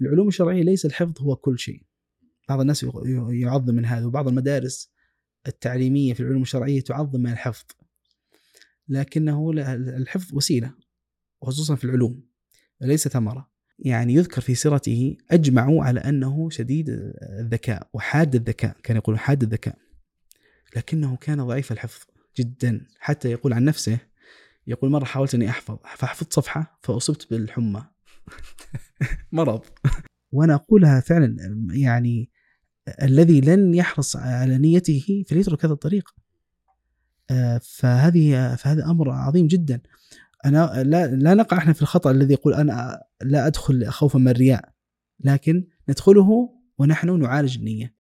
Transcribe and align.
العلوم 0.00 0.28
الشرعية 0.28 0.62
ليس 0.62 0.86
الحفظ 0.86 1.22
هو 1.22 1.36
كل 1.36 1.58
شيء. 1.58 1.82
بعض 2.48 2.60
الناس 2.60 2.86
يعظم 3.30 3.74
من 3.74 3.84
هذا 3.84 4.06
وبعض 4.06 4.28
المدارس 4.28 4.92
التعليمية 5.46 6.14
في 6.14 6.20
العلوم 6.20 6.42
الشرعية 6.42 6.80
تعظم 6.80 7.20
من 7.20 7.32
الحفظ. 7.32 7.64
لكنه 8.88 9.50
الحفظ 9.96 10.34
وسيلة 10.34 10.74
وخصوصا 11.40 11.74
في 11.74 11.84
العلوم 11.84 12.22
ليس 12.80 13.08
ثمرة. 13.08 13.50
يعني 13.78 14.14
يذكر 14.14 14.40
في 14.40 14.54
سيرته 14.54 15.16
اجمعوا 15.30 15.84
على 15.84 16.00
أنه 16.00 16.50
شديد 16.50 16.88
الذكاء 17.22 17.88
وحاد 17.92 18.34
الذكاء 18.34 18.76
كان 18.82 18.96
يقول 18.96 19.18
حاد 19.18 19.42
الذكاء. 19.42 19.78
لكنه 20.76 21.16
كان 21.16 21.46
ضعيف 21.46 21.72
الحفظ 21.72 22.06
جدا. 22.38 22.86
حتى 22.98 23.30
يقول 23.30 23.52
عن 23.52 23.64
نفسه 23.64 23.98
يقول 24.66 24.90
مرة 24.90 25.04
حاولت 25.04 25.34
أني 25.34 25.50
أحفظ 25.50 25.78
فحفظت 25.96 26.32
صفحة 26.32 26.78
فأصبت 26.82 27.30
بالحمى. 27.30 27.84
مرض. 29.32 29.64
وأنا 30.32 30.54
أقولها 30.54 31.00
فعلا 31.00 31.36
يعني 31.72 32.30
الذي 33.02 33.40
لن 33.40 33.74
يحرص 33.74 34.16
على 34.16 34.58
نيته 34.58 35.24
فليترك 35.28 35.64
هذا 35.64 35.72
الطريق 35.72 36.10
آه، 37.30 37.60
فهذه 37.62 38.54
فهذا 38.54 38.84
أمر 38.84 39.10
عظيم 39.10 39.46
جدا. 39.46 39.80
أنا 40.44 40.82
لا, 40.82 41.06
لا 41.06 41.34
نقع 41.34 41.58
إحنا 41.58 41.72
في 41.72 41.82
الخطأ 41.82 42.10
الذي 42.10 42.32
يقول 42.32 42.54
أنا 42.54 43.02
لا 43.22 43.46
أدخل 43.46 43.86
خوفا 43.86 44.18
من 44.18 44.28
الرياء 44.28 44.72
لكن 45.20 45.66
ندخله 45.88 46.50
ونحن 46.78 47.20
نعالج 47.20 47.58
النية. 47.58 47.99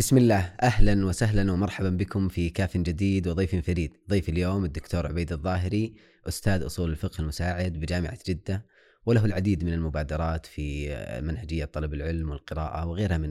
بسم 0.00 0.16
الله 0.16 0.54
أهلا 0.62 1.06
وسهلا 1.06 1.52
ومرحبا 1.52 1.90
بكم 1.90 2.28
في 2.28 2.50
كاف 2.50 2.76
جديد 2.76 3.28
وضيف 3.28 3.56
فريد، 3.56 3.96
ضيف 4.10 4.28
اليوم 4.28 4.64
الدكتور 4.64 5.06
عبيد 5.06 5.32
الظاهري 5.32 5.94
أستاذ 6.28 6.66
أصول 6.66 6.90
الفقه 6.90 7.20
المساعد 7.22 7.72
بجامعة 7.72 8.18
جدة 8.26 8.66
وله 9.06 9.24
العديد 9.24 9.64
من 9.64 9.72
المبادرات 9.72 10.46
في 10.46 10.88
منهجية 11.22 11.64
طلب 11.64 11.94
العلم 11.94 12.30
والقراءة 12.30 12.86
وغيرها 12.86 13.18
من 13.18 13.30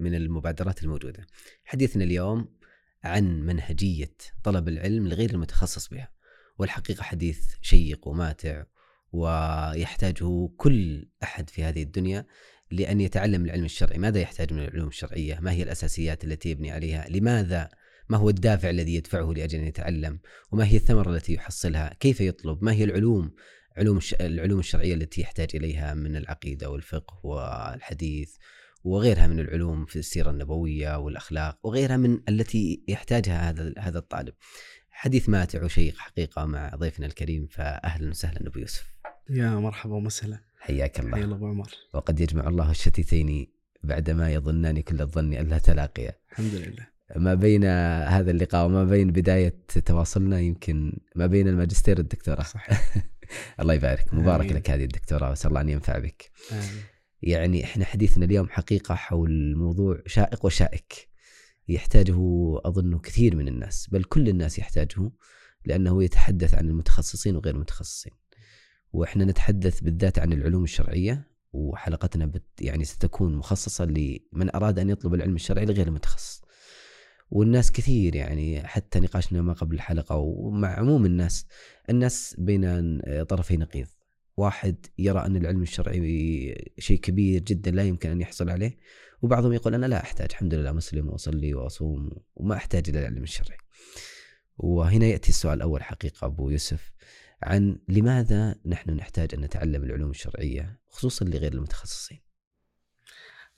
من 0.00 0.14
المبادرات 0.14 0.82
الموجودة. 0.82 1.26
حديثنا 1.64 2.04
اليوم 2.04 2.48
عن 3.04 3.42
منهجية 3.42 4.16
طلب 4.44 4.68
العلم 4.68 5.08
لغير 5.08 5.30
المتخصص 5.30 5.88
بها. 5.88 6.08
والحقيقة 6.58 7.02
حديث 7.02 7.40
شيق 7.60 8.08
وماتع 8.08 8.64
ويحتاجه 9.12 10.48
كل 10.56 11.08
أحد 11.22 11.50
في 11.50 11.64
هذه 11.64 11.82
الدنيا 11.82 12.26
لأن 12.72 13.00
يتعلم 13.00 13.44
العلم 13.44 13.64
الشرعي. 13.64 13.98
ماذا 13.98 14.20
يحتاج 14.20 14.52
من 14.52 14.58
العلوم 14.58 14.88
الشرعية؟ 14.88 15.38
ما 15.40 15.52
هي 15.52 15.62
الأساسيات 15.62 16.24
التي 16.24 16.50
يبني 16.50 16.70
عليها؟ 16.70 17.06
لماذا؟ 17.08 17.68
ما 18.08 18.16
هو 18.16 18.28
الدافع 18.28 18.70
الذي 18.70 18.94
يدفعه 18.94 19.32
لأجل 19.32 19.58
أن 19.58 19.66
يتعلم؟ 19.66 20.18
وما 20.52 20.66
هي 20.66 20.76
الثمرة 20.76 21.10
التي 21.14 21.34
يحصلها؟ 21.34 21.96
كيف 22.00 22.20
يطلب؟ 22.20 22.64
ما 22.64 22.72
هي 22.72 22.84
العلوم؟ 22.84 23.30
علوم 23.76 23.98
العلوم 24.20 24.58
الشرعية 24.58 24.94
التي 24.94 25.20
يحتاج 25.20 25.48
إليها 25.54 25.94
من 25.94 26.16
العقيدة 26.16 26.70
والفقه 26.70 27.26
والحديث 27.26 28.36
وغيرها 28.84 29.26
من 29.26 29.40
العلوم 29.40 29.84
في 29.84 29.98
السيرة 29.98 30.30
النبوية 30.30 30.98
والأخلاق 30.98 31.58
وغيرها 31.62 31.96
من 31.96 32.20
التي 32.28 32.84
يحتاجها 32.88 33.50
هذا 33.50 33.74
هذا 33.78 33.98
الطالب. 33.98 34.34
حديث 34.90 35.28
ماتع 35.28 35.64
وشيق 35.64 35.98
حقيقة 35.98 36.44
مع 36.44 36.70
ضيفنا 36.76 37.06
الكريم 37.06 37.46
فأهلا 37.46 38.10
وسهلا 38.10 38.46
أبو 38.46 38.58
يوسف. 38.58 38.92
يا 39.30 39.50
مرحبا 39.50 39.94
ومسهلا 39.94 40.51
حياك 40.62 41.00
الله. 41.00 41.14
حيا 41.16 41.24
الله 41.24 41.36
أبو 41.36 41.46
عمر. 41.46 41.70
وقد 41.94 42.20
يجمع 42.20 42.48
الله 42.48 42.70
الشتيتين 42.70 43.46
بعدما 43.82 44.32
يظنان 44.32 44.80
كل 44.80 45.00
الظن 45.00 45.34
ألا 45.34 45.58
تلاقيا. 45.58 46.12
الحمد 46.32 46.54
لله. 46.54 46.86
ما 47.16 47.34
بين 47.34 47.64
هذا 48.14 48.30
اللقاء 48.30 48.66
وما 48.66 48.84
بين 48.84 49.12
بداية 49.12 49.54
تواصلنا 49.86 50.40
يمكن 50.40 50.92
ما 51.16 51.26
بين 51.26 51.48
الماجستير 51.48 51.98
والدكتوراه. 51.98 52.42
صحيح. 52.42 52.96
الله 53.60 53.74
يبارك. 53.74 54.14
مبارك 54.14 54.44
آمين. 54.44 54.56
لك 54.56 54.70
هذه 54.70 54.84
الدكتوراه 54.84 55.28
وأسأل 55.28 55.48
الله 55.48 55.60
أن 55.60 55.68
ينفع 55.68 55.98
بك. 55.98 56.30
آمين. 56.52 56.82
يعني 57.22 57.64
إحنا 57.64 57.84
حديثنا 57.84 58.24
اليوم 58.24 58.48
حقيقة 58.48 58.94
حول 58.94 59.56
موضوع 59.56 60.02
شائق 60.06 60.44
وشائك 60.44 61.08
يحتاجه 61.68 62.16
أظن 62.64 62.98
كثير 62.98 63.36
من 63.36 63.48
الناس 63.48 63.88
بل 63.92 64.04
كل 64.04 64.28
الناس 64.28 64.58
يحتاجه 64.58 65.10
لأنه 65.64 66.04
يتحدث 66.04 66.54
عن 66.54 66.68
المتخصصين 66.68 67.36
وغير 67.36 67.54
المتخصصين. 67.54 68.12
وإحنا 68.92 69.24
نتحدث 69.24 69.80
بالذات 69.80 70.18
عن 70.18 70.32
العلوم 70.32 70.64
الشرعية 70.64 71.28
وحلقتنا 71.52 72.26
بت 72.26 72.44
يعني 72.60 72.84
ستكون 72.84 73.36
مخصصة 73.36 73.84
لمن 73.84 74.54
أراد 74.54 74.78
أن 74.78 74.90
يطلب 74.90 75.14
العلم 75.14 75.34
الشرعي 75.34 75.64
لغير 75.66 75.86
المتخصص. 75.86 76.42
والناس 77.30 77.72
كثير 77.72 78.14
يعني 78.14 78.66
حتى 78.66 79.00
نقاشنا 79.00 79.42
ما 79.42 79.52
قبل 79.52 79.74
الحلقة 79.74 80.16
ومع 80.16 80.68
عموم 80.78 81.06
الناس 81.06 81.46
الناس 81.90 82.36
بين 82.38 83.00
طرفي 83.28 83.56
نقيض. 83.56 83.86
واحد 84.36 84.86
يرى 84.98 85.26
أن 85.26 85.36
العلم 85.36 85.62
الشرعي 85.62 86.72
شيء 86.78 86.98
كبير 87.00 87.40
جدا 87.40 87.70
لا 87.70 87.82
يمكن 87.82 88.10
أن 88.10 88.20
يحصل 88.20 88.50
عليه 88.50 88.76
وبعضهم 89.22 89.52
يقول 89.52 89.74
أنا 89.74 89.86
لا 89.86 90.02
أحتاج 90.02 90.28
الحمد 90.30 90.54
لله 90.54 90.72
مسلم 90.72 91.08
وأصلي 91.08 91.54
وأصوم 91.54 92.10
وما 92.34 92.54
أحتاج 92.54 92.88
إلى 92.88 93.00
العلم 93.00 93.22
الشرعي. 93.22 93.58
وهنا 94.58 95.06
يأتي 95.06 95.28
السؤال 95.28 95.56
الأول 95.56 95.82
حقيقة 95.82 96.26
أبو 96.26 96.50
يوسف 96.50 96.92
عن 97.42 97.78
لماذا 97.88 98.54
نحن 98.66 98.90
نحتاج 98.90 99.34
أن 99.34 99.40
نتعلم 99.40 99.84
العلوم 99.84 100.10
الشرعية 100.10 100.80
خصوصا 100.88 101.24
لغير 101.24 101.52
المتخصصين. 101.52 102.20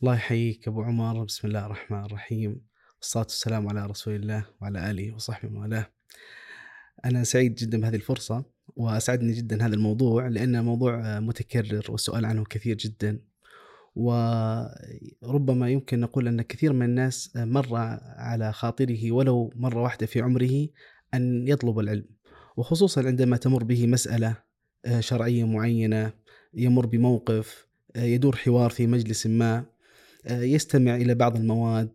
الله 0.03 0.15
يحييك 0.15 0.69
أبو 0.69 0.83
عمر. 0.83 1.25
بسم 1.25 1.49
الله 1.49 1.67
الرحمن 1.67 2.05
الرحيم. 2.05 2.61
والصلاة 2.97 3.25
والسلام 3.25 3.69
على 3.69 3.87
رسول 3.87 4.15
الله 4.15 4.47
وعلى 4.61 4.91
آله 4.91 5.15
وصحبه 5.15 5.59
وعلاه 5.59 5.91
أنا 7.05 7.25
سعيد 7.25 7.55
جدا 7.55 7.81
بهذه 7.81 7.97
الفرصة 7.97 8.45
وأسعدني 8.77 9.33
جدا 9.33 9.67
هذا 9.67 9.75
الموضوع 9.75 10.29
لأنه 10.29 10.63
موضوع 10.63 11.21
متكرر 11.21 11.83
والسؤال 11.89 12.25
عنه 12.25 12.45
كثير 12.45 12.77
جدا. 12.77 13.21
وربما 13.95 15.71
يمكن 15.71 16.01
نقول 16.01 16.29
أن 16.29 16.43
كثير 16.43 16.73
من 16.73 16.87
الناس 16.87 17.33
مر 17.37 17.69
على 18.17 18.53
خاطره 18.53 19.13
ولو 19.13 19.53
مرة 19.57 19.83
واحدة 19.83 20.07
في 20.07 20.21
عمره 20.21 20.69
أن 21.15 21.49
يطلب 21.49 21.79
العلم. 21.79 22.14
وخصوصا 22.57 23.07
عندما 23.07 23.37
تمر 23.37 23.65
به 23.65 23.87
مسألة 23.87 24.37
آه، 24.85 25.01
شرعية 25.01 25.45
معينة 25.45 26.13
يمر 26.55 26.87
بموقف 26.87 27.67
آه، 27.97 28.03
يدور 28.03 28.37
حوار 28.37 28.71
في 28.71 28.87
مجلس 28.87 29.27
ما 29.27 29.65
آه، 30.27 30.43
يستمع 30.43 30.97
إلى 30.97 31.15
بعض 31.15 31.37
المواد 31.37 31.93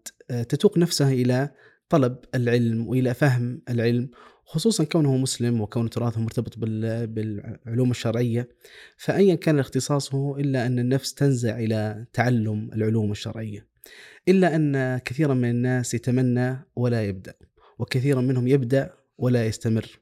تتوق 0.50 0.78
نفسه 0.78 1.12
إلى 1.12 1.50
طلب 1.90 2.18
العلم 2.36 2.88
وإلى 2.88 3.14
فهم 3.14 3.62
العلم 3.70 4.10
خصوصا 4.50 4.84
كونه 4.84 5.18
مسلم 5.18 5.62
وكون 5.62 5.90
تراثه 5.90 6.22
مرتبط 6.22 6.58
بالعلوم 6.58 7.92
الشرعية. 7.92 8.50
فأيا 8.98 9.36
كان 9.36 9.60
اختصاصه 9.60 10.38
إلا 10.38 10.66
أن 10.66 10.80
النفس 10.80 11.14
تنزع 11.14 11.60
إلى 11.60 12.06
تعلم 12.14 12.70
العلوم 12.74 13.12
الشرعية. 13.12 13.68
إلا 14.28 14.56
أن 14.56 14.98
كثيرا 14.98 15.34
من 15.34 15.50
الناس 15.50 15.94
يتمنى 15.94 16.58
ولا 16.76 17.04
يبدأ 17.04 17.34
وكثيرا 17.80 18.22
منهم 18.22 18.48
يبدأ 18.48 18.94
ولا 19.18 19.46
يستمر. 19.46 20.00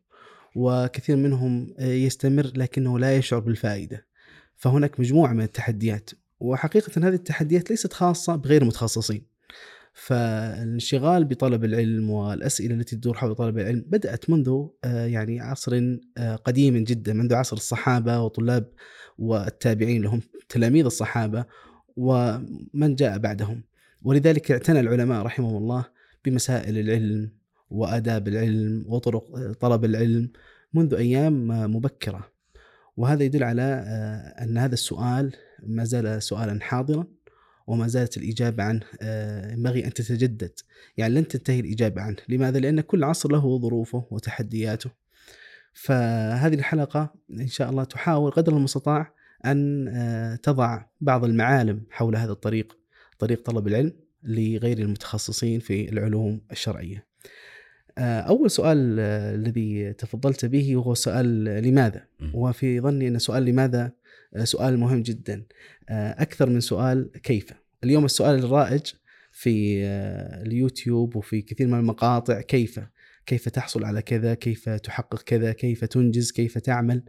وكثير 0.57 1.15
منهم 1.15 1.73
آه، 1.79 1.85
يستمر 1.85 2.51
لكنه 2.55 2.99
لا 2.99 3.15
يشعر 3.15 3.39
بالفائدة. 3.39 4.07
فهناك 4.55 4.99
مجموعة 4.99 5.33
من 5.33 5.43
التحديات 5.43 6.09
وحقيقة 6.39 7.07
هذه 7.07 7.13
التحديات 7.13 7.69
ليست 7.69 7.93
خاصة 7.93 8.35
بغير 8.35 8.61
المتخصصين 8.61 9.25
فالانشغال 9.93 11.25
بطلب 11.25 11.65
العلم 11.65 12.09
والأسئلة 12.09 12.75
التي 12.75 12.95
تدور 12.95 13.17
حول 13.17 13.35
طلب 13.35 13.57
العلم 13.57 13.85
بدأت 13.87 14.29
منذ 14.29 14.67
آه، 14.83 15.05
يعني 15.05 15.39
عصر 15.39 15.97
آه، 16.17 16.35
قديم 16.35 16.83
جدا 16.83 17.13
منذ 17.13 17.33
عصر 17.33 17.55
الصحابة 17.55 18.21
وطلاب 18.21 18.71
والتابعين 19.17 20.01
لهم 20.01 20.21
تلاميذ 20.49 20.85
الصحابة 20.85 21.45
ومن 21.95 22.95
جاء 22.95 23.17
بعدهم. 23.17 23.63
ولذلك 24.01 24.51
اعتنى 24.51 24.79
العلماء 24.79 25.25
رحمهم 25.25 25.57
الله 25.57 25.85
بمسائل 26.25 26.77
العلم 26.77 27.36
وآداب 27.69 28.27
العلم 28.27 28.85
وطرق 28.87 29.51
طلب 29.59 29.85
العلم 29.85 30.29
منذ 30.73 30.93
أيام 30.93 31.47
مبكرة 31.75 32.27
وهذا 32.97 33.23
يدل 33.23 33.43
على 33.43 33.61
آه، 33.61 34.43
أن 34.43 34.57
هذا 34.57 34.73
السؤال 34.73 35.33
ما 35.63 35.83
زال 35.83 36.23
سؤالا 36.23 36.59
حاضرا 36.61 37.07
وما 37.67 37.87
زالت 37.87 38.17
الإجابة 38.17 38.63
عنه 38.63 38.81
آه، 39.01 39.51
ينبغي 39.51 39.85
أن 39.85 39.93
تتجدد 39.93 40.51
يعني 40.97 41.13
لن 41.13 41.27
تنتهي 41.27 41.59
الإجابة 41.59 42.01
عنه 42.01 42.17
لماذا؟ 42.29 42.59
لأن 42.59 42.81
كل 42.81 43.03
عصر 43.03 43.31
له 43.31 43.59
ظروفه 43.59 44.05
وتحدياته 44.11 44.89
فهذه 45.73 46.53
الحلقة 46.53 47.13
إن 47.31 47.47
شاء 47.47 47.69
الله 47.69 47.83
تحاول 47.83 48.31
قدر 48.31 48.57
المستطاع 48.57 49.13
أن 49.45 49.87
آه، 49.87 50.35
تضع 50.35 50.85
بعض 51.01 51.25
المعالم 51.25 51.83
حول 51.89 52.15
هذا 52.15 52.31
الطريق 52.31 52.77
طريق 53.19 53.45
طلب 53.45 53.67
العلم 53.67 53.93
لغير 54.23 54.77
المتخصصين 54.77 55.59
في 55.59 55.89
العلوم 55.89 56.41
الشرعية. 56.51 57.07
آه، 57.97 58.19
أول 58.19 58.51
سؤال 58.51 58.97
آه، 58.99 59.35
الذي 59.35 59.93
تفضلت 59.93 60.45
به 60.45 60.75
هو 60.75 60.93
سؤال 60.93 61.43
لماذا؟ 61.43 62.05
وفي 62.33 62.79
ظني 62.79 63.07
أن 63.07 63.19
سؤال 63.19 63.45
لماذا 63.45 63.91
آه، 64.35 64.43
سؤال 64.43 64.79
مهم 64.79 65.01
جدا. 65.01 65.43
أكثر 65.89 66.49
من 66.49 66.59
سؤال 66.59 67.11
كيف؟ 67.23 67.53
اليوم 67.83 68.05
السؤال 68.05 68.39
الرائج 68.39 68.81
في 69.31 69.83
اليوتيوب 70.45 71.15
وفي 71.15 71.41
كثير 71.41 71.67
من 71.67 71.79
المقاطع 71.79 72.41
كيف؟ 72.41 72.79
كيف 73.25 73.49
تحصل 73.49 73.83
على 73.83 74.01
كذا؟ 74.01 74.33
كيف 74.33 74.69
تحقق 74.69 75.21
كذا؟ 75.21 75.51
كيف 75.51 75.85
تنجز؟ 75.85 76.31
كيف 76.31 76.57
تعمل؟ 76.57 77.03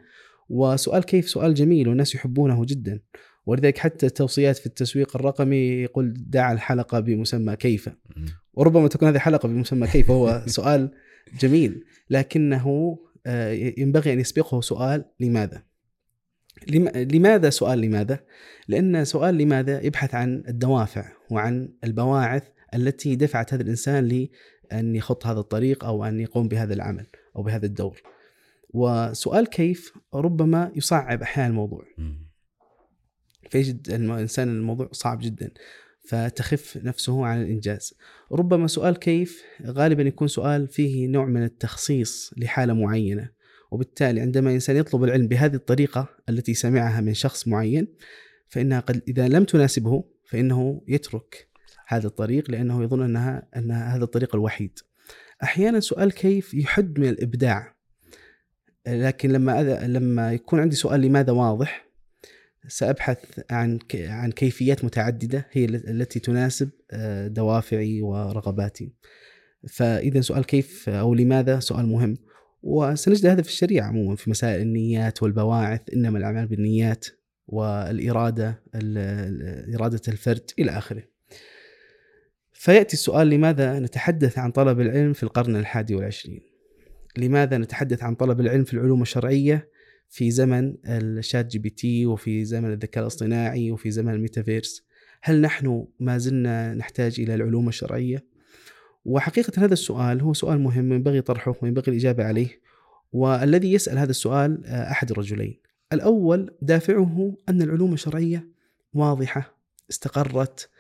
وسؤال 0.49 1.05
كيف؟ 1.05 1.29
سؤال 1.29 1.55
جميل 1.55 1.89
والناس 1.89 2.15
يحبونه 2.15 2.65
جدا. 2.65 3.01
ولذلك 3.47 3.79
حتى 3.79 4.07
التوصيات 4.07 4.57
في 4.57 4.67
التسويق 4.67 5.17
الرقمي 5.17 5.57
يقول 5.57 6.15
دع 6.17 6.53
الحلقة 6.53 7.01
بمسمى 7.01 7.57
كيف. 7.57 7.89
وربما 8.59 8.89
تكون 8.89 9.09
هذه 9.09 9.19
حلقة 9.19 9.49
بمسمى 9.49 9.87
كيف 9.87 10.11
هو 10.11 10.43
سؤال 10.47 10.91
جميل. 11.41 11.85
لكنه 12.11 12.99
آه، 13.27 13.53
ينبغي 13.53 14.13
أن 14.13 14.21
يسبقه 14.21 14.61
سؤال 14.61 15.05
لماذا؟ 15.21 15.63
لماذا 16.97 17.51
سؤال 17.51 17.79
لماذا؟ 17.79 18.21
لأن 18.69 19.05
سؤال 19.05 19.35
لماذا 19.35 19.87
يبحث 19.87 20.15
عن 20.15 20.43
الدوافع 20.49 21.13
وعن 21.31 21.73
البواعث 21.85 22.43
التي 22.75 23.17
دفعت 23.17 23.55
هذا 23.55 23.63
الإنسان 23.63 24.09
لأن 24.09 24.97
يخط 24.97 25.27
هذا 25.27 25.41
الطريق 25.41 25.85
أو 25.85 26.05
أن 26.05 26.21
يقوم 26.21 26.49
بهذا 26.49 26.75
العمل 26.75 27.07
أو 27.37 27.43
بهذا 27.43 27.67
الدور. 27.67 28.03
وسؤال 28.71 29.47
كيف 29.47 29.93
ربما 30.15 30.73
يصعب 30.77 31.23
أحيانا 31.23 31.51
الموضوع. 31.51 31.85
فيجد 33.51 33.91
الإنسان 33.91 34.49
الموضوع 34.49 34.89
صعب 34.93 35.19
جدا. 35.19 35.51
فتخف 36.09 36.77
نفسه 36.77 37.27
عن 37.27 37.43
الإنجاز. 37.43 37.95
ربما 38.33 38.67
سؤال 38.67 38.97
كيف؟ 38.97 39.43
غالبا 39.67 40.03
يكون 40.03 40.29
سؤال 40.29 40.69
فيه 40.69 41.09
نوع 41.09 41.27
من 41.27 41.43
التخصيص 41.43 42.35
لحالة 42.37 42.73
معينة 42.73 43.31
وبالتالي 43.71 44.21
عندما 44.21 44.51
إنسان 44.51 44.77
يطلب 44.77 45.05
العلم 45.05 45.29
بهذه 45.29 45.55
الطريقة 45.55 46.09
التي 46.29 46.55
سمعها 46.55 47.01
من 47.01 47.15
شخص 47.15 47.49
معين 47.49 47.89
فإنها 48.49 48.81
قد 48.81 49.03
إذا 49.09 49.29
لم 49.29 49.45
تناسبه 49.45 50.05
فإنه 50.25 50.83
يترك 50.89 51.49
هذا 51.87 52.07
الطريق 52.07 52.51
لأنه 52.51 52.83
يظن 52.83 53.03
أنها 53.03 53.49
أن 53.57 53.71
هذا 53.71 54.05
الطريق 54.05 54.35
الوحيد. 54.35 54.79
أحيانا 55.43 55.81
سؤال 55.81 56.13
كيف 56.13 56.55
يحد 56.55 56.99
من 57.01 57.09
الإبداع؟ 57.09 57.75
لكن 58.87 59.33
لما 59.33 59.63
لما 59.87 60.33
يكون 60.33 60.61
عندي 60.61 60.77
سؤال 60.77 61.01
لماذا 61.01 61.33
واضح 61.33 61.88
سأبحث 62.69 63.19
عن 63.51 63.79
عن 63.95 64.33
كيفيات 64.33 64.85
متعددة 64.85 65.47
هي 65.53 65.65
التي 65.65 66.21
تناسب 66.21 66.71
آه، 66.91 67.29
دوافعي 67.29 68.03
ورغباتي. 68.03 68.93
فإذا 69.69 70.21
سؤال 70.21 70.45
كيف 70.45 70.89
أو 70.89 71.15
لماذا؟ 71.15 71.61
سؤال 71.61 71.87
مهم. 71.87 72.17
وسنجد 72.63 73.27
هذا 73.27 73.43
في 73.43 73.49
الشريعة 73.49 73.87
عموما 73.87 74.17
في 74.17 74.31
مسائل 74.31 74.61
النيات 74.61 75.23
والبواعث 75.23 75.81
إنما 75.95 76.19
الأعمال 76.19 76.47
بالنيات 76.47 77.07
والإرادة 77.47 78.63
إرادة 79.75 80.01
الفرد 80.09 80.51
إلى 80.59 80.71
آخره. 80.71 81.03
فيأتي 82.53 82.95
السؤال 82.95 83.29
لماذا 83.31 83.79
نتحدث 83.79 84.39
عن 84.39 84.51
طلب 84.51 84.81
العلم 84.81 85.13
في 85.13 85.23
القرن 85.23 85.57
الحادي 85.57 85.95
والعشرين؟ 85.95 86.41
لماذا 87.17 87.59
نتحدث 87.59 88.03
عن 88.03 88.15
طلب 88.15 88.41
العلم 88.41 88.65
في 88.65 88.75
العلوم 88.75 89.03
الشرعية 89.03 89.69
في 90.09 90.31
زمن 90.31 90.75
ال 90.87 91.47
ChatGPT 91.47 92.07
وفي 92.07 92.45
زمن 92.45 92.73
الذكاء 92.73 93.03
الاصطناعي 93.03 93.71
وفي 93.71 93.91
زمن 93.91 94.15
الميتافيرس. 94.15 94.83
هل 95.23 95.41
نحن 95.41 95.87
ما 96.01 96.19
زلنا 96.19 96.75
نحتاج 96.75 97.21
إلى 97.21 97.35
العلوم 97.35 97.69
الشرعية؟ 97.69 98.25
وحقيقة 99.05 99.65
هذا 99.65 99.73
السؤال 99.73 100.21
هو 100.21 100.33
سؤال 100.33 100.61
مهم 100.61 100.93
ينبغي 100.93 101.21
طرحه 101.21 101.55
وينبغي 101.63 101.93
الإجابة 101.93 102.25
عليه. 102.25 102.61
والذي 103.13 103.73
يسأل 103.73 103.99
هذا 103.99 104.11
السؤال 104.11 104.67
آه، 104.67 104.91
أحد 104.91 105.11
الرجلين. 105.11 105.61
الأول 105.93 106.57
دافعه 106.63 107.37
أن 107.49 107.63
العلوم 107.63 107.93
الشرعية 107.93 108.49
واضحة 108.93 109.59
استقرت 109.91 110.71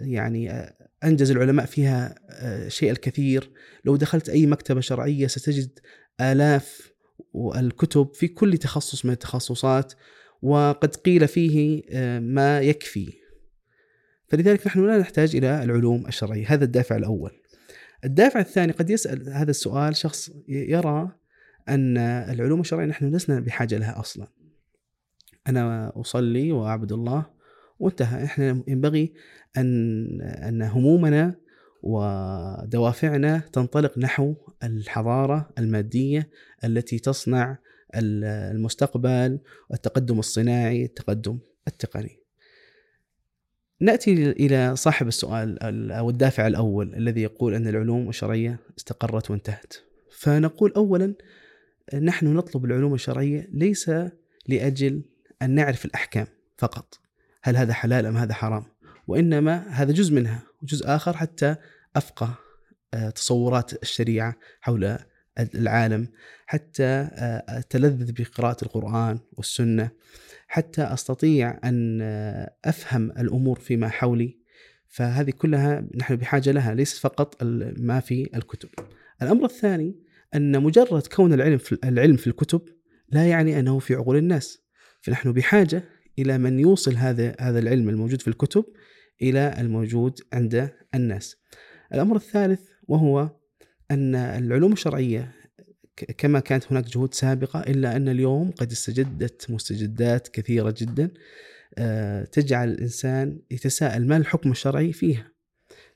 يعني 0.00 0.50
آه، 0.50 0.74
أنجز 1.04 1.30
العلماء 1.30 1.66
فيها 1.66 2.14
آه، 2.30 2.68
شيء 2.68 2.90
الكثير. 2.90 3.50
لو 3.84 3.96
دخلت 3.96 4.28
أي 4.28 4.46
مكتبة 4.46 4.80
شرعية 4.80 5.26
ستجد 5.26 5.78
آلاف 6.20 6.87
الكتب 7.36 8.14
في 8.14 8.28
كل 8.28 8.58
تخصص 8.58 9.04
من 9.04 9.12
التخصصات 9.12 9.92
وقد 10.42 10.96
قيل 10.96 11.28
فيه 11.28 11.82
ما 12.20 12.60
يكفي. 12.60 13.12
فلذلك 14.28 14.66
نحن 14.66 14.86
لا 14.86 14.98
نحتاج 14.98 15.36
إلى 15.36 15.64
العلوم 15.64 16.06
الشرعية. 16.06 16.46
هذا 16.48 16.64
الدافع 16.64 16.96
الأول. 16.96 17.30
الدافع 18.04 18.40
الثاني 18.40 18.72
قد 18.72 18.90
يسأل 18.90 19.28
هذا 19.28 19.50
السؤال 19.50 19.96
شخص 19.96 20.30
يرى 20.48 21.12
أن 21.68 21.98
العلوم 21.98 22.60
الشرعية 22.60 22.86
نحن 22.86 23.14
لسنا 23.14 23.40
بحاجة 23.40 23.78
لها 23.78 24.00
أصلا. 24.00 24.28
أنا 25.48 25.92
أصلي 26.00 26.52
وأعبد 26.52 26.92
الله 26.92 27.26
وانتهى. 27.78 28.24
إحنا 28.24 28.62
ينبغي 28.68 29.12
أن 29.56 30.20
أن 30.22 30.62
همومنا 30.62 31.34
ودوافعنا 31.82 33.38
تنطلق 33.52 33.98
نحو 33.98 34.34
الحضارة 34.62 35.50
المادية 35.58 36.28
التي 36.64 36.98
تصنع 36.98 37.58
المستقبل 37.94 39.38
والتقدم 39.70 40.18
الصناعي 40.18 40.84
التقدم 40.84 41.38
التقني 41.68 42.18
نأتي 43.80 44.30
إلى 44.30 44.76
صاحب 44.76 45.08
السؤال 45.08 45.62
أو 45.92 46.10
الدافع 46.10 46.46
الأول 46.46 46.94
الذي 46.94 47.22
يقول 47.22 47.54
أن 47.54 47.68
العلوم 47.68 48.08
الشرعية 48.08 48.58
استقرت 48.78 49.30
وانتهت. 49.30 49.74
فنقول 50.10 50.72
اولا 50.72 51.14
نحن 52.02 52.34
نطلب 52.34 52.64
العلوم 52.64 52.94
الشرعية 52.94 53.48
ليس 53.52 53.90
لأجل 54.48 55.02
أن 55.42 55.50
نعرف 55.50 55.84
الأحكام 55.84 56.26
فقط. 56.56 57.00
هل 57.42 57.56
هذا 57.56 57.72
حلال 57.72 58.06
أم 58.06 58.16
هذا 58.16 58.34
حرام؟ 58.34 58.64
وإنما 59.06 59.68
هذا 59.68 59.92
جزء 59.92 60.14
منها 60.14 60.42
وجزء 60.62 60.86
آخر 60.86 61.16
حتى 61.16 61.56
أفقه 61.96 62.34
آه، 62.94 63.10
تصورات 63.10 63.82
الشريعة 63.82 64.36
حول 64.60 64.98
العالم 65.54 66.08
حتى 66.46 66.84
آه، 66.84 67.64
بقراءة 68.18 68.64
القرآن 68.64 69.18
والسنة 69.32 69.90
حتى 70.48 70.82
أستطيع 70.82 71.60
أن 71.64 72.02
أفهم 72.64 73.10
الأمور 73.10 73.58
فيما 73.58 73.88
حولي 73.88 74.38
فهذه 74.88 75.30
كلها 75.30 75.84
نحن 75.94 76.16
بحاجة 76.16 76.50
لها 76.50 76.74
ليس 76.74 76.98
فقط 76.98 77.42
ما 77.78 78.00
في 78.00 78.30
الكتب. 78.34 78.68
الأمر 79.22 79.44
الثاني 79.44 79.94
أن 80.34 80.62
مجرد 80.62 81.06
كون 81.06 81.32
العلم 81.32 81.58
في 81.58 81.78
العلم 81.84 82.16
في 82.16 82.26
الكتب 82.26 82.60
لا 83.08 83.28
يعني 83.28 83.58
أنه 83.58 83.78
في 83.78 83.94
عقول 83.94 84.16
الناس 84.16 84.62
فنحن 85.00 85.32
بحاجة 85.32 85.84
إلى 86.18 86.38
من 86.38 86.58
يوصل 86.58 86.94
هذا 86.94 87.36
هذا 87.40 87.58
العلم 87.58 87.88
الموجود 87.88 88.22
في 88.22 88.28
الكتب 88.28 88.64
إلى 89.22 89.54
الموجود 89.58 90.20
عند 90.32 90.70
الناس. 90.94 91.36
الأمر 91.94 92.16
الثالث 92.16 92.60
وهو 92.88 93.30
أن 93.90 94.14
العلوم 94.14 94.72
الشرعية 94.72 95.32
كما 96.18 96.40
كانت 96.40 96.72
هناك 96.72 96.84
جهود 96.84 97.14
سابقة 97.14 97.60
إلا 97.60 97.96
أن 97.96 98.08
اليوم 98.08 98.50
قد 98.50 98.72
استجدت 98.72 99.50
مستجدات 99.50 100.28
كثيرة 100.28 100.74
جدا 100.78 101.10
آه، 101.78 102.24
تجعل 102.24 102.68
الإنسان 102.68 103.40
يتساءل 103.50 104.06
ما 104.06 104.16
الحكم 104.16 104.50
الشرعي 104.50 104.92
فيها 104.92 105.32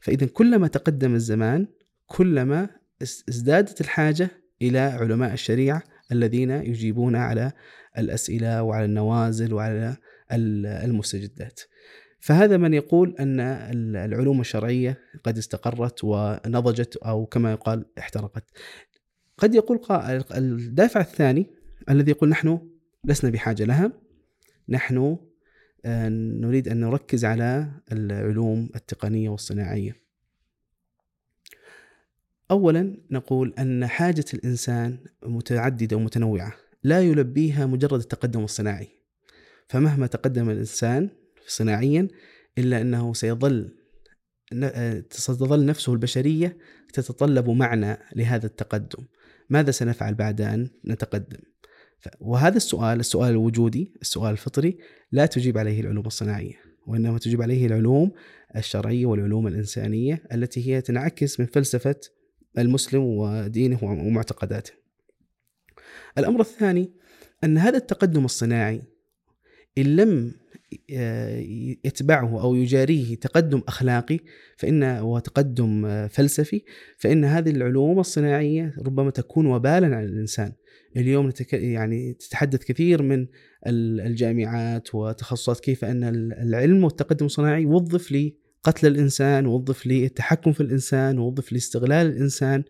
فإذا 0.00 0.26
كلما 0.26 0.69
تقدم 0.69 1.14
الزمان 1.14 1.67
كلما 2.07 2.69
ازدادت 3.02 3.81
الحاجة 3.81 4.31
إلى 4.62 4.79
علماء 4.79 5.33
الشريعة 5.33 5.83
الذين 6.12 6.50
يجيبون 6.50 7.17
على 7.17 7.52
الأسئلة 7.99 8.62
وعلى 8.62 8.85
النوازل 8.85 9.55
وعلى 9.55 9.97
المستجدات 10.33 11.61
فهذا 12.23 12.57
من 12.57 12.75
يقول 12.75 13.17
أن 13.21 13.41
العلوم 13.97 14.41
الشرعية 14.41 14.99
قد 15.25 15.38
استقرت 15.38 16.05
ونضجت 16.05 16.97
أو 16.97 17.26
كما 17.26 17.52
يقال 17.52 17.85
احترقت. 17.99 18.45
قد 19.38 19.55
يقول 19.55 19.79
قائل 19.79 20.25
الدافع 20.33 21.00
الثاني 21.00 21.47
الذي 21.91 22.11
يقول 22.11 22.29
نحن 22.29 22.69
لسنا 23.05 23.31
بحاجة 23.31 23.64
لها 23.64 23.93
نحن 24.69 25.17
آه، 25.85 26.09
نريد 26.09 26.69
أن 26.69 26.81
نركز 26.81 27.25
على 27.25 27.71
العلوم 27.93 28.71
التقنية 28.76 29.29
والصناعية. 29.29 29.97
أولا 32.50 32.97
نقول 33.11 33.55
أن 33.59 33.87
حاجة 33.87 34.25
الإنسان 34.35 34.99
متعددة 35.23 35.97
ومتنوعة 35.97 36.52
لا 36.83 37.00
يلبيها 37.00 37.67
مجرد 37.67 38.00
التقدم 38.00 38.45
الصناعي. 38.45 38.88
فمهما 39.69 40.07
تقدم 40.07 40.50
الإنسان 40.50 41.22
صناعيا 41.46 42.08
إلا 42.58 42.80
أنه 42.80 43.14
سيظل 43.14 43.70
آه، 44.62 45.04
ستظل 45.11 45.66
نفسه 45.66 45.92
البشرية 45.92 46.58
تتطلب 46.92 47.50
معنى 47.50 47.99
لهذا 48.16 48.46
التقدم. 48.46 49.06
ماذا 49.50 49.70
سنفعل 49.70 50.14
بعد 50.14 50.40
أن 50.40 50.70
نتقدم؟ 50.84 51.38
وهذا 52.20 52.56
السؤال 52.56 53.00
السؤال 53.00 53.30
الوجودي 53.30 53.94
السؤال 54.02 54.32
الفطري 54.32 54.78
لا 55.12 55.26
تجيب 55.26 55.58
عليه 55.58 55.80
العلوم 55.80 56.06
الصناعية 56.06 56.54
وإنما 56.87 57.18
تجيب 57.18 57.42
عليه 57.42 57.66
العلوم 57.66 58.12
الشرعية 58.56 59.06
والعلوم 59.06 59.46
الإنسانية 59.46 60.22
التي 60.32 60.68
هي 60.68 60.80
تنعكس 60.80 61.40
من 61.40 61.46
فلسفة 61.46 62.00
المسلم 62.58 63.02
ودينه 63.02 63.84
ومعتقداته. 63.84 64.72
الأمر 66.18 66.40
الثاني 66.40 66.92
أن 67.44 67.58
هذا 67.58 67.76
التقدم 67.76 68.25
الصناعي 68.25 68.82
إن 69.78 69.96
لم 69.96 70.34
يتبعه 71.85 72.43
أو 72.43 72.55
يجاريه 72.55 73.14
تقدم 73.14 73.62
أخلاقي 73.69 74.19
فإن 74.57 74.85
وتقدم 74.85 75.85
آه، 75.87 76.07
فلسفي 76.07 76.62
فإن 76.99 77.25
هذه 77.25 77.50
العلوم 77.50 78.00
الصناعية 78.00 78.75
ربما 78.87 79.11
تكون 79.11 79.47
وبالا 79.47 79.97
على 79.97 80.07
الإنسان. 80.07 80.52
اليوم. 80.97 81.31
يعني 81.52 82.12
تتحدث 82.12 82.64
كثير 82.64 83.02
من 83.02 83.26
الجامعات 83.67 84.95
وتخصصات 84.95 85.61
كيف 85.61 85.85
أن 85.85 86.05
العلم 86.33 86.85
والتقدم 86.85 87.26
الصناعي 87.26 87.67
وظف 87.67 88.12
لقتل 88.12 88.87
الإنسان، 88.87 89.47
وظف 89.47 89.87
للتحكم 89.87 90.52
في 90.52 90.61
الإنسان، 90.61 91.19
وظف 91.19 91.52
لاستغلال 91.52 92.07
الإنسان. 92.07 92.64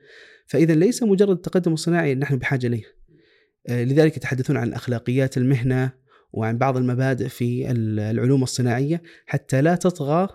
فإذا 0.47 0.75
ليس 0.75 1.03
مجرد 1.03 1.31
التقدم 1.37 1.73
الصناعي 1.73 2.15
نحن 2.15 2.37
بحاجة 2.37 2.67
إليه. 2.67 2.83
آه، 3.69 3.85
لذلك 3.85 4.17
يتحدثون 4.17 4.57
عن 4.57 4.73
اخلاقيات 4.73 5.37
المهنة 5.37 6.02
وعن 6.33 6.59
بعض 6.59 6.77
المبادئ 6.77 7.29
في 7.29 7.71
العلوم 7.71 8.43
الصناعية 8.43 9.03
حتى 9.27 9.63
لا 9.63 9.75
تطغى 9.75 10.29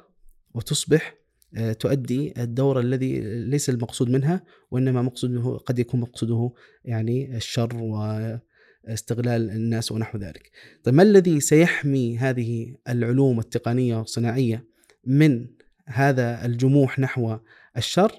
وتصبح 0.54 1.18
آه، 1.56 1.74
تؤدي 1.74 2.34
الدور 2.42 2.80
الذي 2.80 3.20
ليس 3.46 3.70
المقصود 3.70 4.10
منها 4.10 4.44
وإنما 4.72 5.02
مقصوده 5.02 5.58
قد 5.58 5.80
يكون 5.80 6.00
مقصوده 6.00 6.52
يعني 6.86 7.38
الشر 7.38 7.76
واستغلال 7.76 9.50
الناس 9.50 9.92
ونحو 9.92 10.18
ذلك. 10.18 10.52
طيب 10.84 10.94
ما 10.94 11.04
الذي 11.04 11.40
سيحمي 11.40 12.18
هذه 12.18 12.76
العلوم 12.90 13.40
التقنية 13.40 13.96
والصناعيه 13.96 14.66
من 15.06 15.48
هذا 15.86 16.46
الجموح 16.46 17.00
نحو 17.00 17.38
الشر؟ 17.78 18.12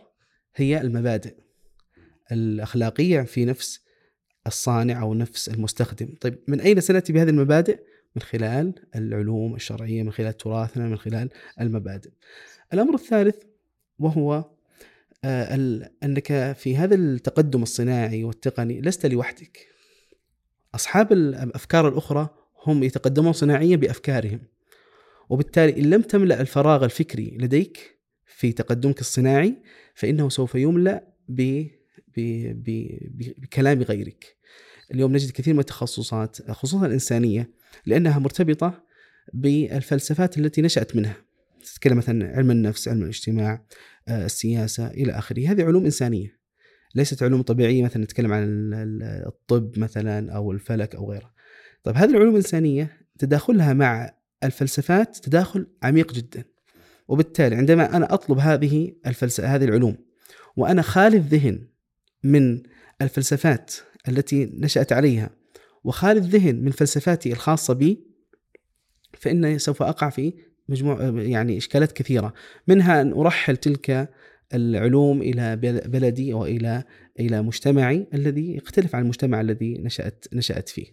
هي 0.57 0.81
المبادئ 0.81 1.35
الأخلاقية 2.33 3.23
في 3.23 3.45
نفس 3.45 3.81
الصانع 4.47 5.03
أو 5.03 5.15
نفس 5.15 5.49
المستخدم، 5.49 6.09
طيب 6.21 6.39
من 6.49 6.61
أين 6.61 6.81
سنأتي 6.81 7.13
بهذه 7.13 7.29
المبادئ؟ 7.29 7.81
من 8.17 8.23
خلال 8.23 8.73
العلوم 8.97 9.55
الشرعية، 9.55 10.03
من 10.03 10.13
خلال 10.13 10.37
تراثنا، 10.37 10.89
من 10.89 10.97
خلال 10.97 11.29
المبادئ. 11.61 12.11
الأمر 12.73 12.95
الثالث 12.95 13.37
وهو 13.99 14.45
آه، 15.25 15.55
أنك 16.03 16.57
في 16.59 16.77
هذا 16.77 16.95
التقدم 16.95 17.63
الصناعي 17.63 18.25
والتقني 18.25 18.81
لست 18.81 19.07
لوحدك. 19.07 19.69
أصحاب 20.75 21.13
الأفكار 21.13 21.89
الأخرى 21.89 22.29
هم 22.67 22.83
يتقدمون 22.83 23.33
صناعيا 23.33 23.77
بأفكارهم. 23.77 24.41
وبالتالي 25.29 25.81
إن 25.81 25.91
لم 25.91 26.03
تملأ 26.03 26.41
الفراغ 26.41 26.85
الفكري 26.85 27.37
لديك 27.41 27.99
في 28.27 28.53
تقدمك 28.53 29.01
الصناعي 29.01 29.55
فإنه 29.95 30.29
سوف 30.29 30.55
يملأ 30.55 31.09
بكلام 33.39 33.83
غيرك. 33.83 34.37
اليوم 34.95 35.13
نجد 35.13 35.31
كثير 35.31 35.55
من 35.55 35.61
التخصصات 35.61 36.51
خصوصا 36.51 36.87
الإنسانية 36.87 37.51
لأنها 37.87 38.19
مرتبطة 38.19 38.85
بالفلسفات 39.33 40.39
التي 40.39 40.63
نشأت 40.63 40.97
منها. 40.97 41.17
تتكلم 41.65 41.97
مثلا 41.97 42.37
علم 42.37 42.51
النفس، 42.51 42.89
علم 42.89 43.03
الاجتماع، 43.03 43.65
آه، 44.09 44.27
السياسة 44.27 44.87
إلى 44.87 45.13
آخره، 45.13 45.51
هذه 45.51 45.65
علوم 45.65 45.85
إنسانية. 45.85 46.39
ليست 46.95 47.23
علوم 47.23 47.43
طبيعية 47.43 47.83
مثلا 47.83 48.05
نتكلم 48.05 48.33
عن 48.33 48.71
الطب 49.27 49.79
مثلا 49.79 50.33
أو 50.33 50.53
الفلك 50.53 50.95
أو 50.95 51.11
غيره. 51.11 51.33
طيب 51.83 51.97
هذه 51.97 52.11
العلوم 52.11 52.31
الإنسانية 52.31 52.97
تداخلها 53.19 53.73
مع 53.73 54.15
الفلسفات 54.45 55.17
تداخل 55.17 55.67
عميق 55.83 56.13
جدا. 56.13 56.45
وبالتالي 57.09 57.57
عندما 57.57 57.97
أنا 57.97 58.15
أطلب 58.15 58.39
هذه 58.39 58.93
الفلسفه 59.07 59.55
هذه 59.55 59.65
العلوم 59.65 59.97
وأنا 60.57 60.83
خالي 60.83 61.17
الذهن 61.17 61.69
من 62.25 62.63
الفلسفات 63.03 63.75
التي 64.09 64.51
نشأت 64.55 64.93
عليها 64.93 65.31
وخالي 65.85 66.21
الذهن 66.21 66.57
من 66.57 66.71
فلسفاتي 66.71 67.33
الخاصة 67.33 67.75
بي 67.75 68.09
فإن 69.19 69.59
سوف 69.59 69.83
أقع 69.83 70.11
في 70.11 70.33
مجموع 70.69 71.03
يعني 71.23 71.57
إشكالات 71.57 71.93
كثيرة 71.93 72.35
منها 72.69 73.01
أن 73.01 73.13
أرحل 73.13 73.57
تلك 73.57 74.11
العلوم 74.55 75.23
إلى 75.23 75.57
بلدي 75.87 76.35
وإلى 76.35 76.85
إلى 77.21 77.43
مجتمعي 77.43 78.07
الذي 78.15 78.57
يختلف 78.57 78.95
عن 78.95 79.03
المجتمع 79.03 79.41
الذي 79.41 79.79
نشأت 79.79 80.25
نشأت 80.33 80.69
فيه. 80.69 80.87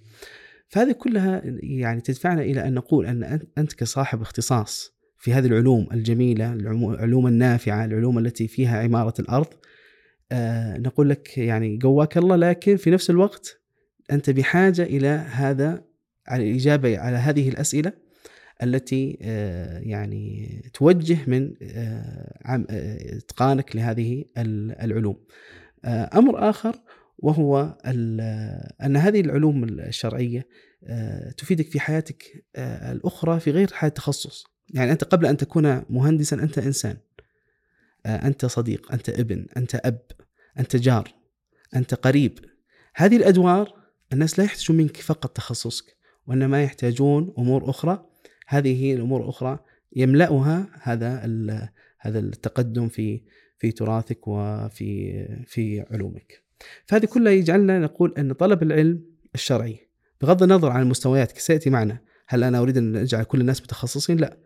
فهذه 0.67 0.91
كلها 0.91 1.41
يعني 1.63 2.01
تدفعنا 2.01 2.41
إلى 2.41 2.67
أن 2.67 2.73
نقول 2.73 3.05
أن 3.05 3.39
أنت 3.57 3.73
كصاحب 3.73 4.21
اختصاص 4.21 4.95
في 5.17 5.33
هذه 5.33 5.45
العلوم 5.45 5.87
الجميلة 5.91 6.53
العلوم 6.53 7.27
النافعة 7.27 7.85
العلوم 7.85 8.17
التي 8.17 8.47
فيها 8.47 8.83
عمارة 8.83 9.13
الأرض 9.19 9.47
آه 10.31 10.77
نقول 10.77 11.09
لك 11.09 11.37
يعني 11.37 11.79
قواك 11.83 12.17
الله 12.17 12.35
لكن 12.35 12.77
في 12.77 12.91
نفس 12.91 13.09
الوقت 13.09 13.61
أنت 14.11 14.29
بحاجة 14.29 14.83
إلى 14.83 15.07
هذا 15.07 15.83
على 16.27 16.51
الإجابة 16.51 16.99
على 16.99 17.17
هذه 17.17 17.49
الأسئلة 17.49 17.93
التي 18.63 19.17
آه 19.21 19.79
يعني 19.79 20.49
توجه 20.73 21.17
من 21.27 21.53
آه, 21.61 22.65
إتقانك 23.17 23.75
لهذه 23.75 24.25
العلوم. 24.37 25.17
أمر 25.85 26.49
آخر 26.49 26.75
وهو 27.17 27.77
أن 27.85 28.97
هذه 28.97 29.21
العلوم 29.21 29.63
الشرعية 29.63 30.47
تفيدك 31.37 31.67
في 31.67 31.79
حياتك 31.79 32.45
الأخرى 32.57 33.39
في 33.39 33.51
غير 33.51 33.73
حال 33.73 33.87
التخصص. 33.87 34.45
يعني 34.73 34.91
أنت 34.91 35.03
قبل 35.03 35.25
أن 35.25 35.37
تكون 35.37 35.83
مهندسا 35.89 36.35
أنت 36.35 36.57
إنسان. 36.57 36.97
أنت 38.05 38.45
صديق 38.45 38.91
أنت 38.91 39.09
ابن 39.09 39.45
أنت 39.57 39.75
أب 39.75 40.01
أنت 40.59 40.75
جار 40.75 41.13
أنت 41.75 41.93
قريب 41.93 42.39
هذه 42.95 43.17
الأدوار 43.17 43.73
الناس 44.13 44.39
لا 44.39 44.45
يحتاجون 44.45 44.77
منك 44.77 44.97
فقط 44.97 45.37
تخصصك 45.37 45.95
وإنما 46.27 46.63
يحتاجون 46.63 47.33
أمور 47.37 47.69
أخرى 47.69 48.05
هذه 48.47 48.83
هي 48.83 48.93
الأمور 48.93 49.23
الأخرى 49.23 49.59
يملأها 49.95 50.69
هذا 50.81 51.25
هذا 51.99 52.19
التقدم 52.19 52.89
في 52.89 53.21
في 53.57 53.71
تراثك 53.71 54.27
وفي 54.27 55.13
في 55.47 55.85
علومك. 55.91 56.43
فهذه 56.85 57.05
كلها 57.05 57.33
يجعلنا 57.33 57.79
نقول 57.79 58.13
أن 58.17 58.33
طلب 58.33 58.63
العلم 58.63 59.03
الشرعي 59.35 59.89
بغض 60.21 60.43
النظر 60.43 60.71
عن 60.71 60.81
المستويات 60.81 61.37
سيأتي 61.37 61.69
معنا، 61.69 61.99
هل 62.27 62.43
أنا 62.43 62.59
أريد 62.59 62.77
أن 62.77 62.95
أجعل 62.95 63.23
كل 63.23 63.41
الناس 63.41 63.61
متخصصين؟ 63.61 64.17
لا. 64.17 64.37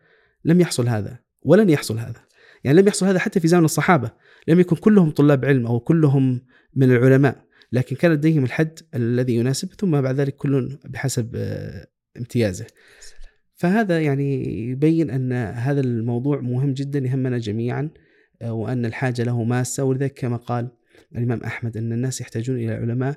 لم 0.46 0.62
يحصل 0.62 0.88
هذا 0.88 1.20
ولن 1.42 1.70
يحصل 1.70 1.98
هذا. 1.98 2.29
يعني 2.64 2.82
لم 2.82 2.88
يحصل 2.88 3.06
هذا 3.06 3.20
حتى 3.20 3.40
في 3.40 3.48
زمن 3.48 3.66
الصحابة. 3.66 4.12
لم 4.48 4.60
يكن 4.60 4.76
كلهم 4.76 5.12
طلاب 5.12 5.46
علم 5.46 5.68
أو 5.68 5.80
كلهم 5.80 6.42
من 6.76 6.92
العلماء 6.92 7.46
لكن 7.72 7.96
كان 7.96 8.12
لديهم 8.12 8.44
الحد 8.44 8.80
الذي 8.96 9.36
يناسب 9.36 9.70
ثم 9.74 10.02
بعد 10.02 10.16
ذلك 10.16 10.36
كل 10.36 10.80
بحسب 10.86 11.32
آه، 11.36 11.88
امتيازه. 12.18 12.68
فهذا 13.56 14.02
يعني 14.02 14.60
يبين 14.70 15.10
أن 15.10 15.34
هذا 15.34 15.82
الموضوع 15.82 16.40
مهم 16.42 16.74
جدا 16.74 17.00
يهمنا 17.00 17.38
جميعا 17.38 17.90
آه، 18.42 18.54
وأن 18.54 18.86
الحاجة 18.86 19.24
له 19.24 19.44
ماسة. 19.44 19.84
ولذلك 19.84 20.14
كما 20.14 20.38
قال 20.38 20.72
الإمام 21.16 21.44
أحمد 21.44 21.78
أن 21.78 21.94
الناس 21.94 22.22
يحتاجون 22.22 22.56
إلى 22.56 22.78
العلماء 22.78 23.16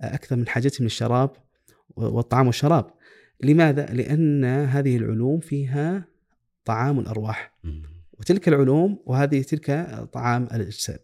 آه، 0.00 0.14
أكثر 0.14 0.36
من 0.36 0.48
حاجتهم 0.48 0.84
للشراب 0.84 1.30
والطعام 1.96 2.46
والشراب. 2.46 2.86
لماذا؟ 3.42 3.86
لأن 3.86 4.44
هذه 4.44 4.96
العلوم 4.96 5.40
فيها 5.40 6.04
طعام 6.64 6.98
الأرواح. 6.98 7.54
وتلك 8.24 8.48
العلوم 8.48 9.02
وهذه 9.06 9.42
تلك 9.42 9.70
طعام 10.12 10.42
الإجساد 10.44 11.00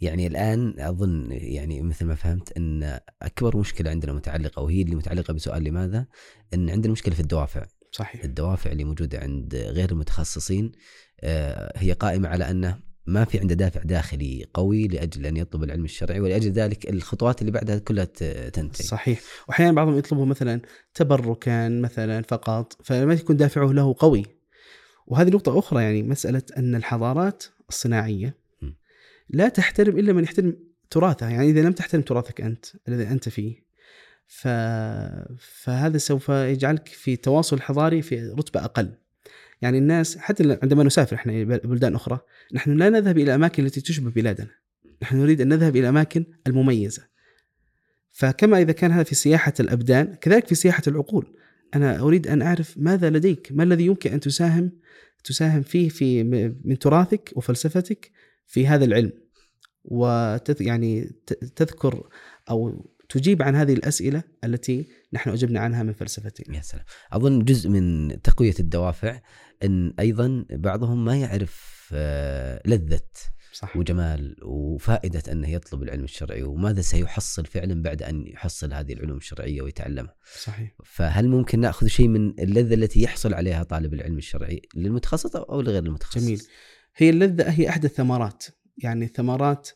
يعني 0.00 0.26
الآن 0.26 0.74
أظن 0.78 1.28
يعني 1.30 1.82
مثل 1.82 2.04
ما 2.04 2.14
فهمت 2.14 2.56
أن 2.56 2.98
أكبر 3.22 3.56
مشكلة 3.56 3.90
عندنا 3.90 4.12
متعلقة 4.12 4.62
وهي 4.62 4.82
اللي 4.82 4.94
متعلقة 4.94 5.34
بسؤال 5.34 5.64
لماذا؟ 5.64 6.06
أن 6.54 6.70
عندنا 6.70 6.92
مشكلة 6.92 7.14
في 7.14 7.20
الدوافع. 7.20 7.66
صحيح. 7.92 8.24
الدوافع 8.24 8.72
اللي 8.72 8.84
موجودة 8.84 9.18
عند 9.18 9.54
غير 9.54 9.90
المتخصصين 9.90 10.72
آه، 11.20 11.72
هي 11.76 11.92
قائمة 11.92 12.28
على 12.28 12.50
انه 12.50 12.78
ما 13.06 13.24
في 13.24 13.38
عنده 13.38 13.54
دافع 13.54 13.82
داخلي 13.82 14.44
قوي 14.54 14.88
لأجل 14.88 15.26
أن 15.26 15.36
يطلب 15.36 15.62
العلم 15.62 15.84
الشرعي 15.84 16.20
ولأجل 16.20 16.50
ذلك 16.50 16.90
الخطوات 16.90 17.40
اللي 17.40 17.52
بعدها 17.52 17.78
كلها 17.78 18.04
تنتهي. 18.04 18.86
صحيح، 18.86 19.20
واحيانا 19.48 19.72
بعضهم 19.72 19.98
يطلبه 19.98 20.24
مثلا 20.24 20.60
تبركا 20.94 21.68
مثلا 21.68 22.22
فقط 22.22 22.76
فما 22.84 23.14
يكون 23.14 23.36
دافعه 23.36 23.66
له 23.72 23.94
قوي 23.98 24.37
وهذه 25.08 25.28
نقطة 25.28 25.58
أخرى 25.58 25.82
يعني 25.82 26.02
مسألة 26.02 26.42
أن 26.56 26.74
الحضارات 26.74 27.44
الصناعية 27.68 28.34
لا 29.30 29.48
تحترم 29.48 29.98
إلا 29.98 30.12
من 30.12 30.22
يحترم 30.22 30.56
تراثها 30.90 31.30
يعني 31.30 31.50
إذا 31.50 31.60
لم 31.60 31.72
تحترم 31.72 32.02
تراثك 32.02 32.40
أنت 32.40 32.66
الذي 32.88 33.08
أنت 33.08 33.28
فيه 33.28 33.68
ف... 34.26 34.48
فهذا 35.38 35.98
سوف 35.98 36.28
يجعلك 36.28 36.88
في 36.88 37.16
تواصل 37.16 37.60
حضاري 37.60 38.02
في 38.02 38.28
رتبة 38.38 38.64
أقل. 38.64 38.94
يعني 39.62 39.78
الناس 39.78 40.18
حتى 40.18 40.58
عندما 40.62 40.84
نسافر 40.84 41.16
إحنا 41.16 41.32
إلى 41.32 41.44
بلدان 41.44 41.94
أخرى 41.94 42.20
نحن 42.54 42.76
لا 42.76 42.90
نذهب 42.90 43.18
إلى 43.18 43.34
أماكن 43.34 43.64
التي 43.64 43.80
تشبه 43.80 44.10
بلادنا. 44.10 44.50
نحن 45.02 45.16
نريد 45.16 45.40
أن 45.40 45.48
نذهب 45.48 45.76
إلى 45.76 45.88
أماكن 45.88 46.24
المميزة. 46.46 47.02
فكما 48.10 48.58
إذا 48.58 48.72
كان 48.72 48.92
هذا 48.92 49.02
في 49.02 49.14
سياحة 49.14 49.52
الأبدان 49.60 50.14
كذلك 50.14 50.46
في 50.46 50.54
سياحة 50.54 50.82
العقول. 50.86 51.34
أنا 51.74 52.00
أريد 52.00 52.26
أن 52.26 52.42
أعرف 52.42 52.74
ماذا 52.78 53.10
لديك؟ 53.10 53.48
ما 53.50 53.62
الذي 53.62 53.86
يمكن 53.86 54.12
أن 54.12 54.20
تساهم 54.20 54.72
تساهم 55.24 55.62
فيه 55.62 55.88
في 55.88 56.24
من 56.64 56.78
تراثك 56.78 57.32
وفلسفتك 57.36 58.10
في 58.46 58.66
هذا 58.66 58.84
العلم؟ 58.84 59.12
وتذ 59.84 60.62
يعني 60.62 61.12
تذكر 61.56 62.08
أو 62.50 62.86
تجيب 63.08 63.42
عن 63.42 63.56
هذه 63.56 63.72
الأسئلة 63.72 64.22
التي 64.44 64.88
نحن 65.12 65.30
أجبنا 65.30 65.60
عنها 65.60 65.82
من 65.82 65.92
فلسفتنا. 65.92 66.56
يا 66.56 66.62
سلام. 66.62 66.84
أظن 67.12 67.44
جزء 67.44 67.70
من 67.70 68.12
تقوية 68.22 68.54
الدوافع 68.60 69.20
إن 69.64 69.94
أيضا 70.00 70.44
بعضهم 70.50 71.04
ما 71.04 71.16
يعرف 71.16 71.88
آه، 71.92 72.62
لذة 72.66 73.00
صح 73.58 73.76
وجمال 73.76 74.36
وفائدة 74.42 75.22
أنه 75.32 75.48
يطلب 75.48 75.82
العلم 75.82 76.04
الشرعي 76.04 76.42
وماذا 76.42 76.80
سيحصل 76.80 77.46
فعلا 77.46 77.82
بعد 77.82 78.02
أن 78.02 78.26
يحصل 78.26 78.72
هذه 78.72 78.92
العلوم 78.92 79.16
الشرعية 79.16 79.62
ويتعلمها. 79.62 80.14
صحيح 80.40 80.76
فهل 80.84 81.28
ممكن 81.28 81.60
نأخذ 81.60 81.86
شيء 81.86 82.08
من 82.08 82.40
اللذة 82.40 82.74
التي 82.74 83.02
يحصل 83.02 83.34
عليها 83.34 83.62
طالب 83.62 83.94
العلم 83.94 84.18
الشرعي 84.18 84.62
للمتخصص 84.74 85.36
أو 85.36 85.60
لغير 85.60 85.82
المتخصص؟ 85.82 86.18
جميل. 86.24 86.42
هي 86.96 87.10
اللذة 87.10 87.50
هي 87.50 87.68
احد 87.68 87.84
الثمرات 87.84 88.44
يعني 88.76 89.06
ثمرات 89.06 89.68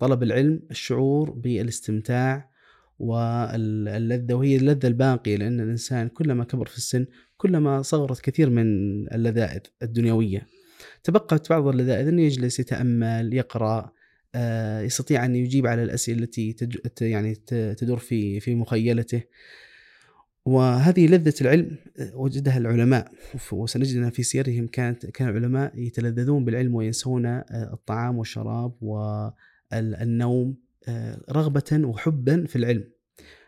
طلب 0.00 0.22
العلم 0.22 0.62
الشعور 0.70 1.30
بالاستمتاع 1.30 2.50
واللذة 2.98 4.34
وهي 4.34 4.56
اللذة 4.56 4.86
الباقية 4.86 5.36
لأن 5.36 5.60
الإنسان 5.60 6.08
كلما 6.08 6.44
كبر 6.44 6.66
في 6.66 6.76
السن 6.76 7.06
كلما 7.36 7.82
صغرت 7.82 8.20
كثير 8.20 8.50
من 8.50 8.66
اللذائذ 9.14 9.60
الدنيوية. 9.82 10.46
تبقت 11.04 11.50
بعض 11.50 11.66
اللذائذ 11.66 12.08
إنه 12.08 12.22
يجلس 12.22 12.60
يتأمل 12.60 13.34
يقرأ 13.34 13.92
آه، 14.34 14.80
يستطيع 14.80 15.24
أن 15.24 15.36
يجيب 15.36 15.66
على 15.66 15.82
الأسئلة 15.82 16.22
التي 16.22 16.56
يعني 17.00 17.34
تدور 17.78 17.98
في 17.98 18.40
في 18.40 18.54
مخيلته. 18.54 19.22
وهذه 20.44 21.06
لذة 21.06 21.34
العلم 21.40 21.76
آه، 21.98 22.16
وجدها 22.16 22.58
العلماء. 22.58 23.12
وسنجد 23.52 23.96
أن 23.96 24.10
في 24.10 24.22
سيرهم 24.22 24.66
كانت 24.66 25.06
كان 25.06 25.28
العلماء 25.28 25.78
يتلذذون 25.78 26.44
بالعلم 26.44 26.74
وينسون 26.74 27.26
آه، 27.26 27.44
الطعام 27.50 28.18
والشراب 28.18 28.72
والنوم 28.82 30.56
رغبة 31.30 31.80
وحبا 31.84 32.46
في 32.46 32.56
العلم. 32.56 32.84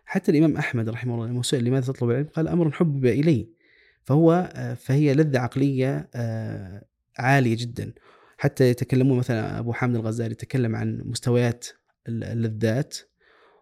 حتى 0.04 0.30
الإمام 0.32 0.56
أحمد 0.56 0.88
رحمه 0.88 1.14
الله 1.14 1.26
لما 1.26 1.42
سئل 1.42 1.64
لماذا 1.64 1.86
تطلب 1.92 2.10
العلم 2.10 2.26
قال 2.26 2.48
أمر 2.48 2.70
حبب 2.70 3.06
إلي. 3.06 3.48
فهو 4.02 4.52
فهي 4.76 5.14
لذة 5.14 5.38
عقلية 5.38 6.08
عالية 7.18 7.56
جدا. 7.56 7.92
حتى 8.38 8.68
يتكلمون 8.68 9.18
مثلا 9.18 9.58
أبو 9.58 9.72
حامد 9.72 9.96
الغزالي 9.96 10.32
يتكلم 10.32 10.76
عن 10.76 11.02
مستويات 11.04 11.66
ال- 12.08 12.24
اللذات 12.24 12.96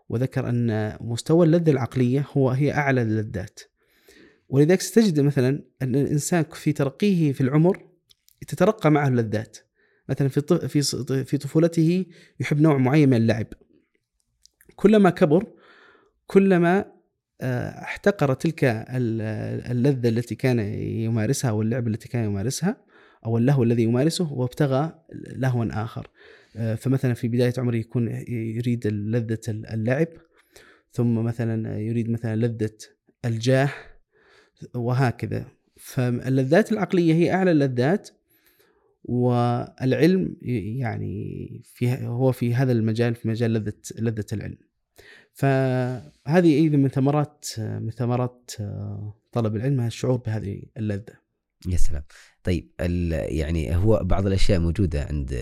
وذكر 0.08 0.48
أن 0.48 0.96
مستوى 1.00 1.46
اللذة 1.46 1.70
العقلية 1.70 2.26
هو 2.32 2.50
هي 2.50 2.72
أعلى 2.72 3.02
اللذات 3.02 3.60
ولذلك 4.48 4.80
ستجد 4.80 5.20
مثلا 5.20 5.62
أن 5.82 5.94
الإنسان 5.94 6.44
في 6.52 6.72
ترقيه 6.72 7.32
في 7.32 7.40
العمر 7.40 7.86
تترقى 8.48 8.90
معه 8.90 9.08
اللذات. 9.08 9.58
مثلا 10.08 10.28
في 10.28 10.68
في 10.68 11.24
في 11.24 11.38
طفولته 11.38 12.06
يحب 12.40 12.60
نوع 12.60 12.76
معين 12.76 13.08
من 13.08 13.16
اللعب. 13.16 13.46
كلما 14.76 15.10
كبر 15.10 15.46
كلما 16.26 16.92
آه، 17.40 17.82
احتقر 17.82 18.34
تلك 18.34 18.64
ال- 18.64 19.70
اللذة 19.70 20.08
التي 20.08 20.34
كان 20.34 20.58
يمارسها 20.78 21.50
واللعب 21.50 21.88
التي 21.88 22.08
كان 22.08 22.24
يمارسها 22.24 22.76
أو 23.24 23.38
اللهو 23.38 23.62
الذي 23.62 23.82
يمارسه 23.82 24.32
وابتغى 24.32 24.92
لهوا 25.36 25.82
آخر. 25.84 26.08
آه، 26.56 26.74
فمثلا 26.74 27.14
في 27.14 27.28
بداية 27.28 27.52
عمره 27.58 27.76
يكون 27.76 28.08
يريد 28.28 28.86
لذة 28.86 29.40
اللعب 29.48 30.08
ثم 30.92 31.14
مثلا 31.14 31.78
يريد 31.78 32.10
مثلا 32.10 32.36
لذة 32.36 32.76
الجاه 33.24 33.70
وهكذا. 34.74 35.46
فاللذات 35.76 36.72
العقلية 36.72 37.14
هي 37.14 37.32
أعلى 37.34 37.50
اللذات 37.50 38.10
والعلم 39.04 40.36
يعني 40.80 41.60
في 41.64 42.06
هو 42.06 42.32
في 42.32 42.54
هذا 42.54 42.72
المجال 42.72 43.14
في 43.14 43.28
مجال 43.28 43.52
لذة 43.52 43.72
لذة 43.98 44.26
العلم. 44.32 44.58
فهذه 45.32 46.54
أيضا 46.54 46.76
من 46.76 46.88
ثمرات 46.88 47.46
من 47.58 47.90
ثمرات 47.90 48.50
طلب 49.32 49.56
العلم 49.56 49.80
الشعور 49.80 50.16
بهذه 50.16 50.62
اللذة. 50.76 51.14
يا 51.68 51.76
سلام. 51.76 52.02
طيب 52.44 52.70
يعني 53.10 53.76
هو 53.76 54.00
بعض 54.04 54.26
الأشياء 54.26 54.60
موجودة 54.60 55.04
عند 55.04 55.32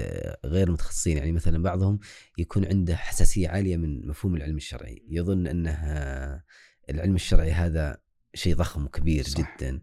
غير 0.44 0.66
المتخصصين 0.66 1.16
يعني 1.16 1.32
مثلا 1.32 1.62
بعضهم 1.62 1.98
يكون 2.38 2.66
عنده 2.66 2.96
حساسية 2.96 3.48
عالية 3.48 3.76
من 3.76 4.08
مفهوم 4.08 4.36
العلم 4.36 4.56
الشرعي. 4.56 5.02
يظن 5.08 5.46
أنها 5.46 6.44
العلم 6.90 7.14
الشرعي 7.14 7.52
هذا 7.52 7.98
شيء 8.34 8.54
ضخم 8.56 8.84
وكبير 8.84 9.24
صح. 9.24 9.38
جدا 9.38 9.80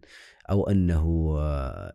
أو 0.49 0.69
أنه 0.69 1.35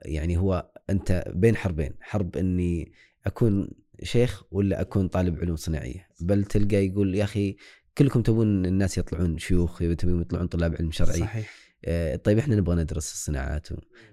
يعني 0.02 0.36
هو 0.36 0.70
أنت 0.90 1.24
بين 1.34 1.56
حربين 1.56 1.92
حرب 2.00 2.36
أني 2.36 2.92
أكون 3.26 3.68
شيخ 4.02 4.42
ولا 4.50 4.80
أكون 4.80 5.08
طالب 5.08 5.38
علوم 5.40 5.56
صناعية. 5.56 6.08
بل 6.20 6.44
تلقى 6.44 6.86
يقول 6.86 7.14
يا 7.14 7.24
أخي 7.24 7.56
كلكم 7.98 8.22
تبون 8.22 8.66
الناس 8.66 8.98
يطلعون 8.98 9.38
شيوخ 9.38 9.78
تبون 9.78 10.20
يطلعون 10.20 10.46
طلاب 10.46 10.74
علم 10.74 10.90
شرعي. 10.90 11.20
صحيح. 11.20 11.61
طيب 12.24 12.38
إحنا 12.38 12.56
نبغى 12.56 12.82
ندرس 12.82 13.12
الصناعات 13.12 13.68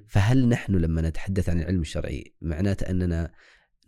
فهل 0.07 0.49
نحن 0.49 0.75
لما 0.75 1.01
نتحدث 1.01 1.49
عن 1.49 1.59
العلم 1.59 1.81
الشرعي 1.81 2.33
معناته 2.41 2.89
أننا 2.89 3.31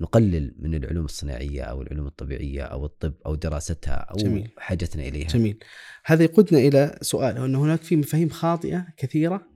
نقلل 0.02 0.56
من 0.60 0.76
العلوم 0.76 1.06
الصناعية 1.06 1.62
أو 1.62 1.82
العلوم 1.82 2.08
الطبيعية 2.08 2.62
أو 2.62 2.86
الطب 2.86 3.13
أو 3.26 3.36
دراستها 3.36 3.94
أو 3.94 4.17
جميل. 4.17 4.52
حاجتنا 4.58 5.08
إليها؟ 5.08 5.28
جميل. 5.28 5.60
هذا 6.06 6.24
يقودنا 6.24 6.60
إلى 6.60 7.00
سؤال 7.02 7.38
ان 7.38 7.56
هناك 7.56 7.82
في 7.82 7.96
مفاهيم 7.96 8.30
خاطئة 8.30 8.88
كثيرة 8.98 9.48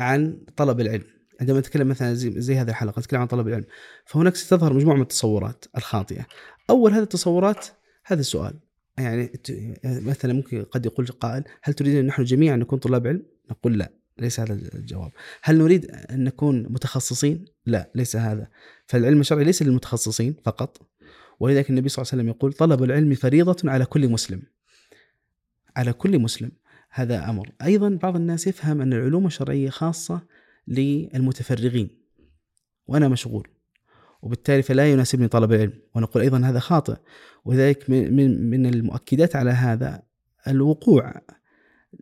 عن 0.00 0.44
طلب 0.56 0.80
العلم. 0.80 1.04
عندما 1.40 1.58
نتكلم 1.58 1.88
مثلا 1.88 2.14
زي, 2.14 2.40
زي 2.40 2.56
هذه 2.56 2.70
الحلقة 2.70 3.00
نتكلم 3.00 3.20
عن 3.20 3.26
طلب 3.26 3.48
العلم. 3.48 3.64
فهناك 4.04 4.36
ستظهر 4.36 4.72
مجموعة 4.72 4.96
من 4.96 5.02
التصورات 5.02 5.64
الخاطئة. 5.76 6.26
أول 6.70 6.92
هذه 6.92 7.02
التصورات 7.02 7.66
هذا 8.04 8.20
السؤال. 8.20 8.60
يعني 8.98 9.32
مثلا 9.84 10.32
ممكن 10.32 10.62
قد 10.64 10.86
يقول 10.86 11.06
قائل 11.06 11.44
هل 11.62 11.74
تريد 11.74 11.96
أن 11.96 12.06
نحن 12.06 12.24
جميعا 12.24 12.56
نكون 12.56 12.78
طلاب 12.78 13.06
علم؟ 13.06 13.22
نقول 13.50 13.78
لا 13.78 13.92
ليس 14.18 14.40
هذا 14.40 14.52
الجواب. 14.52 15.12
هل 15.42 15.58
نريد 15.58 15.86
أن 15.90 16.24
نكون 16.24 16.62
متخصصين؟ 16.62 17.44
لا 17.66 17.90
ليس 17.94 18.16
هذا. 18.16 18.48
فالعلم 18.86 19.20
الشرعي 19.20 19.44
ليس 19.44 19.62
للمتخصصين 19.62 20.34
فقط 20.44 20.90
ولذلك 21.40 21.70
النبي 21.70 21.88
صلى 21.88 22.02
الله 22.02 22.12
عليه 22.12 22.22
وسلم 22.22 22.28
يقول 22.36 22.52
طلب 22.52 22.82
العلم 22.82 23.14
فريضة 23.14 23.70
على 23.70 23.84
كل 23.84 24.08
مسلم. 24.08 24.42
على 25.76 25.92
كل 25.92 26.18
مسلم. 26.18 26.50
هذا 26.90 27.30
أمر. 27.30 27.50
أيضا 27.62 27.98
بعض 28.02 28.16
الناس 28.16 28.46
يفهم 28.46 28.80
أن 28.80 28.92
العلوم 28.92 29.26
الشرعية 29.26 29.70
خاصة 29.70 30.22
للمتفرغين 30.68 31.90
وأنا 32.86 33.08
مشغول 33.08 33.48
وبالتالي 34.22 34.62
فلا 34.62 34.92
يناسبني 34.92 35.28
طلب 35.28 35.52
العلم 35.52 35.72
ونقول 35.94 36.22
أيضا 36.22 36.38
هذا 36.38 36.58
خاطئ. 36.58 36.96
ولذلك 37.44 37.90
من 37.90 38.16
من 38.16 38.50
من 38.50 38.66
المؤكدات 38.66 39.36
على 39.36 39.50
هذا 39.50 40.02
الوقوع. 40.48 41.14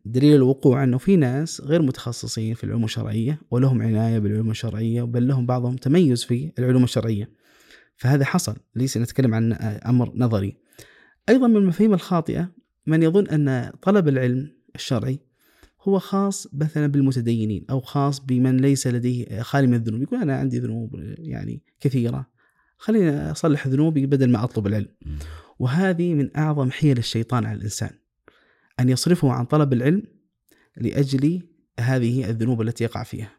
دليل 0.05 0.35
الوقوع 0.35 0.85
أنه 0.85 0.99
في 0.99 1.17
ناس 1.17 1.61
غير 1.61 1.83
متخصصين 1.83 2.55
في 2.55 2.65
العلوم 2.65 2.85
الشرعية 2.85 3.41
ولهم 3.51 3.83
عناية 3.83 4.19
بالعلوم 4.19 4.51
الشرعية 4.51 5.03
بل 5.03 5.29
لهم 5.29 5.47
بعضهم 5.47 5.77
تميز 5.77 6.25
في 6.25 6.53
العلوم 6.59 6.85
الشرعية. 6.85 7.31
فهذا 7.97 8.25
حصل. 8.25 8.57
ليس 8.77 8.97
نتكلم 8.97 9.35
عن 9.35 9.53
أمر 9.87 10.13
نظري. 10.15 10.57
أيضا 11.29 11.47
من 11.47 11.57
المفاهيم 11.57 11.95
الخاطئة 11.95 12.53
من 12.87 13.03
يظن 13.03 13.27
أن 13.27 13.73
طلب 13.83 14.09
العلم 14.09 14.53
الشرعي 14.75 15.21
هو 15.83 15.99
خاص 15.99 16.55
مثلا 16.55 16.87
بالمتدينين 16.87 17.65
أو 17.71 17.81
خاص 17.81 18.21
بمن 18.21 18.57
ليس 18.57 18.87
لديه 18.87 19.43
خالي 19.43 19.67
من 19.67 19.75
الذنوب. 19.75 20.03
يقول 20.03 20.21
أنا 20.21 20.37
عندي 20.37 20.59
ذنوب 20.59 20.95
يعني 21.19 21.63
كثيرة. 21.81 22.27
خليني 22.79 23.31
أصلح 23.31 23.67
ذنوبي 23.67 24.07
بدل 24.07 24.31
ما 24.31 24.45
أطلب 24.45 24.67
العلم. 24.67 24.89
وهذه 25.59 26.15
من 26.15 26.37
أعظم 26.37 26.71
حيل 26.71 26.99
الشيطان 26.99 27.47
على 27.47 27.59
الإنسان. 27.59 27.91
أن 28.81 28.89
يصرفه 28.89 29.33
عن 29.33 29.45
طلب 29.45 29.73
العلم 29.73 30.03
لأجل 30.77 31.43
هذه 31.81 32.31
الذنوب 32.31 32.63
التي 32.63 32.85
يقع 32.85 33.03
فيها. 33.03 33.31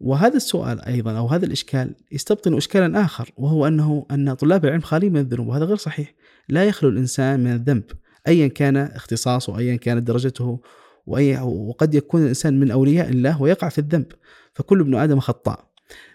وهذا 0.00 0.36
السؤال 0.36 0.80
أيضا 0.84 1.18
أو 1.18 1.26
هذا 1.26 1.46
الإشكال 1.46 1.94
يستبطن 2.12 2.56
اشكالا 2.56 3.04
آخر 3.04 3.32
وهو 3.36 3.66
أنه 3.66 4.06
أن 4.10 4.34
طلاب 4.34 4.64
العلم 4.64 4.80
خالي 4.80 5.10
من 5.10 5.20
الذنوب 5.20 5.46
وهذا 5.46 5.64
غير 5.64 5.76
صحيح. 5.76 6.14
لا 6.48 6.64
يخلو 6.64 6.90
الإنسان 6.90 7.40
من 7.40 7.52
الذنب 7.52 7.84
ايا 8.28 8.48
كان 8.48 8.76
اختصاصه 8.76 9.58
ايا 9.58 9.76
كانت 9.76 10.02
درجته 10.02 10.60
وأي 11.06 11.38
وقد 11.40 11.94
يكون 11.94 12.22
الإنسان 12.22 12.60
من 12.60 12.70
أولياء 12.70 13.08
الله 13.08 13.42
ويقع 13.42 13.68
في 13.68 13.78
الذنب 13.78 14.06
فكل 14.54 14.80
ابن 14.80 14.94
آدم 14.94 15.20
خطاء. 15.20 15.70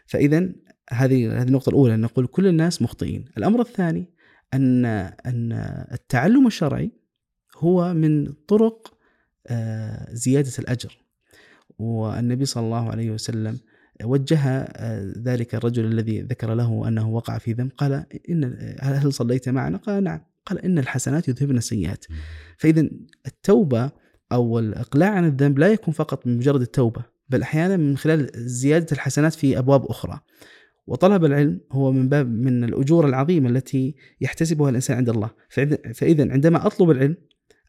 فاذا 0.06 0.38
هذه 0.89 1.41
هذه 1.41 1.47
النقطة 1.47 1.69
الأولى 1.69 1.93
أن 1.93 2.02
نقول 2.02 2.28
كل 2.28 2.47
الناس 2.47 2.82
مخطئين. 2.82 3.26
الأمر 3.38 3.62
الثاني 3.62 4.13
أن 4.54 4.86
أن 5.26 5.52
التعلم 5.91 6.47
الشرعي 6.47 6.91
هو 7.57 7.93
من 7.93 8.33
طرق 8.47 8.93
آه، 9.47 10.13
زيادة 10.13 10.51
الأجر. 10.59 11.03
والنبي 11.79 12.45
صلى 12.45 12.65
الله 12.65 12.89
عليه 12.89 13.11
وسلم 13.11 13.59
وجه 14.03 14.39
آه، 14.39 15.13
ذلك 15.17 15.55
الرجل 15.55 15.85
الذي 15.85 16.21
ذكر 16.21 16.53
له 16.53 16.87
أنه 16.87 17.09
وقع 17.09 17.37
في 17.37 17.53
ذنب 17.53 17.71
قال 17.77 18.05
إن 18.29 18.75
هل 18.81 19.13
صليت 19.13 19.49
معنا؟ 19.49 19.77
قال 19.77 20.03
نعم. 20.03 20.21
قال 20.45 20.59
إن 20.59 20.79
الحسنات 20.79 21.27
يذهبن 21.27 21.57
السيئات. 21.57 22.05
فإذا 22.57 22.89
التوبة 23.25 23.91
أو 24.31 24.59
الإقلاع 24.59 25.09
عن 25.09 25.25
الذنب 25.25 25.59
لا 25.59 25.67
يكون 25.67 25.93
فقط 25.93 26.27
من 26.27 26.37
مجرد 26.37 26.61
التوبة 26.61 27.03
بل 27.29 27.41
أحيانا 27.41 27.77
من 27.77 27.97
خلال 27.97 28.29
زيادة 28.35 28.87
الحسنات 28.91 29.33
في 29.33 29.57
أبواب 29.57 29.85
أخرى. 29.85 30.19
وطلب 30.87 31.25
العلم 31.25 31.59
هو 31.71 31.91
من 31.91 32.09
باب 32.09 32.27
من 32.27 32.63
الأجور 32.63 33.07
العظيمة 33.07 33.49
التي 33.49 33.95
يحتسبها 34.21 34.69
الإنسان 34.69 34.97
عند 34.97 35.09
الله. 35.09 35.29
فإذا 35.93 36.31
عندما 36.31 36.67
أطلب 36.67 36.91
العلم 36.91 37.15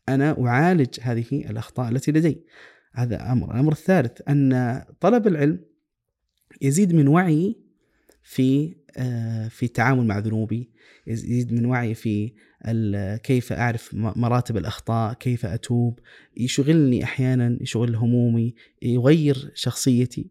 أنا 0.09 0.47
أعالج 0.47 0.99
هذه 1.01 1.27
الأخطاء 1.33 1.89
التي 1.89 2.13
لدي. 2.13 2.45
هذا 2.93 3.33
أمر. 3.33 3.55
الأمر 3.55 3.73
الثالث 3.73 4.21
أن 4.29 4.83
طلب 5.01 5.27
العلم 5.27 5.61
يزيد 6.63 6.95
من 6.95 7.09
وعي 7.09 7.57
في 8.23 8.77
آه، 8.97 9.49
في 9.49 9.63
التعامل 9.67 10.07
مع 10.07 10.19
ذنوبي 10.19 10.71
يزيد 11.07 11.53
من 11.53 11.67
وعي 11.67 11.95
في 11.95 12.33
كيف 13.23 13.53
أعرف 13.53 13.95
مراتب 13.95 14.57
الأخطاء 14.57 15.15
كيف 15.15 15.47
أتوب. 15.47 15.99
يشغلني 16.37 17.05
أحيانا 17.05 17.59
يشغل 17.61 17.97
همومي 17.97 18.55
يغير 18.83 19.51
شخصيتي. 19.55 20.31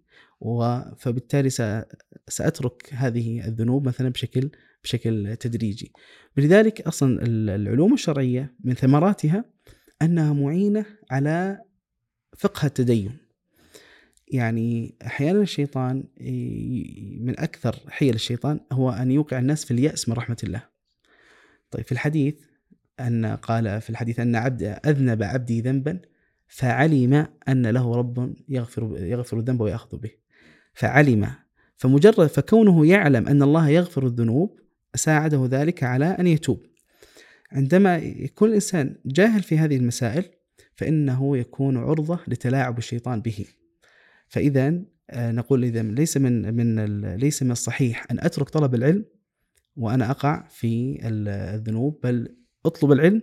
فبالتالي 0.98 1.50
سأترك 2.28 2.90
هذه 2.94 3.48
الذنوب 3.48 3.88
مثلا 3.88 4.10
بشكل 4.10 4.50
بشكل 4.84 5.36
تدريجي. 5.36 5.92
لذلك 6.38 6.82
أصلا 6.82 7.20
العلوم 7.26 7.94
الشرعية 7.94 8.56
من 8.64 8.74
ثمراتها 8.74 9.53
أنها 10.04 10.34
معينة 10.34 10.86
على 11.12 11.62
فقه 12.38 12.66
التدين 12.66 13.18
يعني 14.28 14.96
أحيانا 15.06 15.42
الشيطان 15.42 16.04
من 17.20 17.40
أكثر 17.40 17.76
حيل 17.90 18.16
الشيطان 18.16 18.60
هو 18.72 18.90
أن 18.90 19.12
يوقع 19.12 19.40
الناس 19.40 19.66
في 19.66 19.72
اليأس 19.72 20.10
من 20.10 20.16
رحمة 20.16 20.38
الله. 20.44 20.64
طيب 21.72 21.86
في 21.86 21.92
الحديث 21.92 22.36
أن 23.00 23.26
قال 23.26 23.82
في 23.82 23.90
الحديث 23.90 24.20
أن 24.20 24.36
عبد 24.36 24.64
أذنب 24.64 25.24
عبدي 25.24 25.62
ذنبا 25.62 26.00
فعلم 26.48 27.28
أن 27.48 27.68
له 27.68 27.96
رب 27.96 28.36
يغفر 28.50 28.98
يغفر 28.98 29.40
الذنب 29.40 29.62
ويأخذ 29.62 29.98
به. 29.98 30.12
فعلم 30.74 31.30
فمجرد 31.78 32.28
فكونه 32.28 32.88
يعلم 32.88 33.28
أن 33.28 33.44
الله 33.44 33.70
يغفر 33.70 34.08
الذنوب 34.08 34.60
ساعده 34.96 35.48
ذلك 35.52 35.84
على 35.84 36.06
أن 36.06 36.28
يتوب. 36.28 36.66
عندما 37.54 37.98
يكون 37.98 38.50
الإنسان 38.50 38.96
جاهل 39.06 39.44
في 39.44 39.58
هذه 39.58 39.78
المسائل 39.78 40.24
فإنه 40.76 41.38
يكون 41.38 41.78
عرضة 41.78 42.20
لتلاعب 42.28 42.78
الشيطان 42.78 43.22
به. 43.22 43.46
فاذا 44.28 44.82
آه، 45.10 45.32
نقول 45.32 45.64
إذا 45.64 45.82
ليس 45.82 46.18
من 46.18 46.54
من 46.54 46.86
ليس 47.16 47.44
من 47.44 47.52
الصحيح 47.52 48.06
أن 48.12 48.20
أترك 48.20 48.50
طلب 48.50 48.76
العلم 48.76 49.06
وأنا 49.78 50.12
أقع 50.12 50.48
في 50.50 51.00
الذنوب 51.04 52.00
بل 52.04 52.36
أطلب 52.66 52.92
العلم 52.92 53.22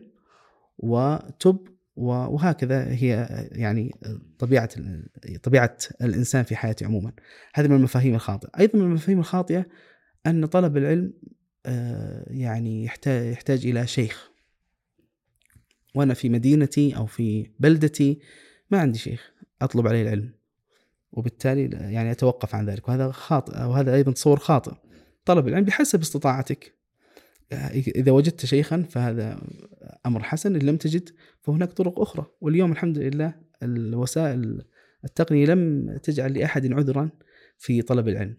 وتب 0.78 1.58
وهكذا 1.96 2.92
هي 2.92 3.28
يعني 3.52 3.94
طبيعة 4.38 4.68
طبيعة 5.42 5.78
الإنسان 6.02 6.42
في 6.42 6.56
حياته 6.56 6.86
عموما 6.86 7.12
هذه 7.54 7.68
من 7.68 7.76
المفاهيم 7.76 8.14
الخاطئة 8.14 8.50
أيضا 8.60 8.78
من 8.78 8.84
المفاهيم 8.84 9.18
الخاطئة 9.18 9.66
أن 10.26 10.46
طلب 10.46 10.76
العلم 10.76 11.12
يعني 12.26 12.84
يحتاج 12.84 13.32
يحتاج 13.32 13.66
إلى 13.66 13.86
شيخ. 13.86 14.30
وأنا 15.94 16.14
في 16.14 16.28
مدينتي 16.28 16.96
أو 16.96 17.06
في 17.06 17.50
بلدتي 17.58 18.18
ما 18.70 18.78
عندي 18.78 18.98
شيخ 18.98 19.32
أطلب 19.62 19.86
عليه 19.86 20.02
العلم. 20.02 20.34
وبالتالي 21.12 21.62
يعني 21.72 22.10
أتوقف 22.10 22.54
عن 22.54 22.70
ذلك. 22.70 22.88
وهذا 22.88 23.10
خاطئ 23.10 23.52
وهذا 23.52 23.94
أيضا 23.94 24.12
تصور 24.12 24.38
خاطئ 24.38 24.72
طلب 25.24 25.48
العلم 25.48 25.64
بحسب 25.64 26.00
استطاعتك. 26.00 26.80
اذا 27.52 28.12
وجدت 28.12 28.46
شيخا 28.46 28.82
فهذا 28.82 29.42
أمر 30.06 30.22
حسن 30.22 30.54
إن 30.54 30.62
لم 30.62 30.76
تجد 30.76 31.10
فهناك 31.40 31.72
طرق 31.72 32.00
أخرى. 32.00 32.26
واليوم 32.40 32.72
الحمد 32.72 32.98
لله 32.98 33.34
الوسائل 33.62 34.62
التقنية 35.04 35.46
لم 35.46 35.96
تجعل 36.02 36.38
لأحد 36.38 36.72
عذرا 36.72 37.10
في 37.58 37.82
طلب 37.82 38.08
العلم. 38.08 38.36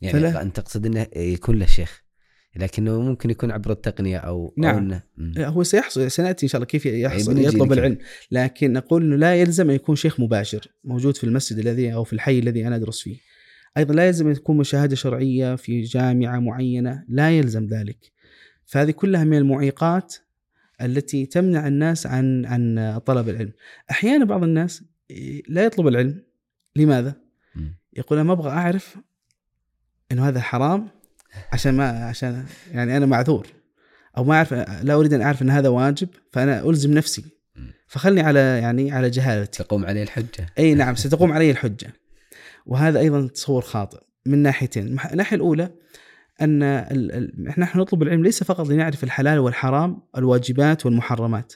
يعني 0.00 0.12
فلا 0.12 0.42
أنت 0.42 0.60
تقصد 0.60 0.86
إنه 0.86 1.06
يكون 1.16 1.58
له 1.58 1.66
شيخ. 1.66 2.07
لكنه 2.56 3.00
ممكن 3.00 3.30
يكون 3.30 3.50
عبر 3.50 3.72
التقنية 3.72 4.16
أو 4.16 4.54
نعم. 4.56 5.00
أو 5.20 5.50
هو 5.50 5.62
سيحصل 5.62 6.10
سنأتي 6.10 6.46
إن 6.46 6.48
شاء 6.48 6.58
الله 6.58 6.66
كيف 6.66 6.86
يحصل 6.86 7.38
يطلب 7.38 7.72
العلم. 7.72 7.98
لكن 8.30 8.72
نقول 8.72 9.02
إنه 9.02 9.16
لا 9.16 9.34
يلزم 9.34 9.70
أن 9.70 9.76
يكون 9.76 9.96
شيخ 9.96 10.20
مباشر 10.20 10.66
موجود 10.84 11.16
في 11.16 11.24
المسجد 11.24 11.58
الذي 11.58 11.94
أو 11.94 12.04
في 12.04 12.12
الحي 12.12 12.38
الذي 12.38 12.66
أنا 12.66 12.76
أدرس 12.76 13.02
فيه. 13.02 13.16
أيضا 13.76 13.94
لا 13.94 14.06
يلزم 14.06 14.28
أن 14.28 14.34
تكون 14.34 14.56
مشاهدة 14.56 14.96
شرعية 14.96 15.56
في 15.56 15.82
جامعة 15.82 16.38
معينة 16.38 17.04
لا 17.08 17.30
يلزم 17.30 17.66
ذلك. 17.66 18.12
فهذه 18.66 18.90
كلها 18.90 19.24
من 19.24 19.38
المعيقات 19.38 20.14
التي 20.80 21.26
تمنع 21.26 21.66
الناس 21.66 22.06
عن 22.06 22.46
عن 22.46 22.98
طلب 23.06 23.28
العلم. 23.28 23.52
أحيانا 23.90 24.24
بعض 24.24 24.42
الناس 24.42 24.84
لا 25.48 25.64
يطلب 25.64 25.88
العلم. 25.88 26.22
لماذا؟ 26.76 27.16
يقول 27.96 28.18
أنا 28.18 28.26
ما 28.28 28.32
أبغى 28.32 28.50
أعرف 28.50 28.96
إنه 30.12 30.28
هذا 30.28 30.40
حرام. 30.40 30.88
عشان 31.52 31.74
ما 31.74 31.88
عشان 31.88 32.44
يعني 32.72 32.96
أنا 32.96 33.06
معذور. 33.06 33.46
أو 34.16 34.24
ما 34.24 34.34
أعرف 34.34 34.52
لا 34.82 34.94
أريد 34.94 35.12
أن 35.12 35.22
أعرف 35.22 35.42
إن 35.42 35.50
هذا 35.50 35.68
واجب 35.68 36.08
فأنا 36.32 36.68
ألزم 36.68 36.94
نفسي. 36.94 37.24
فخلني 37.86 38.20
على 38.20 38.38
يعني 38.38 38.92
على 38.92 39.10
جهالتي. 39.10 39.62
تقوم 39.62 39.86
علي 39.86 40.02
الحجة. 40.02 40.46
إي 40.58 40.74
نعم 40.74 40.94
ستقوم 40.94 41.32
علي 41.32 41.50
الحجة. 41.50 41.92
وهذا 42.66 42.98
أيضا 42.98 43.26
تصور 43.26 43.62
خاطئ 43.62 44.00
من 44.26 44.38
ناحيتين. 44.38 44.98
الناحية 45.12 45.36
الأولى 45.36 45.70
أن 46.42 46.58
نحن 47.58 47.78
نطلب 47.78 48.02
العلم 48.02 48.22
ليس 48.22 48.44
فقط 48.44 48.68
لنعرف 48.68 49.04
الحلال 49.04 49.38
والحرام 49.38 50.02
الواجبات 50.16 50.86
والمحرمات. 50.86 51.52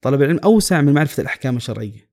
طلب 0.00 0.22
العلم 0.22 0.38
أوسع 0.44 0.80
من 0.80 0.92
معرفة 0.92 1.20
الأحكام 1.20 1.56
الشرعية. 1.56 2.08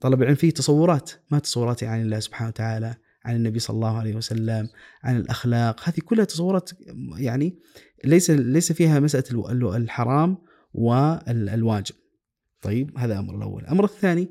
طلب 0.00 0.22
العلم 0.22 0.34
فيه 0.34 0.50
تصورات 0.50 1.10
ما 1.30 1.38
تصوراتي 1.38 1.86
عن 1.86 2.00
الله 2.00 2.20
سبحانه 2.20 2.48
وتعالى. 2.48 2.94
عن 3.24 3.36
النبي 3.36 3.58
صلى 3.58 3.74
الله 3.74 3.98
عليه 3.98 4.16
وسلم 4.16 4.68
عن 5.02 5.16
الأخلاق. 5.16 5.88
هذه 5.88 6.00
كلها 6.04 6.24
تصورات 6.24 6.70
يعني 7.16 7.58
ليس 8.04 8.30
ليس 8.30 8.72
فيها 8.72 9.00
مسألة 9.00 9.76
الحرام 9.76 10.38
والواجب 10.74 11.94
طيب 12.62 12.98
هذا 12.98 13.18
أمر 13.18 13.36
الأول. 13.36 13.62
الامر 13.62 13.84
الثاني 13.84 14.28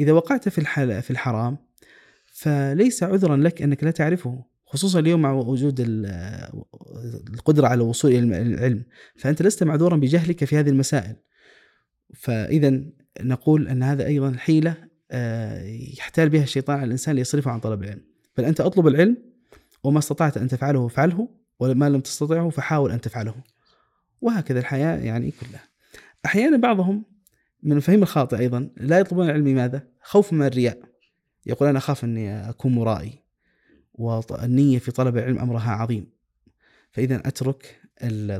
إذا 0.00 0.12
وقعت 0.12 0.48
في 0.48 0.60
في 1.00 1.10
الحرام 1.10 1.58
فليس 2.32 3.02
عذرا 3.02 3.36
لك 3.36 3.62
أنك 3.62 3.84
لا 3.84 3.90
تعرفه 3.90 4.44
خصوصا 4.66 4.98
اليوم 4.98 5.22
مع 5.22 5.32
وجود 5.32 5.76
القدرة 7.34 7.66
على 7.66 7.82
الوصول 7.82 8.10
إلى 8.10 8.42
العلم. 8.42 8.84
فأنت 9.16 9.42
لست 9.42 9.64
معذورا 9.64 9.96
بجهلك 9.96 10.44
في 10.44 10.56
هذه 10.56 10.68
المسائل. 10.68 11.16
فاذا 12.14 12.82
نقول 13.20 13.68
أن 13.68 13.82
هذا 13.82 14.06
أيضا 14.06 14.36
حيلة 14.38 14.88
آه، 15.10 15.62
يحتال 15.98 16.28
بها 16.28 16.42
الشيطان 16.42 16.76
على 16.76 16.86
الإنسان 16.86 17.16
ليصرفه 17.16 17.50
عن 17.50 17.60
طلب 17.60 17.82
العلم. 17.82 18.07
بل 18.38 18.44
أنت 18.44 18.60
أطلب 18.60 18.86
العلم 18.86 19.16
وما 19.82 19.98
استطعت 19.98 20.36
أن 20.36 20.48
تفعله 20.48 20.88
فعله 20.88 21.28
وما 21.60 21.88
لم 21.88 22.00
تستطعه 22.00 22.50
فحاول 22.50 22.92
أن 22.92 23.00
تفعله. 23.00 23.34
وهكذا 24.20 24.58
الحياة 24.58 24.96
يعني 24.96 25.30
كلها. 25.30 25.64
أحيانا 26.26 26.56
بعضهم 26.56 27.04
من 27.62 27.72
المفاهيم 27.72 28.02
الخاطئة 28.02 28.38
أيضا 28.38 28.70
لا 28.76 28.98
يطلبون 28.98 29.26
العلم 29.26 29.48
لماذا؟ 29.48 29.82
خوفا 30.02 30.36
من 30.36 30.46
الرياء. 30.46 30.78
يقول 31.46 31.68
أنا 31.68 31.78
أخاف 31.78 32.04
أني 32.04 32.48
أكون 32.48 32.74
مرائي 32.74 33.22
والنية 33.94 34.78
في 34.78 34.92
طلب 34.92 35.16
العلم 35.16 35.38
أمرها 35.38 35.70
عظيم. 35.70 36.06
فإذا 36.90 37.16
أترك 37.16 37.80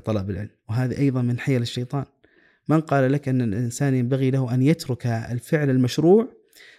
طلب 0.04 0.30
العلم. 0.30 0.50
وهذه 0.68 0.98
أيضا 0.98 1.22
من 1.22 1.38
حيل 1.38 1.62
الشيطان. 1.62 2.04
من 2.68 2.80
قال 2.80 3.12
لك 3.12 3.28
أن 3.28 3.40
الإنسان 3.40 3.94
ينبغي 3.94 4.30
له 4.30 4.54
أن 4.54 4.62
يترك 4.62 5.06
الفعل 5.06 5.70
المشروع 5.70 6.28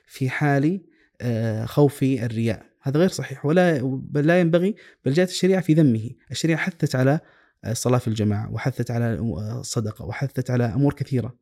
في 0.07 0.29
حال 0.29 0.81
آه، 1.21 1.65
خوف 1.65 2.03
الرياء؟ 2.03 2.68
هذا 2.89 2.99
غير 2.99 3.09
صحيح 3.09 3.45
ولا 3.45 3.79
بل 3.83 4.27
لا 4.27 4.39
ينبغي 4.39 4.75
بل 5.05 5.13
جاءت 5.13 5.29
الشريعة 5.29 5.61
في 5.61 5.73
ذمه، 5.73 6.09
الشريعة 6.31 6.59
حثت 6.59 6.95
على 6.95 7.19
الصلاه 7.67 7.97
في 7.97 8.07
الجماعة 8.07 8.53
وحثت 8.53 8.91
على 8.91 9.13
الصدقه 9.59 10.05
وحثت 10.05 10.51
على 10.51 10.65
أمور 10.65 10.93
كثيرة. 10.93 11.35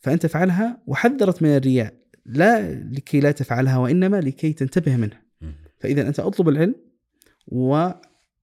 فأنت 0.00 0.26
فعلها 0.26 0.82
وحذرت 0.86 1.42
من 1.42 1.56
الرياء 1.56 1.94
لا 2.26 2.74
لكي 2.74 3.20
لا 3.20 3.30
تفعلها 3.30 3.76
وإنما 3.76 4.20
لكي 4.20 4.52
تنتبه 4.52 4.96
منه. 4.96 5.20
فإذا 5.78 6.08
أنت 6.08 6.20
أطلب 6.20 6.48
العلم 6.48 6.74
و 7.46 7.90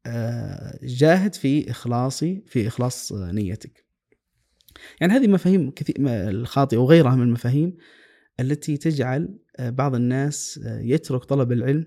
آه، 0.07 0.79
جاهد 0.83 1.35
في 1.35 1.71
اخلاصي 1.71 2.43
في 2.47 2.67
إخلاص 2.67 3.11
نيتك. 3.11 3.85
يعني 5.01 5.13
هذه 5.13 5.27
مفاهيم 5.27 5.71
كثير 5.71 5.95
الخاطئة 5.99 6.77
وغيرها 6.77 7.15
من 7.15 7.21
المفاهيم 7.21 7.77
التي 8.39 8.77
تجعل 8.77 9.21
آه، 9.23 9.44
بعض 9.59 9.95
الناس 9.95 10.59
آه، 10.65 10.79
يترك 10.79 11.23
طلب 11.23 11.51
العلم 11.51 11.85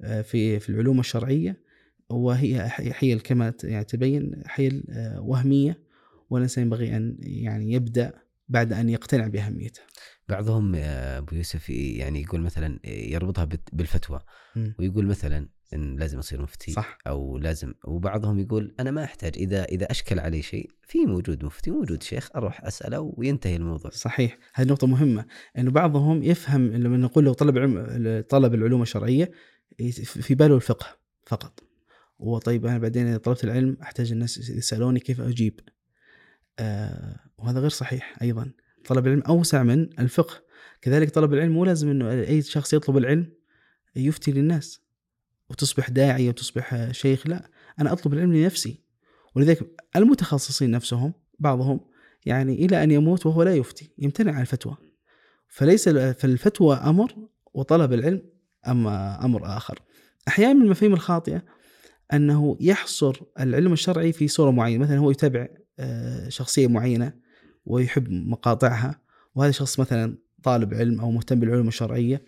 آه، 0.00 0.22
في 0.22 0.60
في 0.60 0.68
العلوم 0.68 1.00
الشرعية 1.00 1.66
وهي 2.10 2.68
حيل 2.68 3.20
كما 3.20 3.52
يعني 3.64 3.84
تبين 3.84 4.42
حيل 4.46 4.84
وهمية 5.18 5.80
والانسان 6.30 6.64
ينبغي 6.64 6.96
أن 6.96 7.16
يعني 7.20 7.72
يبدأ 7.72 8.12
بعد 8.48 8.72
أن 8.72 8.88
يقتنع 8.88 9.26
بأهميتها. 9.26 9.86
بعضهم 10.28 10.74
أبو 10.74 11.36
يوسف 11.36 11.70
يعني 11.70 12.22
يقول 12.22 12.40
مثلا 12.40 12.78
يربطها 12.84 13.48
بالفتوى 13.72 14.20
ويقول 14.78 15.06
مثلا 15.06 15.48
إن 15.74 15.96
لازم 15.96 16.18
أصير 16.18 16.42
مفتي 16.42 16.72
صح. 16.72 16.98
أو 17.06 17.38
لازم 17.38 17.74
وبعضهم 17.84 18.38
يقول 18.38 18.74
أنا 18.80 18.90
ما 18.90 19.04
أحتاج 19.04 19.32
إذا 19.36 19.64
إذا 19.64 19.90
أشكل 19.90 20.18
علي 20.18 20.42
شيء 20.42 20.70
في 20.82 20.98
موجود 20.98 21.44
مفتي 21.44 21.70
موجود 21.70 22.02
شيخ 22.02 22.28
أروح 22.36 22.64
أسأله 22.64 23.14
وينتهي 23.16 23.56
الموضوع. 23.56 23.90
صحيح. 23.90 24.38
هذه 24.54 24.68
نقطة 24.68 24.86
مهمة 24.86 25.26
إنه 25.58 25.70
بعضهم 25.70 26.22
يفهم 26.22 26.72
لما 26.72 26.96
نقول 26.96 27.24
له 27.24 27.32
طلب 27.32 27.58
علم 27.58 28.24
طلب 28.28 28.54
العلوم 28.54 28.82
الشرعية 28.82 29.30
في 30.04 30.34
باله 30.34 30.56
الفقه 30.56 30.86
فقط. 31.26 31.64
وطيب 32.18 32.66
أنا 32.66 32.78
بعدين 32.78 33.06
إذا 33.06 33.16
طلبت 33.16 33.44
العلم 33.44 33.76
أحتاج 33.82 34.12
الناس 34.12 34.50
يسألوني 34.50 35.00
كيف 35.00 35.20
أجيب. 35.20 35.60
آه 36.58 37.20
وهذا 37.38 37.60
غير 37.60 37.70
صحيح 37.70 38.16
أيضا. 38.22 38.52
طلب 38.84 39.06
العلم 39.06 39.22
أوسع 39.22 39.62
من 39.62 40.00
الفقه. 40.00 40.42
كذلك 40.82 41.10
طلب 41.10 41.34
العلم 41.34 41.52
مو 41.52 41.64
لازم 41.64 41.88
إنه 41.88 42.10
أي 42.10 42.42
شخص 42.42 42.74
يطلب 42.74 42.96
العلم 42.96 43.32
يفتي 43.96 44.32
للناس. 44.32 44.85
وتصبح 45.50 45.90
داعيه 45.90 46.28
وتصبح 46.28 46.92
شيخ 46.92 47.26
لا 47.26 47.50
أنا 47.80 47.92
أطلب 47.92 48.14
العلم 48.14 48.34
لنفسي. 48.34 48.80
ولذلك 49.34 49.82
المتخصصين 49.96 50.70
نفسهم 50.70 51.12
بعضهم 51.38 51.80
يعني 52.26 52.64
إلى 52.64 52.82
أن 52.82 52.90
يموت 52.90 53.26
وهو 53.26 53.42
لا 53.42 53.54
يفتي 53.54 53.92
يمتنع 53.98 54.32
عن 54.32 54.40
الفتوى. 54.40 54.76
فليس 55.48 55.88
فالفتوى 55.88 56.76
أمر 56.76 57.14
وطلب 57.54 57.92
العلم 57.92 58.22
اما 58.68 59.24
أمر 59.24 59.56
آخر. 59.56 59.82
أحيانا 60.28 60.52
من 60.52 60.62
المفاهيم 60.62 60.94
الخاطئة 60.94 61.42
أنه 62.12 62.56
يحصر 62.60 63.20
العلم 63.40 63.72
الشرعي 63.72 64.12
في 64.12 64.28
صورة 64.28 64.50
معينة 64.50 64.84
مثلا 64.84 64.98
هو 64.98 65.10
يتابع 65.10 65.48
آه، 65.78 66.28
شخصية 66.28 66.66
معينة 66.66 67.12
ويحب 67.66 68.10
مقاطعها 68.10 69.00
وهذا 69.34 69.50
شخص 69.52 69.80
مثلا 69.80 70.18
طالب 70.42 70.74
علم 70.74 71.00
أو 71.00 71.10
مهتم 71.10 71.40
بالعلوم 71.40 71.68
الشرعية 71.68 72.22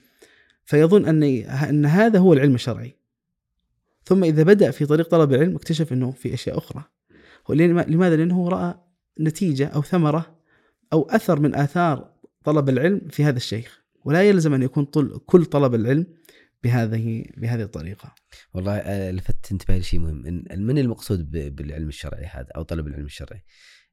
فيظن 0.64 1.07
أن 1.07 1.22
أن 1.68 1.87
هذا 1.87 2.18
هو 2.18 2.33
العلم 2.33 2.54
الشرعي. 2.54 2.97
ثم 4.09 4.25
إذا 4.25 4.42
بدأ 4.42 4.71
في 4.71 4.87
طريق 4.87 5.09
طلب 5.09 5.33
العلم 5.33 5.57
اكتشف 5.57 5.92
إنه 5.92 6.11
في 6.11 6.35
أشياء 6.35 6.59
أخرى. 6.59 6.85
لماذا؟ 7.51 8.16
لأنه 8.16 8.49
رأى 8.49 8.75
نتيجة 9.21 9.66
أو 9.66 9.83
ثمرة 9.83 10.38
أو 10.92 11.03
أثر 11.11 11.40
من 11.40 11.55
آثار 11.55 12.12
طلب 12.44 12.68
العلم 12.68 13.01
في 13.11 13.25
هذا 13.25 13.37
الشيخ. 13.37 13.85
ولا 14.05 14.23
يلزم 14.23 14.55
أن 14.55 14.62
يكون 14.62 14.85
طل 14.85 15.21
كل 15.27 15.44
طلب 15.44 15.75
العلم 15.75 16.07
بهذه 16.64 17.25
بهذه 17.37 17.62
الطريقة. 17.62 18.14
والله 18.55 18.77
آه، 18.77 19.11
لفت 19.11 19.53
انتباهي 19.53 19.79
لشيء 19.79 20.01
مهم. 20.01 20.44
من 20.57 20.79
المقصود 20.79 21.31
بالعلم 21.31 21.88
الشرعي 21.88 22.25
هذا 22.25 22.49
أو 22.57 22.62
طلب 22.62 22.87
العلم 22.87 23.05
الشرعي؟ 23.05 23.44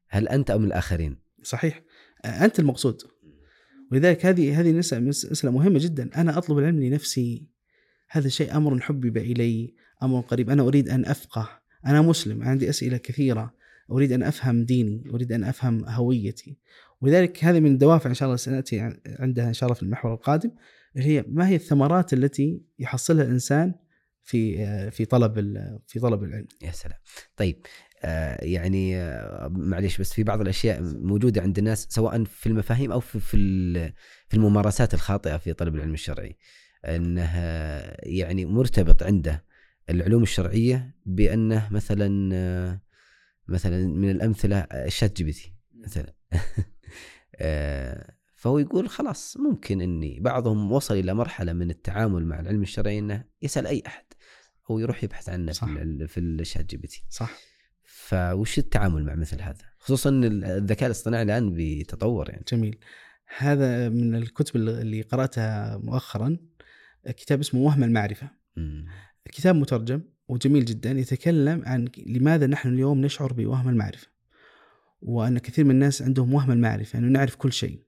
هل 0.08 0.28
أنت 0.28 0.50
أو 0.50 0.58
من 0.58 0.66
الآخرين؟ 0.66 1.18
صحيح. 1.42 1.82
آه، 2.24 2.44
أنت 2.44 2.58
المقصود. 2.58 3.02
ولذلك 3.92 4.26
هذه 4.26 4.60
هذه 4.60 4.72
مسألة 4.72 5.52
مهمة 5.52 5.78
جدا. 5.78 6.10
أنا 6.16 6.38
أطلب 6.38 6.58
العلم 6.58 6.80
لنفسي. 6.80 7.48
هذا 8.10 8.26
الشيء 8.26 8.56
أمر 8.56 8.80
حبب 8.80 9.16
إلي. 9.16 9.85
أمر 10.02 10.20
قريب؟ 10.20 10.50
أنا 10.50 10.62
أريد 10.62 10.88
أن 10.88 11.06
أفقه. 11.06 11.48
أنا 11.86 12.02
مسلم. 12.02 12.42
عندي 12.42 12.70
أسئلة 12.70 12.96
كثيرة. 12.96 13.54
أريد 13.90 14.12
أن 14.12 14.22
أفهم 14.22 14.64
ديني. 14.64 15.04
أريد 15.14 15.32
أن 15.32 15.44
أفهم 15.44 15.88
هويتي. 15.88 16.56
ولذلك 17.00 17.44
هذه 17.44 17.60
من 17.60 17.72
الدوافع 17.72 18.10
إن 18.10 18.14
شاء 18.14 18.26
الله 18.26 18.36
سنأتي 18.36 18.98
عندها 19.06 19.48
إن 19.48 19.54
شاء 19.54 19.66
الله 19.66 19.74
في 19.74 19.82
المحور 19.82 20.14
القادم. 20.14 20.50
اللي 20.96 21.06
هي 21.06 21.24
ما 21.28 21.48
هي 21.48 21.54
الثمرات 21.54 22.12
التي 22.12 22.60
يحصلها 22.78 23.24
الإنسان 23.24 23.74
في 24.22 24.90
في 24.90 25.04
طلب 25.04 25.34
في 25.86 26.00
طلب 26.00 26.24
العلم. 26.24 26.46
يا 26.62 26.70
سلام. 26.70 26.98
طيب 27.36 27.66
آه 28.04 28.44
يعني 28.44 28.96
آه 28.96 29.48
معليش 29.48 30.00
بس 30.00 30.12
في 30.12 30.22
بعض 30.22 30.40
الأشياء 30.40 30.82
موجودة 30.82 31.42
عند 31.42 31.58
الناس 31.58 31.86
سواء 31.90 32.24
في 32.24 32.48
المفاهيم 32.48 32.92
أو 32.92 33.00
في, 33.00 33.20
في 34.28 34.34
الممارسات 34.34 34.94
الخاطئة 34.94 35.36
في 35.36 35.52
طلب 35.52 35.74
العلم 35.74 35.94
الشرعي. 35.94 36.36
إنها 36.84 37.96
يعني 38.08 38.46
مرتبط 38.46 39.02
عنده. 39.02 39.44
العلوم 39.90 40.22
الشرعية 40.22 40.94
بأنه 41.06 41.68
مثلا 41.72 42.80
مثلا 43.48 43.86
من 43.86 44.10
الأمثلة 44.10 44.58
ال 44.58 45.16
ChatGPT 45.16 45.54
مثلا. 45.74 46.14
آه، 47.36 48.14
فهو 48.34 48.58
يقول 48.58 48.88
خلاص 48.88 49.36
ممكن 49.36 49.80
إني 49.80 50.20
بعضهم 50.20 50.72
وصل 50.72 50.94
إلى 50.94 51.14
مرحلة 51.14 51.52
من 51.52 51.70
التعامل 51.70 52.26
مع 52.26 52.40
العلم 52.40 52.62
الشرعي 52.62 52.98
إنه 52.98 53.24
يسأل 53.42 53.66
أي 53.66 53.82
أحد 53.86 54.04
أو 54.70 54.78
يروح 54.78 55.04
يبحث 55.04 55.28
عنه 55.28 55.52
صح. 55.52 55.66
في 56.06 56.20
ال 56.20 56.64
ChatGPT. 56.64 57.04
صح. 57.10 57.30
فوش 57.84 58.58
التعامل 58.58 59.04
مع 59.04 59.14
مثل 59.14 59.42
هذا؟ 59.42 59.64
خصوصا 59.78 60.10
الذكاء 60.10 60.86
الاصطناعي 60.86 61.22
الآن 61.22 61.52
بيتطور 61.52 62.30
يعني. 62.30 62.44
جميل. 62.52 62.78
هذا 63.38 63.88
من 63.88 64.14
الكتب 64.14 64.56
اللي 64.56 65.02
قرأتها 65.02 65.76
مؤخرا 65.76 66.36
كتاب 67.06 67.40
اسمه 67.40 67.60
وهم 67.60 67.84
المعرفة. 67.84 68.30
م. 68.56 68.84
كتاب 69.32 69.54
مترجم 69.54 70.00
وجميل 70.28 70.64
جدا 70.64 70.90
يتكلم 70.90 71.62
عن 71.66 71.88
لماذا 72.06 72.46
نحن 72.46 72.68
اليوم 72.68 73.00
نشعر 73.00 73.32
بوهم 73.32 73.68
المعرفة 73.68 74.06
وأن 75.02 75.38
كثير 75.38 75.64
من 75.64 75.70
الناس 75.70 76.02
عندهم 76.02 76.34
وهم 76.34 76.50
المعرفة 76.50 76.98
أنه 76.98 77.08
نعرف 77.08 77.34
كل 77.34 77.52
شيء. 77.52 77.80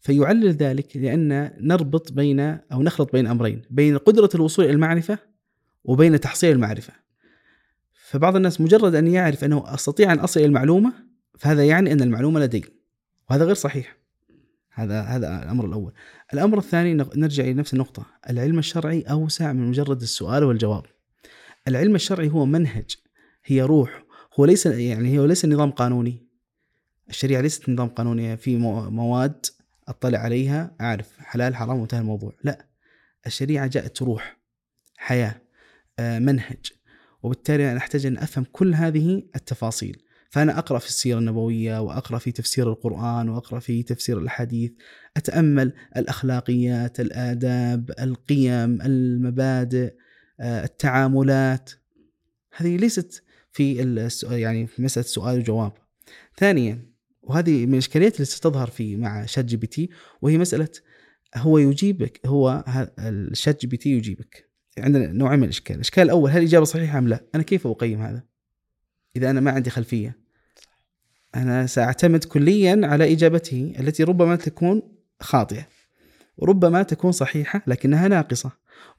فيعلل 0.00 0.50
ذلك 0.50 0.96
لأن 0.96 1.50
نربط 1.60 2.12
بين 2.12 2.40
أو 2.40 2.82
نخلط 2.82 3.12
بين 3.12 3.26
أمرين 3.26 3.62
بين 3.70 3.98
قدرة 3.98 4.30
الوصول 4.34 4.64
إلى 4.64 4.74
المعرفة 4.74 5.18
وبين 5.84 6.20
تحصيل 6.20 6.52
المعرفة. 6.52 6.92
فبعض 7.92 8.36
الناس 8.36 8.60
مجرد 8.60 8.94
أن 8.94 9.06
يعرف 9.06 9.44
أنه 9.44 9.74
أستطيع 9.74 10.12
أن 10.12 10.18
أصل 10.18 10.40
إلى 10.40 10.46
المعلومة 10.46 10.92
فهذا 11.38 11.66
يعني 11.66 11.92
أن 11.92 12.02
المعلومة 12.02 12.40
لدي 12.40 12.64
وهذا 13.30 13.44
غير 13.44 13.54
صحيح. 13.54 13.98
هذا 14.78 15.00
هذا 15.00 15.42
الأمر 15.42 15.66
الأول. 15.66 15.92
الأمر 16.34 16.58
الثاني 16.58 16.94
نرجع 16.94 17.44
إلى 17.44 17.54
نفس 17.54 17.74
النقطة، 17.74 18.06
العلم 18.30 18.58
الشرعي 18.58 19.02
أوسع 19.02 19.52
من 19.52 19.68
مجرد 19.68 20.02
السؤال 20.02 20.44
والجواب. 20.44 20.82
العلم 21.68 21.94
الشرعي 21.94 22.28
هو 22.28 22.46
منهج، 22.46 22.96
هي 23.44 23.62
روح، 23.62 24.04
هو 24.40 24.44
ليس 24.44 24.66
يعني 24.66 25.18
هو 25.18 25.24
ليس 25.24 25.44
نظام 25.44 25.70
قانوني، 25.70 26.28
الشريعة 27.08 27.40
ليست 27.40 27.68
نظام 27.68 27.88
قانوني 27.88 28.36
في 28.36 28.56
مواد 28.90 29.46
أطلع 29.88 30.18
عليها 30.18 30.76
أعرف 30.80 31.18
حلال 31.18 31.56
حرام 31.56 31.78
وانتهى 31.78 32.00
الموضوع. 32.00 32.32
لا. 32.44 32.66
الشريعة 33.26 33.66
جاءت 33.66 34.02
روح 34.02 34.38
حياة 34.96 35.40
آه، 35.98 36.18
منهج. 36.18 36.72
وبالتالي 37.22 37.70
أنا 37.70 37.78
أحتاج 37.78 38.06
أن 38.06 38.18
أفهم 38.18 38.46
كل 38.52 38.74
هذه 38.74 39.22
التفاصيل. 39.36 40.02
فأنا 40.30 40.58
أقرأ 40.58 40.78
في 40.78 40.86
السيرة 40.86 41.18
النبوية 41.18 41.80
وأقرأ 41.80 42.18
في 42.18 42.32
تفسير 42.32 42.70
القرآن 42.70 43.28
وأقرأ 43.28 43.58
في 43.58 43.82
تفسير 43.82 44.18
الاحاديث 44.18 44.70
أتأمل 45.16 45.72
الأخلاقيات 45.96 47.00
الآداب 47.00 47.90
القيم 48.00 48.82
المبادئ 48.82 49.94
آه، 50.40 50.64
التعاملات. 50.64 51.70
هذه 52.56 52.76
ليست 52.76 53.22
في 53.52 53.74
يعني 54.22 54.66
في 54.66 54.82
مسألة 54.82 55.06
سؤال 55.06 55.38
وجواب. 55.38 55.72
ثانيا 56.36 56.92
وهذه 57.22 57.66
من 57.66 57.72
الإشكاليات 57.72 58.14
اللي 58.14 58.24
ستظهر 58.24 58.70
في 58.70 58.96
مع 58.96 59.26
ChatGPT 59.26 59.90
وهي 60.22 60.38
مسألة 60.38 60.68
هو 61.36 61.58
يجيبك 61.58 62.20
هو 62.26 62.64
ال 62.98 63.60
ChatGPT 63.60 63.90
يجيبك. 63.90 64.48
عندنا 64.78 65.12
نوعين 65.12 65.38
من 65.38 65.44
الإشكال، 65.44 65.76
الإشكال 65.76 66.02
الأول 66.02 66.30
هل 66.30 66.38
الإجابة 66.38 66.64
صحيحة 66.64 66.98
أم 66.98 67.08
لا؟ 67.08 67.24
أنا 67.34 67.42
كيف 67.42 67.66
أقيم 67.66 68.02
هذا؟ 68.02 68.22
إذا 69.18 69.30
أنا 69.30 69.40
ما 69.40 69.50
عندي 69.50 69.70
خلفية. 69.70 70.16
أنا 71.34 71.66
سأعتمد 71.66 72.24
كليا 72.24 72.80
على 72.84 73.12
اجابته 73.12 73.74
التي 73.80 74.04
ربما 74.04 74.36
تكون 74.36 74.82
خاطئة. 75.20 75.66
وربما 76.36 76.82
تكون 76.82 77.12
صحيحة 77.12 77.62
لكنها 77.66 78.08
ناقصة. 78.08 78.50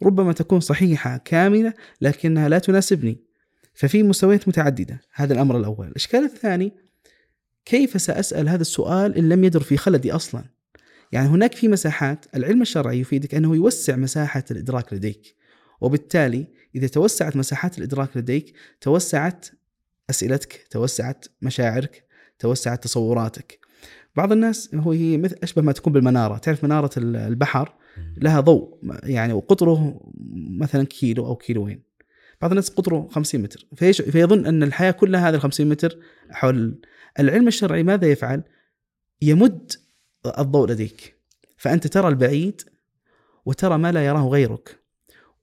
ربما 0.04 0.34
تكون 0.34 0.60
صحيحة 0.60 1.18
كاملة 1.18 1.74
لكنها 2.02 2.50
لا 2.50 2.60
تناسبني. 2.60 3.18
ففي 3.74 4.04
مستويات 4.04 4.48
متعددة. 4.48 5.02
هذا 5.14 5.34
الأمر 5.34 5.58
الأول. 5.58 5.88
الإشكال 5.88 6.24
الثاني 6.24 6.72
كيف 7.66 8.02
سأسأل 8.02 8.50
هذا 8.50 8.62
السؤال 8.62 9.18
إن 9.18 9.30
لم 9.30 9.44
يدر 9.44 9.60
في 9.60 9.78
خلدي 9.78 10.12
أصلا؟ 10.12 10.44
يعني 11.12 11.28
هناك 11.28 11.56
في 11.56 11.68
مساحات 11.68 12.26
العلم 12.36 12.62
الشرعي 12.62 13.00
يفيدك 13.00 13.36
أنه 13.36 13.56
يوسع 13.56 13.96
مساحة 13.96 14.44
الإدراك 14.52 14.94
لديك. 14.94 15.36
وبالتالي 15.82 16.48
إذا 16.76 16.88
توسعت 16.88 17.36
مساحات 17.36 17.78
الإدراك 17.78 18.18
لديك 18.18 18.54
توسعت 18.82 19.46
أسئلتك 20.10 20.67
توسعت 20.69 21.26
مشاعرك 21.41 22.04
توسعت 22.39 22.84
تصوراتك. 22.84 23.60
بعض 24.15 24.32
الناس 24.32 24.76
هو 24.76 24.91
هي 24.91 25.17
مثل 25.17 25.36
أشبه 25.43 25.62
ما 25.62 25.72
تكون 25.72 25.93
بالمنارة. 25.93 26.38
تعرف 26.38 26.63
منارة 26.63 26.89
البحر؟ 26.98 27.76
لها 28.17 28.39
ضوء 28.39 28.80
يعني 29.04 29.34
وقطره 29.34 30.02
مثلا 30.60 30.86
كيلو 30.86 31.26
أو 31.26 31.36
كيلوين. 31.36 31.84
بعض 32.41 32.52
الناس 32.52 32.69
قطره 32.69 33.08
50 33.12 33.41
متر. 33.41 33.67
فيش 33.76 34.02
فيظن 34.02 34.45
أن 34.45 34.63
الحياة 34.63 34.91
كلها 34.91 35.30
هذه 35.30 35.36
ال 35.36 35.41
50 35.41 35.69
متر 35.69 36.00
حول. 36.32 36.82
العلم 37.19 37.48
الشرعي 37.48 37.84
ماذا 37.84 38.08
يفعل؟ 38.08 38.43
يمد 39.22 39.72
الضوء 40.39 40.69
لديك. 40.69 41.15
فأنت 41.58 41.88
ترى 41.88 42.08
البعيد 42.08 42.62
وترى 43.45 43.78
ما 43.78 43.91
لا 43.91 44.06
يراه 44.06 44.28
غيرك. 44.28 44.80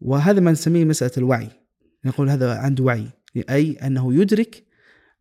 وهذا 0.00 0.40
ما 0.40 0.52
نسميه 0.52 0.84
مسألة 0.84 1.12
الوعي. 1.16 1.48
نقول 2.04 2.30
هذا 2.30 2.54
عنده 2.54 2.84
وعي. 2.84 3.06
أي 3.50 3.72
أنه 3.72 4.14
يدرك 4.14 4.64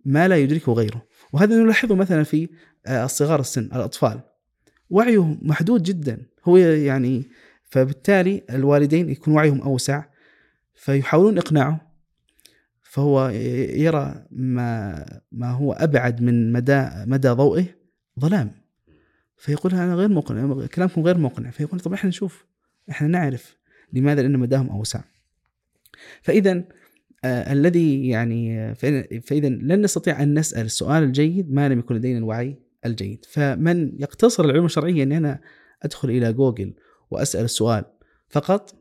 ما 0.06 0.28
لا 0.28 0.38
يدركه 0.38 0.74
غيره. 0.74 1.06
وهذا 1.34 1.64
نلاحظه 1.64 1.96
مثلا 1.96 2.24
في 2.24 2.50
آه، 2.86 3.06
الصغار 3.06 3.40
السن 3.40 3.66
الأطفال. 3.66 4.20
وعيه 4.90 5.38
محدود 5.42 5.84
جدا. 5.84 6.26
هو 6.44 6.58
يعني 6.58 7.24
فبالتالي 7.64 8.44
الوالدين 8.50 9.10
يكون 9.10 9.34
وعيهم 9.34 9.62
أوسع 9.62 10.04
فيحاولون 10.74 11.38
إقناعه. 11.38 11.96
فهو 12.82 13.30
يرى 13.76 14.26
ما 14.32 15.06
ما 15.32 15.52
هو 15.52 15.74
أبعد 15.74 16.22
من 16.22 16.54
مدى 16.54 16.90
مدى 17.06 17.30
ضوئه 17.30 17.66
ظلام. 18.20 18.52
فيقول 19.38 19.74
أنا 19.74 19.96
غير 19.96 20.10
مقنع 20.10 20.66
كلامكم 20.66 21.02
غير 21.02 21.18
مقنع. 21.18 21.50
فيقول 21.50 21.80
طب 21.80 21.94
إحنا 21.94 22.10
نشوف 22.10 22.46
إحنا 22.90 23.08
نعرف 23.08 23.58
لماذا؟ 23.94 24.22
لأن 24.22 24.40
مداهم 24.40 24.70
أوسع. 24.70 25.02
فاذا 26.22 26.52
آه 26.52 26.64
الذي 27.26 28.08
يعني 28.08 28.76
فإذا 29.22 29.50
لن 29.50 29.82
نستطيع 29.82 30.24
أن 30.24 30.40
نسأل 30.40 30.66
السؤال 30.66 31.04
الجيد 31.04 31.52
ما 31.52 31.70
لم 31.70 31.80
يكن 31.80 31.96
لدينا 31.96 32.18
الوعي 32.18 32.60
الجيد 32.86 33.26
فمن 33.30 34.02
يقتصر 34.02 34.46
العلوم 34.46 34.66
الشرعية 34.66 35.04
ان 35.04 35.12
أنا 35.12 35.40
أدخل 35.84 36.10
إلى 36.10 36.34
جوجل 36.34 36.74
وأسأل 37.12 37.44
السؤال 37.44 37.86
فقط 38.30 38.76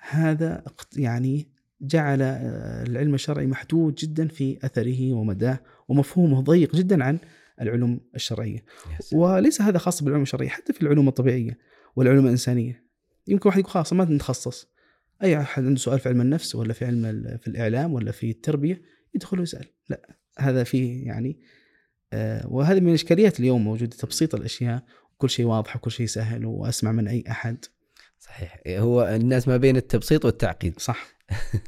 هذا 0.00 0.64
يعني 0.96 1.48
جعل 1.80 2.22
آه، 2.22 2.82
العلم 2.82 3.14
الشرعي 3.14 3.46
محدود 3.46 3.94
جدا 3.94 4.28
في 4.28 4.58
أثره 4.62 5.12
ومداه 5.12 5.60
ومفهومه 5.88 6.40
ضيق 6.40 6.76
جدا 6.76 7.04
عن 7.04 7.18
العلوم 7.60 8.00
الشرعية. 8.14 8.64
وليس 9.12 9.62
هذا 9.62 9.78
خاص 9.78 10.02
بالعلوم 10.02 10.22
الشرعية 10.22 10.48
حتى 10.48 10.72
في 10.72 10.82
العلوم 10.82 11.08
الطبيعية 11.08 11.58
والعلوم 11.96 12.24
الإنسانية. 12.24 12.84
يمكن 13.28 13.48
واحد 13.48 13.58
يقول 13.58 13.70
خلاص 13.70 13.92
ما 13.92 14.04
نتخصص. 14.04 14.68
أي 15.22 15.40
أحد 15.40 15.64
عنده 15.64 15.80
سؤال 15.80 15.98
في 15.98 16.08
علم 16.08 16.20
النفس 16.20 16.54
ولا 16.54 16.72
في 16.72 16.84
علم 16.84 17.36
في 17.40 17.48
الإعلام 17.48 17.92
ولا 17.94 18.12
في 18.12 18.30
التربية 18.30 18.82
يدخل 19.14 19.40
ويسأل. 19.40 19.66
لا 19.88 20.16
هذا 20.38 20.64
فيه 20.64 21.06
يعني 21.06 21.40
آه 22.12 22.46
وهذه 22.46 22.80
من 22.80 22.88
الإشكاليات 22.88 23.40
اليوم 23.40 23.64
موجودة 23.64 23.96
تبسيط 23.96 24.34
الأشياء 24.34 24.84
كل 25.18 25.30
شيء 25.30 25.46
واضح 25.46 25.76
وكل 25.76 25.90
شيء 25.90 26.06
سهل 26.06 26.46
وأسمع 26.46 26.92
من 26.92 27.08
أي 27.08 27.24
أحد. 27.30 27.64
صحيح 28.18 28.62
هو 28.68 29.08
الناس 29.08 29.48
ما 29.48 29.56
بين 29.56 29.76
التبسيط 29.76 30.24
والتعقيد. 30.24 30.80
صح 30.80 31.18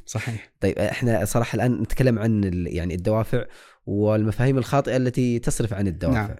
صحيح 0.07 0.53
طيب 0.61 0.79
إحنا 0.79 1.25
صراحة 1.25 1.57
الآن 1.57 1.81
نتكلم 1.81 2.19
عن 2.19 2.65
يعني 2.67 2.95
الدوافع 2.95 3.45
والمفاهيم 3.87 4.59
الخاطئة 4.59 4.97
التي 4.97 5.39
تصرف 5.39 5.73
عن 5.73 5.87
الدوافع 5.87 6.27
نعم. 6.27 6.37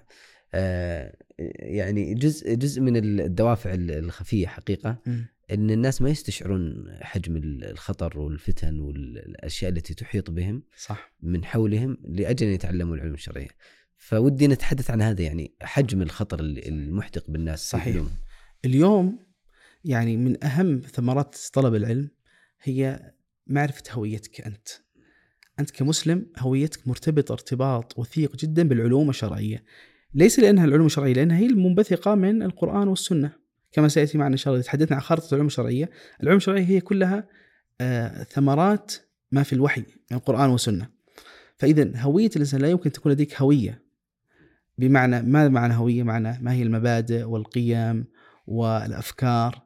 آه 0.55 1.17
يعني 1.59 2.15
جزء 2.15 2.55
جزء 2.55 2.81
من 2.81 2.97
الدوافع 2.97 3.71
الخفية 3.75 4.47
حقيقة 4.47 4.97
م. 5.07 5.21
إن 5.53 5.71
الناس 5.71 6.03
ما 6.03 6.11
يستشعرون 6.11 6.87
حجم 7.01 7.37
الخطر 7.37 8.19
والفتن 8.19 8.81
والأشياء 8.81 9.71
التي 9.71 9.95
تحيط 9.95 10.31
بهم 10.31 10.63
صح. 10.77 11.13
من 11.23 11.45
حولهم 11.45 11.99
لأجل 12.05 12.47
أن 12.47 12.53
يتعلموا 12.53 12.95
العلوم 12.95 13.15
الشرعية. 13.15 13.49
فودي 13.97 14.47
نتحدث 14.47 14.91
عن 14.91 15.03
هذا 15.03 15.23
يعني 15.23 15.55
حجم 15.63 16.03
الخطر 16.03 16.41
المحدق 16.41 17.31
بالناس 17.31 17.71
صحيح. 17.71 18.05
اليوم. 18.65 19.19
يعني 19.85 20.17
من 20.17 20.45
أهم 20.45 20.81
ثمرات 20.81 21.37
طلب 21.53 21.75
العلم 21.75 22.11
هي 22.63 23.13
معرفة 23.47 23.83
هويتك 23.91 24.41
أنت. 24.41 24.69
أنت 25.61 25.71
كمسلم 25.71 26.27
هويتك 26.39 26.89
مرتبطة 26.89 27.33
ارتباط 27.33 27.99
وثيق 27.99 28.37
جدا 28.37 28.69
بالعلوم 28.69 29.11
الشرعية. 29.11 29.65
ليس 30.15 30.39
لأنها 30.39 30.65
العلوم 30.65 30.87
الشرعية 30.87 31.13
لأنها 31.13 31.39
هي 31.39 31.47
المنبثقة 31.47 32.15
من 32.15 32.43
القرآن 32.43 32.89
والسنة. 32.89 33.33
كما 33.73 33.89
سيأتي 33.89 34.19
معنا 34.19 34.33
إن 34.33 34.37
شاء 34.37 34.55
الله. 34.55 34.65
تحدثنا 34.65 34.97
عن 34.97 35.03
خارطة 35.03 35.29
العلوم 35.29 35.47
الشرعية 35.47 35.91
العلوم 36.23 36.37
الشرعية 36.37 36.65
هي 36.65 36.81
كلها 36.81 37.29
آه 37.81 38.23
ثمرات 38.23 38.93
ما 39.33 39.43
في 39.43 39.53
الوحي 39.53 39.81
من 40.11 40.17
القرآن 40.17 40.51
والسنة. 40.51 40.89
فإذا 41.57 41.91
هوية 41.97 42.31
الإنسان 42.37 42.61
لا 42.61 42.69
يمكن 42.69 42.93
تكون 42.93 43.13
لديك 43.13 43.43
هوية. 43.43 43.83
بمعنى 44.79 45.23
ماذا 45.23 45.49
معنى 45.49 45.75
هوية؟ 45.75 46.03
معنى 46.03 46.39
ما 46.43 46.53
هي 46.53 46.63
المبادئ 46.63 47.25
والقيم 47.25 48.05
والأفكار. 48.47 49.63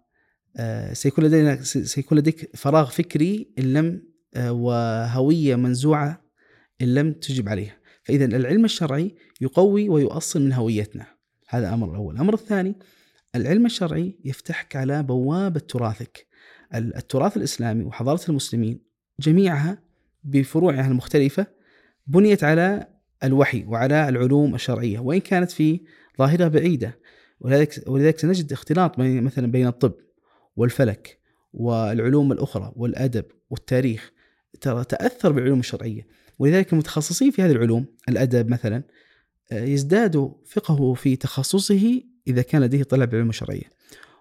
آه، 0.57 0.93
سيكون 0.93 1.25
لدينا 1.25 1.62
سيكون 1.62 2.19
لديك 2.19 2.57
فراغ 2.57 2.90
فكري 2.90 3.53
إن 3.59 3.73
لم 3.73 4.03
آه، 4.35 4.53
وهوية 4.53 5.57
منزوعة 5.57 6.25
إن 6.83 6.95
لم 6.95 7.12
تجب 7.12 7.49
عليها. 7.49 7.77
فإذا 8.03 8.25
العلم 8.25 8.64
الشرعي 8.64 9.14
يقوي 9.40 9.88
ويؤصل 9.88 10.43
من 10.43 10.53
هويتنا. 10.53 11.07
هذا 11.49 11.69
الامر 11.69 11.90
الأول. 11.90 12.14
الأمر 12.14 12.35
الثاني 12.35 12.75
العلم 13.35 13.66
الشرعي 13.66 14.18
يفتحك 14.25 14.77
على 14.77 15.03
بوابة 15.03 15.61
تراثك. 15.61 16.27
التراث 16.75 17.37
الإسلامي 17.37 17.85
وحضارة 17.85 18.20
المسلمين 18.29 18.81
جميعها 19.20 19.79
بفروعها 20.25 20.87
المختلفة 20.87 21.47
بنيت 22.07 22.44
على 22.44 22.88
الوحي 23.25 23.64
وعلى 23.64 24.09
العلوم 24.09 24.55
الشرعية 24.55 24.99
وإن 24.99 25.20
كانت 25.20 25.51
في 25.51 25.81
ظاهرها 26.18 26.49
بعيدة. 26.49 26.99
ولذلك 27.40 27.85
ولذلك 27.87 28.18
سنجد 28.18 28.53
اختلاط 28.53 28.99
مثلا 28.99 29.47
بين 29.47 29.66
الطب 29.66 29.94
والفلك 30.57 31.18
والعلوم 31.53 32.33
الأخرى 32.33 32.73
والأدب 32.77 33.25
والتاريخ 33.51 34.12
ترى 34.61 34.85
تأثر 34.85 35.33
بالعلوم 35.33 35.61
الشرعية. 35.61 36.07
ولذلك 36.38 36.73
المتخصصين 36.73 37.31
في 37.31 37.42
هذه 37.42 37.53
العلوم 37.53 37.87
الأدب 38.09 38.49
مثلا 38.49 38.83
آه، 39.53 39.64
يزداد 39.64 40.33
فقهه 40.47 40.94
في 40.94 41.16
تخصصه 41.16 42.03
إذا 42.29 42.43
كان 42.43 42.63
لديه 42.63 42.83
طلب 42.83 43.11
بالعلوم 43.11 43.29
الشرعية 43.29 43.71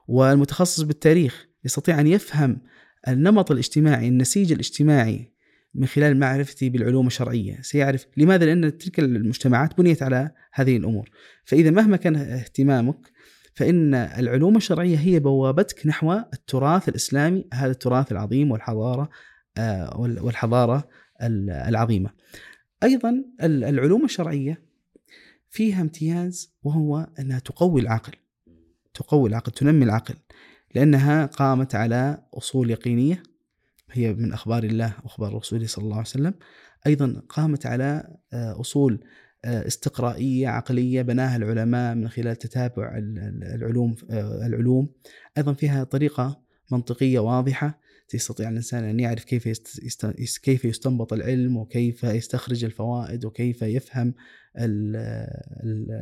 والمتخصص 0.07 0.81
بالتاريخ 0.81 1.47
يستطيع 1.65 1.99
أن 1.99 2.07
يفهم 2.07 2.61
النمط 3.07 3.51
الاجتماعي 3.51 4.07
النسيج 4.07 4.51
الاجتماعي 4.51 5.33
من 5.75 5.85
خلال 5.85 6.19
معرفته 6.19 6.69
بالعلوم 6.69 7.07
الشرعية. 7.07 7.61
سيعرف 7.61 8.05
لماذا؟ 8.17 8.45
لأن 8.45 8.77
تلك 8.77 8.99
المجتمعات 8.99 9.77
بنيت 9.77 10.03
على 10.03 10.31
هذه 10.53 10.77
الأمور. 10.77 11.09
فإذا 11.45 11.69
مهما 11.69 11.97
كان 11.97 12.15
اهتمامك 12.15 13.11
فإن 13.53 13.93
العلوم 13.95 14.55
الشرعية 14.55 14.97
هي 14.97 15.19
بوابتك 15.19 15.87
نحو 15.87 16.13
التراث 16.13 16.89
الإسلامي 16.89 17.45
هذا 17.53 17.71
التراث 17.71 18.11
العظيم 18.11 18.51
والحضارة 18.51 19.09
آه، 19.57 19.97
والحضارة 19.99 20.87
العظيمة. 21.21 22.09
أيضا 22.83 23.23
العلوم 23.43 24.05
الشرعية 24.05 24.61
فيها 25.53 25.81
امتياز 25.81 26.53
وهو 26.63 27.07
أنها 27.19 27.39
تقوي 27.39 27.81
العقل. 27.81 28.13
تقوي 28.93 29.29
العقل 29.29 29.51
تنمي 29.51 29.85
العقل. 29.85 30.15
لأنها 30.75 31.25
قامت 31.25 31.75
على 31.75 32.23
أصول 32.33 32.71
يقينية 32.71 33.23
هي 33.91 34.13
من 34.13 34.33
أخبار 34.33 34.63
الله 34.63 34.93
وأخبار 35.03 35.35
رسوله 35.35 35.67
صلى 35.67 35.83
الله 35.83 35.95
عليه 35.95 36.07
وسلم. 36.07 36.33
أيضا 36.87 37.21
قامت 37.29 37.65
على 37.65 38.17
آه، 38.33 38.61
أصول 38.61 39.03
آه، 39.45 39.67
استقرائية 39.67 40.47
عقلية 40.47 41.01
بناها 41.01 41.35
العلماء 41.35 41.95
من 41.95 42.09
خلال 42.09 42.35
تتابع 42.35 42.91
العلوم 43.55 43.95
آه، 44.09 44.45
العلوم. 44.45 44.89
أيضا 45.37 45.53
فيها 45.53 45.83
طريقة 45.83 46.41
منطقية 46.71 47.19
واضحة 47.19 47.79
يستطيع 48.13 48.49
الإنسان 48.49 48.83
أن 48.83 48.99
يعرف 48.99 49.23
كيف 49.23 49.61
كيف 50.43 50.65
يستنبط 50.65 51.13
العلم 51.13 51.57
وكيف 51.57 52.03
يستخرج 52.03 52.63
الفوائد 52.63 53.25
وكيف 53.25 53.61
يفهم 53.61 54.13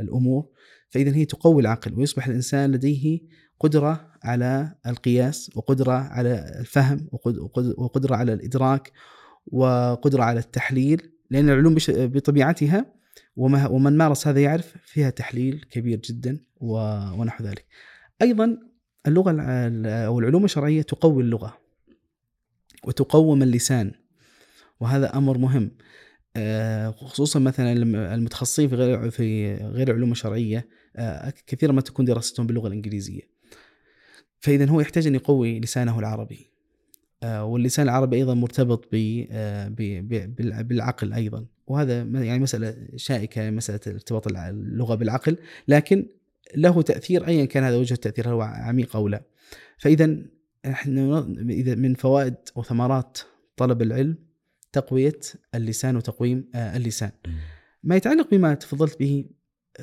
الأمور. 0.02 0.48
فإذا 0.90 1.16
هي 1.16 1.26
تقوي 1.26 1.62
العقل 1.62 2.00
ويصبح 2.00 2.28
الإنسان 2.28 2.72
لديه 2.72 3.20
قدرة 3.60 4.12
على 4.24 4.76
القياس 4.88 5.52
وقدرة 5.56 5.92
على 5.92 6.60
الفهم 6.60 7.08
وقدرة 7.78 8.16
على 8.16 8.34
الإدراك 8.34 8.92
وقدرة 9.48 10.24
على 10.24 10.40
التحليل. 10.40 11.12
لأن 11.30 11.50
العلوم 11.50 11.76
بطبيعتها 11.90 12.94
ومن 13.36 13.98
مارس 13.98 14.28
هذا 14.28 14.40
يعرف 14.40 14.74
فيها 14.86 15.10
تحليل 15.10 15.66
كبير 15.72 16.00
جدا 16.00 16.46
ونحو 16.60 17.44
ذلك. 17.44 17.66
أيضا 18.22 18.58
اللغة 19.08 19.32
أو 19.88 20.20
العلوم 20.20 20.46
الشرعية 20.46 20.82
تقوي 20.82 21.24
اللغة. 21.24 21.61
وتقوم 22.84 23.44
اللسان. 23.44 23.91
وهذا 24.80 25.17
أمر 25.17 25.38
مهم. 25.38 25.72
آه، 26.36 26.91
خصوصا 26.91 27.39
مثلا 27.39 27.74
المتخصصين 28.15 28.70
في 28.70 28.76
غير 28.76 29.10
في 29.10 29.56
غير 29.56 29.89
العلوم 29.89 30.12
الشرعيه 30.12 30.67
آه، 30.96 31.34
كثيرا 31.48 31.72
ما 31.72 31.82
تكون 31.82 32.06
دراستهم 32.06 32.48
باللغة 32.48 32.67
الإنجليزية. 32.67 33.22
فاذا 34.39 34.70
هو 34.70 34.82
يحتاج 34.82 35.08
أن 35.08 35.15
يقوي 35.15 35.60
لسانه 35.60 36.00
العربي. 36.00 36.52
آه، 37.24 37.46
واللسان 37.46 37.86
العربي 37.86 38.15
أيضا 38.17 38.34
مرتبط 38.34 38.88
بالعقل 40.70 41.13
أيضا. 41.13 41.46
وهذا 41.67 42.02
يعني 42.02 42.39
مسألة 42.39 42.88
شائكة 42.96 43.50
مسألة 43.50 43.80
ارتباط 43.88 44.28
اللغة 44.28 44.96
بالعقل. 44.96 45.38
لكن 45.67 46.06
له 46.56 46.82
تأثير 46.82 47.28
أيا 47.28 47.46
كان 47.46 47.63
هذا 47.63 47.78
وجه 47.78 47.94
التأثير 47.94 48.28
هل 48.28 48.34
هو 48.34 48.41
عميق 48.41 48.96
أو 48.96 49.08
لا. 49.08 49.24
فإذا 49.78 50.17
إحنا 50.65 51.28
إذا 51.50 51.76
من 51.76 51.93
فوائد 51.93 52.36
وثمرات 52.56 53.17
طلب 53.58 53.82
العلم 53.82 54.17
تقوية 54.71 55.19
اللسان 55.56 55.95
وتقويم 55.95 56.50
آه، 56.56 56.78
اللسان. 56.78 57.12
ما 57.84 57.95
يتعلق 57.95 58.32
بما 58.32 58.54
تفضلت 58.54 59.00
به 59.00 59.26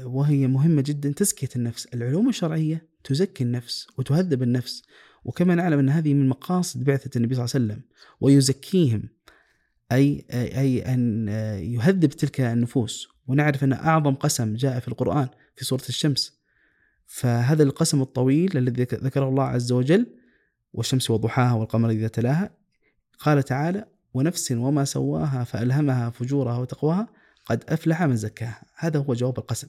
وهي 0.02 0.46
مهمة 0.46 0.82
جدا 0.86 1.12
تزكية 1.12 1.48
النفس. 1.56 1.86
العلوم 1.86 2.28
الشرعية 2.28 2.88
تزكي 3.04 3.44
النفس 3.44 3.86
وتهذب 3.98 4.42
النفس. 4.42 4.82
وكما 5.24 5.54
نعلم 5.54 5.78
أن 5.78 5.88
هذه 5.88 6.14
من 6.14 6.28
مقاصد 6.28 6.84
بعثة 6.84 7.10
النبي 7.16 7.34
صلى 7.34 7.44
الله 7.44 7.54
عليه 7.54 7.64
وسلم 7.64 7.82
ويزكيهم. 8.20 9.08
أي 9.92 10.26
أي 10.32 10.94
أن 10.94 11.28
يهذب 11.62 12.08
تلك 12.08 12.40
النفوس. 12.40 13.08
ونعرف 13.26 13.64
أن 13.64 13.72
أعظم 13.72 14.14
قسم 14.14 14.54
جاء 14.54 14.80
في 14.80 14.88
القرآن 14.88 15.28
في 15.56 15.64
سورة 15.64 15.84
الشمس. 15.88 16.38
فهذا 17.06 17.62
القسم 17.62 18.02
الطويل 18.02 18.58
الذي 18.58 18.82
ذكره 18.82 19.28
الله 19.28 19.44
عز 19.44 19.72
وجل 19.72 20.06
والشمس 20.72 21.10
وضحاها 21.10 21.52
والقمر 21.52 21.90
إذا 21.90 22.08
تلاها. 22.08 22.50
قال 23.18 23.42
تعالى 23.42 23.84
ونفس 24.14 24.52
وما 24.52 24.84
سواها 24.84 25.44
فألهمها 25.44 26.10
فجورها 26.10 26.58
وتقواها 26.58 27.08
قد 27.44 27.64
أفلح 27.68 28.02
من 28.02 28.16
زكاها. 28.16 28.64
هذا 28.76 28.98
هو 28.98 29.14
جواب 29.14 29.38
القسم. 29.38 29.68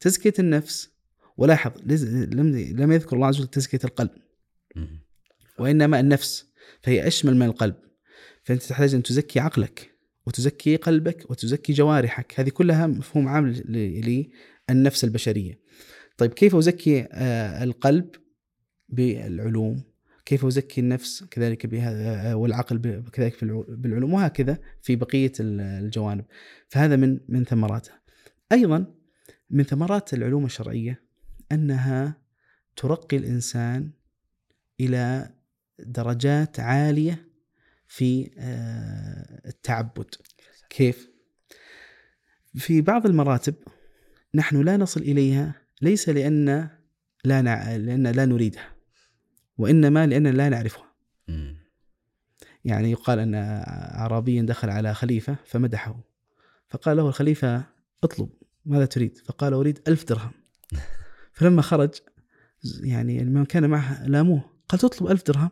تزكية 0.00 0.34
النفس 0.38 0.90
ولاحظ 1.36 1.72
لم 1.86 2.56
لم 2.56 2.92
يذكر 2.92 3.16
الله 3.16 3.26
عز 3.26 3.40
وجل 3.40 3.48
تزكية 3.48 3.80
القلب. 3.84 4.10
وإنما 5.58 6.00
النفس 6.00 6.46
فهي 6.82 7.06
أشمل 7.06 7.36
من 7.36 7.46
القلب. 7.46 7.74
فأنت 8.44 8.62
تحتاج 8.62 8.94
أن 8.94 9.02
تزكي 9.02 9.40
عقلك 9.40 9.92
وتزكي 10.26 10.76
قلبك 10.76 11.30
وتزكي 11.30 11.72
جوارحك. 11.72 12.40
هذه 12.40 12.48
كلها 12.48 12.86
مفهوم 12.86 13.28
عام 13.28 13.54
النفس 14.70 15.04
البشرية. 15.04 15.60
طيب 16.16 16.32
كيف 16.32 16.54
أزكي 16.54 17.08
آه، 17.12 17.64
القلب 17.64 18.10
بالعلوم؟ 18.88 19.91
كيف 20.24 20.44
أزكي 20.44 20.80
النفس 20.80 21.24
كذلك 21.24 21.66
بهذا 21.66 22.34
والعقل 22.34 23.02
كذلك 23.12 23.44
بالعلوم 23.68 24.12
وهكذا 24.14 24.58
في 24.82 24.96
بقية 24.96 25.32
ال- 25.40 25.60
الجوانب. 25.60 26.24
فهذا 26.68 26.96
من 26.96 27.20
من 27.28 27.44
ثمراتها. 27.44 28.02
أيضا 28.52 28.94
من 29.50 29.64
ثمرات 29.64 30.14
العلوم 30.14 30.44
الشرعية 30.44 31.02
أنها 31.52 32.22
ترقي 32.76 33.16
الإنسان 33.16 33.90
إلى 34.80 35.30
درجات 35.78 36.60
عالية 36.60 37.28
في 37.86 38.30
آه، 38.38 39.48
التعبد. 39.48 40.14
كيف؟ 40.70 41.08
في 42.54 42.80
بعض 42.80 43.06
المراتب 43.06 43.54
نحن 44.34 44.62
لا 44.62 44.76
نصل 44.76 45.00
إليها 45.00 45.54
ليس 45.82 46.08
لأن 46.08 46.68
لا. 47.24 47.78
لأن 47.78 48.06
لا 48.06 48.24
نريدها 48.26 48.71
وإنما 49.58 50.06
لأن 50.06 50.26
لا 50.26 50.48
نعرفها. 50.48 50.92
يعني 52.64 52.90
يقال 52.90 53.18
أن 53.18 53.34
اعرابيا 53.34 54.42
دخل 54.42 54.70
على 54.70 54.94
خليفة 54.94 55.36
فمدحه. 55.44 56.00
فقال 56.68 56.96
له 56.96 57.08
الخليفة 57.08 57.64
اطلب 58.04 58.28
ماذا 58.66 58.84
تريد؟ 58.84 59.18
فقال 59.18 59.52
أريد 59.52 59.80
ألف 59.88 60.04
درهم. 60.04 60.30
فلما 61.36 61.62
خرج 61.62 61.90
يعني 62.80 63.24
من 63.24 63.44
كان 63.44 63.70
معه 63.70 64.06
لاموه 64.06 64.44
قال 64.68 64.80
تطلب 64.80 65.10
ألف 65.10 65.22
درهم؟ 65.26 65.50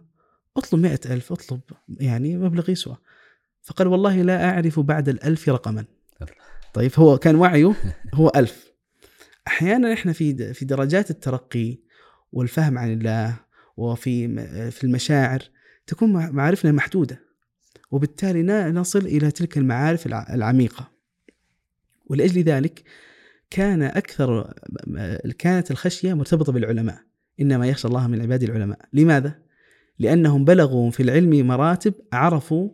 اطلب 0.57 0.81
مئة 0.81 1.15
ألف 1.15 1.33
اطلب 1.33 1.61
يعني 1.89 2.37
مبلغ 2.37 2.71
يسوى. 2.71 2.97
فقال 3.63 3.89
والله 3.89 4.23
لا 4.23 4.51
أعرف 4.51 4.81
بعد 4.81 5.09
الألف 5.09 5.49
رقما. 5.49 5.85
طيب 6.75 6.91
هو 6.97 7.19
كان 7.19 7.37
وعيه 7.37 7.75
هو 8.15 8.33
ألف. 8.37 8.71
أحيانا 9.47 9.93
إحنا 9.93 10.13
في 10.13 10.55
في 10.55 10.65
درجات 10.65 11.11
الترقي 11.11 11.79
والفهم 12.33 12.79
عن 12.79 12.93
الله 12.93 13.37
وفي 13.81 14.29
في 14.71 14.85
المشاعر 14.85 15.43
تكون 15.87 16.13
مع- 16.13 16.31
معارفنا 16.31 16.73
محدودة. 16.73 17.21
وبالتالي 17.91 18.43
نصل 18.73 18.99
إلى 18.99 19.31
تلك 19.31 19.59
المعارف 19.59 20.07
الع- 20.07 20.35
العميقة. 20.35 20.91
ولأجل 22.07 22.43
ذلك 22.43 22.83
كان 23.51 23.83
أكثر 23.83 24.55
كانت 25.39 25.71
الخشية 25.71 26.15
مرتبطة 26.15 26.53
بالعلماء. 26.53 26.99
إنما 27.41 27.67
يخشى 27.67 27.89
الله 27.89 28.07
من 28.07 28.21
عباد 28.23 28.43
العلماء. 28.43 28.79
لماذا؟ 28.93 29.39
لأنهم 29.99 30.45
بلغوا 30.45 30.91
في 30.91 31.03
العلم 31.03 31.47
مراتب 31.47 31.95
عرفوا 32.13 32.69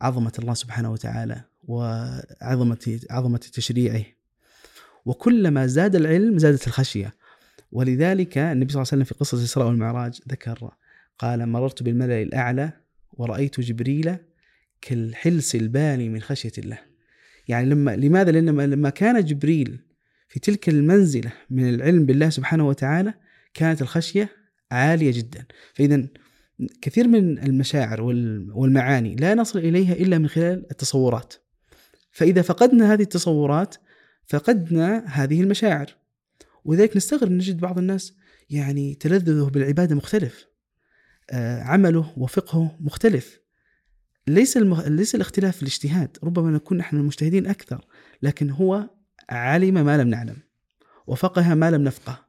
عظمة 0.00 0.32
الله 0.38 0.54
سبحانه 0.54 0.92
وتعالى 0.92 1.44
وعظمة 1.64 3.00
عظمة 3.10 3.38
تشريعه. 3.38 4.04
وكلما 5.04 5.66
زاد 5.66 5.96
العلم 5.96 6.38
زادت 6.38 6.66
الخشية. 6.66 7.14
ولذلك 7.76 8.38
النبي 8.38 8.72
صلى 8.72 8.82
الله 8.82 8.88
عليه 8.92 9.02
وسلم 9.02 9.04
في 9.04 9.14
قصة 9.14 9.38
الإسراء 9.38 9.66
والمعراج 9.66 10.20
ذكر 10.28 10.70
قال 11.18 11.48
مررت 11.48 11.82
بالملأ 11.82 12.22
الأعلى 12.22 12.72
ورأيت 13.12 13.60
جبريل 13.60 14.16
كالحلس 14.80 15.54
الباني 15.54 16.08
من 16.08 16.20
خشية 16.20 16.52
الله. 16.58 16.78
يعني 17.48 17.70
لما 17.70 17.96
لماذا؟ 17.96 18.30
لأن 18.30 18.60
لما 18.60 18.90
كان 18.90 19.24
جبريل 19.24 19.78
في 20.28 20.40
تلك 20.40 20.68
المنزلة 20.68 21.32
من 21.50 21.68
العلم 21.74 22.06
بالله 22.06 22.30
سبحانه 22.30 22.68
وتعالى 22.68 23.14
كانت 23.54 23.82
الخشية 23.82 24.28
عالية 24.70 25.12
جدا. 25.12 25.44
فإذا 25.74 26.06
كثير 26.82 27.08
من 27.08 27.38
المشاعر 27.38 28.02
وال- 28.02 28.50
والمعاني 28.52 29.16
لا 29.16 29.34
نصل 29.34 29.58
إليها 29.58 29.92
إلا 29.92 30.18
من 30.18 30.28
خلال 30.28 30.66
التصورات. 30.70 31.34
فإذا 32.12 32.42
فقدنا 32.42 32.92
هذه 32.92 33.02
التصورات 33.02 33.74
فقدنا 34.26 35.04
هذه 35.06 35.40
المشاعر. 35.42 36.05
ولذلك 36.66 36.96
نستغرب 36.96 37.30
نجد 37.30 37.60
بعض 37.60 37.78
الناس 37.78 38.14
يعني 38.50 38.94
تلذذه 38.94 39.50
بالعبادة 39.50 39.94
مختلف 39.94 40.46
آه، 41.30 41.62
عمله 41.62 42.12
وفقهه 42.16 42.76
مختلف. 42.80 43.40
ليس 44.28 44.56
المخ... 44.56 44.86
ليس 44.86 45.14
الاختلاف 45.14 45.56
في 45.56 45.62
الاجتهاد 45.62 46.18
ربما 46.24 46.50
نكون 46.50 46.78
نحن 46.78 46.96
المجتهدين 46.96 47.46
أكثر 47.46 47.84
لكن 48.22 48.50
هو 48.50 48.90
علم 49.30 49.74
ما 49.74 49.98
لم 49.98 50.08
نعلم 50.08 50.36
وفقه 51.06 51.54
ما 51.54 51.70
لم 51.70 51.84
نفقه 51.84 52.26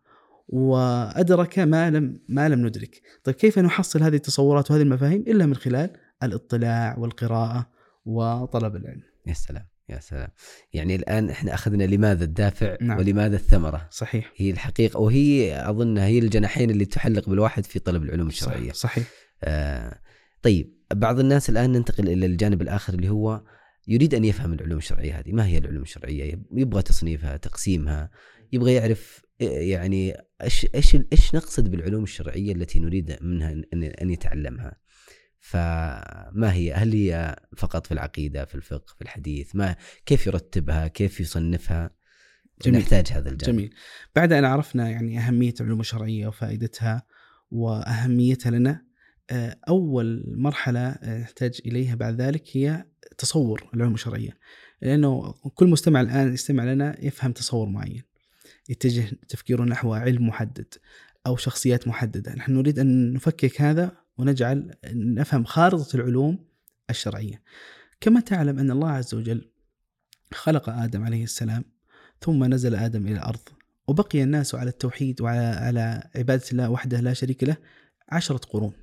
وأدرك 0.48 1.60
ما 1.60 1.90
لم 1.90 2.20
ما 2.30 2.50
لم 2.50 2.66
ندرك. 2.68 3.02
طيب 3.24 3.36
كيف 3.36 3.60
نحصل 3.60 4.04
هذه 4.04 4.16
التصورات 4.16 4.72
وهذه 4.72 4.82
المفاهيم؟ 4.82 5.22
إلا 5.28 5.46
من 5.46 5.56
خلال 5.56 5.90
الاطلاع 6.24 6.98
والقراءة 6.98 7.70
وطلب 8.06 8.76
العلم. 8.76 9.04
يا 9.28 9.34
سلام. 9.34 9.77
يا 9.90 10.00
سلام. 10.00 10.28
يعني 10.74 10.96
الآن 10.96 11.30
إحنا 11.30 11.54
أخذنا 11.54 11.84
لماذا 11.84 12.24
الدافع 12.24 12.78
نعم. 12.82 12.98
ولماذا 12.98 13.36
الثمرة؟ 13.36 13.88
صحيح. 13.92 14.34
هي 14.36 14.52
الحقيقة 14.52 15.00
وهي 15.00 15.56
أظن 15.70 15.98
هي 15.98 16.20
الجناحين 16.20 16.70
اللي 16.70 16.86
تحلق 16.86 17.30
بالواحد 17.30 17.66
في 17.66 17.80
طلب 17.80 18.04
العلوم 18.04 18.28
الشرعية. 18.28 18.72
صحيح. 18.72 19.08
آه 19.44 20.00
طيب 20.42 20.78
بعض 20.94 21.20
الناس 21.20 21.50
الآن 21.50 21.72
ننتقل 21.72 22.10
إلى 22.10 22.26
الجانب 22.26 22.62
الآخر 22.62 22.94
اللي 22.94 23.10
هو 23.10 23.44
يريد 23.88 24.14
أن 24.14 24.26
يفهم 24.26 24.54
العلوم 24.54 24.78
الشرعية 24.78 25.20
هذه. 25.20 25.32
ما 25.32 25.46
هي 25.48 25.58
العلوم 25.58 25.82
الشرعية؟ 25.82 26.42
يبغى 26.52 26.82
تصنيفها 26.82 27.38
تقسيمها 27.38 28.10
يبغى 28.52 28.74
يعرف 28.74 29.22
يعني 29.40 30.14
إيش 30.44 30.68
إيش 30.76 30.98
إيش 31.12 31.36
نقصد 31.36 31.72
بالعلوم 31.72 32.04
الشرعية 32.04 32.54
التي 32.54 32.80
نريد 32.80 33.18
منها 33.22 33.52
أن 33.52 33.84
أن 33.84 34.10
يتعلمها؟ 34.10 34.76
فما 35.48 36.54
هي؟ 36.54 36.74
هل 36.74 36.94
هي 36.94 37.36
فقط 37.58 37.86
في 37.86 37.94
العقيدة 37.94 38.46
في 38.46 38.56
الفقه 38.56 38.94
في 38.96 39.02
الحديث؟ 39.02 39.56
ما 39.56 39.76
كيف 40.06 40.28
يرتبها؟ 40.28 40.88
كيف 40.88 41.20
يصنفها؟ 41.20 41.92
جميل. 42.66 42.80
نحتاج 42.80 43.08
هذا 43.12 43.30
الجانب. 43.30 43.56
جميل. 43.56 43.74
بعد 44.16 44.34
أن 44.34 44.46
عرفنا 44.46 44.90
يعني 44.90 45.20
أهمية 45.20 45.54
العلوم 45.62 45.80
الشرعية 45.80 46.28
وفائدتها 46.28 47.04
وأهميتها 47.52 48.52
لنا 48.52 48.86
آه، 49.30 49.58
أول 49.70 50.24
مرحلة 50.28 50.80
آه، 50.80 51.22
نحتاج 51.22 51.62
إليها 51.66 51.96
بعد 51.96 52.22
ذلك 52.22 52.44
هي 52.54 52.86
تصور 53.18 53.70
العلوم 53.74 53.94
الشرعية. 53.94 54.38
لأنه 54.82 55.32
كل 55.32 55.68
مستمع 55.68 56.02
الآن 56.02 56.34
يستمع 56.34 56.64
لنا 56.64 57.06
يفهم 57.06 57.32
تصور 57.32 57.70
معين. 57.70 58.04
يتجه 58.70 59.12
تفكيره 59.30 59.64
نحو 59.64 59.94
علم 59.94 60.28
محدد 60.28 60.74
أو 61.28 61.36
شخصيات 61.36 61.88
محددة. 61.88 62.36
نحن 62.36 62.52
نريد 62.52 62.80
أن 62.80 63.14
نفكك 63.14 63.62
هذا 63.62 64.07
ونجعل 64.18 64.76
نفهم 64.94 65.44
خارطة 65.44 65.96
العلوم 65.96 66.46
الشرعية. 66.90 67.42
كما 68.02 68.20
تعلم 68.20 68.60
أن 68.60 68.72
الله 68.72 68.90
عز 68.90 69.16
وجل 69.16 69.52
خلق 70.34 70.70
آدم 70.70 71.04
عليه 71.04 71.24
السلام 71.24 71.64
ثم 72.22 72.44
نزل 72.44 72.76
آدم 72.76 73.08
إلى 73.08 73.16
الأرض 73.16 73.50
وبقي 73.88 74.24
الناس 74.24 74.56
على 74.56 74.70
التوحيد 74.70 75.22
وعلى 75.22 75.40
على 75.40 76.10
عبادة 76.16 76.44
الله 76.52 76.70
وحده 76.70 77.00
لا 77.00 77.14
شريك 77.14 77.44
له 77.44 77.58
عشرة 78.10 78.38
قرون. 78.38 78.74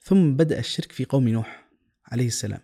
ثم 0.00 0.36
بدأ 0.36 0.58
الشرك 0.58 0.92
في 0.92 1.04
قوم 1.04 1.28
نوح 1.28 1.70
عليه 2.06 2.26
السلام. 2.26 2.60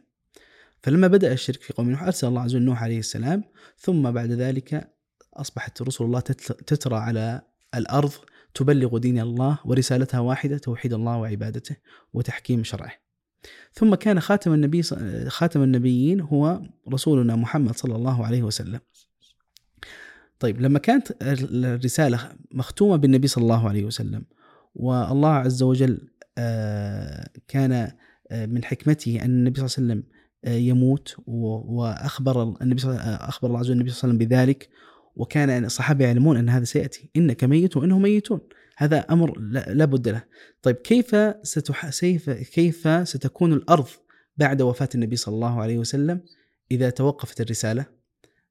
فلما 0.82 1.06
بدأ 1.06 1.32
الشرك 1.32 1.62
في 1.62 1.72
قوم 1.72 1.90
نوح 1.90 2.02
أرسل 2.02 2.26
الله 2.26 2.40
عز 2.40 2.54
وجل 2.54 2.64
نوح 2.64 2.82
عليه 2.82 2.98
السلام 2.98 3.44
ثم 3.78 4.10
بعد 4.10 4.30
ذلك 4.30 4.92
أصبحت 5.34 5.82
رسل 5.82 6.04
الله 6.04 6.20
تترى 6.20 6.96
على 6.96 7.42
الأرض 7.74 8.12
تبلغ 8.56 8.98
دين 8.98 9.18
الله 9.18 9.58
ورسالتها 9.64 10.20
واحدة 10.20 10.58
توحيد 10.58 10.92
الله 10.92 11.16
وعبادته 11.16 11.76
وتحكيم 12.12 12.64
شرعه. 12.64 12.92
ثم 13.72 13.94
كان 13.94 14.20
خاتم 14.20 14.52
النبي 14.52 14.82
خاتم 15.28 15.62
النبيين 15.62 16.20
هو 16.20 16.62
رسولنا 16.92 17.36
محمد 17.36 17.76
صلى 17.76 17.96
الله 17.96 18.26
عليه 18.26 18.42
وسلم. 18.42 18.80
طيب 20.38 20.60
لما 20.60 20.78
كانت 20.78 21.16
الرسالة 21.22 22.32
مختومة 22.52 22.96
بالنبي 22.96 23.28
صلى 23.28 23.42
الله 23.42 23.68
عليه 23.68 23.84
وسلم 23.84 24.24
والله 24.74 25.28
عز 25.28 25.62
وجل 25.62 26.08
آه، 26.38 27.28
كان 27.48 27.92
آه، 28.30 28.46
من 28.46 28.64
حكمته 28.64 29.24
أن 29.24 29.30
النبي 29.30 29.60
صلى 29.60 29.66
الله 29.66 29.92
عليه 29.92 30.02
وسلم 30.02 30.12
آه، 30.44 30.56
يموت 30.56 31.14
وأخبر 31.26 32.42
النبي 32.62 32.80
صلى 32.80 32.92
الله 33.42 33.58
عليه 33.58 33.84
وسلم 33.84 34.18
بذلك 34.18 34.68
وكان 35.16 35.64
الصحابة 35.64 36.04
يعلمون 36.04 36.36
أن 36.36 36.48
هذا 36.48 36.64
سيأتي 36.64 37.10
إنك 37.16 37.44
ميت 37.44 37.76
وإنهم 37.76 38.02
ميتون 38.02 38.40
هذا 38.76 38.98
أمر 38.98 39.38
لا 39.40 39.66
لا 39.68 39.84
بد 39.84 40.08
له 40.08 40.22
طيب 40.62 40.76
كيف 40.76 41.16
ستح... 41.42 41.90
كيف 42.54 42.88
ستكون 43.08 43.52
الأرض 43.52 43.88
بعد 44.36 44.62
وفاة 44.62 44.88
النبي 44.94 45.16
صلى 45.16 45.34
الله 45.34 45.60
عليه 45.60 45.78
وسلم 45.78 46.20
إذا 46.70 46.90
توقفت 46.90 47.40
الرسالة 47.40 47.86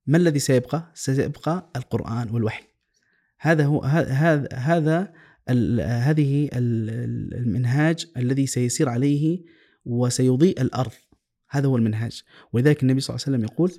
ما 0.07 0.17
الذي 0.17 0.39
سيبقى؟ 0.39 0.91
سيبقى 0.93 1.71
القرآن 1.75 2.29
والوحي. 2.29 2.63
هذا 3.39 3.65
هو 3.65 3.81
هذا 3.83 4.47
هذا 4.53 5.13
هذه 5.79 6.45
ال- 6.53 6.89
ال- 6.89 7.33
المنهاج 7.33 8.05
الذي 8.17 8.47
سيسير 8.47 8.89
عليه 8.89 9.43
وسيضيء 9.85 10.61
الأرض. 10.61 10.91
هذا 11.49 11.67
هو 11.67 11.77
المنهاج، 11.77 12.23
ولذلك 12.53 12.83
النبي 12.83 12.99
صلى 12.99 13.15
الله 13.15 13.25
عليه 13.27 13.37
وسلم 13.37 13.43
يقول: 13.53 13.71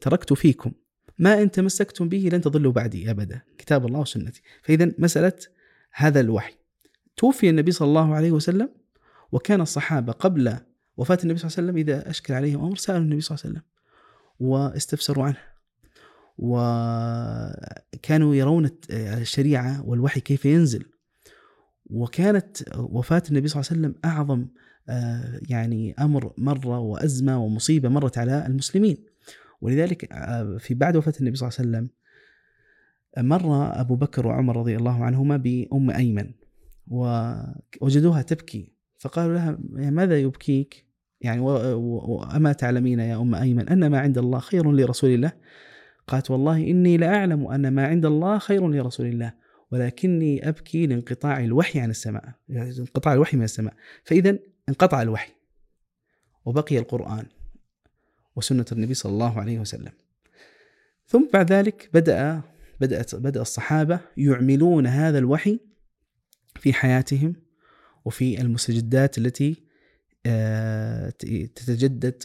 تركت 0.00 0.32
فيكم 0.32 0.72
ما 1.22 1.42
ان 1.42 1.50
تمسكتم 1.50 2.08
به 2.08 2.28
لن 2.32 2.40
تضلوا 2.40 2.72
بعدي 2.72 3.10
أبدا، 3.10 3.40
كتاب 3.58 3.86
الله 3.86 4.00
وسنتي. 4.00 4.42
فاذا 4.62 4.92
مسألة 4.98 5.32
هذا 5.92 6.20
الوحي. 6.20 6.54
توفي 7.16 7.50
النبي 7.50 7.70
صلى 7.70 7.88
الله 7.88 8.14
عليه 8.14 8.30
وسلم 8.32 8.68
وكان 9.32 9.60
الصحابة 9.60 10.12
قبل 10.12 10.56
وفاة 10.96 11.18
النبي 11.24 11.38
صلى 11.38 11.46
الله 11.48 11.58
عليه 11.58 11.68
وسلم 11.68 11.76
إذا 11.76 12.10
أشكل 12.10 12.34
عليهم 12.34 12.64
أمر 12.64 12.76
سألوا 12.76 13.00
النبي 13.00 13.20
صلى 13.20 13.36
الله 13.36 13.44
عليه 13.44 13.54
وسلم 13.54 13.62
واستفسروا 14.40 15.24
عنه. 15.24 15.36
وكانوا 16.38 18.34
يرون 18.34 18.70
الشريعة 18.90 19.86
والوحي 19.86 20.20
كيف 20.20 20.44
ينزل 20.44 20.84
وكانت 21.86 22.56
وفاة 22.76 23.22
النبي 23.30 23.48
صلى 23.48 23.60
الله 23.60 23.70
عليه 23.70 23.80
وسلم 23.80 23.94
أعظم 24.04 24.46
آه، 24.88 25.40
يعني 25.48 25.94
أمر 25.98 26.32
مرة 26.38 26.78
وأزمة 26.78 27.44
ومصيبة 27.44 27.88
مرت 27.88 28.18
على 28.18 28.46
المسلمين 28.46 29.11
ولذلك 29.62 30.12
آه، 30.12 30.56
في 30.58 30.74
بعد 30.74 30.96
وفاة 30.96 31.12
النبي 31.20 31.36
صلى 31.36 31.48
الله 31.48 31.58
عليه 31.58 31.68
وسلم 31.70 31.88
مر 33.18 33.80
أبو 33.80 33.96
بكر 33.96 34.26
وعمر 34.26 34.56
رضي 34.56 34.76
الله 34.76 35.04
عنهما 35.04 35.36
بأم 35.36 35.90
أيمن 35.90 36.30
ووجدوها 36.86 38.22
تبكي. 38.22 38.72
فقالوا 38.98 39.34
لها 39.34 39.58
ماذا 39.90 40.18
يبكيك؟ 40.18 40.86
يعني 41.20 41.40
وأما 41.40 42.52
تعلمين 42.52 43.00
يا 43.00 43.16
أم 43.16 43.34
أيمن 43.34 43.68
أن 43.68 43.86
ما 43.86 44.00
عند 44.00 44.18
الله 44.18 44.38
خير 44.38 44.72
لرسول 44.72 45.10
الله؟ 45.10 45.32
قالت 46.06 46.30
والله 46.30 46.56
إني 46.56 46.96
لأعلم 46.96 47.46
أن 47.46 47.68
ما 47.68 47.86
عند 47.86 48.06
الله 48.06 48.38
خير 48.38 48.68
لرسول 48.68 49.06
الله 49.06 49.32
ولكني 49.70 50.48
أبكي 50.48 50.86
لانقطاع 50.86 51.44
الوحي 51.44 51.80
عن 51.80 51.90
السماء 51.90 52.24
يعني 52.48 52.78
انقطاع 52.78 53.12
الوحي 53.12 53.36
من 53.36 53.44
السماء. 53.44 53.74
فإذا 54.04 54.38
انقطع 54.68 55.02
الوحي. 55.02 55.32
وبقي 56.44 56.78
القرآن. 56.78 57.26
وسنة 58.36 58.64
النبي 58.72 58.94
صلى 58.94 59.12
الله 59.12 59.40
عليه 59.40 59.58
وسلم. 59.58 59.92
ثم 61.06 61.28
بعد 61.32 61.52
ذلك 61.52 61.90
بدأ 61.94 62.42
بدأت 62.80 63.14
بدأ 63.14 63.40
الصحابة 63.40 64.00
يعملون 64.16 64.86
هذا 64.86 65.18
الوحي 65.18 65.60
في 66.56 66.72
حياتهم 66.72 67.34
وفي 68.04 68.40
المستجدات 68.40 69.18
التي 69.18 69.56
آه، 70.26 71.10
تتجدد 71.54 72.22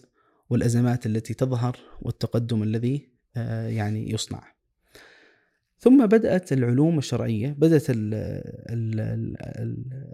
والأزمات 0.50 1.06
التي 1.06 1.34
تظهر 1.34 1.78
والتقدم 2.02 2.64
الذي 2.64 3.10
آه، 3.38 3.68
يعني 3.68 4.12
يصنع. 4.12 4.44
ثم 5.80 6.06
بدأت 6.06 6.54
العلوم 6.54 6.98
الشرعية 6.98 7.56
بدأت 7.58 7.92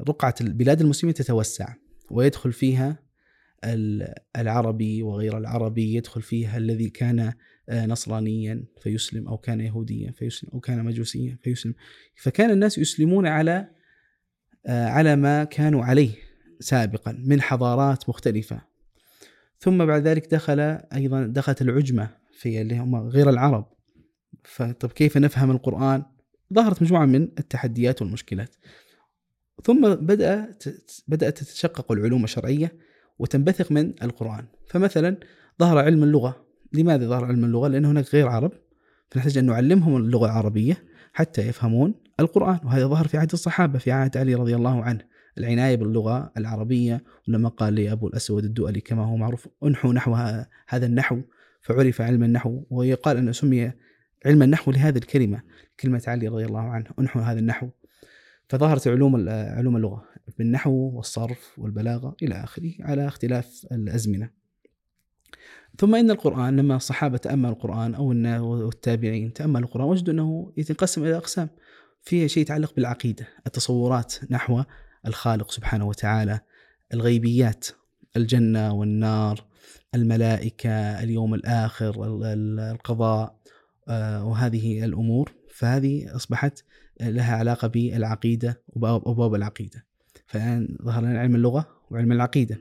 رقعة 0.09 0.35
البلاد 0.41 0.81
المسلمة 0.81 1.13
تتوسع 1.13 1.73
ويدخل 2.11 2.53
فيها 2.53 3.02
العربي 4.37 5.03
وغير 5.03 5.37
العربي 5.37 5.95
يدخل 5.95 6.21
فيها 6.21 6.57
الذي 6.57 6.89
كان 6.89 7.33
آه، 7.69 7.85
نصرانيا 7.85 8.63
فيسلم 8.81 9.27
أو 9.27 9.37
كان 9.37 9.61
يهوديا 9.61 10.11
فيسلم 10.11 10.49
أو 10.53 10.59
كان 10.59 10.85
مجوسيا 10.85 11.37
فيسلم. 11.43 11.73
فكان 12.15 12.49
الناس 12.49 12.77
يسلمون 12.77 13.27
على 13.27 13.67
آه، 14.65 14.87
على 14.87 15.15
ما 15.15 15.43
كانوا 15.43 15.83
عليه 15.85 16.11
سابقا 16.59 17.11
من 17.25 17.41
حضارات 17.41 18.09
مختلفة. 18.09 18.61
ثم 19.59 19.85
بعد 19.85 20.07
ذلك 20.07 20.31
دخل 20.31 20.59
أيضا 20.93 21.23
دخلت 21.23 21.61
العجمة 21.61 22.09
في 22.31 22.61
اللي 22.61 22.77
هم 22.77 22.95
غير 22.95 23.29
العرب. 23.29 23.65
فطب 24.43 24.91
كيف 24.91 25.17
نفهم 25.17 25.51
القرآن؟ 25.51 26.03
ظهرت 26.53 26.81
مجموعة 26.81 27.05
من 27.05 27.23
التحديات 27.23 28.01
والمشكلات. 28.01 28.55
ثم 29.63 29.95
بدأ 29.95 30.55
بدأت 31.07 31.37
تتشقق 31.37 31.91
العلوم 31.91 32.23
الشرعية 32.23 32.71
وتنبثق 33.19 33.71
من 33.71 33.93
القرآن. 34.03 34.45
فمثلا 34.67 35.17
ظهر 35.59 35.77
علم 35.77 36.03
اللغة. 36.03 36.45
لماذا 36.73 37.07
ظهر 37.07 37.25
علم 37.25 37.45
اللغة؟ 37.45 37.67
لأن 37.67 37.85
هناك 37.85 38.15
غير 38.15 38.27
عرب. 38.27 38.51
فنحتاج 39.11 39.37
أن 39.37 39.45
نعلمهم 39.45 39.97
اللغة 39.97 40.25
العربية 40.25 40.77
حتى 41.13 41.47
يفهمون 41.47 41.95
القرآن. 42.19 42.59
وهذا 42.63 42.87
ظهر 42.87 43.07
في 43.07 43.17
عهد 43.17 43.31
الصحابة 43.31 43.79
في 43.79 43.91
عهد 43.91 44.17
علي 44.17 44.35
رضي 44.35 44.55
الله 44.55 44.83
عنه. 44.83 44.99
العناية 45.37 45.75
باللغة 45.75 46.31
العربية 46.37 47.03
ولما 47.27 47.49
قال 47.49 47.75
لأبو 47.75 48.07
الأسود 48.07 48.43
الدؤلي 48.43 48.81
كما 48.81 49.05
هو 49.05 49.15
معروف 49.17 49.47
انحوا 49.63 49.93
نحو 49.93 50.13
هذا 50.67 50.85
النحو. 50.85 51.21
فعرف 51.61 52.01
علم 52.01 52.23
النحو 52.23 52.63
ويقال 52.69 53.17
أنه 53.17 53.31
سمي 53.31 53.71
علم 54.25 54.43
النحو 54.43 54.71
لهذه 54.71 54.97
الكلمة 54.97 55.41
كلمة 55.79 56.03
علي 56.07 56.27
رضي 56.27 56.45
الله 56.45 56.61
عنه 56.61 56.85
انحوا 56.99 57.21
هذا 57.21 57.39
النحو. 57.39 57.67
فظهرت 58.49 58.87
علوم 58.87 59.29
علوم 59.29 59.75
اللغة. 59.75 60.05
بالنحو 60.37 60.71
والصرف 60.71 61.59
والبلاغة 61.59 62.15
إلى 62.23 62.43
آخره 62.43 62.73
على 62.79 63.07
اختلاف 63.07 63.65
الأزمنة. 63.71 64.29
ثم 65.77 65.95
إن 65.95 66.11
القرآن 66.11 66.55
لما 66.55 66.75
الصحابة 66.75 67.17
تأملوا 67.17 67.53
القرآن 67.53 67.95
أو 67.95 68.69
التابعين 68.69 69.33
تأملوا 69.33 69.67
القرآن 69.67 69.87
وجدوا 69.87 70.13
أنه 70.13 70.53
يتقسم 70.57 71.03
إلى 71.03 71.17
أقسام 71.17 71.49
فيها 72.01 72.27
شيء 72.27 72.41
يتعلق 72.41 72.75
بالعقيدة 72.75 73.27
التصورات 73.47 74.15
نحو 74.29 74.63
الخالق 75.07 75.51
سبحانه 75.51 75.87
وتعالى 75.87 76.39
الغيبيات 76.93 77.67
الجنة 78.17 78.73
والنار 78.73 79.45
الملائكة 79.95 80.69
اليوم 81.03 81.33
الآخر 81.33 82.21
القضاء 82.71 83.43
آه، 83.87 84.25
وهذه 84.25 84.85
الأمور. 84.85 85.31
فهذه 85.53 86.15
أصبحت 86.15 86.63
لها 87.01 87.35
علاقة 87.35 87.67
بالعقيدة 87.67 88.61
وأبواب 88.67 89.35
العقيدة. 89.35 89.85
فالآن 90.33 90.77
ظهر 90.83 91.01
لنا 91.01 91.19
علم 91.19 91.35
اللغة 91.35 91.67
وعلم 91.91 92.11
العقيدة. 92.11 92.59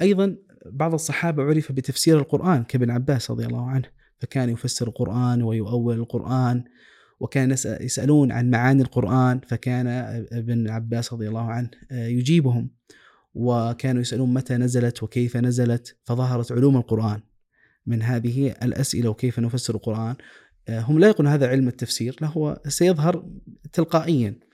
أيضا 0.00 0.36
بعض 0.66 0.94
الصحابة 0.94 1.42
عرف 1.42 1.72
بتفسير 1.72 2.18
القرآن 2.18 2.64
كابن 2.64 2.90
عباس 2.90 3.30
رضي 3.30 3.46
الله 3.46 3.70
عنه 3.70 3.84
فكان 4.18 4.50
يفسر 4.50 4.88
القرآن 4.88 5.42
ويؤول 5.42 5.98
القرآن 5.98 6.64
وكان 7.20 7.50
يسألون 7.64 8.32
عن 8.32 8.50
معاني 8.50 8.82
القرآن 8.82 9.40
فكان 9.48 9.86
ابن 10.32 10.68
عباس 10.68 11.12
رضي 11.12 11.28
الله 11.28 11.50
عنه 11.50 11.70
يجيبهم 11.92 12.70
وكانوا 13.34 14.00
يسألون 14.00 14.34
متى 14.34 14.56
نزلت 14.56 15.02
وكيف 15.02 15.36
نزلت 15.36 15.96
فظهرت 16.04 16.52
علوم 16.52 16.76
القرآن. 16.76 17.20
من 17.86 18.02
هذه 18.02 18.54
الأسئلة 18.62 19.10
وكيف 19.10 19.38
نفسر 19.38 19.74
القرآن 19.74 20.16
هم 20.68 20.98
لا 20.98 21.08
يقولون 21.08 21.32
هذا 21.32 21.46
علم 21.48 21.68
التفسير 21.68 22.16
لا 22.20 22.28
هو 22.28 22.60
سيظهر 22.68 23.30
تلقائيا. 23.72 24.47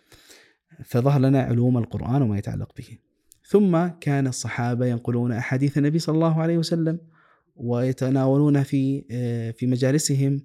فظهر 0.84 1.20
لنا 1.20 1.42
علوم 1.42 1.78
القرآن 1.78 2.22
وما 2.22 2.38
يتعلق 2.38 2.72
به. 2.76 2.98
ثم 3.46 3.86
كان 3.86 4.26
الصحابة 4.26 4.86
ينقلون 4.86 5.32
أحاديث 5.32 5.78
النبي 5.78 5.98
صلى 5.98 6.14
الله 6.14 6.42
عليه 6.42 6.58
وسلم 6.58 6.98
ويتناولون 7.56 8.62
في 8.62 9.02
في 9.52 9.66
مجالسهم 9.66 10.40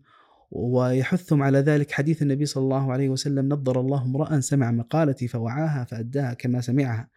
ويحثهم 0.51 1.43
على 1.43 1.59
ذلك 1.59 1.91
حديث 1.91 2.21
النبي 2.21 2.45
صلى 2.45 2.63
الله 2.63 2.93
عليه 2.93 3.09
وسلم 3.09 3.49
نظر 3.49 3.79
الله 3.79 4.03
امرأ 4.03 4.39
سمع 4.39 4.71
مقالتي 4.71 5.27
فوعاها 5.27 5.83
فأداها 5.83 6.33
كما 6.33 6.61
سمعها. 6.61 7.09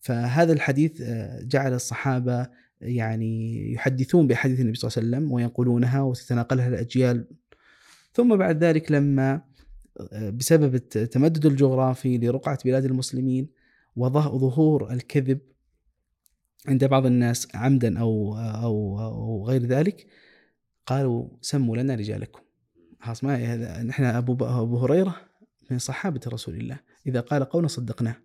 فهذا 0.00 0.52
الحديث 0.52 1.02
جعل 1.42 1.74
الصحابة 1.74 2.46
يعني 2.80 3.72
يحدثون 3.72 4.26
بحديث 4.26 4.60
النبي 4.60 4.74
صلى 4.74 4.88
الله 4.88 4.98
عليه 4.98 5.08
وسلم 5.08 5.32
وينقلونها 5.32 6.02
وتتناقلها 6.02 6.68
الأجيال. 6.68 7.28
ثم 8.12 8.36
بعد 8.36 8.64
ذلك 8.64 8.92
لما 8.92 9.47
بسبب 10.12 10.74
التمدد 10.74 11.46
الجغرافي 11.46 12.18
لرقعة 12.18 12.58
بلاد 12.64 12.84
المسلمين 12.84 13.48
وظهور 13.96 14.92
الكذب 14.92 15.38
عند 16.68 16.84
بعض 16.84 17.06
الناس 17.06 17.48
عمدا 17.54 18.00
أو, 18.00 18.38
أو, 18.38 19.00
أو 19.00 19.46
غير 19.48 19.62
ذلك 19.66 20.06
قالوا 20.86 21.28
سموا 21.40 21.76
لنا 21.76 21.94
رجالكم. 21.94 22.40
خلاص 23.00 23.24
ما 23.24 23.56
نحن 23.82 24.04
أبو, 24.04 24.32
أبو 24.32 24.78
هريرة 24.78 25.16
من 25.70 25.78
صحابة 25.78 26.20
رسول 26.26 26.54
الله. 26.54 26.80
إذا 27.06 27.20
قال 27.20 27.44
قولا 27.44 27.66
صدقناه. 27.66 28.16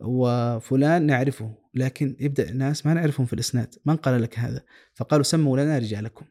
وفلان 0.00 1.06
نعرفه 1.06 1.54
لكن 1.74 2.16
يبدأ 2.20 2.52
ناس 2.52 2.86
ما 2.86 2.94
نعرفهم 2.94 3.26
في 3.26 3.32
الإسناد. 3.32 3.74
من 3.86 3.96
قال 3.96 4.22
لك 4.22 4.38
هذا؟ 4.38 4.62
فقالوا 4.94 5.24
سموا 5.24 5.58
لنا 5.58 5.78
رجالكم. 5.78 6.26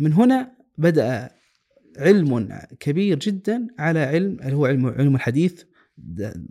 من 0.00 0.12
هنا 0.12 0.52
بدأ 0.78 1.30
علم 1.98 2.58
كبير 2.80 3.18
جدا 3.18 3.66
على 3.78 4.00
علم 4.00 4.40
اللي 4.40 4.56
هو 4.56 4.66
علم 4.66 4.86
علم 4.86 5.14
الحديث 5.14 5.62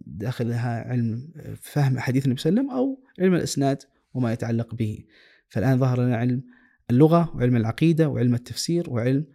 داخلها 0.05 0.89
علم 0.89 1.31
فهم 1.61 1.99
حديث 1.99 2.25
النبي 2.25 2.41
صلى 2.41 2.49
الله 2.49 2.61
عليه 2.61 2.69
وسلم 2.71 2.79
أو 2.79 3.03
علم 3.19 3.33
الإسناد 3.33 3.83
وما 4.13 4.33
يتعلق 4.33 4.75
به. 4.75 5.03
فالآن 5.47 5.77
ظهر 5.77 6.01
لنا 6.01 6.17
علم 6.17 6.43
اللغة 6.89 7.35
وعلم 7.35 7.55
العقيدة 7.55 8.09
وعلم 8.09 8.33
التفسير 8.33 8.89
وعلم 8.89 9.25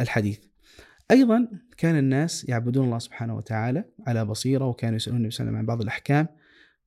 الحديث. 0.00 0.38
أيضا 1.10 1.48
كان 1.76 1.98
الناس 1.98 2.48
يعبدون 2.48 2.84
الله 2.84 2.98
سبحانه 2.98 3.36
وتعالى 3.36 3.84
على 4.06 4.24
بصيرة 4.24 4.64
وكانوا 4.64 4.96
يسألون 4.96 5.16
النبي 5.16 5.30
صلى 5.30 5.40
الله 5.40 5.48
عليه 5.48 5.58
وسلم 5.58 5.70
عن 5.70 5.76
بعض 5.76 5.82
الأحكام. 5.82 6.26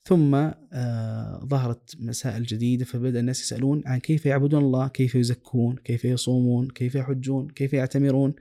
ثم 0.06 0.36
آه 0.74 1.46
ظهرت 1.46 1.96
مسائل 2.00 2.44
جديدة 2.44 2.86
فبدأ 2.86 3.20
الناس 3.20 3.42
يسألون 3.42 3.84
عن 3.86 4.00
كيف 4.00 4.26
يعبدون 4.26 4.64
الله 4.64 4.88
كيف 4.88 5.16
يزكون 5.16 5.76
كيف 5.76 6.06
يصومون 6.06 6.70
كيف 6.70 6.96
يحجون 6.96 7.48
كيف 7.50 7.74
يعتمرون. 7.74 8.34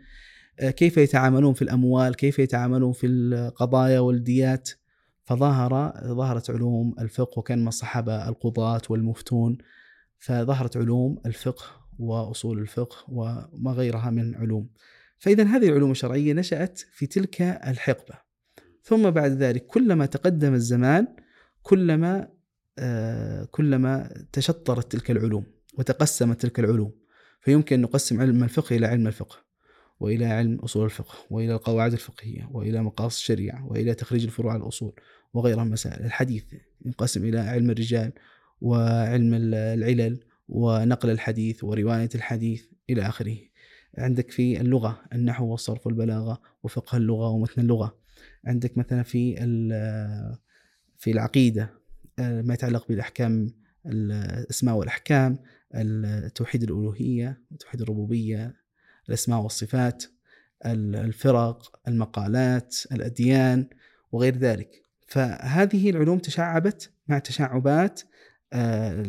كيف 0.60 0.96
يتعاملون 0.96 1.54
في 1.54 1.62
الأموال، 1.62 2.16
كيف 2.16 2.38
يتعاملون 2.38 2.92
في 2.92 3.06
القضايا 3.06 4.00
والديات 4.00 4.70
فظهر 5.24 5.92
ظهرت 6.06 6.50
علوم 6.50 6.94
الفقه 6.98 7.38
وكان 7.38 7.58
من 7.58 7.68
الصحابة 7.68 8.28
القضاة 8.28 8.82
والمفتون 8.90 9.58
فظهرت 10.18 10.76
علوم 10.76 11.18
الفقه 11.26 11.64
وأصول 11.98 12.58
الفقه 12.58 12.96
وما 13.08 13.72
غيرها 13.72 14.10
من 14.10 14.34
علوم. 14.34 14.68
فإذا 15.18 15.44
هذه 15.44 15.68
العلوم 15.68 15.90
الشرعية 15.90 16.32
نشأت 16.32 16.78
في 16.78 17.06
تلك 17.06 17.42
الحقبة. 17.42 18.14
ثم 18.82 19.10
بعد 19.10 19.30
ذلك 19.30 19.66
كلما 19.66 20.06
تقدم 20.06 20.54
الزمان 20.54 21.06
كلما 21.62 22.28
آه، 22.78 23.44
كلما 23.44 24.24
تشطرت 24.32 24.92
تلك 24.92 25.10
العلوم 25.10 25.44
وتقسمت 25.78 26.40
تلك 26.40 26.60
العلوم 26.60 26.92
فيمكن 27.40 27.76
أن 27.76 27.82
نقسم 27.82 28.20
علم 28.20 28.44
الفقه 28.44 28.76
إلى 28.76 28.86
علم 28.86 29.06
الفقه 29.06 29.36
وإلى 30.02 30.26
علم 30.26 30.54
أصول 30.54 30.84
الفقه 30.84 31.14
وإلى 31.30 31.54
القواعد 31.54 31.92
الفقهية 31.92 32.48
وإلى 32.52 32.82
مقاصد 32.82 33.18
الشريعة 33.18 33.66
وإلى 33.66 33.94
تخريج 33.94 34.24
الفروع 34.24 34.52
على 34.52 34.62
الأصول 34.62 34.92
وغيرها 35.34 35.64
من 35.64 35.70
مسائل 35.70 36.04
الحديث 36.04 36.44
ينقسم 36.84 37.24
إلى 37.24 37.38
علم 37.38 37.70
الرجال 37.70 38.12
وعلم 38.60 39.34
العلل 39.34 40.20
ونقل 40.48 41.10
الحديث 41.10 41.64
ورواية 41.64 42.08
الحديث 42.14 42.64
إلى 42.90 43.02
آخره. 43.02 43.36
عندك 43.98 44.30
في 44.30 44.60
اللغة 44.60 45.02
النحو 45.12 45.46
والصرف 45.46 45.86
والبلاغة 45.86 46.40
وفقه 46.62 46.96
اللغة 46.96 47.28
ومتن 47.28 47.62
اللغة. 47.62 47.98
عندك 48.44 48.78
مثلا 48.78 49.02
في 49.02 49.34
في 50.98 51.10
العقيدة 51.10 51.70
آه، 52.18 52.42
ما 52.42 52.54
يتعلق 52.54 52.88
بالأحكام 52.88 53.54
الأسماء 53.86 54.74
والأحكام 54.74 55.38
توحيد 56.34 56.62
الألوهية 56.62 57.42
توحيد 57.60 57.80
الربوبية 57.80 58.61
الأسماء 59.08 59.40
والصفات 59.40 60.04
الفرق 60.66 61.80
المقالات 61.88 62.76
الأديان 62.92 63.66
وغير 64.12 64.36
ذلك. 64.36 64.82
فهذه 65.06 65.90
العلوم 65.90 66.18
تشعبت 66.18 66.90
مع 67.08 67.18
تشعبات 67.18 68.00
آه، 68.52 69.02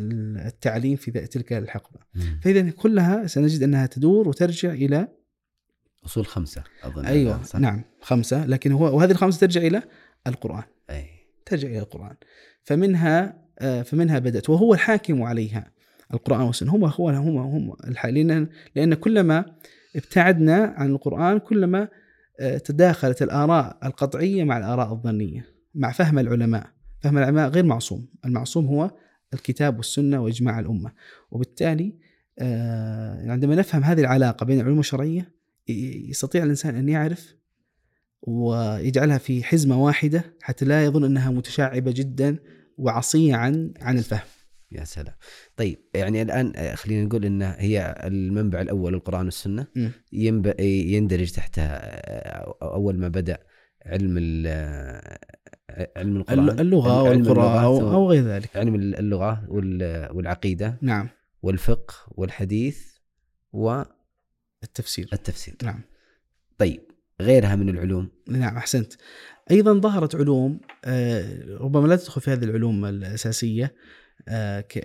التعليم 0.47 0.95
في 0.95 1.11
تلك 1.11 1.53
الحقبة. 1.53 1.99
فإذا 2.41 2.69
كلها 2.69 3.27
سنجد 3.27 3.63
أنها 3.63 3.85
تدور 3.85 4.27
وترجع 4.29 4.71
إلى 4.73 5.07
أصول 6.05 6.25
خمسة 6.25 6.63
أظن 6.83 7.05
أيوة 7.05 7.43
صح؟ 7.43 7.59
نعم 7.59 7.83
خمسة. 8.01 8.45
لكن 8.45 8.71
هو 8.71 8.97
وهذه 8.97 9.11
الخمسة 9.11 9.39
ترجع 9.39 9.61
إلى 9.61 9.83
القرآن. 10.27 10.63
أي. 10.89 11.09
ترجع 11.45 11.67
إلى 11.67 11.79
القرآن. 11.79 12.15
فمنها 12.63 13.43
آه، 13.59 13.81
فمنها 13.81 14.19
بدأت 14.19 14.49
وهو 14.49 14.73
الحاكم 14.73 15.23
عليها 15.23 15.71
القرآن 16.13 16.41
والسنة. 16.41 16.75
هم 16.75 16.85
هو 16.85 17.09
هم 17.09 17.37
هم 17.37 17.75
لأن 18.03 18.47
لأن 18.75 18.93
كلما 18.93 19.45
ابتعدنا 19.95 20.73
عن 20.77 20.91
القرآن 20.91 21.37
كلما 21.37 21.87
آه، 22.39 22.57
تداخلت 22.57 23.21
الآراء 23.21 23.77
القطعية 23.83 24.43
مع 24.43 24.57
الآراء 24.57 24.91
الظنية 24.93 25.45
مع 25.75 25.91
فهم 25.91 26.19
العلماء. 26.19 26.67
فهم 27.01 27.17
العلماء 27.17 27.49
غير 27.49 27.63
معصوم. 27.63 28.07
المعصوم 28.25 28.65
هو 28.65 28.91
الكتاب 29.33 29.77
والسنة 29.77 30.21
وإجماع 30.21 30.59
الأمة. 30.59 30.91
وبالتالي 31.31 31.95
آه، 32.39 33.31
عندما 33.31 33.55
نفهم 33.55 33.83
هذه 33.83 34.01
العلاقة 34.01 34.45
بين 34.45 34.59
العلوم 34.59 34.79
الشرعية 34.79 35.33
يستطيع 36.09 36.43
الإنسان 36.43 36.75
أن 36.75 36.89
يعرف 36.89 37.35
ويجعلها 38.21 39.17
في 39.17 39.43
حزمة 39.43 39.83
واحدة 39.83 40.23
حتى 40.41 40.65
لا 40.65 40.85
يظن 40.85 41.03
أنها 41.03 41.31
متشعبة 41.31 41.91
جدا 41.91 42.37
وعصية 42.77 43.35
عن 43.35 43.73
عن 43.81 43.97
الفهم. 43.97 44.27
يا 44.71 44.83
سلام. 44.83 45.13
طيب 45.57 45.79
يعني 45.93 46.21
الآن 46.21 46.53
آه، 46.55 46.75
خلينا 46.75 47.05
نقول 47.05 47.25
ان 47.25 47.41
هي 47.41 47.95
المنبع 48.03 48.61
الأول 48.61 48.93
القرآن 48.93 49.25
والسنة 49.25 49.67
يندرج 50.11 51.31
تحتها 51.31 51.79
آه، 51.83 52.57
أول 52.61 52.99
ما 52.99 53.07
بدأ 53.07 53.37
علم 53.85 54.17
علم 55.97 56.17
القرآن 56.17 56.59
اللغة 56.59 57.03
والقراءة 57.03 57.93
أو 57.93 58.09
غير 58.09 58.23
ذلك. 58.23 58.57
علم 58.57 58.75
اللغة 58.75 59.45
والعقيدة 60.13 60.77
نعم. 60.81 61.09
والفقه 61.41 61.93
والحديث 62.07 62.87
والتفسير 63.53 65.09
التفسير. 65.13 65.55
نعم. 65.63 65.81
طيب 66.57 66.81
غيرها 67.21 67.55
من 67.55 67.69
العلوم؟ 67.69 68.09
نعم 68.27 68.57
أحسنت. 68.57 68.93
أيضا 69.51 69.73
ظهرت 69.73 70.15
علوم 70.15 70.59
آه، 70.85 71.45
ربما 71.57 71.87
لا 71.87 71.95
تدخل 71.95 72.21
في 72.21 72.31
هذه 72.31 72.43
العلوم 72.43 72.85
الأساسية 72.85 73.65
آه، 73.65 73.71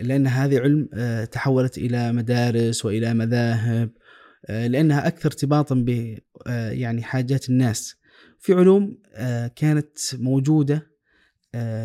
لأن 0.01 0.27
هذه 0.27 0.59
علم 0.59 0.89
آه، 0.95 1.25
تحولت 1.25 1.79
إلى 1.79 2.13
مدارس 2.13 2.85
وإلى 2.85 3.15
مذاهب 3.15 3.91
لأنها 4.49 5.07
أكثر 5.07 5.29
ارتباطا 5.29 5.75
ب 5.75 6.19
يعني 6.71 7.03
حاجات 7.03 7.49
الناس. 7.49 7.97
في 8.39 8.55
علوم 8.55 8.99
كانت 9.57 9.99
موجودة 10.15 10.91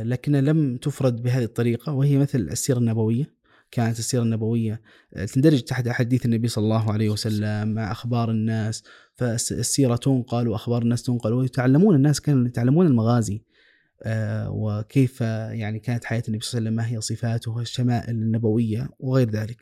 لكنها 0.04 0.42
لم 0.42 0.78
تفرد 0.78 1.24
بهذه 1.24 1.44
الطريقة 1.44 1.94
وهي 1.94 2.18
مثل 2.18 2.40
السيرة 2.40 2.78
النبوية. 2.78 3.44
كانت 3.72 4.00
السيرة 4.00 4.22
النبوية 4.22 4.82
تندرج 5.34 5.62
تحت 5.62 5.88
أحاديث 5.88 6.26
النبي 6.26 6.48
صلى 6.48 6.64
الله 6.64 6.92
عليه 6.92 7.10
وسلم 7.10 7.74
مع 7.74 7.92
أخبار 7.92 8.32
الناس. 8.32 8.84
فالسيرة 9.16 9.96
تنقل 9.96 10.48
وأخبار 10.48 10.82
الناس 10.82 11.04
تنقل 11.04 11.34
ويتعلمون 11.34 11.96
الناس 11.96 12.22
كانوا 12.22 12.48
يتعلمون 12.48 12.88
المغازي. 12.88 13.36
آه، 13.36 13.53
وكيف 14.48 15.22
يعني 15.22 15.80
كانت 15.80 16.06
حياة 16.06 16.24
النبي 16.28 16.46
صلى 16.46 16.60
الله 16.60 16.70
عليه 16.70 16.80
وسلم 16.82 16.92
ما 16.92 16.98
هي 16.98 17.02
صفاته 17.02 17.60
الشمائل 17.60 18.10
النبوية 18.10 18.90
وغير 19.00 19.30
ذلك. 19.30 19.58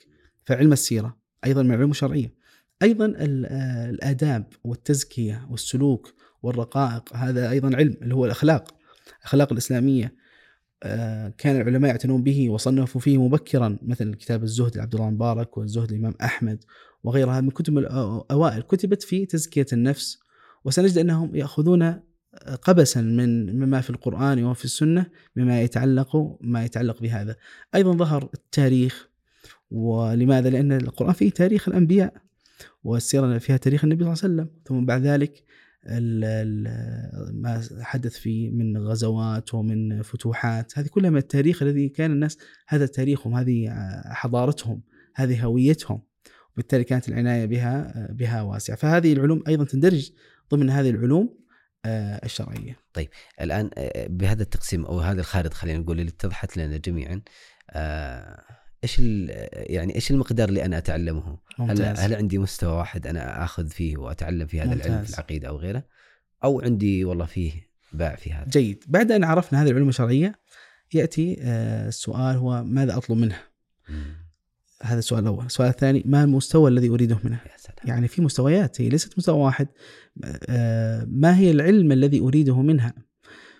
فعلم 0.46 0.74
السيرة 0.74 1.18
أيضا 1.46 1.64
من 1.64 1.72
العلوم 1.72 1.92
الشرعية. 1.92 2.34
أيضا 2.82 3.14
آه، 3.18 3.90
الآداب 3.90 4.48
والتزكية 4.64 5.48
والسلوك 5.50 6.14
والرقائق 6.44 7.16
هذا 7.16 7.50
أيضا 7.50 7.76
علم 7.76 7.98
اللي 8.02 8.16
هو 8.16 8.26
الأخلاق 8.26 8.76
الأخلاق 9.20 9.52
الإسلامية. 9.52 10.16
آه، 10.84 11.34
كان 11.38 11.62
العلماء 11.62 11.92
يعتنون 11.92 12.24
به 12.24 12.50
وصنفوا 12.50 13.02
فيه 13.02 13.26
مبكرا 13.26 13.78
مثل 13.82 14.14
كتاب 14.14 14.44
الزهد 14.44 14.78
لعبد 14.78 14.96
الله 14.96 15.08
المبارك 15.08 15.58
والزهد 15.58 15.92
الإمام 15.92 16.14
أحمد 16.22 16.64
وغيرها 17.04 17.42
من 17.42 17.50
كتب 17.50 17.78
الأوائل 17.78 18.62
كتبت 18.62 19.04
في 19.04 19.26
تزكية 19.26 19.66
النفس. 19.74 20.20
وسنجد 20.66 20.98
أنهم 20.98 21.36
يأخذون 21.36 22.00
قبسا 22.62 23.02
من 23.02 23.56
مما 23.56 23.82
في 23.82 23.90
القرآن 23.90 24.44
وفي 24.44 24.66
السنة 24.66 25.06
مما 25.36 25.62
يتعلق 25.62 26.38
ما 26.42 26.66
يتعلق 26.66 27.02
بهذا. 27.02 27.36
أيضا 27.76 27.92
ظهر 27.92 28.30
التاريخ 28.34 29.10
ولماذا؟ 29.72 30.50
لأن 30.50 30.72
القرآن 30.72 31.14
فيه 31.14 31.30
تاريخ 31.30 31.68
الأنبياء 31.68 32.14
والسيرة 32.84 33.38
فيها 33.38 33.58
تاريخ 33.58 33.84
النبي 33.84 34.04
صلى 34.04 34.14
الله 34.14 34.24
عليه 34.24 34.34
وسلم. 34.34 34.50
ثم 34.66 34.86
بعد 34.86 35.02
ذلك 35.02 35.44
ما 37.34 37.62
حدث 37.82 38.18
فيه 38.18 38.52
من 38.52 38.78
غزوات 38.78 39.54
ومن 39.54 40.02
فتوحات. 40.02 40.80
هذه 40.80 40.88
كلها 40.88 41.10
من 41.10 41.18
التاريخ 41.18 41.64
الذي 41.64 41.90
كان 41.90 42.12
الناس 42.12 42.38
هذا 42.68 42.86
تاريخهم 42.86 43.36
هذه 43.36 43.70
حضارتهم 44.06 44.82
هذه 45.16 45.46
هويتهم. 45.46 46.02
وبالتالي 46.54 46.84
كانت 46.84 47.10
العناية 47.10 47.46
بها 47.46 48.08
بها 48.12 48.42
واسعة. 48.42 48.76
فهذه 48.76 49.14
العلوم 49.14 49.44
أيضا 49.48 49.64
تندرج 49.64 50.12
ضمن 50.52 50.70
هذه 50.70 50.90
العلوم. 50.90 51.41
آه، 51.86 52.26
الشرعية 52.26 52.78
طيب 52.94 53.10
الآن 53.42 53.70
آه، 53.78 54.08
بهذا 54.08 54.44
التقسيم 54.44 54.86
أو 54.86 55.00
هذا 55.00 55.20
الخارطة 55.20 55.56
خلينا 55.56 55.80
نقول 55.80 56.00
اللي 56.00 56.10
اتضحت 56.10 56.58
لنا 56.58 56.78
جميعا 56.78 57.22
آه، 57.70 58.44
إيش 58.84 59.00
يعني 59.54 59.96
إيش 59.96 60.12
المقدار 60.12 60.50
اللي 60.50 60.66
أنا 60.66 60.78
أتعلمه؟ 60.78 61.38
ممتاز. 61.60 62.00
هل 62.00 62.06
هل 62.06 62.16
عندي 62.16 62.38
مستوى 62.38 62.72
واحد 62.72 63.08
أنا 63.08 63.44
آخذ 63.44 63.68
فيه 63.68 63.98
وأتعلم 63.98 64.48
في 64.48 64.62
هذا 64.62 64.70
ممتاز. 64.70 64.86
العلم 64.86 65.04
في 65.04 65.10
العقيدة 65.10 65.48
أو 65.48 65.58
غيره؟ 65.58 65.84
أو 66.44 66.62
عندي 66.62 67.06
والله 67.06 67.26
فيه 67.26 67.52
باع 67.94 68.16
في 68.16 68.34
هذا؟ 68.34 68.50
جيد، 68.50 68.84
بعد 68.88 69.12
أن 69.12 69.24
عرفنا 69.24 69.64
هذه 69.64 69.70
العلوم 69.70 69.90
الشرعية 69.90 70.40
يأتي 70.94 71.38
السؤال 71.88 72.36
هو 72.36 72.64
ماذا 72.64 72.98
أطلب 72.98 73.18
منه؟ 73.18 73.38
هذا 74.84 75.00
السؤال 75.00 75.24
الأول، 75.24 75.46
السؤال 75.46 75.70
الثاني 75.70 76.04
ما 76.06 76.24
المستوى 76.24 76.70
الذي 76.70 76.90
أريده 76.90 77.20
منه؟ 77.24 77.40
يا 77.46 77.58
سلام. 77.58 77.78
يعني 77.86 78.08
في 78.08 78.22
مستويات 78.22 78.82
هي 78.82 78.90
ليست 78.90 79.18
مستوى 79.18 79.40
واحد 79.40 79.68
آه، 79.68 79.72
ما 81.08 81.38
هي 81.38 81.52
العلم 81.52 81.92
الذي 81.92 82.20
أريده 82.20 82.62
منها؟ 82.62 82.94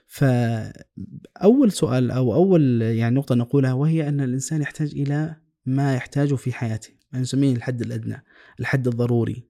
فأول 0.08 1.72
سؤال 1.72 2.12
أو 2.12 2.34
أول 2.34 2.82
يعني 2.82 3.16
نقطة 3.16 3.36
نقولها 3.36 3.74
وهي 3.74 4.08
أن 4.08 4.22
الإنسان 4.22 4.62
يحتاج 4.62 4.92
إلى 4.92 5.36
ما 5.66 5.96
يحتاجه 5.96 6.36
في 6.36 6.54
حياته، 6.54 6.90
ما 7.14 7.20
نسميه 7.20 7.56
الحد 7.56 7.82
الأدنى، 7.82 8.24
الحد 8.60 8.88
الضروري. 8.88 9.44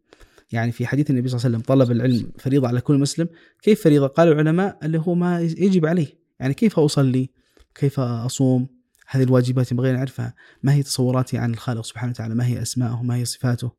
يعني 0.51 0.71
في 0.71 0.87
حديث 0.87 1.09
النبي 1.09 1.27
صلى 1.29 1.37
الله 1.37 1.45
عليه 1.45 1.57
وسلم 1.57 1.75
طلب 1.75 1.91
العلم 1.91 2.31
فريضة 2.39 2.67
على 2.67 2.81
كل 2.81 2.97
مسلم، 2.97 3.27
كيف 3.61 3.83
فريضة؟ 3.83 4.07
قال 4.07 4.27
العلماء 4.27 4.79
اللي 4.83 4.99
هو 4.99 5.15
ما 5.15 5.41
يجب 5.41 5.85
عليه، 5.85 6.07
يعني 6.39 6.53
كيف 6.53 6.79
أصلي؟ 6.79 7.29
كيف 7.75 7.99
أصوم؟ 7.99 8.67
هذه 9.07 9.23
الواجبات 9.23 9.71
ينبغي 9.71 9.91
أن 9.91 9.95
أعرفها 9.95 10.33
ما 10.63 10.73
هي 10.73 10.83
تصوراتي 10.83 11.37
عن 11.37 11.53
الخالق 11.53 11.85
سبحانه 11.85 12.11
وتعالى 12.11 12.35
ما 12.35 12.45
هي 12.45 12.61
أسماءه 12.61 13.03
ما 13.03 13.15
هي 13.15 13.25
صفاته 13.25 13.71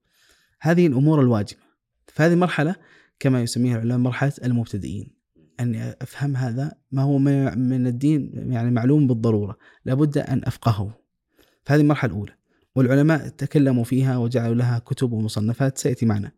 هذه 0.61 0.87
الأمور 0.87 1.21
الواجبة 1.21 1.61
فهذه 2.07 2.35
مرحلة 2.35 2.77
كما 3.23 3.43
يسميها 3.43 3.77
العلماء 3.77 3.99
مرحلة 3.99 4.33
المبتدئين. 4.45 5.11
أن 5.61 5.95
أفهم 6.03 6.37
هذا 6.37 6.73
ما 6.93 7.03
هو 7.03 7.19
من 7.19 7.87
الدين 7.87 8.33
يعني 8.53 8.71
معلوم 8.71 9.07
بالضرورة. 9.07 9.59
لابد 9.85 10.19
أن 10.19 10.41
أفقهه. 10.45 10.99
فهذه 11.65 11.81
المرحلة 11.81 12.13
الأولى. 12.13 12.33
والعلماء 12.75 13.29
تكلموا 13.29 13.85
فيها 13.85 14.17
وجعلوا 14.17 14.55
لها 14.55 14.79
كتب 14.79 15.13
ومصنفات 15.13 15.79
سيأتي 15.79 16.07
معنا. 16.07 16.33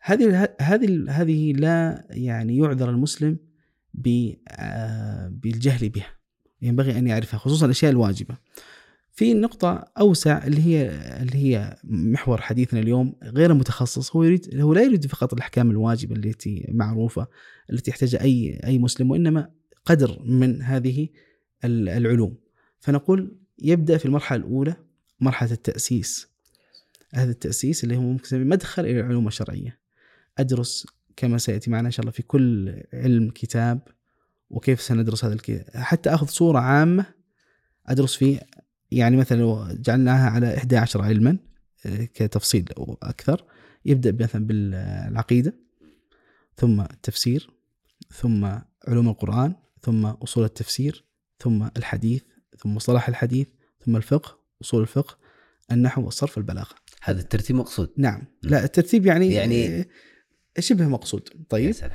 هذه 0.00 0.48
هذه 0.60 1.04
هذه 1.08 1.52
لا 1.52 2.06
يعني 2.10 2.56
يعذر 2.56 2.90
المسلم 2.90 3.38
آه، 4.48 5.28
بالجهل 5.28 5.88
بها. 5.88 6.10
ينبغي 6.62 6.98
أن 6.98 7.06
يعرفها 7.06 7.38
خصوصا 7.38 7.66
الأشياء 7.66 7.92
الواجبة. 7.92 8.36
في 9.14 9.34
نقطة 9.34 9.84
أوسع 9.98 10.46
اللي 10.46 10.62
هي 10.62 10.90
اللي 11.22 11.36
هي 11.36 11.76
محور 11.84 12.40
حديثنا 12.40 12.80
اليوم 12.80 13.14
غير 13.22 13.54
متخصص. 13.54 14.16
هو 14.16 14.22
يريد 14.22 14.60
هو 14.60 14.72
لا 14.72 14.82
يريد 14.82 15.06
فقط 15.06 15.32
الأحكام 15.32 15.70
الواجبة 15.70 16.16
التي 16.16 16.66
معروفة 16.68 17.26
التي 17.72 17.90
يحتاجها 17.90 18.20
أي 18.20 18.60
أي 18.64 18.78
مسلم 18.78 19.10
وإنما 19.10 19.50
قدر 19.84 20.22
من 20.22 20.62
هذه 20.62 21.08
العلوم. 21.64 22.36
فنقول 22.80 23.36
يبدأ 23.58 23.96
في 23.96 24.06
المرحلة 24.06 24.38
الأولى 24.38 24.76
مرحلة 25.20 25.52
التأسيس. 25.52 26.28
هذا 27.14 27.30
التأسيس 27.30 27.84
اللي 27.84 27.96
هو 27.96 28.02
ممكن 28.02 28.48
مدخل 28.48 28.84
إلى 28.84 29.00
العلوم 29.00 29.26
الشرعية. 29.26 29.78
أدرس 30.38 30.86
كما 31.16 31.38
سيأتي 31.38 31.70
معنا 31.70 31.86
إن 31.86 31.92
شاء 31.92 32.00
الله 32.00 32.12
في 32.12 32.22
كل 32.22 32.82
علم 32.92 33.30
كتاب 33.30 33.80
وكيف 34.50 34.80
سندرس 34.80 35.24
هذا 35.24 35.34
الكتاب 35.34 35.64
حتى 35.74 36.10
أخذ 36.10 36.26
صورة 36.26 36.58
عامة 36.58 37.06
أدرس 37.86 38.14
فيه 38.14 38.40
يعني 38.98 39.16
مثلا 39.16 39.36
لو 39.40 39.66
جعلناها 39.72 40.30
على 40.30 40.56
11 40.56 41.02
علما 41.02 41.38
آه، 41.86 42.04
كتفصيل 42.14 42.64
أو 42.78 42.98
أكثر. 43.02 43.44
يبدأ 43.84 44.24
مثلا 44.24 44.46
بالعقيدة 44.46 45.54
ثم 46.56 46.80
التفسير 46.80 47.50
ثم 48.12 48.44
علوم 48.88 49.08
القرآن 49.08 49.54
ثم 49.82 50.06
أصول 50.06 50.44
التفسير 50.44 51.04
ثم 51.38 51.66
الحديث 51.76 52.22
ثم 52.58 52.74
مصطلح 52.74 53.08
الحديث 53.08 53.46
ثم 53.86 53.96
الفقه 53.96 54.38
أصول 54.62 54.82
الفقه 54.82 55.16
النحو 55.72 56.04
والصرف 56.04 56.36
والبلاغة. 56.36 56.74
هذا 57.02 57.20
الترتيب 57.20 57.56
مقصود. 57.56 57.90
نعم. 57.96 58.22
لا 58.42 58.64
الترتيب 58.64 59.06
يعني 59.06 59.32
يعني- 59.32 59.80
آه، 59.80 59.86
شبه 60.58 60.88
مقصود. 60.88 61.28
يا 61.34 61.40
طيب 61.48 61.72
سلام. 61.72 61.90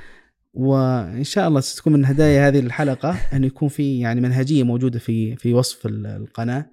وإن 0.53 1.23
شاء 1.23 1.47
الله 1.47 1.59
ستكون 1.61 1.93
من 1.93 2.05
هدايا 2.05 2.47
هذه 2.47 2.59
الحلقة 2.59 3.11
أن 3.33 3.43
يكون 3.43 3.69
في 3.69 3.99
يعني 3.99 4.21
منهجية 4.21 4.63
موجودة 4.63 4.99
في 4.99 5.35
في 5.35 5.53
وصف 5.53 5.85
ال- 5.85 6.05
القناة. 6.07 6.57
يا 6.57 6.71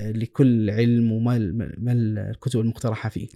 لكل 0.00 0.70
علم 0.70 1.12
وما 1.12 1.38
ما 1.78 1.92
الكتب 1.92 2.60
المقترحة 2.60 3.08
فيه. 3.08 3.28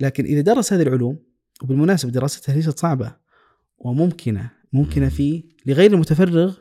لكن 0.00 0.24
إذا 0.24 0.40
درس 0.40 0.72
هذه 0.72 0.82
العلوم 0.82 1.18
وبالمناسبة 1.62 2.10
دراستها 2.10 2.54
ليست 2.54 2.78
صعبة 2.78 3.16
وممكنة 3.78 4.50
ممكنة 4.72 5.04
مم. 5.04 5.10
في 5.10 5.44
لغير 5.66 5.92
المتفرغ 5.92 6.56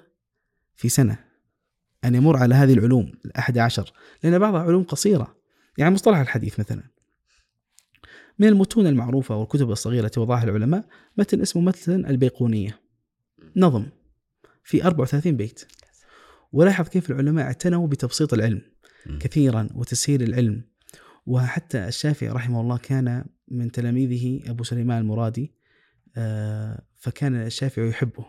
في 0.76 0.90
سنة 0.90 1.20
أن 2.06 2.16
يمر 2.16 2.38
على 2.38 2.56
هذه 2.56 2.74
العلوم 2.74 3.12
الأحد 3.26 3.58
عشر. 3.58 3.94
لأن 4.24 4.40
بعضها 4.40 4.62
علوم 4.62 4.84
قصيرة. 4.84 5.36
يعني 5.78 5.94
مصطلح 5.94 6.18
الحديث 6.18 6.60
مثلا. 6.60 6.84
من 8.40 8.48
المتون 8.48 8.88
المعروفة 8.88 9.36
والكتب 9.36 9.72
الصغيرة 9.72 10.06
التي 10.06 10.20
وضعها 10.20 10.44
العلماء 10.44 10.86
متن 11.18 11.42
اسمه 11.42 11.62
متن 11.62 12.06
البيقونية. 12.06 12.80
نظم. 13.56 13.86
في 14.64 14.84
34 14.84 15.38
بيت. 15.38 15.66
ولاحظ 16.52 16.88
كيف 16.88 17.12
العلماء 17.12 17.46
اعتنوا 17.46 17.88
بتبسيط 17.88 18.34
العلم. 18.34 18.62
كثيرا 19.20 19.70
وتسهيل 19.76 20.24
العلم. 20.24 20.64
وحتى 21.26 21.88
الشافعي 21.88 22.30
رحمه 22.30 22.62
الله 22.62 22.78
كان 22.78 23.26
من 23.48 23.72
تلاميذه 23.72 24.52
أبو 24.52 24.64
سليمان 24.64 25.02
المرادي 25.02 25.54
آه، 26.18 26.82
فكان 26.96 27.36
الشافعي 27.36 27.90
يحبه 27.90 28.26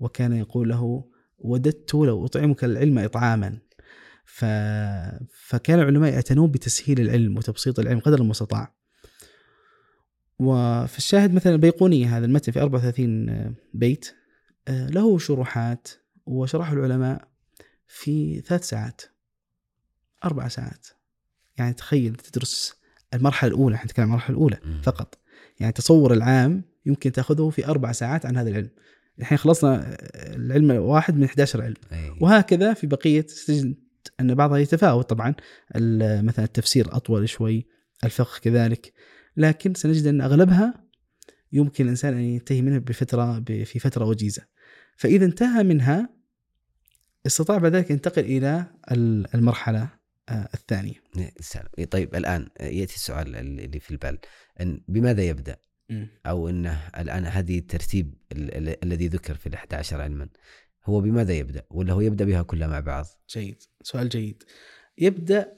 وكان 0.00 0.32
يقول 0.32 0.68
له 0.68 1.04
وددت 1.38 1.94
لو 1.94 2.24
أطعمك 2.26 2.64
العلم 2.64 2.98
إطعاما. 2.98 3.58
ف... 4.24 4.44
فكان 5.46 5.78
العلماء 5.78 6.12
يعتنون 6.12 6.50
بتسهيل 6.50 7.00
العلم 7.00 7.36
وتبسيط 7.36 7.78
العلم 7.78 8.00
قدر 8.00 8.20
المستطاع. 8.20 8.74
وفي 10.38 10.98
الشاهد 10.98 11.34
مثلا 11.34 11.54
البيقونية 11.54 12.18
هذا 12.18 12.26
المتن 12.26 12.52
في 12.52 12.60
34 12.60 13.54
بيت 13.74 14.14
آه، 14.68 14.86
له 14.86 15.18
شروحات 15.18 15.88
وشرحه 16.26 16.72
العلماء 16.72 17.28
في 17.86 18.40
ثلاث 18.40 18.68
ساعات. 18.68 19.02
أربع 20.24 20.48
ساعات. 20.48 20.86
يعني 21.58 21.74
تخيل 21.74 22.14
تدرس 22.14 22.74
المرحلة 23.14 23.50
الأولى 23.50 23.74
إحنا 23.76 23.84
نتكلم 23.86 24.02
عن 24.04 24.08
المرحلة 24.10 24.36
الأولى 24.36 24.58
مم. 24.64 24.80
فقط. 24.82 25.18
يعني 25.60 25.72
تصور 25.72 26.12
العام 26.12 26.64
يمكن 26.86 27.12
تأخذه 27.12 27.50
في 27.50 27.66
أربع 27.66 27.92
ساعات 27.92 28.26
عن 28.26 28.36
هذا 28.36 28.50
العلم. 28.50 28.70
الحين 29.18 29.38
خلصنا 29.38 29.96
العلم 30.14 30.70
واحد 30.70 31.16
من 31.16 31.24
11 31.24 31.62
علم. 31.62 31.74
أي. 31.92 32.12
وهكذا 32.20 32.74
في 32.74 32.86
بقية 32.86 33.20
تجد 33.46 33.74
أن 34.20 34.34
بعضها 34.34 34.58
يتفاوت. 34.58 35.10
طبعا 35.10 35.34
مثلا 36.22 36.44
التفسير 36.44 36.96
أطول 36.96 37.28
شوي 37.28 37.66
الفقه 38.04 38.40
كذلك. 38.40 38.92
لكن 39.36 39.74
سنجد 39.74 40.06
أن 40.06 40.20
أغلبها 40.20 40.74
يمكن 41.52 41.84
الإنسان 41.84 42.14
أن 42.14 42.20
ينتهي 42.20 42.62
منها 42.62 42.78
بفترة 42.78 43.38
ب- 43.38 43.62
في 43.64 43.78
فترة 43.78 44.04
وجيزة. 44.04 44.42
فإذا 44.96 45.24
انتهى 45.24 45.62
منها 45.62 46.08
استطاع 47.26 47.58
بعد 47.58 47.74
ذلك 47.74 47.90
ينتقل 47.90 48.22
إلى 48.22 48.66
ال- 48.92 49.34
المرحلة 49.34 49.82
آه، 49.82 49.90
الثانية 50.30 50.94
يا 51.16 51.30
سلام. 51.40 51.68
طيب 51.90 52.14
الآن 52.14 52.48
يأتي 52.60 52.94
السؤال 52.94 53.36
اللي 53.36 53.80
في 53.80 53.90
البال 53.90 54.18
إن 54.60 54.80
بماذا 54.88 55.22
يبدأ؟ 55.22 55.56
أو 56.26 56.48
إنه 56.48 56.88
الآن 56.98 57.26
هذه 57.26 57.58
الترتيب 57.58 58.14
ال- 58.32 58.54
ال- 58.68 58.84
الذي 58.84 59.08
ذكر 59.08 59.34
في 59.34 59.46
ال 59.48 59.54
11 59.54 60.00
علما 60.00 60.28
هو 60.84 61.00
بماذا 61.00 61.32
يبدأ؟ 61.32 61.62
ولا 61.70 61.92
هو 61.92 62.00
يبدأ 62.00 62.24
بها 62.24 62.42
كلها 62.42 62.68
مع 62.68 62.80
بعض؟ 62.80 63.06
جيد 63.30 63.62
سؤال 63.82 64.08
جيد 64.08 64.42
يبدأ 64.98 65.52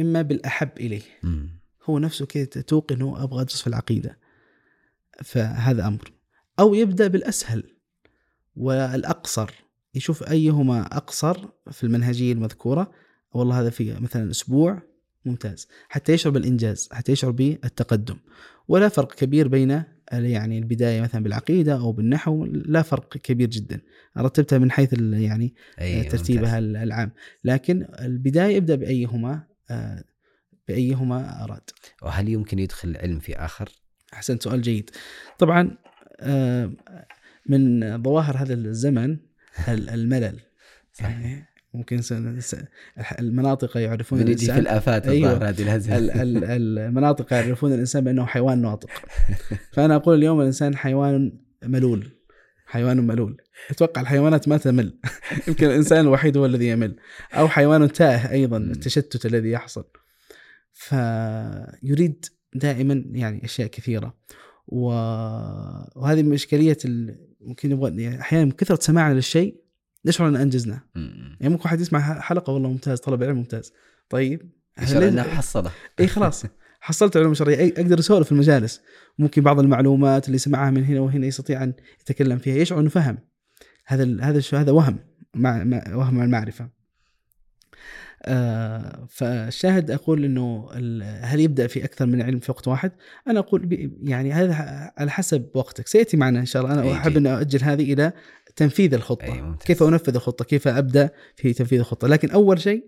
إما 0.00 0.22
بالأحب 0.22 0.70
إليه 0.80 1.02
مم. 1.22 1.60
هو 1.84 1.98
نفسه 1.98 2.26
كذا 2.26 2.44
توقنه 2.44 3.22
أبغى 3.22 3.40
أدرس 3.42 3.60
في 3.60 3.66
العقيدة 3.66 4.18
فهذا 5.24 5.86
أمر 5.86 6.12
أو 6.58 6.74
يبدأ 6.74 7.06
بالأسهل 7.08 7.76
والأقصر 8.56 9.50
يشوف 9.94 10.30
أيهما 10.30 10.82
أقصر 10.96 11.48
في 11.70 11.84
المنهجية 11.84 12.32
المذكورة 12.32 12.92
والله 13.36 13.60
هذا 13.60 13.70
في 13.70 13.94
مثلا 14.00 14.30
أسبوع 14.30 14.82
ممتاز. 15.24 15.68
حتى 15.88 16.12
يشعر 16.12 16.32
بالإنجاز 16.32 16.88
حتى 16.92 17.12
يشعر 17.12 17.30
بالتقدم. 17.30 18.16
ولا 18.68 18.88
فرق 18.88 19.14
كبير 19.14 19.48
بين 19.48 19.82
يعني 20.12 20.58
البداية 20.58 21.00
مثلا 21.00 21.22
بالعقيدة 21.22 21.78
أو 21.78 21.92
بالنحو 21.92 22.44
لا 22.44 22.82
فرق 22.82 23.16
كبير 23.16 23.48
جدا. 23.48 23.80
رتبتها 24.18 24.58
من 24.58 24.70
حيث 24.70 24.92
يعني 25.00 25.54
اي 25.80 26.04
ترتيبها 26.04 26.58
العام. 26.58 27.12
لكن 27.44 27.86
البداية 28.00 28.56
يبدأ 28.56 28.74
بأيهما 28.74 29.42
آه، 29.70 30.04
بأيهما 30.68 31.44
أراد. 31.44 31.70
وهل 32.02 32.28
يمكن 32.28 32.58
يدخل 32.58 32.96
علم 32.96 33.18
في 33.18 33.36
آخر؟ 33.36 33.68
أحسنت 34.12 34.42
سؤال 34.42 34.62
جيد. 34.62 34.90
طبعا 35.38 35.70
آه، 36.20 36.72
من 37.46 38.02
ظواهر 38.02 38.36
هذا 38.36 38.54
الزمن 38.54 39.16
ال- 39.68 39.90
الملل. 39.90 40.40
يعني 41.00 41.44
ممكن 41.76 42.02
سن- 42.02 42.40
س- 42.40 42.56
المناطق 43.18 43.76
يعرفون 43.76 44.18
بنجي 44.18 44.36
في 44.36 44.42
الإنسان. 44.44 44.58
الآفات 44.58 45.08
أيوة. 45.08 45.48
هذه 45.48 45.62
الهزه 45.62 45.96
ال- 45.98 46.10
ال- 46.10 46.44
المناطق 46.78 47.32
يعرفون 47.32 47.72
الإنسان 47.72 48.04
بأنه 48.04 48.26
حيوان 48.26 48.62
ناطق. 48.62 48.90
فأنا 49.74 49.96
أقول 49.96 50.18
اليوم 50.18 50.40
الإنسان 50.40 50.76
حيوان 50.76 51.32
ملول. 51.64 52.08
حيوان 52.66 53.06
ملول. 53.06 53.36
أتوقع 53.70 54.00
الحيوانات 54.00 54.48
ما 54.48 54.56
تمل. 54.56 54.98
يمكن 55.48 55.66
الإنسان 55.66 56.00
الوحيد 56.00 56.36
هو 56.36 56.46
الذي 56.46 56.68
يمل. 56.68 56.96
أو 57.34 57.48
حيوان 57.48 57.92
تائه 57.92 58.30
أيضا. 58.30 58.56
التشتت 58.56 59.26
الذي 59.26 59.50
يحصل. 59.50 59.84
فيريد 60.72 62.24
دائما 62.54 63.04
يعني 63.12 63.44
أشياء 63.44 63.68
كثيرة. 63.68 64.14
و... 64.68 64.86
وهذه 65.96 66.22
من 66.22 66.32
إشكالية 66.32 66.78
ال... 66.84 67.18
ممكن 67.40 67.70
نبغى 67.70 68.02
يعني 68.02 68.20
أحيانا 68.20 68.52
كثرة 68.58 68.78
سماعنا 68.80 69.14
للشيء 69.14 69.56
نشعر 70.06 70.28
ان 70.28 70.36
أنجزنا؟ 70.36 70.80
مم. 70.94 71.36
يعني 71.40 71.52
ممكن 71.52 71.62
واحد 71.64 71.80
يسمع 71.80 72.20
حلقة 72.20 72.52
والله 72.52 72.68
ممتاز 72.68 73.00
طلب 73.00 73.22
علم 73.22 73.36
ممتاز. 73.36 73.72
طيب 74.08 74.50
انه 74.78 75.22
حصلة. 75.22 75.70
إي 76.00 76.06
خلاص. 76.06 76.44
حصلت 76.80 77.16
علوم 77.16 77.34
شرعية. 77.34 77.72
أقدر 77.76 77.98
أسولف 77.98 78.26
في 78.26 78.32
المجالس. 78.32 78.80
ممكن 79.18 79.42
بعض 79.42 79.60
المعلومات 79.60 80.26
اللي 80.26 80.38
سمعها 80.38 80.70
من 80.70 80.84
هنا 80.84 81.00
وهنا 81.00 81.26
يستطيع 81.26 81.62
أن 81.62 81.72
يتكلم 82.00 82.38
فيها 82.38 82.56
يشعر 82.56 82.80
إنه 82.80 82.88
فهم. 82.88 83.18
هذا 83.86 84.16
هذا 84.20 84.42
هذا 84.52 84.72
وهم 84.72 84.98
مع 85.34 85.64
وهم 85.94 86.22
المعرفة. 86.22 86.68
آه 88.22 89.06
فالشاهد 89.10 89.90
أقول 89.90 90.24
إنه 90.24 90.68
هل 91.20 91.40
يبدأ 91.40 91.66
في 91.66 91.84
أكثر 91.84 92.06
من 92.06 92.22
علم 92.22 92.38
في 92.38 92.50
وقت 92.50 92.68
واحد؟ 92.68 92.92
أنا 93.28 93.38
أقول 93.38 93.66
ب- 93.66 93.98
يعني 94.08 94.32
هذا 94.32 94.54
على 94.98 95.10
حسب 95.10 95.48
وقتك. 95.54 95.86
سيأتي 95.86 96.16
معنا 96.16 96.40
إن 96.40 96.46
شاء 96.46 96.62
الله. 96.62 96.74
أنا 96.74 96.92
أحب. 96.92 97.16
ان 97.16 97.26
أؤجل 97.26 97.62
هذه 97.64 97.92
إلى 97.92 98.12
تنفيذ 98.56 98.94
الخطة. 98.94 99.24
أي 99.24 99.42
ممتاز. 99.42 99.66
كيف 99.66 99.82
أنفذ 99.82 100.14
الخطة؟ 100.14 100.44
كيف 100.44 100.68
أبدأ 100.68 101.10
في 101.36 101.52
تنفيذ 101.52 101.78
الخطة؟ 101.78 102.08
لكن 102.08 102.30
أول 102.30 102.60
شيء 102.60 102.84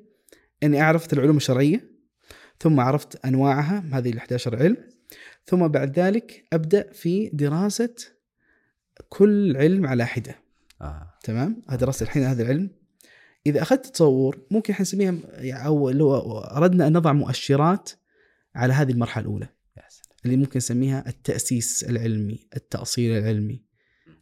إني 0.62 0.80
عرفت 0.80 1.12
العلوم 1.12 1.36
الشرعية 1.36 1.90
ثم 2.60 2.80
عرفت 2.80 3.26
أنواعها 3.26 3.84
هذه 3.92 4.10
ال 4.10 4.18
11 4.18 4.56
علم 4.56 4.76
ثم 5.46 5.68
بعد 5.68 5.98
ذلك 5.98 6.44
أبدأ 6.52 6.92
في 6.92 7.30
دراسة 7.32 7.94
كل 9.08 9.56
علم 9.56 9.86
على 9.86 10.06
حدة. 10.06 10.34
آه. 10.80 11.14
تمام؟ 11.22 11.62
درست 11.72 12.02
الحين 12.02 12.22
هذا 12.22 12.42
العلم. 12.42 12.70
إذا 13.46 13.62
أخذت 13.62 13.86
تصور 13.86 14.38
ممكن 14.50 14.74
حنسميها 14.74 15.14
يعني 15.32 15.66
أو 15.66 15.90
لو 15.90 16.38
أردنا 16.38 16.86
أن 16.86 16.92
نضع 16.92 17.12
مؤشرات 17.12 17.90
على 18.54 18.72
هذه 18.72 18.90
المرحلة 18.90 19.24
الأولى. 19.24 19.48
اللي 20.24 20.36
ممكن 20.36 20.56
نسميها 20.56 21.08
التأسيس 21.08 21.84
العلمي 21.84 22.46
التأصيل 22.56 23.18
العلمي. 23.18 23.67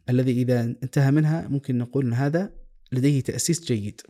الذي 0.09 0.31
إذا 0.31 0.61
انتهى 0.61 1.11
منها 1.11 1.47
ممكن 1.47 1.77
نقول 1.77 2.05
إن 2.05 2.13
هذا 2.13 2.51
لديه 2.91 3.21
تأسيس 3.21 3.63
جيد 3.63 4.01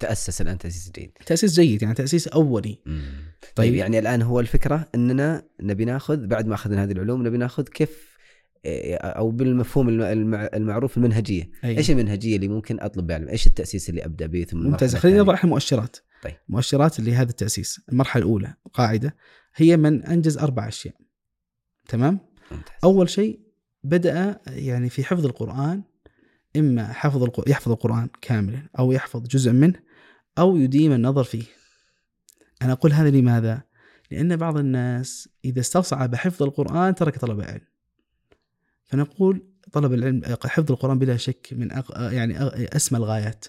تأسس 0.00 0.40
الآن 0.40 0.58
تأسيس 0.58 0.90
جيد 0.90 1.10
تأسيس 1.26 1.60
جيد 1.60 1.82
يعني 1.82 1.94
تأسيس 1.94 2.28
أولي 2.28 2.78
مم. 2.86 3.02
طيب. 3.42 3.52
طيب 3.54 3.74
يعني 3.74 3.98
الآن 3.98 4.22
هو 4.22 4.40
الفكرة 4.40 4.88
إننا 4.94 5.42
نبي 5.60 5.84
ناخذ 5.84 6.26
بعد 6.26 6.46
ما 6.46 6.54
أخذنا 6.54 6.84
هذه 6.84 6.92
العلوم 6.92 7.26
نبي 7.26 7.36
ناخذ 7.36 7.62
كيف 7.64 8.18
إيه، 8.64 8.96
أو 8.96 9.30
بالمفهوم 9.30 9.88
الم- 9.88 10.02
المع- 10.02 10.48
المعروف 10.54 10.96
المنهجية 10.96 11.50
أي. 11.64 11.78
إيش 11.78 11.90
المنهجية 11.90 12.36
اللي 12.36 12.48
ممكن 12.48 12.80
أطلب 12.80 13.06
بعلم 13.06 13.28
إيش 13.28 13.46
التأسيس 13.46 13.90
اللي 13.90 14.04
أبدأ 14.04 14.26
به 14.26 14.44
ثم 14.44 14.58
ممتاز 14.58 14.94
خلينا 14.96 15.16
نضع 15.18 15.22
الثانية؟ 15.22 15.38
إحنا 15.38 15.50
مؤشرات 15.50 15.96
طيب. 16.22 16.34
مؤشرات 16.48 16.98
اللي 16.98 17.14
هذا 17.14 17.30
التأسيس 17.30 17.80
المرحلة 17.92 18.22
الأولى 18.22 18.54
قاعدة 18.72 19.16
هي 19.54 19.76
من 19.76 20.04
أنجز 20.04 20.38
أربع 20.38 20.68
أشياء 20.68 20.94
تمام 21.88 22.18
ممتاز. 22.50 22.72
أول 22.84 23.08
شيء 23.10 23.40
بدأ 23.88 24.40
يعني 24.46 24.88
في 24.88 25.04
حفظ 25.04 25.26
القرآن 25.26 25.82
إما 26.56 26.92
حفظ 26.92 27.30
يحفظ 27.46 27.72
القرآن 27.72 28.08
كاملا 28.20 28.62
أو 28.78 28.92
يحفظ 28.92 29.26
جزء 29.26 29.52
منه 29.52 29.80
أو 30.38 30.56
يديم 30.56 30.92
النظر 30.92 31.24
فيه. 31.24 31.44
أنا 32.62 32.72
أقول 32.72 32.92
هذا 32.92 33.10
لماذا؟ 33.10 33.62
لأن 34.10 34.36
بعض 34.36 34.56
الناس 34.56 35.28
إذا 35.44 35.60
استصعب 35.60 36.14
حفظ 36.14 36.42
القرآن 36.42 36.94
ترك 36.94 37.18
طلب 37.18 37.40
العلم. 37.40 37.66
فنقول 38.84 39.46
طلب 39.72 39.92
العلم 39.92 40.22
حفظ 40.44 40.72
القرآن 40.72 40.98
بلا 40.98 41.16
شك 41.16 41.48
من 41.52 41.72
أغ... 41.72 42.12
يعني 42.12 42.38
أسمى 42.76 42.98
الغايات 42.98 43.44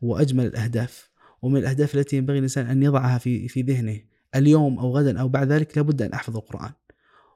وأجمل 0.00 0.46
الأهداف 0.46 1.10
ومن 1.42 1.56
الأهداف 1.56 1.94
التي 1.94 2.16
ينبغي 2.16 2.38
الإنسان 2.38 2.66
أن 2.66 2.82
يضعها 2.82 3.18
في 3.18 3.48
في 3.48 3.62
ذهنه 3.62 4.00
اليوم 4.34 4.78
أو 4.78 4.96
غدا 4.96 5.20
أو 5.20 5.28
بعد 5.28 5.52
ذلك 5.52 5.76
لابد 5.76 6.02
أن 6.02 6.12
أحفظ 6.12 6.36
القرآن. 6.36 6.72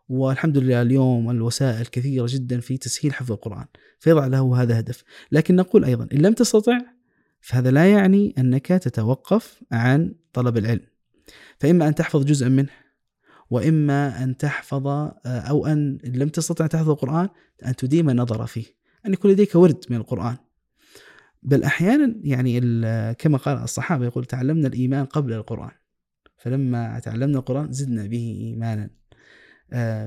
والحمد 0.08 0.58
لله 0.58 0.82
اليوم 0.82 1.30
الوسائل 1.30 1.86
كثيرة 1.86 2.26
جدا 2.28 2.60
في 2.60 2.76
تسهيل 2.76 3.14
حفظ 3.14 3.32
القرآن 3.32 3.64
فيضع 3.98 4.26
له 4.26 4.62
هذا 4.62 4.78
هدف. 4.78 5.04
لكن 5.32 5.56
نقول 5.56 5.84
أيضا 5.84 6.08
إن 6.12 6.18
لم 6.18 6.32
تستطع 6.32 6.78
فهذا 7.40 7.70
لا 7.70 7.92
يعني 7.92 8.34
أنك 8.38 8.66
تتوقف 8.66 9.62
عن 9.72 10.14
طلب 10.32 10.56
العلم. 10.56 10.86
فإما 11.58 11.88
أن 11.88 11.94
تحفظ 11.94 12.24
جزءا 12.24 12.48
منه 12.48 12.68
وإما 13.50 14.24
أن 14.24 14.36
تحفظ 14.36 14.86
أو 15.26 15.66
أن 15.66 15.98
لم 16.04 16.28
تستطع 16.28 16.66
تحفظ 16.66 16.90
القرآن 16.90 17.28
أن 17.66 17.76
تديم 17.76 18.10
النظر 18.10 18.46
فيه. 18.46 18.64
أن 19.06 19.12
يكون 19.12 19.30
لديك 19.30 19.54
ورد 19.54 19.84
من 19.90 19.96
القرآن. 19.96 20.36
بل 21.42 21.62
أحيانا 21.64 22.14
يعني 22.22 22.60
كما 23.12 23.38
قال 23.38 23.58
الصحابة 23.58 24.04
يقول 24.04 24.24
تعلمنا 24.24 24.68
الإيمان 24.68 25.04
قبل 25.04 25.32
القرآن. 25.32 25.70
فلما 26.36 26.98
تعلمنا 26.98 27.38
القرآن 27.38 27.72
زدنا 27.72 28.06
به 28.06 28.38
إيمانا. 28.40 28.82
آه، 28.82 28.90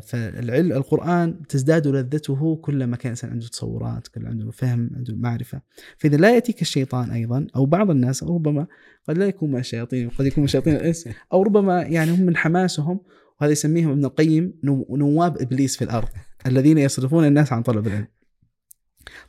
فالعلم 0.01 0.72
القرآن 0.72 1.47
تزداد 1.47 1.88
لذته 1.88 2.55
كلما 2.55 2.95
كان 2.97 3.05
الإنسان 3.05 3.32
عنده 3.32 3.47
تصورات 3.47 4.07
كل 4.07 4.26
عنده 4.28 4.51
فهم 4.51 4.89
عنده 4.95 5.16
معرفة. 5.16 5.62
فإذا 5.97 6.18
لا 6.18 6.34
يأتيك 6.34 6.62
الشيطان 6.62 7.12
أيضا 7.12 7.47
أو 7.55 7.66
بعض 7.66 7.89
الناس 7.91 8.24
أو 8.24 8.36
ربما 8.36 8.68
قد 9.07 9.18
لا 9.18 9.26
يكون 9.28 9.51
من 9.51 9.59
الشياطين 9.59 10.09
قد 10.09 10.26
يكون 10.26 10.41
من 10.41 10.47
شياطين 10.47 10.76
الإنس 10.76 11.09
أو 11.34 11.43
ربما 11.43 11.82
يعني 11.82 12.12
هم 12.12 12.22
من 12.22 12.38
حماسهم 12.38 12.99
وهذا 13.41 13.51
يسميهم 13.51 13.89
ابن 13.91 14.05
القيم 14.05 14.53
نو- 14.64 14.88
نواب 14.97 15.41
إبليس 15.41 15.78
في 15.78 15.84
الأرض 15.84 16.07
الذين 16.47 16.78
يصرفون 16.78 17.26
الناس 17.26 17.53
عن 17.53 17.64
طلب 17.64 17.88
العلم. 17.88 18.07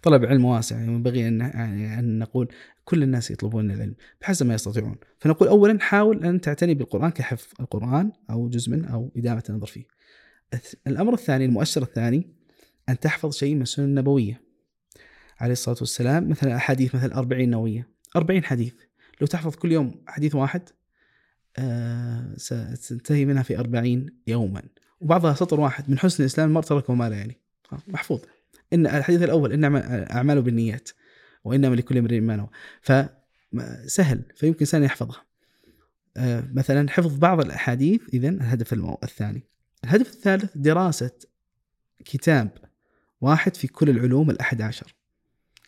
طلب 0.02 0.24
العلم 0.24 0.44
واسع 0.44 0.80
ينبغي 0.80 1.28
أن 1.28 1.40
يعني 1.40 1.98
أن 1.98 2.18
نقول 2.18 2.48
كل 2.84 3.02
الناس 3.02 3.30
يطلبون 3.30 3.70
العلم 3.70 3.94
بحسب 4.20 4.46
ما 4.46 4.54
يستطيعون. 4.54 4.96
فنقول 5.18 5.48
أولا 5.48 5.78
حاول 5.80 6.24
أن 6.24 6.40
تعتني 6.40 6.74
بالقرآن 6.74 7.10
كحفظ 7.10 7.48
القرآن 7.60 8.12
أو 8.30 8.48
جزء 8.48 8.70
منه 8.70 8.88
أو 8.88 9.12
إدامة 9.16 9.42
النظر 9.50 9.66
فيه. 9.66 9.84
الأمر 10.86 11.14
الثاني 11.14 11.44
المؤشر 11.44 11.82
الثاني 11.82 12.26
أن 12.88 13.00
تحفظ 13.00 13.34
شيء 13.34 13.54
من 13.54 13.62
السنن 13.62 13.84
النبوية. 13.84 14.42
عليه 15.40 15.52
الصلاة 15.52 15.76
والسلام 15.80 16.28
مثلا 16.28 16.56
أحاديث 16.56 16.94
مثل 16.94 17.12
أربعين 17.12 17.50
نووية. 17.50 17.88
أربعين 18.16 18.44
حديث. 18.44 18.74
لو 19.20 19.26
تحفظ 19.26 19.54
كل 19.54 19.72
يوم 19.72 20.02
حديث 20.06 20.34
واحد 20.34 20.62
آه، 21.58 22.34
ستنتهي 22.74 23.24
منها 23.24 23.42
في 23.42 23.58
أربعين 23.58 24.06
يوما. 24.26 24.62
وبعضها 25.00 25.34
سطر 25.34 25.60
واحد. 25.60 25.90
من 25.90 25.98
حسن 25.98 26.22
الإسلام 26.22 26.48
المرء 26.48 26.64
تركه 26.64 26.94
ما 26.94 27.08
لا 27.08 27.16
يعني 27.16 27.40
محفوظ. 27.88 28.20
إن 28.72 28.86
الحديث 28.86 29.22
الأول 29.22 29.52
إن 29.52 29.76
أعماله 30.10 30.40
بالنيات. 30.40 30.88
وإنما 31.44 31.74
لكل 31.74 31.98
امرئ 31.98 32.20
ما 32.20 32.36
نوى. 32.36 32.48
فسهل 32.82 34.22
فيمكن 34.36 34.58
إنسان 34.60 34.82
يحفظها. 34.82 35.24
آه، 36.16 36.44
مثلا 36.52 36.90
حفظ 36.90 37.18
بعض 37.18 37.40
الأحاديث 37.40 38.00
إذا 38.14 38.28
الهدف 38.28 38.72
الثاني. 39.04 39.52
الهدف 39.84 40.10
الثالث 40.10 40.50
دراسة 40.54 41.10
كتاب 42.04 42.50
واحد 43.20 43.56
في 43.56 43.68
كل 43.68 43.90
العلوم 43.90 44.30
الأحد 44.30 44.62
عشر. 44.62 44.94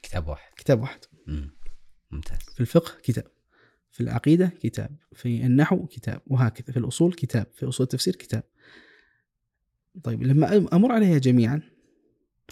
كتاب 0.02 0.28
واحد. 0.28 0.52
كتاب 0.56 0.80
واحد. 0.80 1.00
مم. 1.26 1.50
ممتاز. 2.10 2.38
في 2.54 2.60
الفقه 2.60 2.92
كتاب 3.02 3.24
في 3.90 4.00
العقيدة 4.00 4.52
كتاب 4.60 4.90
في 5.12 5.46
النحو 5.46 5.86
كتاب 5.86 6.20
وهكذا. 6.26 6.72
في 6.72 6.78
الأصول 6.78 7.12
كتاب 7.12 7.46
في 7.54 7.68
أصول 7.68 7.84
التفسير 7.84 8.16
كتاب. 8.16 8.42
طيب 10.04 10.22
لما 10.22 10.56
أمر 10.72 10.92
عليها 10.92 11.18
جميعا. 11.18 11.62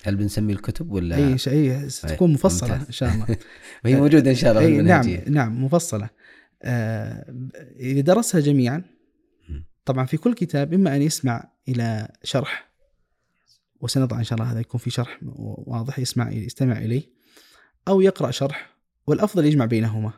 هل 0.05 0.17
بنسمي 0.17 0.53
الكتب 0.53 0.93
ولا؟ 0.93 1.17
أي 1.17 1.39
شيء 1.39 1.89
ستكون 1.89 2.33
مفصلة 2.33 2.73
ممتاز. 2.73 2.87
إن 2.87 2.93
شاء 2.93 3.15
الله. 3.15 3.27
وهي 3.85 3.97
موجودة 3.97 4.31
إن 4.31 4.37
شاء 4.37 4.51
الله 4.51 4.63
أي 4.63 4.83
نعم 4.83 5.09
نعم 5.29 5.65
مفصلة. 5.65 6.11
آه، 6.63 7.35
إذا 7.77 8.01
درسها 8.01 8.41
جميعا. 8.41 8.92
طبعا 9.85 10.07
في 10.07 10.17
كل 10.17 10.35
كتاب 10.35 10.75
إما 10.75 10.97
أن 10.97 11.03
يسمع 11.03 11.51
إلى 11.69 12.09
شرح 12.23 12.73
وسنضع 13.81 14.19
إن 14.19 14.25
شاء 14.25 14.39
الله 14.39 14.53
هذا 14.53 14.61
يكون 14.61 14.81
في 14.81 14.91
شرح 14.91 15.19
واضح 15.67 15.99
يسمع 15.99 16.31
يستمع 16.31 16.79
إليه 16.79 17.03
أو 17.89 18.01
يقرأ 18.01 18.31
شرح 18.31 18.77
والأفضل 19.07 19.45
يجمع 19.45 19.65
بينهما. 19.65 20.13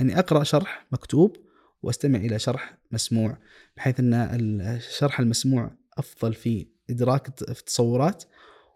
أني 0.00 0.18
أقرأ 0.18 0.44
شرح 0.44 0.86
مكتوب 0.92 1.36
وأستمع 1.82 2.18
إلى 2.18 2.38
شرح 2.38 2.78
مسموع 2.90 3.36
بحيث 3.76 4.00
أن 4.00 4.14
الشرح 4.14 5.20
المسموع 5.20 5.70
أفضل 5.98 6.34
في 6.34 6.66
إدراك 6.90 7.28
التصورات 7.42 8.24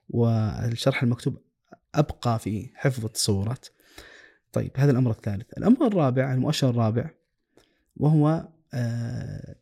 والشرح 0.09 1.03
المكتوب 1.03 1.39
أبقى 1.95 2.39
في 2.39 2.71
حفظ 2.75 3.05
التصورات. 3.05 3.67
طيب 4.53 4.71
هذا 4.77 4.91
الأمر 4.91 5.11
الثالث. 5.11 5.53
الأمر 5.59 5.87
الرابع 5.87 6.33
المؤشر 6.33 6.71
الرابع 6.71 7.11
وهو 7.97 8.49
آه، 8.75 9.57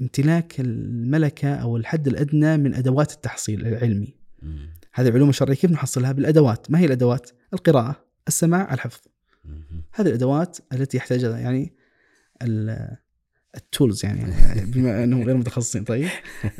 امتلاك 0.00 0.60
الملكة 0.60 1.54
أو 1.54 1.76
الحد 1.76 2.06
الأدنى 2.08 2.56
من 2.56 2.74
أدوات 2.74 3.12
التحصيل 3.12 3.66
العلمي. 3.66 4.14
مم. 4.42 4.70
هذه 4.92 5.08
العلوم 5.08 5.28
الشرعية 5.28 5.54
كيف 5.56 5.70
نحصلها؟ 5.70 6.12
بالأدوات. 6.12 6.70
ما 6.70 6.78
هي 6.78 6.86
الأدوات؟ 6.86 7.30
القراءة 7.54 8.04
السماع 8.28 8.74
الحفظ. 8.74 9.00
مم. 9.44 9.64
هذه 9.92 10.08
الأدوات 10.08 10.58
التي 10.72 10.96
يحتاجها 10.96 11.38
يعني 11.38 11.72
ال- 12.42 12.96
التولز 13.56 14.04
يعني 14.04 14.24
بما 14.72 15.04
أنهم 15.04 15.22
غير 15.22 15.36
متخصصين 15.36 15.84
طيب. 15.84 16.08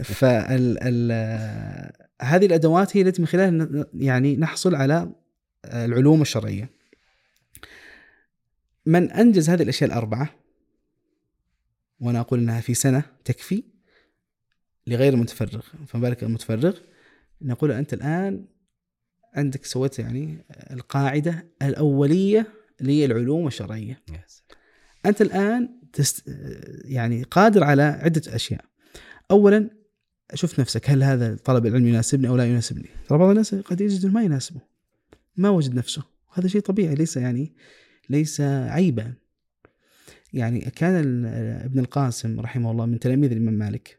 فال 0.05 0.79
ال- 0.83 1.93
هذه 2.23 2.47
الأدوات 2.47 2.97
هي 2.97 3.03
التي 3.03 3.23
من 3.23 3.29
خلالها 3.29 3.87
يعني 3.95 4.37
نحصل 4.37 4.75
على 4.75 5.13
العلوم 5.65 6.23
الشرعية. 6.23 6.71
من 8.87 9.11
أنجز 9.11 9.51
هذه 9.51 9.63
الأشياء 9.63 9.91
الأربعة؟ 9.91 10.31
وأنا 12.03 12.21
أقول 12.21 12.39
انها 12.39 12.61
في 12.61 12.75
سنة 12.75 13.03
تكفي 13.25 13.63
لغير 14.87 15.15
المتفرغ 15.15 15.63
فما 15.87 16.03
بالك 16.03 16.23
المتفرغ 16.23 16.79
نقول 17.43 17.73
انت 17.73 17.95
الآن 17.95 18.45
عندك 19.35 19.65
سويت 19.65 19.99
يعني 19.99 20.45
القاعدة 20.71 21.47
الأولية 21.63 22.47
للعلوم 22.81 23.47
الشرعيه 23.47 24.03
سلام. 24.07 24.23
انت 25.07 25.23
الآن 25.23 25.69
تست... 25.93 26.25
يعني 26.85 27.23
قادر 27.23 27.65
على 27.65 27.83
عدة 27.83 28.23
أشياء. 28.35 28.65
اولا 29.31 29.71
شوف 30.35 30.61
نفسك 30.61 30.91
هل 30.91 31.03
هذا 31.03 31.37
طلب 31.45 31.67
العلم 31.67 31.87
يناسبني 31.87 32.29
أو 32.29 32.37
لا 32.37 32.45
يناسبني؟ 32.45 32.89
ترى 33.09 33.19
بعض 33.19 33.29
الناس 33.29 33.55
قد 33.55 33.81
يجد 33.81 34.07
ما 34.07 34.23
يناسبه. 34.23 34.61
ما 35.37 35.49
وجد 35.49 35.75
نفسه، 35.75 36.03
وهذا 36.31 36.49
شيء 36.49 36.61
طبيعي 36.61 36.95
ليس 36.95 37.17
يعني 37.17 37.55
ليس 38.09 38.41
عيبا. 38.41 39.15
يعني 40.33 40.61
كان 40.61 41.25
ابن 41.65 41.79
القاسم 41.79 42.41
رحمه 42.41 42.71
الله 42.71 42.87
من 42.87 42.99
تلاميذ 42.99 43.31
الإمام 43.33 43.55
مالك 43.55 43.99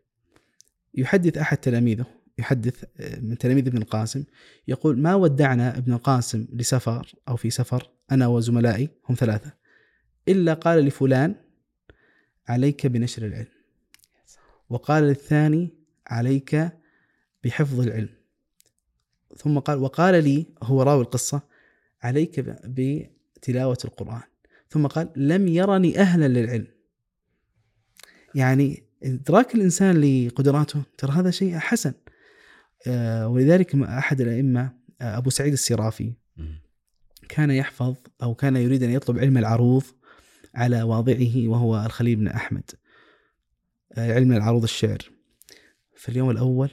يحدث 0.95 1.37
أحد 1.37 1.57
تلاميذه 1.57 2.05
يحدث 2.37 2.83
من 3.21 3.37
تلاميذ 3.37 3.67
ابن 3.67 3.77
القاسم 3.77 4.23
يقول 4.67 4.99
ما 4.99 5.15
ودعنا 5.15 5.77
ابن 5.77 5.93
القاسم 5.93 6.47
لسفر 6.53 7.13
أو 7.27 7.35
في 7.35 7.49
سفر 7.49 7.89
أنا 8.11 8.27
وزملائي 8.27 8.89
هم 9.09 9.15
ثلاثة 9.15 9.53
إلا 10.27 10.53
قال 10.53 10.85
لفلان 10.85 11.35
عليك 12.47 12.87
بنشر 12.87 13.25
العلم 13.25 13.47
وقال 14.69 15.03
للثاني 15.03 15.69
عليك 16.07 16.71
بحفظ 17.43 17.79
العلم 17.79 18.09
ثم 19.37 19.59
قال 19.59 19.77
وقال 19.79 20.23
لي 20.23 20.45
هو 20.63 20.83
راوي 20.83 21.01
القصة 21.01 21.41
عليك 22.01 22.39
ب- 22.39 23.07
بتلاوة 23.35 23.77
القرآن. 23.85 24.21
ثم 24.73 24.87
قال 24.87 25.09
لم 25.15 25.47
يرني 25.47 25.99
أهلا 25.99 26.27
للعلم. 26.27 26.67
يعني 28.35 28.83
إدراك 29.03 29.55
الإنسان 29.55 30.01
لقدراته 30.01 30.83
ترى 30.97 31.11
هذا 31.11 31.31
شيء 31.31 31.57
حسن. 31.57 31.93
آه، 32.87 33.27
ولذلك 33.27 33.75
أحد 33.75 34.21
الأئمة 34.21 34.71
آه، 35.01 35.17
أبو 35.17 35.29
سعيد 35.29 35.53
السرافي. 35.53 36.13
كان 37.29 37.51
يحفظ 37.51 37.95
أو 38.23 38.35
كان 38.35 38.55
يريد 38.55 38.83
أن 38.83 38.89
يطلب 38.89 39.19
علم 39.19 39.37
العروض 39.37 39.83
على 40.55 40.83
واضعه 40.83 41.47
وهو 41.47 41.85
الخليل 41.85 42.15
بن 42.15 42.27
أحمد. 42.27 42.71
آه، 43.93 44.13
علم 44.13 44.31
العروض 44.31 44.63
الشعر. 44.63 44.97
في 45.95 46.09
اليوم 46.09 46.29
الأول 46.29 46.69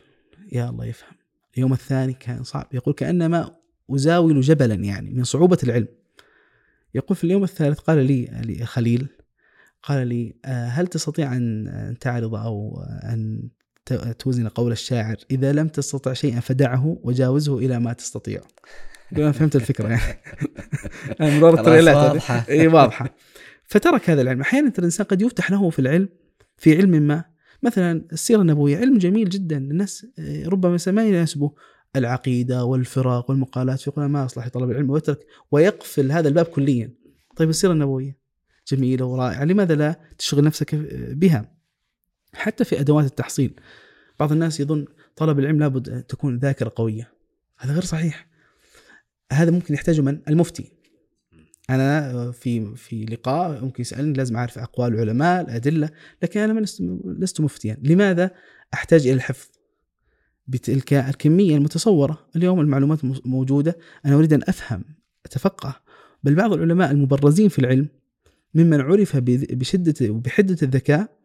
يا 0.53 0.70
الله 0.70 0.84
يفهم. 0.84 1.14
اليوم 1.55 1.72
الثاني 1.72 2.12
كان 2.12 2.42
صعب. 2.42 2.66
يقول 2.72 2.94
كأنما 2.94 3.57
أزاول 3.90 4.40
جبلا 4.40 4.74
يعني 4.74 5.11
من 5.11 5.24
صعوبة 5.24 5.59
العلم. 5.62 5.99
يقول 6.95 7.16
في 7.16 7.24
اليوم 7.24 7.45
الثالث 7.45 7.78
قال 7.78 7.99
لي 7.99 8.28
لي 8.45 8.66
خليل 8.66 9.09
قال 9.82 10.07
لي 10.07 10.34
آه، 10.45 10.66
هل 10.66 10.86
تستطيع 10.86 11.36
أن 11.36 11.97
تعرض 12.01 12.34
أو 12.34 12.84
أن 13.05 13.49
توزن 14.18 14.49
قول 14.49 14.72
الشاعر؟ 14.72 15.16
إذا 15.30 15.53
لم 15.53 15.68
تستطع 15.68 16.12
شيئا 16.12 16.41
فدعه 16.41 16.99
وجاوزه 17.03 17.59
إلى 17.59 17.78
ما 17.78 17.93
تستطيع. 17.93 18.41
أنا 19.16 19.32
فهمت 19.32 19.57
الفكرة 19.57 19.88
يعني. 19.88 20.20
أنا 21.20 21.41
واضحة. 22.05 22.45
إي 22.49 22.66
واضحة. 22.66 23.14
فترك 23.64 24.11
هذا 24.11 24.22
العلم. 24.22 24.41
أحيانا 24.41 24.72
الإنسان 24.78 25.07
قد 25.07 25.22
يفتح 25.22 25.51
له 25.51 25.70
في 25.70 25.78
العلم 25.78 26.09
في 26.57 26.76
علم 26.76 26.91
ما. 26.91 27.24
مثلا 27.62 28.05
السيرة 28.12 28.41
النبوية 28.41 28.76
علم 28.76 28.99
جميل 28.99 29.28
جدا. 29.28 29.57
الناس 29.57 30.07
آه، 30.18 30.49
ربما 30.49 30.78
ما 30.86 31.05
يناسبه. 31.05 31.53
العقيدة 31.97 32.64
والفرق 32.64 33.30
والمقالات 33.30 33.86
يقول 33.86 34.05
ما 34.05 34.24
أصلح 34.24 34.49
طلب 34.49 34.70
العلم 34.70 34.91
ويترك 34.91 35.26
ويقفل 35.51 36.12
هذا 36.12 36.28
الباب 36.28 36.45
كليا. 36.45 36.95
طيب 37.36 37.49
السيرة 37.49 37.72
النبوية 37.72 38.16
جميلة 38.68 39.05
ورائعة 39.05 39.45
لماذا 39.45 39.74
لا 39.74 40.01
تشغل 40.18 40.45
نفسك 40.45 40.74
بها؟ 41.14 41.55
حتى 42.34 42.64
في 42.64 42.80
أدوات 42.80 43.05
التحصيل 43.05 43.61
بعض 44.20 44.32
الناس 44.32 44.61
يظن 44.61 44.86
طلب 45.16 45.38
العلم 45.38 45.59
لابد 45.59 45.88
أن 45.88 46.07
تكون 46.07 46.38
ذاكرة 46.38 46.72
قوية. 46.76 47.12
هذا 47.59 47.72
غير 47.72 47.84
صحيح. 47.84 48.26
هذا 49.32 49.51
ممكن 49.51 49.74
يحتاجه 49.74 50.01
من 50.01 50.20
المفتي. 50.28 50.72
أنا 51.70 52.32
في 52.32 52.76
في 52.76 53.05
لقاء 53.05 53.64
ممكن 53.64 53.80
يسألني 53.80 54.12
لازم 54.12 54.36
أعرف 54.36 54.59
أقوال 54.59 54.95
العلماء 54.95 55.41
الأدلة 55.41 55.91
لكن 56.22 56.41
أنا 56.41 56.61
لست 57.05 57.41
مفتيا. 57.41 57.76
لماذا 57.82 58.30
أحتاج 58.74 59.07
إلى 59.07 59.12
الحفظ؟ 59.12 59.49
بتلك 60.47 60.93
الكمية 60.93 61.57
المتصورة. 61.57 62.26
اليوم 62.36 62.61
المعلومات 62.61 63.05
موجودة. 63.26 63.78
أنا 64.07 64.16
أريد 64.16 64.32
أن 64.32 64.43
أفهم 64.49 64.84
أتفقه. 65.26 65.80
بل 66.22 66.34
بعض 66.34 66.53
العلماء 66.53 66.91
المبرزين 66.91 67.49
في 67.49 67.59
العلم 67.59 67.88
ممن 68.55 68.80
عرف 68.80 69.16
بشدة 69.16 70.11
وبحده 70.11 70.57
الذكاء 70.62 71.20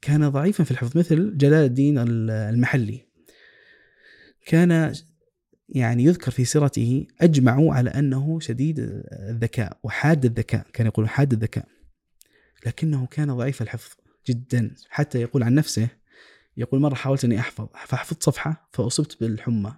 كان 0.00 0.28
ضعيفا 0.28 0.64
في 0.64 0.70
الحفظ 0.70 0.98
مثل 0.98 1.36
جلال 1.36 1.64
الدين 1.64 1.98
المحلي. 1.98 3.06
كان 4.46 4.94
يعني 5.68 6.04
يذكر 6.04 6.30
في 6.30 6.44
سيرته 6.44 7.06
أجمعوا 7.20 7.74
على 7.74 7.90
أنه 7.90 8.40
شديد 8.40 8.76
الذكاء 9.12 9.78
وحاد 9.82 10.24
الذكاء 10.24 10.66
كان 10.72 10.86
يقول 10.86 11.08
حاد 11.08 11.32
الذكاء. 11.32 11.68
لكنه 12.66 13.06
كان 13.06 13.36
ضعيف 13.36 13.62
الحفظ 13.62 13.94
جدا. 14.28 14.70
حتى 14.88 15.20
يقول 15.20 15.42
عن 15.42 15.54
نفسه 15.54 15.88
يقول 16.56 16.80
مرة 16.80 16.94
حاولت 16.94 17.24
أني 17.24 17.40
أحفظ 17.40 17.66
فحفظت 17.86 18.22
صفحة 18.22 18.68
فأصبت 18.72 19.20
بالحمى. 19.20 19.74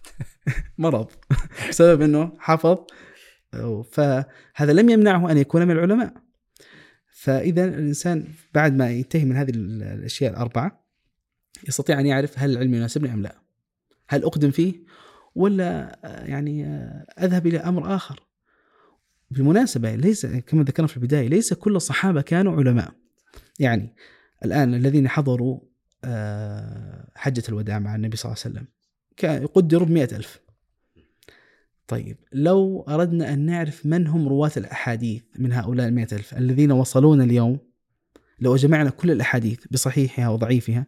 مرض. 0.78 1.10
بسبب 1.68 2.02
أنه 2.02 2.32
حفظ. 2.38 2.78
فهذا 3.92 4.72
لم 4.72 4.88
يمنعه 4.90 5.30
أن 5.30 5.38
يكون 5.38 5.62
من 5.62 5.70
العلماء. 5.70 6.14
فإذا 7.12 7.64
الإنسان 7.64 8.28
بعد 8.54 8.76
ما 8.76 8.90
ينتهي 8.90 9.24
من 9.24 9.36
هذه 9.36 9.50
الأشياء 9.54 10.30
الأربعة 10.30 10.84
يستطيع 11.68 12.00
أن 12.00 12.06
يعرف 12.06 12.38
هل 12.38 12.50
العلم 12.50 12.74
يناسبني 12.74 13.14
أم 13.14 13.22
لا. 13.22 13.40
هل 14.08 14.24
أقدم 14.24 14.50
فيه؟ 14.50 14.74
ولا 15.34 16.00
يعني 16.04 16.66
أذهب 17.22 17.46
إلى 17.46 17.58
أمر 17.58 17.94
آخر. 17.94 18.20
بالمناسبة 19.30 19.94
ليس 19.94 20.26
كما 20.26 20.62
ذكرنا 20.62 20.88
في 20.88 20.96
البداية 20.96 21.28
ليس 21.28 21.54
كل 21.54 21.76
الصحابة 21.76 22.22
كانوا 22.22 22.56
علماء. 22.56 22.92
يعني 23.58 23.96
الآن 24.44 24.74
الذين 24.74 25.08
حضروا 25.08 25.60
آه، 26.04 27.10
حجة 27.14 27.42
الوداع 27.48 27.78
مع 27.78 27.94
النبي 27.94 28.16
صلى 28.16 28.32
الله 28.32 28.42
عليه 28.44 28.56
وسلم. 28.56 29.46
قدروا 29.54 29.86
بمئة 29.86 30.16
ألف. 30.16 30.40
طيب 31.86 32.16
لو 32.32 32.84
أردنا 32.88 33.32
أن 33.32 33.38
نعرف 33.38 33.86
من 33.86 34.06
هم 34.06 34.28
رواة 34.28 34.50
الأحاديث 34.56 35.22
من 35.38 35.52
هؤلاء 35.52 35.88
المئة 35.88 36.14
ألف 36.14 36.34
الذين 36.34 36.72
وصلونا 36.72 37.24
اليوم 37.24 37.58
لو 38.40 38.56
جمعنا 38.56 38.90
كل 38.90 39.10
الأحاديث 39.10 39.66
بصحيحها 39.70 40.28
وضعيفها 40.28 40.86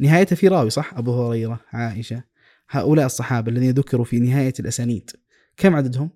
نهايتها 0.00 0.36
في 0.36 0.48
راوي 0.48 0.70
صح؟ 0.70 0.94
أبو 0.94 1.26
هريرة 1.26 1.60
عائشة 1.72 2.24
هؤلاء 2.70 3.06
الصحابة 3.06 3.52
الذين 3.52 3.70
ذكروا 3.70 4.04
في 4.04 4.20
نهاية 4.20 4.52
الأسانيد 4.60 5.10
كم 5.56 5.76
عددهم؟ 5.76 6.10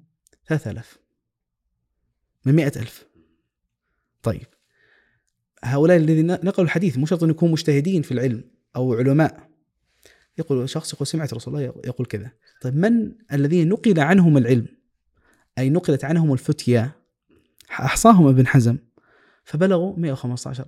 ثلاثة 0.49 0.70
ألاف. 0.70 0.99
من 2.45 2.55
مئة 2.55 2.80
ألف. 2.80 3.07
طيب 4.22 4.47
هؤلاء 5.64 5.96
الذين 5.96 6.26
نقلوا 6.26 6.64
الحديث 6.64 6.98
مو 6.98 7.07
شرط 7.07 7.22
أن 7.22 7.30
يكونوا 7.30 7.52
مجتهدين 7.52 8.02
في 8.02 8.12
العلم 8.12 8.44
أو 8.76 8.94
علماء. 8.94 9.48
يقول 10.38 10.68
شخص 10.68 10.92
يقول 10.92 11.07
سمعت 11.07 11.34
رسول 11.34 11.54
الله 11.54 11.72
يقول 11.84 12.07
كذا. 12.07 12.30
طيب 12.62 12.76
من 12.76 13.12
الذين 13.32 13.68
نقل 13.68 14.00
عنهم 14.00 14.36
العلم؟ 14.36 14.66
أي 15.59 15.70
نقلت 15.70 16.04
عنهم 16.04 16.32
الفتيا. 16.32 16.90
أحصاهم 17.70 18.26
ابن 18.26 18.46
حزم. 18.46 18.76
فبلغوا 19.44 19.96
115 19.96 20.66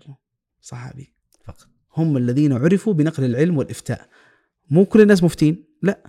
صحابي 0.61 1.12
فقط. 1.45 1.68
هم 1.97 2.16
الذين 2.16 2.53
عرفوا 2.53 2.93
بنقل 2.93 3.24
العلم 3.24 3.59
والإفتاء. 3.59 4.09
مو 4.70 4.84
كل 4.84 5.01
الناس 5.01 5.24
مفتين 5.24 5.64
لا. 5.82 6.03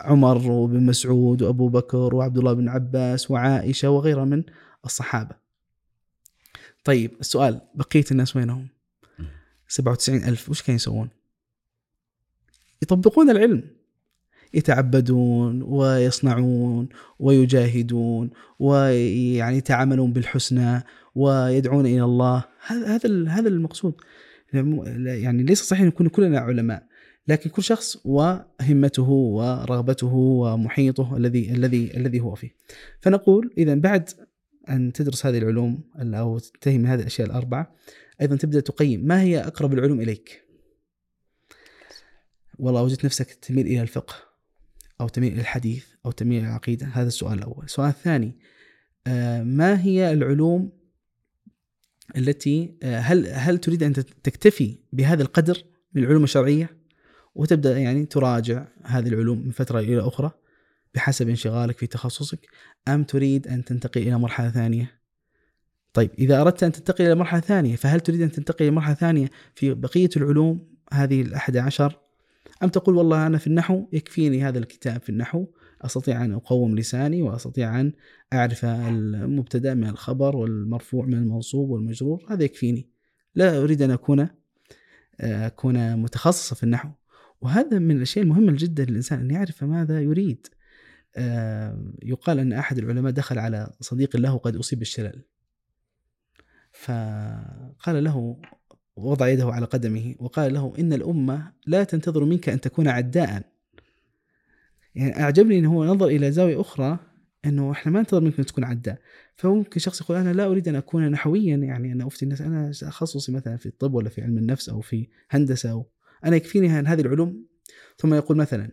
عمر 0.00 0.50
وابن 0.50 0.86
مسعود 0.86 1.42
وأبو 1.42 1.68
بكر 1.68 2.14
وعبد 2.14 2.38
الله 2.38 2.52
بن 2.52 2.68
عباس 2.68 3.30
وعائشة 3.30 3.90
وغيرها 3.90 4.24
من 4.24 4.42
الصحابة. 4.84 5.39
طيب 6.84 7.10
السؤال 7.20 7.60
بقية 7.74 8.04
الناس 8.10 8.36
وينهم؟ 8.36 8.68
97 9.68 10.24
ألف 10.24 10.50
وش 10.50 10.62
كانوا 10.62 10.76
يسوون؟ 10.76 11.08
يطبقون 12.82 13.30
العلم 13.30 13.62
يتعبدون 14.54 15.62
ويصنعون 15.62 16.88
ويجاهدون 17.18 18.30
ويعني 18.58 19.56
يتعاملون 19.56 20.12
بالحسنى 20.12 20.82
ويدعون 21.14 21.86
إلى 21.86 22.04
الله 22.04 22.44
هذا 22.66 22.86
هذا 22.86 23.28
هذا 23.28 23.48
المقصود 23.48 23.94
يعني 24.52 25.42
ليس 25.42 25.62
صحيح 25.62 25.80
أن 25.80 25.86
نكون 25.86 26.08
كلنا 26.08 26.38
علماء 26.38 26.86
لكن 27.28 27.50
كل 27.50 27.62
شخص 27.62 27.98
وهمته 28.04 29.08
ورغبته 29.10 30.14
ومحيطه 30.14 31.16
الذي 31.16 31.52
الذي 31.52 31.96
الذي 31.96 32.20
هو 32.20 32.34
فيه. 32.34 32.54
فنقول 33.00 33.54
اذا 33.58 33.74
بعد 33.74 34.10
أن 34.68 34.92
تدرس 34.92 35.26
هذه 35.26 35.38
العلوم 35.38 35.84
أو 35.96 36.38
تنتهي 36.38 36.78
من 36.78 36.86
هذه 36.86 37.00
الأشياء 37.00 37.26
الأربعة 37.26 37.74
أيضا 38.20 38.36
تبدأ 38.36 38.60
تقيم 38.60 39.06
ما 39.06 39.22
هي 39.22 39.40
أقرب 39.40 39.72
العلوم 39.72 40.00
إليك؟ 40.00 40.42
والله 42.58 42.82
وجدت 42.82 43.04
نفسك 43.04 43.34
تميل 43.34 43.66
إلى 43.66 43.82
الفقه 43.82 44.14
أو 45.00 45.08
تميل 45.08 45.32
إلى 45.32 45.40
الحديث 45.40 45.84
أو 46.06 46.10
تميل 46.10 46.40
إلى 46.40 46.48
العقيدة 46.48 46.86
هذا 46.86 47.08
السؤال 47.08 47.38
الأول. 47.38 47.64
السؤال 47.64 47.88
الثاني 47.88 48.38
آه، 49.06 49.42
ما 49.42 49.82
هي 49.82 50.12
العلوم 50.12 50.72
التي 52.16 52.74
آه، 52.82 52.98
هل 52.98 53.26
هل 53.26 53.58
تريد 53.58 53.82
أن 53.82 53.92
تكتفي 53.92 54.78
بهذا 54.92 55.22
القدر 55.22 55.64
من 55.94 56.02
العلوم 56.02 56.24
الشرعية 56.24 56.80
وتبدأ 57.34 57.78
يعني 57.78 58.06
تراجع 58.06 58.66
هذه 58.84 59.08
العلوم 59.08 59.38
من 59.38 59.50
فترة 59.50 59.80
إلى 59.80 60.00
أخرى 60.00 60.30
بحسب 60.94 61.28
انشغالك 61.28 61.78
في 61.78 61.86
تخصصك 61.86 62.46
أم 62.88 63.04
تريد 63.04 63.48
أن 63.48 63.64
تنتقل 63.64 64.00
إلى 64.00 64.18
مرحلة 64.18 64.50
ثانية؟ 64.50 65.00
طيب 65.92 66.10
إذا 66.18 66.40
أردت 66.40 66.62
أن 66.62 66.72
تنتقل 66.72 67.04
إلى 67.04 67.14
مرحلة 67.14 67.40
ثانية 67.40 67.76
فهل 67.76 68.00
تريد 68.00 68.22
أن 68.22 68.32
تنتقل 68.32 68.64
إلى 68.64 68.74
مرحلة 68.74 68.94
ثانية 68.94 69.30
في 69.54 69.74
بقية 69.74 70.10
العلوم 70.16 70.68
هذه 70.92 71.22
الأحد 71.22 71.56
عشر؟ 71.56 71.98
أم 72.62 72.68
تقول 72.68 72.96
والله 72.96 73.26
أنا 73.26 73.38
في 73.38 73.46
النحو 73.46 73.86
يكفيني 73.92 74.44
هذا 74.44 74.58
الكتاب 74.58 75.00
في 75.00 75.08
النحو 75.08 75.46
أستطيع 75.82 76.24
أن 76.24 76.32
أقوم 76.32 76.78
لساني 76.78 77.22
وأستطيع 77.22 77.80
أن 77.80 77.92
أعرف 78.32 78.64
المبتدأ 78.64 79.74
من 79.74 79.86
الخبر 79.88 80.36
والمرفوع 80.36 81.06
من 81.06 81.14
المنصوب 81.14 81.70
والمجرور 81.70 82.24
هذا 82.28 82.44
يكفيني. 82.44 82.90
لا 83.34 83.62
أريد 83.62 83.82
أن 83.82 83.90
أكون 83.90 84.28
أكون 85.20 85.96
متخصصا 85.96 86.54
في 86.54 86.62
النحو. 86.62 86.88
وهذا 87.40 87.78
من 87.78 87.96
الأشياء 87.96 88.24
المهمة 88.24 88.52
جدا 88.58 88.84
للإنسان 88.84 89.20
أن 89.20 89.30
يعرف 89.30 89.64
ماذا 89.64 90.00
يريد. 90.00 90.46
آه، 90.46 90.59
يقال 92.02 92.38
أن 92.38 92.52
أحد 92.52 92.78
العلماء 92.78 93.12
دخل 93.12 93.38
على 93.38 93.72
صديق 93.80 94.16
له 94.16 94.38
قد 94.38 94.56
أصيب 94.56 94.78
بالشلل. 94.78 95.22
فقال 96.72 98.04
له 98.04 98.40
وضع 98.96 99.28
يده 99.28 99.52
على 99.52 99.66
قدمه 99.66 100.14
وقال 100.18 100.54
له 100.54 100.72
إن 100.78 100.92
الأمة 100.92 101.52
لا 101.66 101.84
تنتظر 101.84 102.24
منك 102.24 102.48
أن 102.48 102.60
تكون 102.60 102.88
عداء. 102.88 103.42
يعني 104.94 105.20
أعجبني 105.20 105.58
إنه 105.58 105.74
هو 105.74 105.84
نظر 105.84 106.06
إلى 106.06 106.32
زاوية 106.32 106.60
أخرى 106.60 106.98
إنه 107.44 107.72
إحنا 107.72 107.92
ما 107.92 107.98
ننتظر 107.98 108.20
منك 108.20 108.38
أن 108.38 108.46
تكون 108.46 108.64
عداء. 108.64 108.98
فممكن 109.36 109.80
شخص 109.80 110.00
يقول 110.00 110.16
أنا 110.16 110.32
لا 110.32 110.46
أريد 110.46 110.68
أن 110.68 110.76
أكون 110.76 111.10
نحويا 111.10 111.56
يعني 111.56 111.92
أنا 111.92 112.06
أفتي 112.06 112.24
الناس 112.24 112.40
أنا 112.40 112.70
تخصصي 112.72 113.32
مثلا 113.32 113.56
في 113.56 113.66
الطب 113.66 113.94
ولا 113.94 114.08
في 114.08 114.22
علم 114.22 114.38
النفس 114.38 114.68
أو 114.68 114.80
في 114.80 115.08
هندسة 115.30 115.70
أو 115.70 115.86
أنا 116.24 116.36
يكفيني 116.36 116.68
هذه 116.68 117.00
العلوم؟ 117.00 117.46
ثم 117.98 118.14
يقول 118.14 118.36
مثلا 118.36 118.70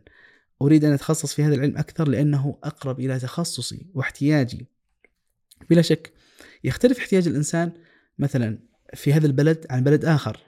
أريد 0.62 0.86
أن 0.86 0.92
أتخصص 0.92 1.34
في 1.34 1.44
هذا 1.44 1.56
العلم 1.56 1.78
أكثر 1.78 2.08
لأنه 2.08 2.58
أقرب 2.64 3.00
إلى 3.00 3.20
تخصصي 3.20 3.86
واحتياجي. 3.94 4.68
بلا 5.70 5.82
شك 5.82 6.14
يختلف 6.64 6.98
احتياج 6.98 7.28
الإنسان 7.28 7.72
مثلا 8.20 8.60
في 8.94 9.14
هذا 9.14 9.28
البلد 9.28 9.66
عن 9.70 9.84
بلد 9.84 10.06
آخر 10.06 10.40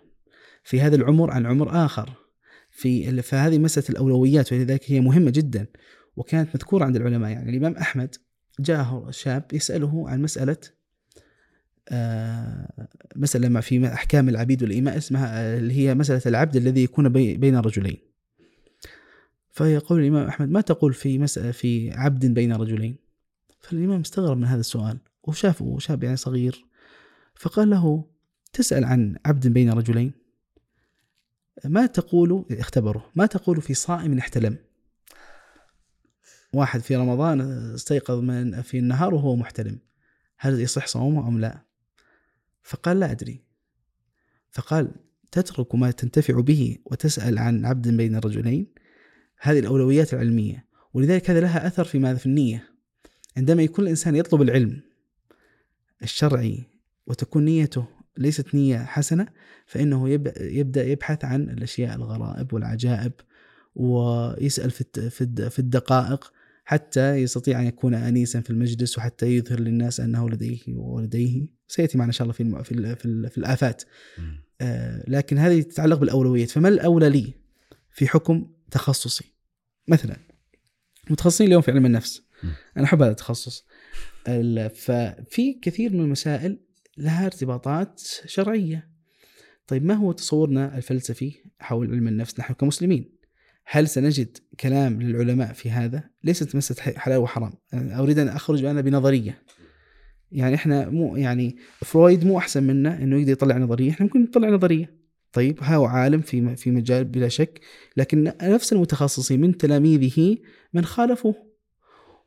في 0.64 0.82
هذا 0.82 0.96
العمر 0.96 1.32
عن 1.32 1.46
عمر 1.46 1.86
آخر 1.86 2.14
في 2.72 3.22
فهذه 3.22 3.58
مسألة 3.58 3.90
الأولويات 3.90 4.54
ولذلك 4.54 4.92
هي 4.92 5.00
مهمة 5.02 5.32
جدا 5.32 5.68
وكانت 6.16 6.50
مذكورة 6.56 6.86
عند 6.86 6.96
العلماء. 6.96 7.32
يعني 7.32 7.50
الإمام 7.50 7.76
أحمد 7.76 8.16
جاءه 8.60 9.08
شاب 9.12 9.44
يسأله 9.54 10.10
عن 10.10 10.22
مسألة 10.22 10.58
آه، 11.90 12.88
مسألة 13.16 13.50
ما 13.50 13.62
في 13.62 13.88
أحكام 13.88 14.30
العبيد 14.30 14.64
والإماء 14.64 14.98
اسمها 14.98 15.40
آه، 15.42 15.58
اللي 15.58 15.74
هي 15.74 15.96
مسألة 15.96 16.22
العبد 16.26 16.56
الذي 16.56 16.84
يكون 16.84 17.10
بي- 17.10 17.38
بين 17.38 17.56
رجلين. 17.58 17.98
فيقول 19.60 20.00
الإمام 20.00 20.28
أحمد 20.28 20.50
ما 20.50 20.62
تقول 20.62 20.94
في 20.94 21.18
مسألة 21.18 21.52
في 21.52 21.92
عبد 21.92 22.26
بين 22.26 22.54
رجلين؟ 22.54 22.96
فالإمام 23.60 24.02
استغرب 24.02 24.38
من 24.38 24.46
هذا 24.46 24.60
السؤال 24.60 24.98
وشافه 25.24 25.80
شاب 25.80 26.04
يعني 26.04 26.18
صغير 26.18 26.66
فقال 27.36 27.70
له 27.70 28.06
تسأل 28.54 28.86
عن 28.86 29.16
عبد 29.26 29.48
بين 29.48 29.72
رجلين؟ 29.72 30.12
ما 31.66 31.86
تقول 31.86 32.46
اختبره 32.52 33.12
ما 33.16 33.26
تقول 33.26 33.62
في 33.62 33.74
صائم 33.74 34.18
احتلم؟ 34.18 34.58
واحد 36.54 36.80
في 36.80 36.96
رمضان 36.96 37.42
استيقظ 37.74 38.20
من 38.20 38.62
في 38.62 38.80
النهار 38.80 39.14
وهو 39.14 39.36
محتلم 39.36 39.80
هل 40.38 40.60
يصح 40.60 40.88
صومه 40.88 41.28
أم 41.28 41.40
لا؟ 41.40 41.66
فقال 42.64 43.00
لا 43.00 43.12
أدري. 43.12 43.44
فقال 44.52 44.92
تترك 45.32 45.76
ما 45.76 45.92
تنتفع 45.92 46.40
به 46.40 46.78
وتسأل 46.86 47.40
عن 47.40 47.66
عبد 47.66 47.88
بين 47.88 48.16
الرجلين 48.16 48.79
هذه 49.40 49.60
الأولويات 49.60 50.14
العلمية 50.14 50.66
ولذلك 50.94 51.30
هذا 51.30 51.40
لها 51.40 51.68
أثر 51.68 51.84
في 51.84 52.00
ماذا؟ 52.00 52.18
في 52.18 52.26
النية. 52.26 52.64
عندما 53.38 53.64
يكون 53.64 53.84
الإنسان 53.86 54.16
يطلب 54.16 54.42
العلم 54.42 54.82
الشرعي 56.04 56.64
وتكون 57.08 57.46
نيته 57.46 57.86
ليست 58.18 58.56
نية 58.56 58.78
حسنة 58.78 59.28
فإنه 59.66 60.10
يب- 60.10 60.34
يبدأ 60.42 60.84
يبحث 60.86 61.26
عن 61.26 61.42
الأشياء 61.50 61.96
الغرائب 61.96 62.54
والعجائب 62.54 63.12
ويسأل 63.76 64.72
في 65.50 65.60
الدقائق 65.60 66.32
حتى 66.66 67.16
يستطيع 67.16 67.60
أن 67.62 67.66
يكون 67.66 67.94
أنيسا 67.94 68.42
في 68.42 68.50
المجلس 68.50 68.98
وحتى 68.98 69.26
يظهر 69.38 69.60
للناس 69.60 70.00
أنه 70.00 70.30
لديه 70.30 70.60
ولديه. 70.68 71.46
سيأتي 71.68 71.98
معنا 71.98 72.08
إن 72.08 72.14
شاء 72.14 72.24
الله 72.24 72.34
في 72.34 72.64
في 72.64 72.96
في, 72.96 73.30
في 73.30 73.38
الآفات. 73.38 73.84
آه، 74.62 75.04
لكن 75.08 75.38
هذه 75.38 75.62
تتعلق 75.62 75.98
بالأولويات. 76.00 76.50
فما 76.50 76.70
الأولى 76.70 77.10
لي 77.10 77.34
في 77.92 78.08
حكم 78.08 78.48
تخصصي. 78.72 79.26
مثلا 79.88 80.18
متخصصين 81.10 81.48
اليوم 81.48 81.62
في 81.62 81.72
علم 81.72 81.86
النفس. 81.86 82.22
م. 82.44 82.48
أنا 82.78 82.86
أحب 82.86 83.02
هذا 83.02 83.12
التخصص. 83.12 83.66
ال- 84.28 84.70
ففي 84.70 85.54
كثير 85.62 85.94
من 85.94 86.00
المسائل 86.00 86.60
لها 86.98 87.26
ارتباطات 87.26 88.02
شرعية. 88.26 88.90
طيب 89.68 89.86
ما 89.86 89.94
هو 89.94 90.12
تصورنا 90.12 90.78
الفلسفي 90.78 91.34
حول 91.60 91.92
علم 91.92 92.08
النفس 92.08 92.40
نحن 92.40 92.54
كمسلمين؟ 92.54 93.20
هل 93.66 93.88
سنجد 93.88 94.38
كلام 94.60 95.02
للعلماء 95.02 95.54
في 95.54 95.72
هذا؟ 95.72 96.10
ليست 96.24 96.56
مسألة 96.56 97.00
حلال 97.00 97.18
وحرام. 97.18 97.54
أنا 97.74 98.00
أريد 98.00 98.20
أن 98.20 98.28
أخرج 98.28 98.64
أنا 98.64 98.82
بنظرية. 98.82 99.44
يعني 100.32 100.56
إحنا 100.56 100.90
مو 100.90 101.16
يعني 101.16 101.58
فرويد 101.82 102.26
مو 102.26 102.38
أحسن 102.38 102.64
منا 102.64 102.98
إنه 102.98 103.18
يقدر 103.18 103.32
يطلع 103.32 103.58
نظرية. 103.58 103.92
إحنا 103.92 104.06
ممكن 104.06 104.24
نطلع 104.24 104.50
نظرية. 104.50 104.99
طيب 105.34 105.60
هو 105.64 105.86
عالم 105.86 106.22
في 106.22 106.56
في 106.56 106.72
مجال 106.72 107.06
بلا 107.06 107.28
شك 107.28 107.60
لكن 107.98 108.34
نفس 108.42 108.74
المتخصصين 108.74 109.42
من 109.42 109.58
تلاميذه 109.58 110.38
من 110.74 110.86
خالفوه. 110.86 111.50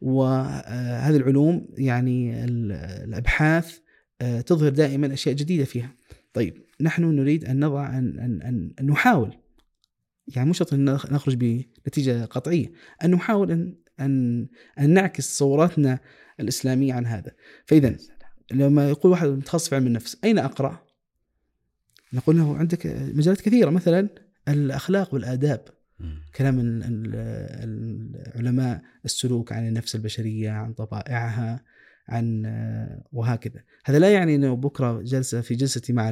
وهذه 0.01 1.17
العلوم 1.17 1.69
يعني 1.79 2.45
ال- 2.45 2.73
الأبحاث 3.09 3.79
آه، 4.21 4.41
تظهر 4.41 4.69
دائما 4.71 5.13
أشياء 5.13 5.35
جديدة 5.35 5.65
فيها. 5.65 5.97
طيب 6.33 6.63
نحن 6.81 7.05
نريد 7.05 7.45
أن 7.45 7.65
نضع 7.65 7.99
أن 7.99 8.19
أن 8.19 8.73
أن 8.81 8.87
نحاول 8.87 9.37
يعني 10.29 10.47
مو 10.47 10.53
شرط 10.53 10.73
أن 10.73 10.85
نخ- 10.95 11.13
نخرج 11.13 11.35
بنتيجة 11.85 12.25
قطعية 12.25 12.73
أن 13.05 13.11
نحاول 13.11 13.51
أن 13.51 13.75
أن 14.01 14.47
أن 14.79 14.91
نعكس 14.91 15.35
تصوراتنا 15.35 15.99
الإسلامية 16.41 16.93
عن 16.95 17.07
هذا. 17.07 17.33
فاذا 17.67 17.97
لما 18.53 18.89
يقول 18.89 19.13
واحد 19.13 19.29
متخصص 19.29 19.69
في 19.69 19.75
علم 19.75 19.87
النفس 19.87 20.17
أين 20.25 20.39
أقرأ؟ 20.39 20.85
نقول 22.13 22.37
له 22.37 22.57
عندك 22.57 22.87
مجالات 22.87 23.41
كثيرة 23.41 23.71
مثلا 23.71 24.09
الأخلاق 24.49 25.15
والآداب. 25.15 25.65
كلام 26.37 26.61
ال- 26.61 26.83
ال- 26.85 28.35
العلماء 28.35 28.83
السلوك 29.05 29.53
عن 29.53 29.69
النفس 29.69 29.95
البشرية 29.95 30.51
عن 30.51 30.73
طبائعها 30.73 31.65
عن 32.09 32.43
وهكذا 33.13 33.61
هذا 33.85 33.99
لا 33.99 34.13
يعني 34.13 34.35
إنه 34.35 34.57
بكرة 34.57 35.03
جلسة 35.03 35.41
في 35.41 35.55
جلستي 35.55 35.93
مع 35.93 36.11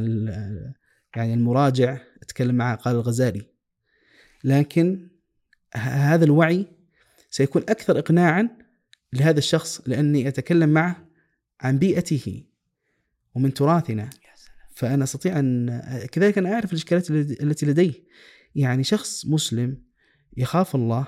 يعني 1.16 1.34
المراجع 1.34 1.98
أتكلم 2.22 2.54
معه 2.54 2.76
قال 2.76 2.94
الغزالي 2.96 3.42
لكن 4.44 5.08
هذا 5.74 6.24
الوعي 6.24 6.66
سيكون 7.30 7.62
أكثر 7.62 7.98
اقناعا 7.98 8.48
لهذا 9.12 9.38
الشخص 9.38 9.88
لأني 9.88 10.28
أتكلم 10.28 10.68
معه 10.68 11.06
عن 11.60 11.78
بيئته 11.78 12.44
ومن 13.34 13.54
تراثنا. 13.54 14.10
فأنا 14.80 15.04
أستطيع 15.04 15.38
أن 15.38 15.82
كذلك 16.12 16.38
أنا 16.38 16.52
أعرف 16.52 16.72
الإشكالات 16.72 17.10
التي 17.10 17.66
لديه 17.66 17.92
يعني 18.54 18.84
شخص 18.84 19.26
مسلم 19.26 19.78
يخاف 20.36 20.74
الله 20.74 21.06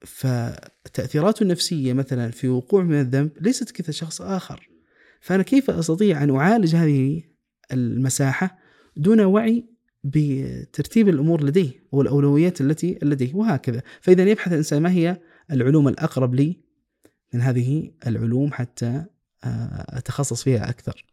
فتأثيراته 0.00 1.42
النفسية 1.42 1.92
مثلا 1.92 2.30
في 2.30 2.48
وقوع 2.48 2.82
من 2.82 3.00
الذنب 3.00 3.30
ليست 3.40 3.70
كذا 3.70 3.90
شخص 3.90 4.22
آخر. 4.22 4.68
فأنا 5.20 5.42
كيف 5.42 5.70
أستطيع 5.70 6.22
أن 6.22 6.36
أعالج 6.36 6.76
هذه 6.76 7.22
المساحة 7.72 8.58
دون 8.96 9.20
وعي 9.20 9.64
بترتيب 10.04 11.08
الأمور 11.08 11.44
لديه 11.44 11.70
والأولويات 11.92 12.60
التي 12.60 12.98
لديه؟ 13.02 13.34
وهكذا. 13.34 13.82
فإذا 14.00 14.22
يبحث 14.22 14.52
الإنسان 14.52 14.82
ما 14.82 14.90
هي 14.90 15.20
العلوم 15.50 15.88
الأقرب 15.88 16.34
لي 16.34 16.56
من 17.34 17.40
هذه 17.40 17.92
العلوم 18.06 18.52
حتى 18.52 19.04
آه، 19.44 19.98
أتخصص 19.98 20.42
فيها 20.42 20.70
أكثر. 20.70 21.04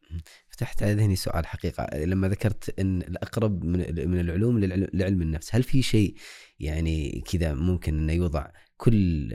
فتحت 0.58 0.84
على 0.84 0.94
ذهني 0.94 1.16
سؤال 1.16 1.46
حقيقة. 1.46 1.98
لما 1.98 2.28
ذكرت 2.28 2.80
إن 2.80 3.02
الأقرب 3.02 3.64
من 3.64 4.10
من 4.10 4.20
العلوم 4.20 4.60
لعلم 4.94 5.22
النفس 5.22 5.56
هل 5.56 5.64
في 5.64 5.82
شيء 5.82 6.16
يعني 6.60 7.24
كذا 7.32 7.54
ممكن 7.54 7.98
إنه 7.98 8.14
يوضع 8.14 8.48
كل 8.78 9.30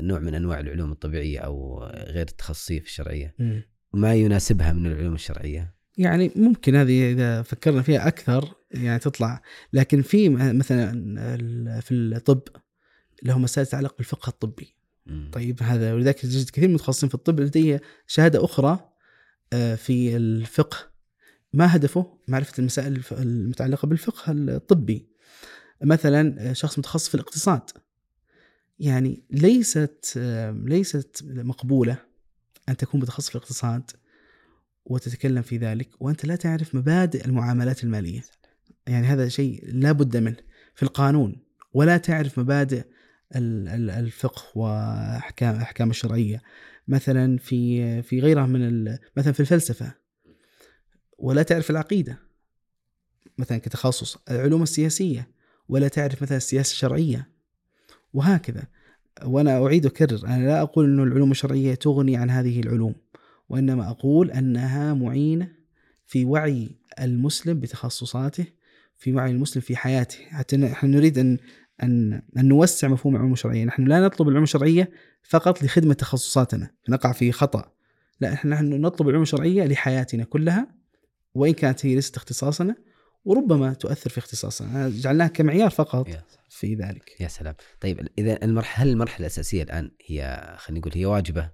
نوع 0.00 0.18
من 0.18 0.34
أنواع 0.34 0.60
العلوم 0.60 0.92
الطبيعية 0.92 1.38
أو 1.38 1.84
غير 1.84 2.26
التخصصية 2.28 2.80
في 2.80 2.86
الشرعية؟ 2.86 3.34
ما 3.92 4.14
يناسبها 4.14 4.72
من 4.72 4.86
العلوم 4.86 5.14
الشرعية؟ 5.14 5.74
يعني 5.98 6.30
ممكن 6.36 6.74
هذه 6.76 7.12
إذا 7.12 7.42
فكرنا 7.42 7.82
فيها 7.82 8.08
أكثر 8.08 8.54
يعني 8.70 8.98
تطلع. 8.98 9.42
لكن 9.72 10.02
في 10.02 10.28
مثلا 10.28 10.92
في 11.80 11.94
الطب 11.94 12.42
له 13.22 13.38
مسائل 13.38 13.66
تتعلق 13.66 13.96
بالفقه 13.96 14.30
الطبي. 14.30 14.76
طيب 15.32 15.62
هذا 15.62 15.94
ولذلك 15.94 16.18
تجد 16.18 16.50
كثير 16.50 16.64
من 16.64 16.70
المتخصصين 16.70 17.08
في 17.08 17.14
الطب 17.14 17.40
لديه 17.40 17.80
شهادة 18.06 18.44
أخرى 18.44 18.93
في 19.76 20.16
الفقه. 20.16 20.76
ما 21.52 21.76
هدفه؟ 21.76 22.18
معرفة 22.28 22.52
المسائل 22.58 23.02
المتعلقة 23.12 23.86
بالفقه 23.86 24.32
الطبي. 24.32 25.06
مثلا 25.82 26.50
آه، 26.50 26.52
شخص 26.52 26.78
متخصص 26.78 27.08
في 27.08 27.14
الاقتصاد. 27.14 27.62
يعني 28.78 29.22
ليست 29.30 30.14
آه، 30.16 30.50
ليست 30.50 31.20
مقبولة 31.24 31.96
أن 32.68 32.76
تكون 32.76 33.00
متخصص 33.00 33.28
في 33.28 33.34
الاقتصاد 33.36 33.90
وتتكلم 34.84 35.42
في 35.42 35.56
ذلك 35.58 35.88
وأنت 36.00 36.24
لا 36.24 36.36
تعرف 36.36 36.74
مبادئ 36.74 37.24
المعاملات 37.26 37.84
المالية. 37.84 38.20
يعني 38.86 39.06
هذا 39.06 39.28
شيء 39.28 39.64
لا 39.72 39.92
بد 39.92 40.16
منه 40.16 40.36
في 40.74 40.82
القانون. 40.82 41.36
ولا 41.72 41.96
تعرف 41.96 42.38
مبادئ 42.38 42.84
ال- 43.36 43.68
ال- 43.68 43.90
الفقه 43.90 44.58
واحكام 44.58 45.54
أحكام 45.54 45.90
الشرعية. 45.90 46.42
مثلا 46.88 47.38
في 47.38 48.02
في 48.02 48.20
غيرها 48.20 48.46
من 48.46 48.84
مثلا 49.16 49.32
في 49.32 49.40
الفلسفة. 49.40 49.94
ولا 51.18 51.42
تعرف 51.42 51.70
العقيدة. 51.70 52.18
مثلا 53.38 53.58
كتخصص 53.58 54.16
العلوم 54.30 54.62
السياسية. 54.62 55.28
ولا 55.68 55.88
تعرف 55.88 56.22
مثلا 56.22 56.36
السياسة 56.36 56.72
الشرعية. 56.72 57.28
وهكذا. 58.12 58.64
وأنا 59.24 59.66
أعيد 59.66 59.84
وأكرر 59.84 60.26
أنا 60.26 60.46
لا 60.46 60.62
أقول 60.62 60.84
إنه 60.84 61.02
العلوم 61.02 61.30
الشرعية 61.30 61.74
تغني 61.74 62.16
عن 62.16 62.30
هذه 62.30 62.60
العلوم. 62.60 62.94
وإنما 63.48 63.90
أقول 63.90 64.30
أنها 64.30 64.94
معينة 64.94 65.48
في 66.06 66.24
وعي 66.24 66.68
المسلم 67.00 67.60
بتخصصاته 67.60 68.46
في 68.94 69.12
وعي 69.12 69.30
المسلم 69.30 69.62
في 69.62 69.76
حياته. 69.76 70.18
حتى 70.24 70.56
نحن 70.56 70.90
نريد 70.90 71.18
أن 71.18 71.38
أن 71.82 72.22
أن 72.36 72.48
نوسع 72.48 72.88
مفهوم 72.88 73.14
العلوم 73.14 73.32
الشرعية، 73.32 73.64
نحن 73.64 73.84
لا 73.84 74.00
نطلب 74.00 74.28
العلوم 74.28 74.42
الشرعية 74.42 74.90
فقط 75.28 75.62
لخدمة 75.62 75.94
تخصصاتنا، 75.94 76.70
نقع 76.88 77.12
في 77.12 77.32
خطأ. 77.32 77.72
لا 78.20 78.32
إحنا 78.32 78.54
نحن 78.54 78.80
نطلب 78.80 79.06
العلوم 79.08 79.22
الشرعية 79.22 79.64
لحياتنا 79.64 80.24
كلها 80.24 80.68
وإن 81.34 81.52
كانت 81.52 81.86
هي 81.86 81.94
ليست 81.94 82.16
اختصاصنا 82.16 82.76
وربما 83.24 83.74
تؤثر 83.74 84.10
في 84.10 84.18
اختصاصنا، 84.18 84.88
جعلناها 84.88 85.28
كمعيار 85.28 85.70
فقط 85.70 86.08
في 86.48 86.74
ذلك. 86.74 87.20
يا 87.20 87.28
سلام 87.28 87.54
طيب 87.80 88.08
إذا 88.18 88.44
المرحله 88.44 88.84
هل 88.84 88.88
المرحلة 88.90 89.20
الأساسية 89.20 89.62
الآن 89.62 89.90
هي 90.06 90.54
خلينا 90.58 90.80
نقول 90.80 90.92
هي 90.96 91.06
واجبة 91.06 91.50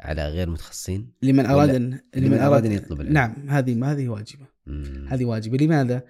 على 0.00 0.28
غير 0.28 0.50
متخصصين 0.50 1.12
لمن 1.22 1.46
أراد 1.46 1.68
ولا- 1.68 1.76
ان 1.76 2.00
لمن 2.16 2.38
أراد 2.38 2.66
أن 2.66 2.72
يطلب 2.72 3.00
العلم. 3.00 3.14
نعم 3.14 3.50
هذه 3.50 3.92
هذه 3.92 4.08
واجبة. 4.08 4.46
مم. 4.66 5.06
هذه 5.10 5.24
واجبة 5.24 5.56
لماذا؟ 5.64 6.02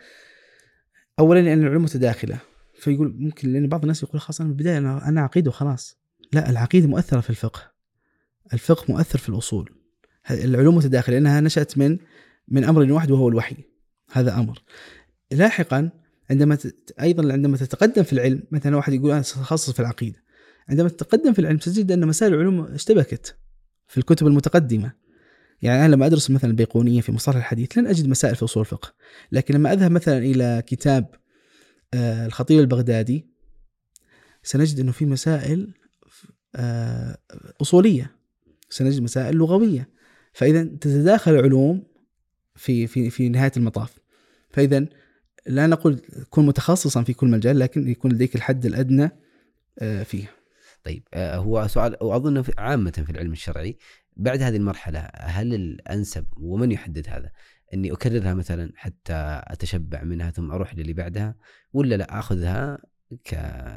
اولا 1.18 1.40
لأن 1.40 1.62
العلوم 1.62 1.82
متداخلة 1.82 2.38
فيقول 2.80 3.14
ممكن 3.18 3.52
لأن 3.52 3.68
بعض 3.68 3.80
الناس 3.82 4.02
يقول 4.02 4.20
خلاص 4.20 4.40
أنا 4.40 4.48
من 4.48 4.54
البداية 4.54 4.78
أنا 4.78 5.08
أنا 5.08 5.20
عقيده 5.20 5.48
وخلاص 5.50 5.98
لا 6.32 6.50
العقيدة 6.50 6.86
مؤثرة 6.88 7.20
في 7.20 7.30
الفقه. 7.30 7.72
الفقه 8.52 8.84
مؤثر 8.92 9.18
في 9.18 9.28
الأصول. 9.28 9.70
ه- 10.26 10.44
العلوم 10.44 10.76
متداخلة 10.76 11.14
لأنها 11.14 11.40
نشأت 11.40 11.78
من 11.78 11.98
من 12.48 12.64
أمر 12.64 12.92
واحد 12.92 13.10
وهو 13.10 13.28
الوحي. 13.28 13.56
هذا 14.12 14.34
أمر. 14.34 14.62
لاحقا 15.32 15.90
عندما 16.30 16.54
ت- 16.54 16.94
أيضا 17.00 17.32
عندما 17.32 17.56
تتقدم 17.56 18.02
في 18.02 18.12
العلم 18.12 18.42
مثلا 18.50 18.76
واحد 18.76 18.92
يقول 18.92 19.10
أنا 19.10 19.22
ساتخصص 19.22 19.70
في 19.70 19.80
العقيدة. 19.80 20.22
عندما 20.68 20.88
تتقدم 20.88 21.32
في 21.32 21.38
العلم 21.38 21.56
تجد 21.58 21.92
أن 21.92 22.06
مسائل 22.06 22.34
العلوم 22.34 22.60
اشتبكت 22.60 23.36
في 23.86 23.98
الكتب 23.98 24.26
المتقدمة. 24.26 24.92
يعني 25.62 25.84
أنا 25.86 25.94
لما 25.94 26.06
أدرس 26.06 26.30
مثلا 26.30 26.50
البيقونية 26.50 27.00
في 27.00 27.12
مصطلح 27.12 27.36
الحديث 27.36 27.78
لن 27.78 27.86
أجد 27.86 28.08
مسائل 28.08 28.36
في 28.36 28.44
أصول 28.44 28.60
الفقه. 28.60 28.94
لكن 29.32 29.54
لما 29.54 29.72
أذهب 29.72 29.90
مثلا 29.90 30.18
إلى 30.18 30.62
كتاب 30.66 31.06
آه، 31.94 32.26
الخطيب 32.26 32.60
البغدادي 32.60 33.26
سنجد 34.42 34.80
أنه 34.80 34.92
في 34.92 35.06
مسائل 35.06 35.74
أصولية 37.60 38.16
سنجد 38.70 39.02
مسائل 39.02 39.36
لغوية. 39.36 39.88
فإذا 40.32 40.64
تتداخل 40.64 41.34
العلوم 41.34 41.82
في 42.54 42.86
في 42.86 43.10
في 43.10 43.28
نهاية 43.28 43.52
المطاف. 43.56 43.98
فإذا 44.50 44.86
لا 45.46 45.66
نقول 45.66 46.00
كن 46.30 46.46
متخصصا 46.46 47.02
في 47.02 47.12
كل 47.12 47.26
مجال 47.26 47.58
لكن 47.58 47.88
يكون 47.88 48.12
لديك 48.12 48.36
الحد 48.36 48.66
الأدنى 48.66 49.10
آه، 49.78 50.02
فيه. 50.02 50.30
طيب 50.84 51.02
آه، 51.14 51.36
هو 51.36 51.66
سؤال 51.66 51.96
وأظن 52.00 52.44
عامة 52.58 52.90
في 52.90 53.10
العلم 53.10 53.32
الشرعي 53.32 53.78
بعد 54.16 54.42
هذه 54.42 54.56
المرحلة 54.56 55.08
هل 55.14 55.54
الأنسب 55.54 56.26
ومن 56.36 56.72
يحدد 56.72 57.08
هذا؟ 57.08 57.30
إني 57.74 57.92
أكررها 57.92 58.34
مثلا 58.34 58.72
حتى 58.76 59.42
أتشبع 59.44 60.02
منها 60.02 60.30
ثم 60.30 60.50
أروح 60.50 60.74
للي 60.74 60.92
بعدها 60.92 61.34
ولا 61.72 61.94
لا 61.94 62.18
أخذها 62.18 62.78
ك 63.24 63.32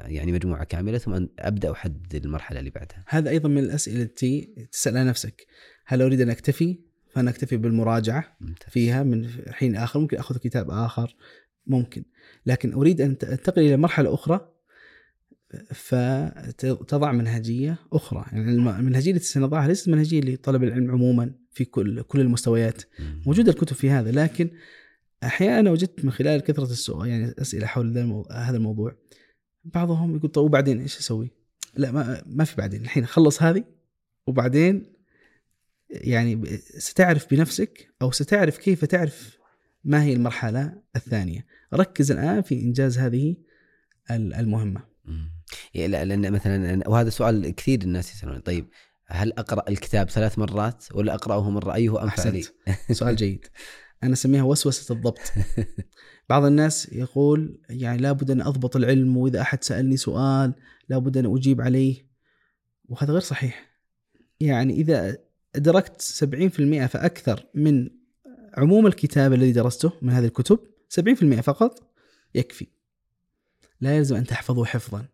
يعني 0.05 0.31
مجموعة 0.31 0.63
كاملة 0.63 0.97
ثم 0.97 1.25
أبدأ 1.39 1.71
أحدد 1.71 2.25
المرحلة 2.25 2.59
اللي 2.59 2.69
بعدها. 2.69 3.03
هذا 3.07 3.29
أيضا 3.29 3.49
من 3.49 3.57
الأسئلة 3.57 4.01
التي 4.01 4.67
تسالها 4.71 5.03
نفسك. 5.03 5.47
هل 5.85 6.01
أريد 6.01 6.21
أن 6.21 6.29
أكتفي؟ 6.29 6.79
فانا 7.13 7.29
اكتفي 7.29 7.57
بالمراجعة 7.57 8.37
ممتاز. 8.41 8.69
فيها 8.69 9.03
من 9.03 9.29
حين 9.49 9.75
آخر. 9.75 9.99
ممكن 9.99 10.17
أخذ 10.17 10.37
كتاب 10.37 10.69
آخر؟ 10.69 11.15
ممكن. 11.67 12.03
لكن 12.45 12.73
أريد 12.73 13.01
أن 13.01 13.15
أنتقل 13.23 13.61
إلى 13.61 13.77
مرحلة 13.77 14.13
أخرى 14.13 14.49
فتضع 15.73 17.11
منهجية 17.11 17.75
أخرى. 17.93 18.25
يعني 18.31 18.51
الم- 18.51 18.67
المنهجية 18.67 19.11
التي 19.11 19.25
سنضعها 19.25 19.67
ليست 19.67 19.89
منهجية 19.89 20.21
لطلب 20.21 20.63
العلم 20.63 20.91
عموما 20.91 21.31
في 21.51 21.65
كل 21.65 22.01
كل 22.01 22.19
المستويات. 22.19 22.83
موجودة 23.25 23.51
الكتب 23.51 23.75
في 23.75 23.89
هذا 23.89 24.11
لكن 24.11 24.49
أحيانا 25.23 25.71
وجدت 25.71 26.05
من 26.05 26.11
خلال 26.11 26.41
كثرة 26.41 26.63
السؤال 26.71 27.09
يعني 27.09 27.33
أسئلة 27.41 27.67
حول 27.67 27.97
هذا 28.31 28.57
الموضوع 28.57 28.95
بعضهم 29.63 30.15
يقول 30.15 30.31
طيب 30.31 30.45
وبعدين 30.45 30.81
إيش 30.81 30.97
أسوي؟ 30.99 31.31
لا 31.75 31.91
ما 31.91 32.23
ما 32.25 32.43
في 32.43 32.55
بعدين 32.55 32.81
الحين 32.81 33.05
خلص 33.05 33.43
هذه 33.43 33.63
وبعدين 34.27 34.93
يعني 35.89 36.57
ستعرف 36.77 37.29
بنفسك 37.33 37.93
أو 38.01 38.11
ستعرف 38.11 38.57
كيف 38.57 38.85
تعرف 38.85 39.37
ما 39.83 40.03
هي 40.03 40.13
المرحلة 40.13 40.81
الثانية 40.95 41.45
ركز 41.73 42.11
الآن 42.11 42.41
في 42.41 42.61
إنجاز 42.61 42.97
هذه 42.97 43.35
ال- 44.11 44.33
المهمة. 44.33 44.83
يعني 45.73 45.87
لا 45.87 46.05
لأن 46.05 46.31
مثلا 46.31 46.89
وهذا 46.89 47.09
سؤال 47.09 47.55
كثير 47.55 47.81
الناس 47.81 48.13
يسالون 48.15 48.39
طيب 48.39 48.67
هل 49.07 49.33
أقرأ 49.33 49.69
الكتاب 49.69 50.09
ثلاث 50.09 50.39
مرات 50.39 50.85
ولا 50.93 51.13
أقرأه 51.15 51.49
مرة 51.49 51.75
ايها 51.75 52.03
انفع 52.03 52.23
لي؟ 52.29 52.43
سؤال 52.91 53.15
جيد 53.15 53.45
أنا 54.03 54.13
أسميها 54.13 54.43
وسوسة 54.43 54.93
الضبط. 54.95 55.19
بعض 56.29 56.45
الناس 56.45 56.93
يقول 56.93 57.61
يعني 57.69 58.01
لابد 58.01 58.31
أن 58.31 58.41
أضبط 58.41 58.75
العلم 58.75 59.17
وإذا 59.17 59.41
أحد 59.41 59.63
سألني 59.63 59.97
سؤال 59.97 60.53
لابد 60.89 61.17
أن 61.17 61.35
أجيب 61.35 61.61
عليه 61.61 62.09
وهذا 62.89 63.11
غير 63.11 63.21
صحيح. 63.21 63.69
يعني 64.39 64.73
إذا 64.73 65.17
أدركت 65.55 66.01
70% 66.01 66.85
فأكثر 66.85 67.45
من 67.53 67.89
عموم 68.53 68.87
الكتاب 68.87 69.33
الذي 69.33 69.51
درسته 69.51 69.91
من 70.01 70.13
هذه 70.13 70.25
الكتب 70.25 70.59
70% 70.99 71.39
فقط 71.39 71.91
يكفي. 72.35 72.67
لا 73.81 73.97
يلزم 73.97 74.15
أن 74.15 74.25
تحفظه 74.25 74.65
حفظا 74.65 75.05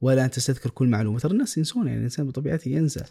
ولا 0.00 0.24
أن 0.24 0.30
تستذكر 0.30 0.70
كل 0.70 0.88
معلومة. 0.88 1.18
ترى 1.18 1.32
الناس 1.32 1.58
ينسون 1.58 1.86
يعني 1.86 1.98
الإنسان 1.98 2.26
بطبيعته 2.26 2.68
ينسى. 2.68 3.04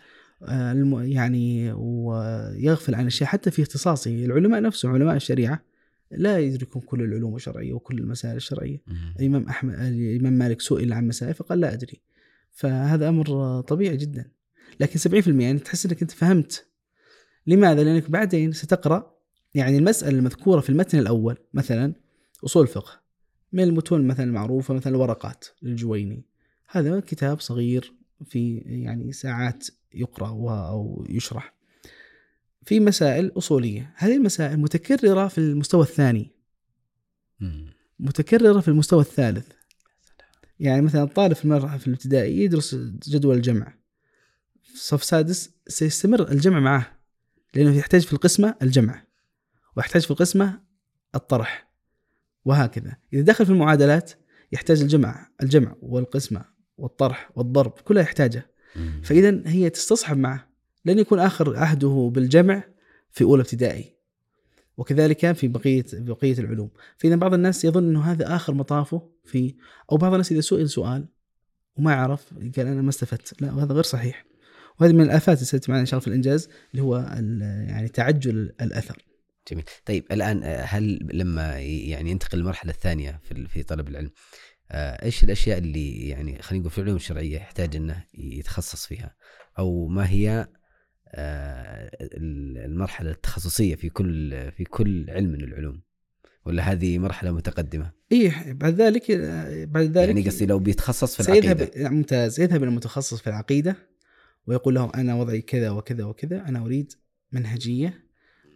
يعني 1.04 1.72
ويغفل 1.74 2.96
عن 2.96 3.06
اشياء 3.06 3.30
حتى 3.30 3.52
في 3.52 3.62
اختصاصه 3.62 4.26
العلماء 4.26 4.62
نفسهم 4.62 4.92
علماء 4.92 5.16
الشريعة 5.16 5.64
لا 6.12 6.40
يدركون 6.40 6.82
كل 6.82 7.02
العلوم 7.02 7.36
الشرعية 7.36 7.74
وكل 7.74 7.98
المسائل 7.98 8.36
الشرعية. 8.36 8.82
الإمام 9.20 9.44
أحمد 9.44 9.74
الإمام 9.74 10.34
مالك 10.34 10.62
سئل 10.62 10.94
عن 10.94 11.08
مسائل 11.08 11.34
فقال 11.34 11.60
لا 11.60 11.74
أدري. 11.74 12.02
فهذا 12.52 13.10
أمر 13.10 13.62
طبيعي 13.62 13.98
جدا. 13.98 14.32
لكن 14.80 15.00
70% 15.00 15.28
يعني 15.28 15.60
تحس 15.60 15.86
إنك 15.86 16.02
أنت 16.02 16.12
فهمت. 16.12 16.68
لماذا؟ 17.48 17.84
لأنك 17.84 18.10
بعدين 18.10 18.52
ستقرأ 18.52 19.14
يعني 19.56 19.78
المسألة 19.78 20.18
المذكورة 20.18 20.60
في 20.62 20.70
المتن 20.70 21.00
الأول 21.00 21.38
مثلا 21.54 21.94
أصول 22.46 22.64
الفقه. 22.64 23.02
من 23.54 23.64
المتون 23.64 24.08
مثلا 24.08 24.26
المعروفة 24.26 24.74
مثلا 24.74 24.96
الورقات 24.96 25.46
للجويني. 25.62 26.26
هذا 26.70 27.00
كتاب 27.00 27.40
صغير 27.40 27.94
في 28.26 28.58
يعني 28.58 29.12
ساعات 29.12 29.68
يقرأ 29.94 30.30
و- 30.30 30.50
أو 30.50 31.06
يشرح. 31.10 31.54
في 32.66 32.80
مسائل 32.80 33.32
أصولية. 33.38 33.94
هذه 33.96 34.16
المسائل 34.16 34.60
متكررة 34.60 35.28
في 35.28 35.38
المستوى 35.38 35.82
الثاني. 35.84 36.32
مم. 37.40 37.74
متكررة 38.00 38.60
في 38.60 38.68
المستوى 38.68 39.02
الثالث. 39.02 39.48
يعني 40.60 40.82
مثلا 40.82 41.04
الطالب 41.04 41.34
في 41.34 41.46
المرحلة 41.46 41.78
في 41.78 41.88
الابتدائي 41.88 42.38
يدرس 42.44 42.76
جدول 43.08 43.36
الجمع. 43.36 43.74
في 44.62 44.78
صف 44.78 45.04
سادس 45.04 45.50
سيستمر 45.68 46.32
الجمع 46.32 46.60
معه 46.60 47.00
لأنه 47.56 47.76
يحتاج 47.78 48.02
في 48.02 48.14
القسمة 48.14 48.56
الجمع 48.62 49.04
ويحتاج 49.78 50.02
في 50.02 50.12
القسمة 50.12 50.62
الطرح 51.16 51.70
وهكذا. 52.46 52.98
إذا 53.14 53.22
دخل 53.22 53.46
في 53.46 53.52
المعادلات 53.52 54.12
يحتاج 54.52 54.82
الجمع 54.82 55.30
الجمع 55.44 55.76
والقسمة 55.82 56.46
والطرح 56.78 57.32
والضرب 57.36 57.72
كلها 57.72 58.04
يحتاجها 58.04 58.40
مم. 58.42 58.53
فإذا 59.04 59.42
هي 59.46 59.70
تستصحب 59.70 60.18
معه. 60.18 60.50
لن 60.86 61.00
يكون 61.00 61.20
آخر 61.20 61.58
عهده 61.58 62.12
بالجمع 62.14 62.64
في 63.12 63.24
أولى 63.24 63.42
ابتدائي. 63.42 63.94
وكذلك 64.78 65.32
في 65.32 65.48
بقيه 65.48 65.86
بقية 65.94 66.40
العلوم. 66.40 66.70
فإذا 66.98 67.16
بعض 67.16 67.34
الناس 67.34 67.66
يظن 67.66 67.90
إنه 67.90 68.02
هذا 68.02 68.36
آخر 68.36 68.54
مطافه 68.54 69.10
في 69.24 69.56
أو 69.92 69.98
بعض 69.98 70.12
الناس 70.12 70.32
إذا 70.32 70.42
سئل 70.42 70.70
سؤال 70.70 71.08
وما 71.76 71.94
عرف 71.94 72.34
قال 72.34 72.68
أنا 72.68 72.82
ما 72.82 72.90
استفدت. 72.90 73.42
لا 73.42 73.54
وهذا 73.54 73.74
غير 73.74 73.84
صحيح. 73.84 74.26
وهذه 74.80 74.92
من 74.92 75.02
الآفات 75.02 75.38
اللي 75.38 75.46
ستاتي 75.46 75.72
معنا 75.72 75.82
إن 75.82 75.86
شاء 75.86 75.94
الله 75.94 76.04
في 76.04 76.08
الإنجاز 76.08 76.50
اللي 76.72 76.84
هو 76.84 76.98
يعني 77.68 77.88
تعجل 77.88 78.54
الأثر. 78.62 79.06
جميل. 79.52 79.64
طيب 79.86 80.06
الآن 80.12 80.44
آه، 80.44 80.62
هل 80.62 81.10
لما 81.14 81.60
يعني 81.60 82.12
ينتقل 82.12 82.40
المرحله 82.40 82.72
الثانية 82.72 83.20
في 83.24 83.48
في 83.48 83.64
طلب 83.64 83.88
العلم 83.88 84.12
إيش 84.76 85.24
الأشياء 85.24 85.58
اللي 85.58 86.08
يعني 86.10 86.42
خلينا 86.42 86.62
نقول 86.62 86.72
في 86.72 86.78
العلوم 86.78 86.96
الشرعيه 86.96 87.36
يحتاج 87.36 87.76
إنه 87.76 88.04
يتخصص 88.14 88.86
فيها؟ 88.88 89.16
أو 89.60 89.88
ما 89.88 90.10
هي 90.10 90.48
آه، 91.16 91.92
ال- 92.02 92.58
المرحلة 92.58 93.12
التخصصية 93.12 93.76
في 93.76 93.90
كل 93.90 94.52
في 94.52 94.64
كل 94.64 95.10
علم 95.10 95.30
من 95.32 95.44
العلوم؟ 95.44 95.82
ولا 96.46 96.64
هذه 96.64 96.98
مرحلة 97.00 97.32
متقدمة؟ 97.32 97.92
إيه 98.12 98.54
بعد 98.54 98.74
ذلك 98.74 99.12
بعد 99.72 99.86
ذلك 99.98 100.08
يعني 100.08 100.22
قصدي 100.30 100.46
لو 100.46 100.60
بيتخصص 100.60 101.16
في 101.16 101.24
سيذهب 101.24 101.62
العقيدة. 101.62 101.90
ممتاز 101.90 102.40
يذهب 102.40 102.64
المتخصص 102.64 103.22
في 103.22 103.28
العقيدة 103.28 103.76
ويقول 104.48 104.76
له 104.76 104.92
أنا 104.96 105.16
وضعي 105.16 105.42
كذا 105.42 105.70
وكذا 105.70 106.04
وكذا 106.04 106.42
أنا 106.48 106.60
أريد 106.60 106.94
منهجية 107.32 108.03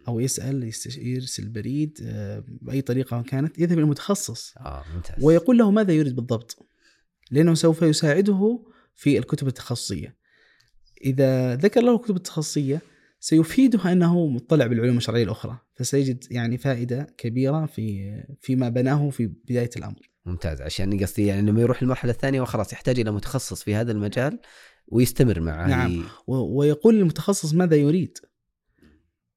أو 0.08 0.20
يسأل 0.20 0.72
يرسل 0.98 1.48
بريد 1.48 1.98
آه، 2.02 2.44
باي 2.46 2.80
طريقة 2.80 3.22
كانت 3.22 3.58
يذهب 3.58 3.78
إلى 3.78 3.84
المتخصص. 3.84 4.54
آه 4.56 4.84
ممتاز. 4.94 5.24
ويقول 5.24 5.58
له 5.58 5.70
ماذا 5.70 5.92
يريد 5.92 6.16
بالضبط؟ 6.16 6.66
لأنه 7.30 7.54
سوف 7.54 7.82
يساعده 7.82 8.64
في 8.96 9.18
الكتب 9.18 9.46
التخصصية. 9.46 10.16
إذا 11.04 11.56
ذكر 11.56 11.80
له 11.80 11.96
الكتب 11.96 12.16
التخصصية 12.16 12.80
سيفيده 13.20 13.92
أنه 13.92 14.26
مطلع 14.26 14.66
بالعلوم 14.66 14.96
الشرعية 14.96 15.24
الأخرى 15.24 15.58
فسيجد 15.74 16.24
يعني 16.30 16.58
فائدة 16.58 17.06
كبيرة 17.18 17.66
في 17.66 18.16
فيما 18.40 18.68
بناه 18.68 19.10
في 19.10 19.26
بداية 19.26 19.70
الأمر. 19.76 20.10
ممتاز. 20.26 20.62
عشان 20.62 21.00
قصدي 21.00 21.26
يعني 21.26 21.50
لما 21.50 21.60
يروح 21.60 21.82
المرحله 21.82 22.12
الثانية 22.12 22.40
وخلاص 22.40 22.72
يحتاج 22.72 23.00
إلى 23.00 23.10
متخصص 23.10 23.62
في 23.62 23.74
هذا 23.74 23.92
المجال 23.92 24.40
ويستمر 24.88 25.40
مع 25.40 25.66
نعم. 25.66 26.04
ويقول 26.26 26.94
للمتخصص 26.94 27.54
ماذا 27.54 27.76
يريد. 27.76 28.18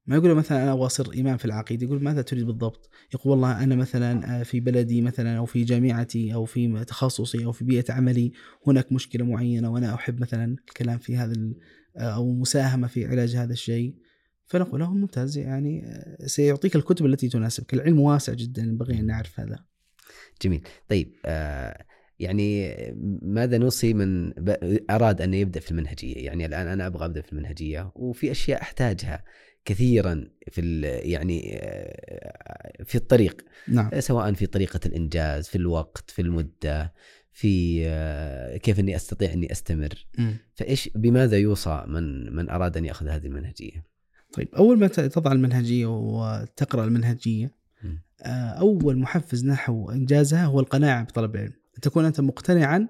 ما 0.06 0.16
يقول 0.16 0.36
مثلا 0.36 0.64
أنا 0.64 0.74
أبغى 0.74 0.86
أصير 0.86 1.22
إمام 1.22 1.38
في 1.38 1.46
العقيده 1.46 1.86
يقول 1.86 2.04
ماذا 2.04 2.22
تريد 2.22 2.46
بالضبط؟ 2.46 2.90
يقول 3.14 3.32
والله 3.32 3.64
أنا 3.64 3.76
مثلا 3.76 4.40
آه، 4.40 4.44
في 4.44 4.60
بلدي 4.60 5.02
مثلا 5.02 5.38
أو 5.38 5.46
في 5.46 5.64
جامعتي 5.64 6.34
أو 6.34 6.46
في 6.46 6.86
تخصصي 6.86 7.46
أو 7.46 7.52
في 7.52 7.66
بيئة 7.66 7.94
عملي 7.94 8.32
هناك 8.68 8.92
مشكلة 8.92 9.26
معينة 9.26 9.72
وأنا 9.72 9.94
أحب 9.94 10.22
مثلا 10.22 10.56
الكلام 10.70 10.98
في 10.98 11.18
هذا 11.18 11.34
آه، 11.98 12.16
أو 12.16 12.34
مساهمة 12.34 12.88
في 12.88 13.06
علاج 13.06 13.36
هذا 13.36 13.54
الشيء. 13.54 13.96
فنقول 14.46 14.80
له 14.80 14.94
ممتاز 14.94 15.38
يعني 15.38 15.86
آه، 15.86 16.26
سيعطيك 16.26 16.76
الكتب 16.76 17.06
التي 17.06 17.30
تناسبك. 17.30 17.74
العلم 17.74 18.00
واسع 18.00 18.34
جدا 18.34 18.62
ينبغي 18.62 19.00
أن 19.00 19.06
نعرف 19.06 19.40
هذا. 19.40 19.60
جميل. 20.42 20.62
طيب 20.90 21.16
آه 21.26 21.86
يعني 22.20 22.76
ماذا 23.22 23.58
نوصي 23.58 23.94
من 23.94 24.34
أراد 24.90 25.22
أن 25.22 25.34
يبدأ 25.34 25.60
في 25.60 25.72
المنهجية؟ 25.72 26.26
يعني 26.26 26.46
الآن 26.46 26.68
أنا 26.68 26.88
أبغى 26.88 27.06
أبدأ 27.06 27.22
في 27.22 27.34
المنهجية 27.34 27.92
وفي 27.96 28.32
أشياء 28.32 28.62
أحتاجها. 28.62 29.24
كثيرا 29.66 30.28
في 30.52 30.82
يعني 31.04 31.60
آه، 31.62 32.84
في 32.84 32.96
الطريق. 32.96 33.42
نعم. 33.68 34.00
سواء 34.00 34.34
في 34.34 34.46
طريقة 34.46 34.80
الإنجاز 34.86 35.48
في 35.48 35.56
الوقت 35.56 36.12
في 36.12 36.22
المدة 36.22 36.94
في 37.32 37.84
آه، 37.88 38.58
كيف 38.58 38.80
إني 38.80 38.96
أستطيع 38.96 39.34
إني 39.34 39.52
أستمر. 39.52 40.08
مم. 40.18 40.38
فإيش 40.56 40.90
بماذا 40.96 41.38
يوصى 41.38 41.84
من 41.88 42.36
من 42.36 42.50
أراد 42.50 42.78
أن 42.78 42.86
يأخذ 42.86 43.08
هذه 43.08 43.26
المنهجية؟ 43.26 43.86
طيب 44.34 44.56
أول 44.56 44.80
ما 44.80 44.88
تضع 44.88 45.32
المنهجية 45.32 45.86
وتقرأ 45.86 46.86
المنهجية. 46.86 47.62
آه، 48.24 48.50
أول 48.50 48.98
محفز 48.98 49.46
نحو 49.46 49.92
إنجازها 49.92 50.46
هو 50.46 50.60
القناعة 50.60 51.04
بطلب 51.04 51.36
العلم. 51.36 51.54
تكون 51.82 52.06
أنت 52.06 52.20
مقتنعا 52.22 52.88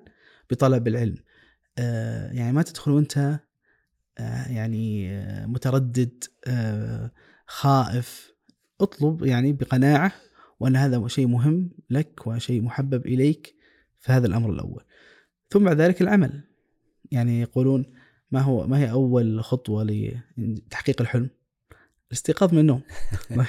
بطلب 0.51 0.87
العلم. 0.87 1.17
آه، 1.77 2.31
يعني 2.31 2.51
ما 2.51 2.61
تدخل 2.61 2.91
وأنت 2.91 3.17
آه، 3.17 3.39
يعني 4.49 5.11
آه، 5.11 5.45
متردد 5.45 6.23
آه، 6.47 7.11
خائف. 7.45 8.31
اطلب 8.81 9.25
يعني 9.25 9.53
بقناعة 9.53 10.11
وأن 10.59 10.75
هذا 10.75 11.07
شيء 11.07 11.27
مهم 11.27 11.69
لك 11.89 12.27
وشيء 12.27 12.61
محبب 12.61 13.05
إليك 13.05 13.55
فهذا 13.99 14.27
الأمر 14.27 14.49
الأول. 14.51 14.83
ثم 15.49 15.63
بعد 15.63 15.81
ذلك 15.81 16.01
العمل. 16.01 16.43
يعني 17.11 17.41
يقولون 17.41 17.85
ما 18.31 18.39
هو 18.39 18.67
ما 18.67 18.77
هي 18.79 18.91
أول 18.91 19.43
خطوة 19.43 19.83
لتحقيق 20.37 21.01
الحلم؟ 21.01 21.29
الاستيقاظ 22.07 22.53
من 22.53 22.59
النوم. 22.59 22.81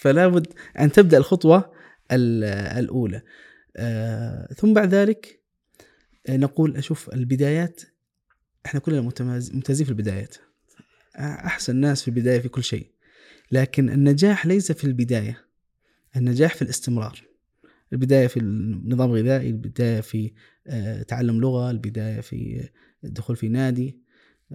فلا 0.00 0.28
بد 0.28 0.46
أن 0.78 0.92
تبدأ 0.92 1.18
الخطوة 1.18 1.72
ال- 2.12 2.44
الأولى. 2.78 3.22
آه، 3.76 4.46
ثم 4.54 4.74
بعد 4.74 4.94
ذلك 4.94 5.42
آه، 6.28 6.36
نقول 6.36 6.76
أشوف 6.76 7.14
البدايات 7.14 7.80
إحنا 8.66 8.80
كلنا 8.80 9.00
ممتازين 9.00 9.84
في 9.84 9.92
البدايات. 9.92 10.36
أحسن 11.18 11.76
ناس 11.76 12.02
في 12.02 12.08
البداية 12.08 12.40
في 12.40 12.48
كل 12.48 12.64
شيء. 12.64 12.86
لكن 13.52 13.90
النجاح 13.90 14.46
ليس 14.46 14.72
في 14.72 14.84
البداية. 14.84 15.44
النجاح 16.16 16.54
في 16.54 16.62
الاستمرار. 16.62 17.22
البداية 17.92 18.26
في 18.26 18.36
النظام 18.36 19.10
الغذائي 19.10 19.50
البداية 19.50 20.00
في 20.00 20.32
تعلم 21.08 21.40
لغة 21.40 21.70
البداية 21.70 22.20
في 22.20 22.68
الدخول 23.04 23.36
في 23.36 23.48
نادي. 23.48 24.00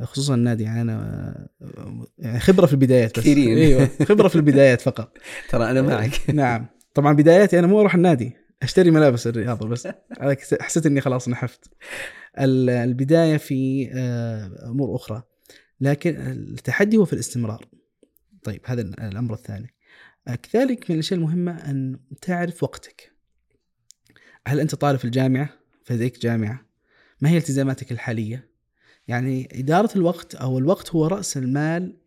خصوصا 0.02 0.36
النادي 0.36 0.64
يعني 0.64 0.82
أنا 0.82 1.49
يعني 2.19 2.40
خبرة 2.40 2.65
في 2.65 2.73
البدايات 2.73 3.11
بس. 3.11 3.19
كثيرين. 3.19 3.57
إيوه. 3.57 3.90
خبرة 4.03 4.27
في 4.27 4.36
البدايات 4.36 4.82
فقط. 4.82 5.18
ترى 5.49 5.72
أنا 5.72 5.82
معك. 5.82 6.22
نعم. 6.34 6.65
طبعا 6.94 7.14
بداياتي 7.14 7.60
أنا 7.60 7.68
مو 7.68 7.80
أروح 7.80 7.95
النادي. 7.95 8.44
أشتري 8.64 8.91
ملابس 8.91 9.27
الرياضة 9.27 9.68
بس. 9.68 9.88
حسيت 10.61 10.86
إني 10.86 11.02
خلاص 11.02 11.30
نحفت. 11.30 11.73
ال- 12.40 12.69
البداية 12.69 13.38
في 13.38 13.90
آه، 13.94 14.69
أمور 14.69 14.95
أخرى. 14.95 15.23
لكن 15.82 16.15
التحدي 16.32 16.98
هو 16.98 17.06
في 17.06 17.14
الاستمرار. 17.14 17.65
طيب 18.44 18.61
هذا 18.65 18.82
الأمر 18.82 19.34
الثاني. 19.34 19.73
آه، 20.27 20.36
كذلك 20.36 20.90
من 20.90 20.94
الأشياء 20.95 21.19
المهمة 21.19 21.52
أن 21.52 21.99
تعرف 22.22 22.64
وقتك. 22.64 23.11
هل 24.48 24.60
أنت 24.60 24.76
طالب 24.76 24.99
في 24.99 25.06
الجامعة؟ 25.06 25.49
فلديك 25.84 26.19
جامعه 26.19 26.65
ما 27.22 27.30
هي 27.30 27.38
التزاماتك 27.38 27.91
الحالية؟ 27.91 28.49
يعني 29.07 29.49
إدارة 29.52 29.90
الوقت 29.95 30.36
أو 30.36 30.57
الوقت 30.57 30.90
هو 30.90 31.07
رأس 31.07 31.38
المال 31.38 31.98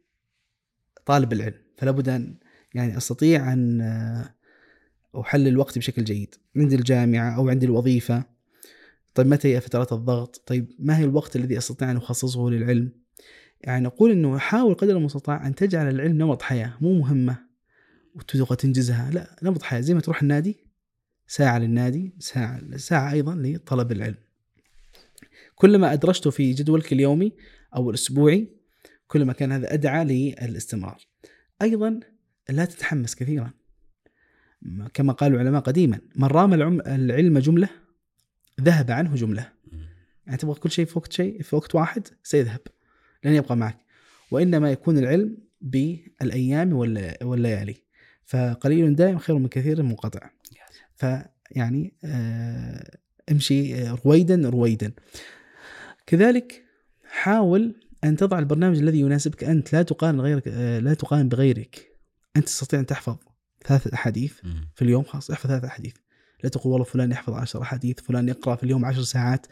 طالب 1.06 1.32
العلم. 1.32 1.62
فلا 1.76 1.90
بد 1.90 2.08
أن 2.08 2.38
يعني 2.74 2.96
أستطيع 2.96 3.52
أن 3.52 3.80
آه، 3.80 4.34
احلل 5.16 5.58
وقتي 5.58 5.80
بشكل 5.80 6.04
جيد 6.04 6.34
عندي 6.56 6.74
الجامعة 6.74 7.36
أو 7.36 7.48
عندي 7.48 7.66
الوظيفة. 7.66 8.24
طيب 9.14 9.26
متى 9.26 9.56
هي 9.56 9.60
فترات 9.60 9.92
الضغط؟ 9.92 10.42
طيب 10.46 10.72
ما 10.78 10.98
هي 10.98 11.04
الوقت 11.04 11.36
الذي 11.36 11.58
أستطيع 11.58 11.90
أن 11.90 11.96
أخصصه 11.96 12.50
للعلم؟ 12.50 12.92
يعني 13.60 13.84
نقول 13.84 14.10
إنه 14.10 14.38
حاول 14.38 14.74
قدر 14.74 14.96
المستطاع 14.96 15.46
أن 15.46 15.54
تجعل 15.54 15.88
العلم 15.88 16.18
نمط 16.18 16.42
حياة 16.42 16.74
مو 16.80 16.98
مهمة 16.98 17.38
وتبغى 18.14 18.56
تنجزها 18.56 19.10
لا 19.10 19.36
نمط 19.42 19.62
حياة. 19.62 19.80
زي 19.80 19.94
ما 19.94 20.00
تروح 20.00 20.22
النادي 20.22 20.56
ساعة 21.26 21.58
للنادي 21.58 22.14
ساعة 22.18 22.76
ساعة 22.76 23.12
أيضا 23.12 23.34
لطلب 23.34 23.92
العلم. 23.92 24.16
كلما 25.54 25.92
ادرجته 25.92 26.30
في 26.30 26.52
جدولك 26.52 26.92
اليومي 26.92 27.32
أو 27.76 27.90
الأسبوعي 27.90 28.48
كلما 29.06 29.32
كان 29.32 29.52
هذا 29.52 29.74
أدعى 29.74 30.04
للاستمرار. 30.04 31.06
أيضا 31.62 32.00
لا 32.48 32.64
تتحمس 32.64 33.14
كثيرا. 33.14 33.50
كما 34.94 35.12
قال 35.12 35.34
العلماء 35.34 35.60
قديما 35.60 36.00
من 36.16 36.24
رام 36.28 36.54
العلم 36.80 37.38
جملة 37.38 37.68
ذهب 38.60 38.90
عنه 38.90 39.14
جملة. 39.14 39.48
يعني 40.26 40.38
تبغى 40.38 40.54
كل 40.60 40.70
شيء 40.70 40.84
في 40.86 40.98
وقت 40.98 41.12
شيء 41.12 41.42
في 41.42 41.56
وقت 41.56 41.74
واحد 41.74 42.08
سيذهب 42.22 42.60
لن 43.24 43.34
يبقى 43.34 43.56
معك. 43.56 43.76
وإنما 44.30 44.70
يكون 44.72 44.98
العلم 44.98 45.38
بالأيام 45.60 46.72
واللي- 46.72 47.16
والليالي. 47.22 47.74
فقليل 48.26 48.96
دائم 48.96 49.18
خير 49.18 49.38
من 49.38 49.48
كثير 49.48 49.82
منقطع. 49.82 50.30
فيعني 50.96 51.94
آه، 52.04 52.98
امشي 53.32 53.74
آه، 53.74 53.98
رويدا 54.06 54.48
رويدا. 54.48 54.92
كذلك 56.06 56.64
حاول 57.04 57.74
أن 58.04 58.16
تضع 58.16 58.38
البرنامج 58.38 58.78
الذي 58.78 59.00
يناسبك. 59.00 59.44
أنت 59.44 59.72
لا 59.72 59.82
تقارن 59.82 60.20
غيرك 60.20 60.48
آه، 60.48 60.78
لا 60.78 60.94
تقارن 60.94 61.28
بغيرك. 61.28 61.88
أنت 62.36 62.44
تستطيع 62.44 62.80
أن 62.80 62.86
تحفظ. 62.86 63.16
ثلاث 63.66 63.86
أحاديث 63.86 64.44
مم. 64.44 64.70
في 64.74 64.82
اليوم 64.82 65.04
خلاص 65.04 65.30
احفظ 65.30 65.50
ثلاث 65.50 65.64
أحاديث. 65.64 65.94
لا 66.44 66.50
تقول 66.50 66.72
والله 66.72 66.84
فلان 66.84 67.10
يحفظ 67.10 67.32
عشر 67.32 67.62
أحاديث 67.62 68.00
فلان 68.00 68.28
يقرأ 68.28 68.56
في 68.56 68.64
اليوم 68.64 68.84
عشر 68.84 69.02
ساعات. 69.02 69.46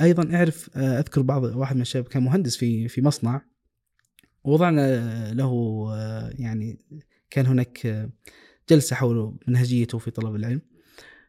أيضا 0.00 0.36
اعرف 0.36 0.70
آه، 0.76 0.98
أذكر 0.98 1.22
بعض 1.22 1.42
واحد 1.42 1.76
من 1.76 1.82
الشباب 1.82 2.04
كان 2.08 2.22
مهندس 2.22 2.56
في 2.56 2.88
في 2.88 3.02
مصنع 3.02 3.42
وضعنا 4.44 5.34
له 5.34 5.86
آه، 5.94 6.30
يعني 6.38 6.78
كان 7.30 7.46
هناك 7.46 7.86
آه، 7.86 8.10
جلسة 8.70 8.96
حول 8.96 9.38
منهجيته 9.48 9.98
في 9.98 10.10
طلب 10.10 10.34
العلم. 10.34 10.60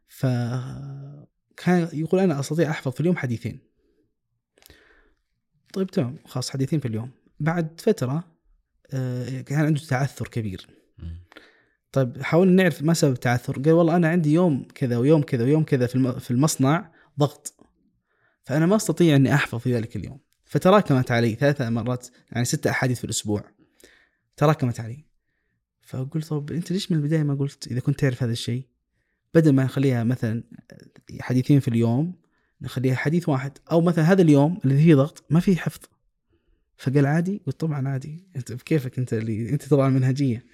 ف 0.08 0.26
كان 1.58 1.90
يقول 1.94 2.22
أنا 2.22 2.40
أستطيع 2.40 2.70
أحفظ 2.70 2.92
في 2.92 3.00
اليوم 3.00 3.18
حديثين. 3.18 3.60
طيب 5.74 5.88
تمام 5.88 6.18
خلاص 6.26 6.50
حديثين 6.50 6.80
في 6.80 6.88
اليوم. 6.88 7.12
بعد 7.40 7.82
فترة 7.82 8.24
آه، 8.94 9.42
كان 9.42 9.66
عنده 9.66 9.82
تعثر 9.82 10.28
كبير. 10.28 10.68
طيب 11.94 12.22
حاولنا 12.22 12.64
نعرف 12.64 12.82
ما 12.82 12.94
سبب 12.94 13.14
التعثر. 13.14 13.54
قال 13.62 13.72
والله 13.72 13.96
أنا 13.96 14.08
عندي 14.10 14.34
يوم 14.34 14.68
كذا 14.76 14.98
ويوم 14.98 15.22
كذا 15.22 15.44
ويوم 15.44 15.64
كذا 15.64 15.88
في 15.88 15.96
الم- 15.96 16.20
في 16.20 16.32
المصنع 16.32 16.92
ضغط 17.20 17.54
فأنا 18.44 18.66
ما 18.66 18.76
أستطيع 18.76 19.16
أني 19.16 19.34
أحفظ 19.34 19.60
في 19.60 19.76
ذلك 19.76 19.96
اليوم. 19.96 20.20
فتراكمت 20.46 21.12
علي 21.12 21.36
ثلاث 21.36 21.62
مرات 21.62 22.08
يعني 22.32 22.46
ست 22.46 22.68
أحاديث 22.68 22.98
في 22.98 23.04
الأسبوع. 23.04 23.44
تراكمت 24.38 24.80
علي. 24.80 25.06
فقلت 25.82 26.26
طب 26.26 26.52
أنت 26.52 26.72
ليش 26.72 26.92
من 26.92 26.98
البداية 26.98 27.24
ما 27.24 27.34
قلت؟ 27.34 27.68
إذا 27.68 27.80
كنت 27.80 28.00
تعرف 28.00 28.24
هذا 28.24 28.32
الشيء. 28.32 28.68
بدل 29.34 29.52
ما 29.54 29.64
نخليها 29.64 30.04
مثلا 30.04 30.44
حديثين 31.20 31.60
في 31.60 31.68
اليوم 31.68 32.16
نخليها 32.62 32.96
حديث 32.96 33.30
واحد. 33.30 33.58
أو 33.72 33.82
مثلا 33.82 34.04
هذا 34.04 34.22
اليوم 34.22 34.60
الذي 34.66 34.84
فيه 34.84 34.96
ضغط 34.96 35.24
ما 35.30 35.40
فيه 35.40 35.56
حفظ. 35.56 35.82
فقال 36.78 37.06
عادي؟ 37.06 37.42
قلت 37.46 37.60
طبعا 37.60 37.88
عادي. 37.88 38.28
أنت 38.36 38.52
بكيفك 38.52 39.00
أنت 39.00 39.14
اللي 39.14 39.50
أنت 39.50 39.64
تضع 39.64 39.88
المنهجية. 39.88 40.46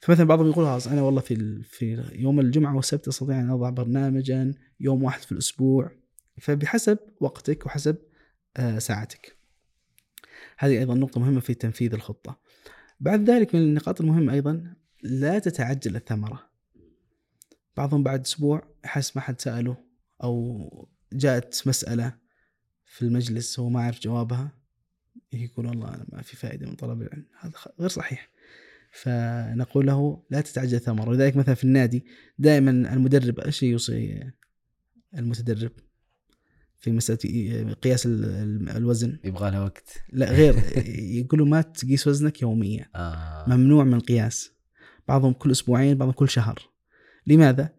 فمثلا 0.00 0.26
بعضهم 0.26 0.50
يقول 0.50 0.64
خلاص 0.64 0.88
أنا 0.88 1.02
والله 1.02 1.20
في 1.20 1.62
في 1.62 2.10
يوم 2.12 2.40
الجمعة 2.40 2.76
والسبت 2.76 3.08
أستطيع 3.08 3.40
أن 3.40 3.50
أضع 3.50 3.70
برنامجا 3.70 4.54
يوم 4.80 5.02
واحد 5.02 5.20
في 5.22 5.32
الأسبوع 5.32 5.90
فبحسب 6.40 6.98
وقتك 7.20 7.66
وحسب 7.66 7.96
آه، 8.56 8.78
ساعتك. 8.78 9.36
هذه 10.58 10.78
أيضا 10.78 10.94
نقطة 10.94 11.20
مهمة 11.20 11.40
في 11.40 11.54
تنفيذ 11.54 11.94
الخطة. 11.94 12.40
بعد 13.00 13.30
ذلك 13.30 13.54
من 13.54 13.60
النقاط 13.60 14.00
المهمة 14.00 14.32
أيضا 14.32 14.74
لا 15.02 15.38
تتعجل 15.38 15.96
الثمرة. 15.96 16.50
بعضهم 17.76 18.02
بعد 18.02 18.20
أسبوع 18.20 18.62
يحس 18.84 19.16
ما 19.16 19.22
حد 19.22 19.40
سأله 19.40 19.76
أو 20.22 20.88
جاءت 21.12 21.62
مسألة 21.66 22.16
في 22.84 23.02
المجلس 23.02 23.60
هو 23.60 23.68
ما 23.68 23.82
عرف 23.82 24.00
جوابها 24.00 24.50
يقول 25.32 25.66
والله 25.66 26.04
ما 26.12 26.22
في 26.22 26.36
فائده 26.36 26.66
من 26.66 26.74
طلب 26.74 27.02
العلم 27.02 27.26
هذا 27.40 27.52
غير 27.80 27.88
صحيح. 27.88 28.30
فنقول 28.90 29.86
له 29.86 30.22
لا 30.30 30.40
تتعجل 30.40 30.76
الثمره 30.76 31.08
ولذلك 31.08 31.36
مثلا 31.36 31.54
في 31.54 31.64
النادي 31.64 32.04
دائما 32.38 32.70
المدرب 32.70 33.40
إيش 33.40 33.62
يوصي 33.62 34.30
المتدرب 35.14 35.72
في 36.78 36.90
مسألة 36.92 37.18
قياس 37.74 38.06
ال- 38.06 38.24
ال- 38.24 38.68
الوزن. 38.76 39.18
يبغى 39.24 39.50
لها 39.50 39.60
وقت. 39.64 39.88
لا 40.12 40.32
غير. 40.32 40.54
يقولوا 41.20 41.46
ما 41.46 41.60
تقيس 41.62 42.06
وزنك 42.06 42.42
يوميا. 42.42 42.88
آه. 42.94 43.44
ممنوع 43.48 43.84
من 43.84 43.94
القياس. 43.94 44.52
بعضهم 45.08 45.32
كل 45.32 45.50
أسبوعين 45.50 45.98
بعضهم 45.98 46.14
كل 46.14 46.28
شهر. 46.28 46.68
لماذا؟ 47.26 47.74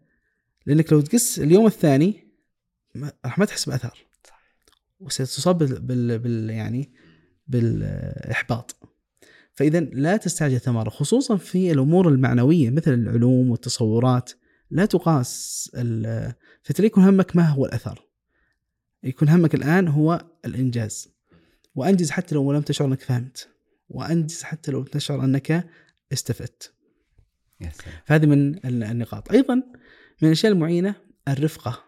لأنك 0.66 0.92
لو 0.92 1.00
تقيس 1.00 1.38
اليوم 1.38 1.66
الثاني 1.66 2.28
راح 3.24 3.38
ما 3.38 3.44
تحس 3.44 3.68
باثار 3.68 3.98
وستصاب 5.00 5.58
بال, 5.58 5.80
بال, 5.80 6.18
بال 6.18 6.50
يعني 6.50 6.92
بالإحباط. 7.46 8.76
فإذا 9.54 9.80
لا 9.80 10.16
تستعجل 10.16 10.54
الثمره 10.54 10.90
خصوصا 10.90 11.36
في 11.36 11.72
الأمور 11.72 12.08
المعنوية 12.08 12.70
مثل 12.70 12.94
العلوم 12.94 13.50
والتصورات 13.50 14.32
لا 14.70 14.84
تقاس 14.86 15.70
ال- 15.74 16.32
فترى 16.62 16.86
يكون 16.86 17.04
همك 17.04 17.36
ما 17.36 17.48
هو 17.48 17.66
الأثر؟ 17.66 18.06
يكون 19.02 19.28
همك 19.28 19.54
الآن 19.54 19.88
هو 19.88 20.24
الإنجاز. 20.44 21.08
وأنجز 21.74 22.10
حتى 22.10 22.34
لو 22.34 22.52
لم 22.52 22.62
تشعر 22.62 22.88
أنك 22.88 23.00
فهمت. 23.00 23.48
وأنجز 23.88 24.42
حتى 24.42 24.70
لو 24.72 24.84
تشعر 24.84 25.24
أنك 25.24 25.66
استفدت. 26.12 26.72
فهذه 28.06 28.26
من 28.26 28.54
ال- 28.66 28.82
النقاط. 28.84 29.32
أيضا 29.32 29.54
من 30.22 30.28
الأشياء 30.28 30.52
المعينة 30.52 30.94
الرفقة 31.28 31.84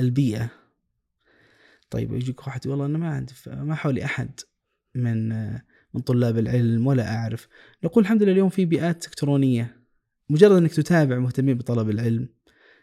البيئة. 0.00 0.50
طيب 1.90 2.12
يجيك 2.12 2.46
واحد 2.46 2.66
والله 2.66 2.86
أنا 2.86 2.98
ما 2.98 3.08
عندي 3.08 3.32
ما 3.46 3.74
حولي 3.74 4.04
أحد 4.04 4.40
من 4.94 5.32
من 5.94 6.00
طلاب 6.00 6.38
العلم 6.38 6.86
ولا 6.86 7.14
أعرف 7.14 7.48
نقول 7.84 8.04
الحمد 8.04 8.22
لله 8.22 8.32
اليوم 8.32 8.48
في 8.48 8.64
بيئات 8.64 9.04
إلكترونية 9.04 9.76
مجرد 10.30 10.52
إنك 10.56 10.72
تتابع 10.74 11.18
مهتمين 11.18 11.58
بطلب 11.58 11.90
العلم 11.90 12.28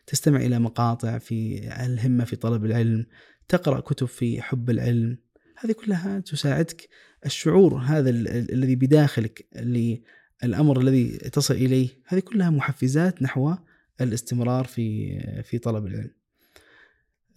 تستمع 0.07 0.39
إلى 0.39 0.59
مقاطع 0.59 1.17
في 1.17 1.57
الهمة 1.85 2.23
في 2.23 2.35
طلب 2.35 2.65
العلم 2.65 3.05
تقرأ 3.47 3.79
كتب 3.79 4.07
في 4.07 4.41
حب 4.41 4.69
العلم 4.69 5.17
هذه 5.57 5.71
كلها 5.71 6.19
تساعدك 6.19 6.89
الشعور 7.25 7.75
هذا 7.77 8.09
ال- 8.09 8.27
ال- 8.27 8.53
الذي 8.53 8.75
بداخلك 8.75 9.47
للامر 9.55 10.81
الذي 10.81 11.07
تصل 11.17 11.53
إليه 11.53 11.89
هذه 12.07 12.19
كلها 12.19 12.49
محفزات 12.49 13.21
نحو 13.21 13.55
الاستمرار 14.01 14.65
في 14.65 15.19
في 15.43 15.57
طلب 15.57 15.85
العلم. 15.87 16.11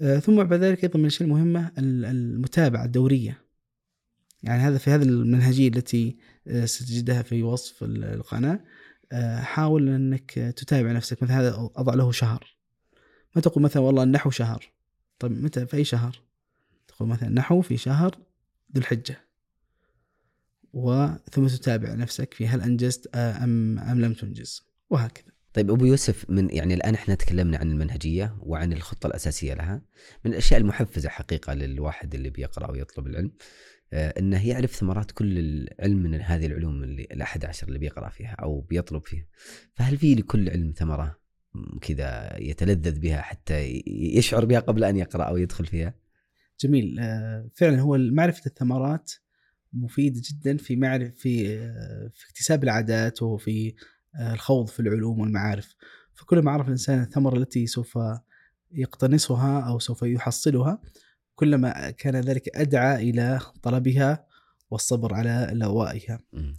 آه، 0.00 0.18
ثم 0.18 0.44
بعد 0.44 0.52
ذلك 0.64 0.84
أيضا 0.84 0.98
من 0.98 1.04
الأشياء 1.04 1.28
المهمة 1.28 1.72
ال- 1.78 2.04
المتابعة 2.04 2.84
الدورية. 2.84 3.41
يعني 4.42 4.62
هذا 4.62 4.78
في 4.78 4.90
هذه 4.90 5.02
المنهجية 5.02 5.68
التي 5.68 6.16
آه، 6.46 6.64
ستجدها 6.64 7.22
في 7.22 7.42
وصف 7.42 7.82
ال- 7.82 8.04
القناة 8.04 8.60
آه، 9.12 9.40
حاول 9.40 9.88
أنك 9.88 10.30
تتابع 10.30 10.92
نفسك 10.92 11.22
مثلا 11.22 11.40
هذا 11.40 11.70
أضع 11.76 11.94
له 11.94 12.12
شهر. 12.12 12.56
ما 13.36 13.42
تقول 13.42 13.64
مثلا 13.64 13.82
والله 13.82 14.02
النحو 14.02 14.30
شهر. 14.30 14.72
طيب 15.18 15.32
متى 15.32 15.66
في 15.66 15.76
أي 15.76 15.84
شهر؟ 15.84 16.22
تقول 16.88 17.08
مثلا 17.08 17.28
نحو 17.28 17.60
في 17.60 17.76
شهر 17.76 18.14
ذو 18.74 18.80
الحجة. 18.80 19.20
وثم 20.72 21.46
تتابع 21.46 21.94
نفسك 21.94 22.34
في 22.34 22.48
هل 22.48 22.60
أنجزت 22.60 23.10
آه، 23.14 23.44
أم 23.44 23.78
أم 23.78 24.00
لم 24.00 24.12
تنجز 24.14 24.62
وهكذا. 24.90 25.32
طيب 25.54 25.70
أبو 25.70 25.84
يوسف 25.84 26.30
من 26.30 26.50
يعني 26.50 26.74
الآن 26.74 26.94
إحنا 26.94 27.14
تكلمنا 27.14 27.58
عن 27.58 27.70
المنهجية 27.70 28.36
وعن 28.40 28.72
الخطة 28.72 29.06
الأساسية 29.06 29.54
لها 29.54 29.82
من 30.24 30.30
الأشياء 30.30 30.60
المحفزة 30.60 31.08
حقيقة 31.08 31.54
للواحد 31.54 32.14
اللي 32.14 32.30
بيقرأ 32.30 32.70
ويطلب 32.70 33.06
العلم 33.06 33.32
إنه 33.92 34.48
يعرف 34.48 34.74
ثمرات 34.74 35.10
كل 35.10 35.38
العلم 35.38 36.02
من 36.02 36.20
هذه 36.20 36.46
العلوم 36.46 36.82
اللي 36.82 37.02
الأحد 37.02 37.44
عشر 37.44 37.68
اللي 37.68 37.78
بيقرأ 37.78 38.08
فيها 38.08 38.36
أو 38.42 38.60
بيطلب 38.60 39.06
فيها. 39.06 39.26
فهل 39.74 39.98
في 39.98 40.14
لكل 40.14 40.50
علم 40.50 40.72
ثمرة 40.76 41.18
كذا 41.80 42.36
يتلذذ 42.38 42.98
بها 42.98 43.20
حتى 43.20 43.82
يشعر 43.86 44.44
بها 44.44 44.60
قبل 44.60 44.84
أن 44.84 44.96
يقرأ 44.96 45.24
أو 45.24 45.36
يدخل 45.36 45.66
فيها؟ 45.66 45.94
جميل. 46.60 46.96
آه، 47.00 47.48
فعلا 47.54 47.80
هو 47.80 47.98
معرفة 47.98 48.42
الثمرات 48.46 49.12
مفيدة 49.72 50.22
جدا 50.30 50.56
في 50.56 50.76
معرف 50.76 51.12
في 51.16 51.56
آه، 51.56 52.10
في 52.14 52.26
اكتساب 52.26 52.64
العادات 52.64 53.22
وفي 53.22 53.74
آه، 54.16 54.32
الخوض 54.32 54.68
في 54.68 54.80
العلوم 54.80 55.20
والمعارف. 55.20 55.74
فكلما 56.14 56.50
عرف 56.50 56.66
الإنسان 56.66 57.02
الثمرة 57.02 57.36
التي 57.36 57.66
سوف 57.66 57.98
يقتنصها 58.72 59.60
أو 59.60 59.78
سوف 59.78 60.02
يحصلها 60.02 60.80
كلما 61.42 61.90
كان 61.90 62.16
ذلك 62.16 62.56
أدعى 62.56 63.10
إلى 63.10 63.40
طلبها 63.62 64.26
والصبر 64.70 65.14
على 65.14 65.48
لوائها. 65.52 66.20
م، 66.32 66.52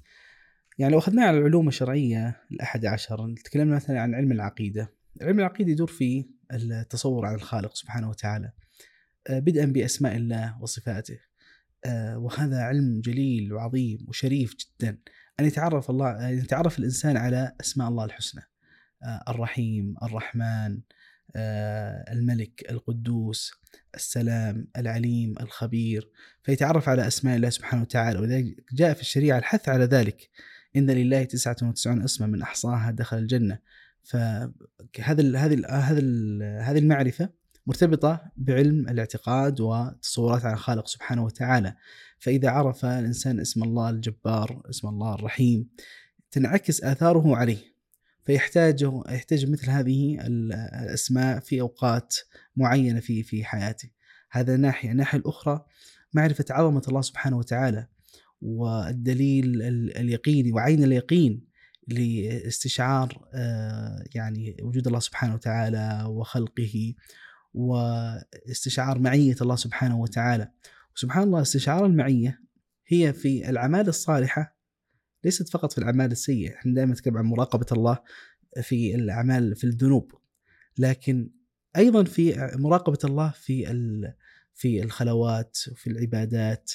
يعني 0.78 0.94
لو 0.94 1.00
أخذنا 1.00 1.26
على 1.26 1.38
العلوم 1.38 1.68
الشرعية 1.68 2.42
الأحد 2.52 2.86
عشر 2.86 3.36
تكلمنا 3.46 3.76
مثلا 3.76 4.02
عن 4.02 4.16
علم 4.16 4.32
العقيدة. 4.32 4.94
علم 5.22 5.40
العقيدة 5.40 5.72
يدور 5.72 5.88
في 5.88 6.26
التصور 6.54 7.26
عن 7.26 7.36
الخالق 7.36 7.76
سبحانه 7.76 8.10
وتعالى 8.10 8.52
آه، 9.28 9.40
بدءا 9.40 9.66
بأسماء 9.66 10.16
الله 10.16 10.62
وصفاته. 10.62 11.20
آه، 11.86 12.18
وهذا 12.18 12.58
علم 12.62 13.02
جليل 13.02 13.54
وعظيم 13.54 14.06
وشريف 14.08 14.56
جدا. 14.56 14.98
أن 15.40 15.46
يتعرف 15.46 15.90
الله 15.90 16.30
أن 16.30 16.38
يتعرف 16.38 16.80
الإنسان 16.80 17.18
على 17.18 17.56
أسماء 17.62 17.90
الله 17.90 18.06
الحسنى. 18.06 18.42
آه، 19.04 19.24
الرحيم 19.28 19.96
الرحمن 20.04 20.80
الملك 21.36 22.72
القدوس 22.72 23.52
السلام 23.96 24.68
العليم 24.78 25.36
الخبير 25.42 26.10
فيتعرف 26.44 26.90
على 26.90 27.08
أسماء 27.08 27.36
الله 27.36 27.50
سبحانه 27.50 27.82
وتعالى. 27.82 28.20
ولذلك 28.20 28.64
جاء 28.74 28.94
في 28.94 29.02
الشريعة 29.02 29.38
الحث 29.38 29.70
على 29.70 29.86
ذلك. 29.86 30.30
إن 30.76 30.90
لله 30.90 31.24
تسعة 31.24 31.56
وتسعون 31.64 32.04
اسما 32.04 32.28
من 32.28 32.42
أحصاها 32.42 32.92
دخل 32.92 33.18
الجنة. 33.18 33.60
فهذا 34.04 35.38
هذه 35.38 35.66
هذا 35.70 36.00
هذه 36.62 36.78
المعرفة 36.78 37.30
مرتبطة 37.68 38.32
بعلم 38.38 38.90
الاعتقاد 38.90 39.62
وتصورات 39.62 40.46
عن 40.46 40.54
الخالق 40.54 40.88
سبحانه 40.88 41.24
وتعالى. 41.24 41.76
فإذا 42.20 42.50
عرف 42.50 42.86
الإنسان 42.86 43.40
اسم 43.40 43.64
الله 43.64 43.90
الجبار 43.90 44.62
اسم 44.70 44.88
الله 44.88 45.16
الرحيم 45.16 45.70
تنعكس 46.32 46.84
آثاره 46.84 47.36
عليه. 47.38 47.73
فيحتاج 48.26 48.90
يحتاج 49.10 49.52
مثل 49.52 49.70
هذه 49.70 50.18
ال- 50.28 50.54
الأسماء 50.54 51.40
في 51.40 51.62
أوقات 51.62 52.16
معينة 52.56 53.00
في 53.00 53.24
في 53.24 53.46
حياته 53.46 53.90
هذا 54.32 54.58
ناحية. 54.58 54.92
الناحية 54.92 55.20
الأخرى 55.20 55.66
معرفة 56.14 56.46
عظمة 56.50 56.82
الله 56.88 57.02
سبحانه 57.02 57.38
وتعالى 57.38 57.88
والدليل 58.42 59.46
ال- 59.62 59.98
اليقيني 59.98 60.52
وعين 60.52 60.84
اليقين 60.84 61.48
لاستشعار 61.88 63.28
آه، 63.34 64.04
يعني 64.16 64.58
وجود 64.62 64.88
الله 64.88 65.00
سبحانه 65.00 65.34
وتعالى 65.34 66.04
وخلقه 66.08 66.94
واستشعار 67.54 69.00
معية 69.00 69.36
الله 69.42 69.56
سبحانه 69.56 70.00
وتعالى. 70.00 70.52
وسبحان 70.96 71.24
الله 71.24 71.42
استشعار 71.42 71.86
المعية 71.86 72.40
هي 72.88 73.14
في 73.14 73.50
الأعمال 73.50 73.88
الصالحة 73.88 74.56
ليست 75.26 75.50
فقط 75.50 75.72
في 75.72 75.78
الأعمال 75.78 76.12
السيئة. 76.12 76.56
إحنا 76.56 76.74
دائما 76.76 76.92
نتكلم 76.94 77.18
عن 77.18 77.26
مراقبة 77.26 77.66
الله 77.72 78.00
في 78.62 78.96
الأعمال 78.96 79.56
في 79.56 79.64
الذنوب. 79.64 80.12
لكن 80.78 81.30
أيضا 81.78 82.04
في 82.04 82.52
مراقبة 82.56 82.98
الله 83.04 83.30
في 83.36 83.66
في 84.56 84.84
الخلوات 84.84 85.58
وفي 85.72 85.88
العبادات 85.90 86.72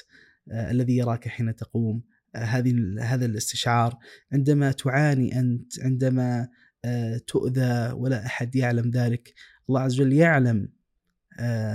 آه، 0.51 0.71
الذي 0.71 0.97
يراك 0.97 1.29
حين 1.29 1.57
تقوم. 1.57 2.03
آه، 2.35 2.39
هذه 2.39 2.75
هذا 3.01 3.27
الاستشعار. 3.27 3.99
عندما 4.33 4.73
تعاني 4.73 5.39
أنت 5.41 5.81
عندما 5.81 6.49
آه، 6.85 7.19
تؤذى 7.27 7.93
ولا 7.93 8.27
أحد 8.27 8.57
يعلم 8.57 8.91
ذلك 8.91 9.35
الله 9.69 9.81
عز 9.81 10.01
وجل 10.01 10.13
يعلم 10.13 10.69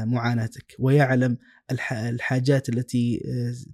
معاناتك 0.06 0.76
ويعلم 0.80 1.38
الح- 1.72 1.94
الحاجات 1.94 2.70
التي 2.70 3.22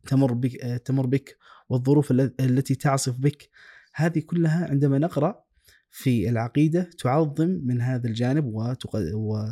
تمر 0.08 0.34
بك 0.34 0.82
تمر 0.86 1.06
بك. 1.06 1.38
والظروف 1.70 2.12
التي 2.40 2.76
تعصف 2.76 3.18
بك. 3.20 3.50
هذه 3.94 4.20
كلها 4.20 4.70
عندما 4.70 4.98
نقرأ 4.98 5.44
في 5.90 6.30
العقيدة 6.30 6.90
تعظم 7.00 7.50
من 7.64 7.82
هذا 7.82 8.08
الجانب 8.08 8.46
وتق... 8.46 8.96
و... 8.96 9.46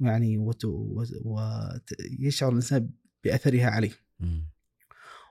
يعني 0.00 0.38
وت... 0.38 0.62
ويشعر 1.24 2.48
الإنسان 2.50 2.90
بأثرها 3.24 3.66
عليه. 3.66 3.92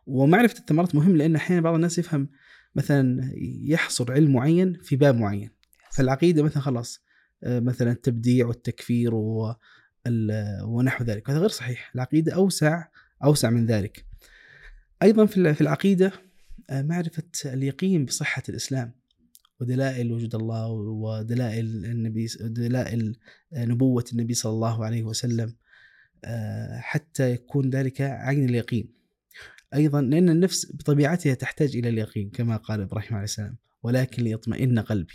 ومعرفة 0.06 0.60
الثمرات 0.60 0.96
مهم 0.96 1.16
لأن 1.18 1.36
أحيانا 1.36 1.62
بعض 1.62 1.76
الناس 1.76 1.98
يفهم 2.00 2.30
مثلا 2.76 3.32
يحصر 3.64 4.12
علم 4.12 4.34
معين 4.34 4.74
في 4.74 4.96
باب 4.96 5.16
معين. 5.16 5.50
فالعقيدة 5.92 6.44
مثلا 6.44 6.64
خلاص 6.64 7.04
آه، 7.44 7.60
مثلا 7.60 7.92
التبديع 7.92 8.48
والتكفير 8.48 9.16
و... 9.16 9.56
ونحو 10.64 11.04
ذلك. 11.04 11.30
هذا 11.30 11.40
غير 11.40 11.50
صحيح. 11.50 11.92
العقيدة 11.96 12.34
أوسع 12.34 12.86
أوسع 13.24 13.50
من 13.50 13.66
ذلك. 13.66 14.11
أيضا 15.04 15.26
في 15.26 15.38
ال- 15.38 15.56
في 15.56 15.62
العقيدة 15.62 16.12
آه، 16.70 16.82
معرفة 16.82 17.24
اليقين 17.46 18.06
بصحة 18.06 18.44
الإسلام 18.50 18.94
ودلائل 19.62 20.12
وجود 20.12 20.36
الله 20.36 20.68
ودلائل 20.72 21.86
النبي 21.86 22.28
دلائل 22.42 23.16
آه، 23.54 23.66
نبوة 23.66 24.06
النبي 24.14 24.34
صلى 24.34 24.52
الله 24.52 24.86
عليه 24.86 25.04
وسلم 25.04 25.56
آه، 26.26 26.80
حتى 26.80 27.32
يكون 27.32 27.70
ذلك 27.70 28.02
عين 28.02 28.50
اليقين. 28.50 28.94
أيضا 29.74 30.02
لأن 30.02 30.30
النفس 30.30 30.72
بطبيعتها 30.76 31.34
تحتاج 31.34 31.78
إلى 31.78 31.90
اليقين 31.90 32.30
كما 32.30 32.58
قال 32.58 32.82
إبراهيم 32.82 33.14
عليه 33.14 33.24
السلام 33.24 33.58
ولكن 33.84 34.24
ليطمئن 34.24 34.80
قلبي. 34.80 35.14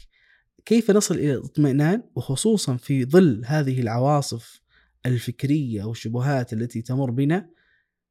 كيف 0.64 0.90
نصل 0.90 1.14
إلى 1.14 1.34
الاطمئنان؟ 1.34 2.02
وخصوصا 2.14 2.76
في 2.76 3.04
ظل 3.04 3.42
هذه 3.46 3.80
العواصف 3.80 4.60
الفكرية 5.06 5.84
والشبهات 5.84 6.52
التي 6.52 6.82
تمر 6.82 7.10
بنا 7.10 7.48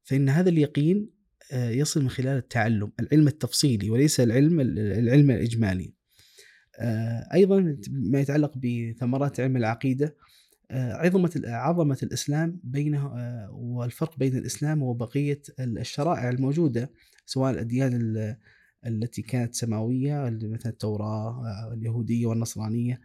فإن 0.04 0.30
هذا 0.30 0.50
اليقين 0.50 1.10
يصل 1.54 2.02
من 2.04 2.10
خلال 2.10 2.38
التعلم 2.38 2.92
العلم 3.00 3.28
التفصيلي 3.28 3.90
وليس 3.90 4.20
العلم 4.20 4.60
العلم 4.78 5.32
الإجمالي. 5.32 5.94
آه، 6.80 7.28
أيضا 7.34 7.78
ما 7.90 8.20
يتعلق 8.20 8.54
بثمرات 8.58 9.40
علم 9.40 9.58
العقيدة 9.58 10.16
آه، 10.72 10.94
عظمة 10.94 11.42
عظمة 11.46 11.98
الإسلام 12.04 12.60
بينه 12.64 13.08
آه، 13.18 13.50
والفرق 13.52 14.18
بين 14.18 14.38
الإسلام 14.38 14.84
وبقية 14.84 15.42
الشرائع 15.60 16.30
الموجودة 16.30 16.92
سواء 17.26 17.52
الأديان 17.52 17.94
ال- 17.94 18.38
التي 18.86 19.22
كانت 19.22 19.56
سماوية 19.56 20.30
مثل 20.44 20.70
التوراة 20.70 21.46
آه، 21.48 21.74
اليهودية 21.74 22.26
والنصرانية 22.26 23.02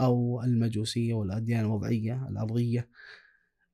أو 0.00 0.42
المجوسية 0.42 1.14
والأديان 1.14 1.60
الوضعية 1.60 2.28
الأرضية. 2.28 2.88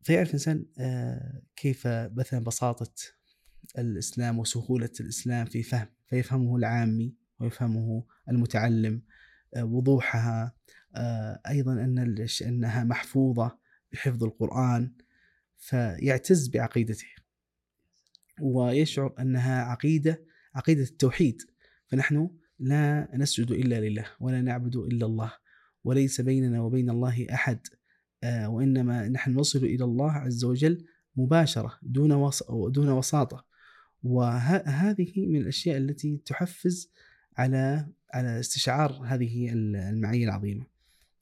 فيعرف 0.02 0.28
الإنسان 0.28 0.64
آه، 0.78 1.42
كيف 1.56 1.86
مثلا 1.86 2.44
بساطة 2.44 2.92
الإسلام 3.78 4.38
وسهولة 4.38 4.90
الإسلام 5.00 5.46
في 5.46 5.62
فهم 5.62 5.86
فيفهمه 6.06 6.56
العامي 6.56 7.14
ويفهمه 7.40 8.04
المتعلم 8.28 9.02
آه، 9.56 9.64
وضوحها 9.64 10.54
آه، 10.96 11.40
أيضا 11.48 11.72
أن 11.72 12.26
أنها 12.42 12.84
محفوظة 12.84 13.58
بحفظ 13.92 14.24
القرآن 14.24 14.92
فيعتز 15.56 16.48
بعقيدته. 16.48 17.06
ويشعر 18.40 19.14
أنها 19.20 19.62
عقيدة 19.62 20.24
عقيدة 20.54 20.82
التوحيد. 20.82 21.42
فنحن 21.86 22.30
لا 22.58 23.08
نسجد 23.14 23.50
إلا 23.50 23.80
لله 23.80 24.06
ولا 24.20 24.40
نعبد 24.40 24.76
إلا 24.76 25.06
الله 25.06 25.32
وليس 25.84 26.20
بيننا 26.20 26.60
وبين 26.60 26.90
الله 26.90 27.26
أحد 27.34 27.60
آه، 28.24 28.48
وإنما 28.48 29.08
نحن 29.08 29.34
نصل 29.34 29.58
إلى 29.64 29.84
الله 29.84 30.12
عز 30.12 30.44
وجل 30.44 30.86
مباشرة 31.16 31.78
دون 31.82 32.30
دون 32.70 32.88
وساطة. 32.88 33.47
وهذه 34.02 35.12
من 35.16 35.40
الأشياء 35.40 35.76
التي 35.78 36.20
تحفز 36.26 36.90
على 37.36 37.88
على 38.14 38.40
استشعار 38.40 39.02
هذه 39.04 39.52
المعاني 39.52 40.24
العظيمة. 40.24 40.66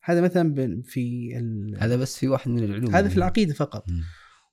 هذا 0.02 0.20
مثلا 0.20 0.82
في 0.82 1.36
هذا 1.78 1.96
بس 1.96 2.18
في 2.18 2.28
واحد 2.28 2.50
من 2.50 2.64
العلوم 2.64 2.94
هذا 2.94 3.08
في 3.08 3.16
العقيدة 3.16 3.54
فقط. 3.54 3.90
م. 3.90 4.02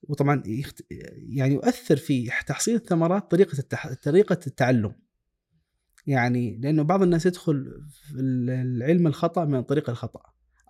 وطبعا 0.03 0.43
يخت... 0.45 0.81
يعني 1.29 1.53
يؤثر 1.53 1.95
في 1.95 2.29
تحصيل 2.47 2.75
الثمرات 2.75 3.31
طريقة 3.31 3.59
التح... 3.59 3.93
طريقة 3.93 4.39
التعلم. 4.47 4.95
يعني 6.07 6.57
لأنه 6.57 6.83
بعض 6.83 7.01
الناس 7.01 7.25
يدخل 7.25 7.83
في 7.89 8.19
العلم 8.19 9.07
الخطأ 9.07 9.45
من 9.45 9.55
الطريق 9.55 9.89
الخطأ 9.89 10.21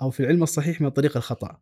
أو 0.01 0.09
في 0.09 0.19
العلم 0.19 0.43
الصحيح 0.43 0.81
من 0.81 0.87
الطريق 0.87 1.17
الخطأ. 1.17 1.61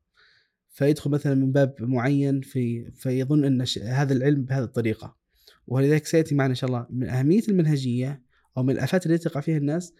فيدخل 0.69 1.11
مثلا 1.11 1.35
من 1.35 1.51
باب 1.51 1.75
معين 1.79 2.41
في 2.41 2.91
فيظن 2.91 3.45
أن 3.45 3.65
هذا 3.83 4.13
العلم 4.13 4.43
بهذه 4.43 4.63
الطريقة. 4.63 5.20
ولذلك 5.67 6.05
سيأتي 6.05 6.35
معنا 6.35 6.49
إن 6.49 6.55
شاء 6.55 6.69
الله 6.69 6.87
من 6.89 7.09
أهمية 7.09 7.43
المنهجية 7.49 8.23
أو 8.57 8.63
من 8.63 8.73
الآفات 8.73 9.05
التي 9.05 9.29
تقع 9.29 9.41
فيها 9.41 9.57
الناس 9.57 9.93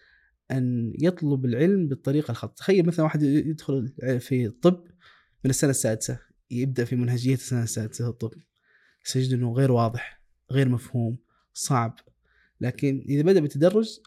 أن 0.50 0.92
يطلب 1.00 1.44
العلم 1.44 1.88
بالطريقة 1.88 2.30
الخطأ 2.30 2.54
تخيل 2.54 2.86
مثلا 2.86 3.04
واحد 3.04 3.22
يدخل 3.22 3.92
في 4.20 4.46
الطب 4.46 4.84
من 5.44 5.50
السنة 5.50 5.70
السادسة 5.70 6.18
يبدأ 6.50 6.84
في 6.84 6.96
منهجية 6.96 7.34
السنة 7.34 7.62
السادسة 7.62 8.08
الطب. 8.08 8.32
سيجد 9.04 9.32
أنه 9.32 9.52
غير 9.52 9.72
واضح 9.72 10.22
غير 10.50 10.68
مفهوم 10.68 11.18
صعب. 11.54 11.98
لكن 12.60 13.04
إذا 13.08 13.22
بدأ 13.22 13.40
بالتدرج 13.40 14.00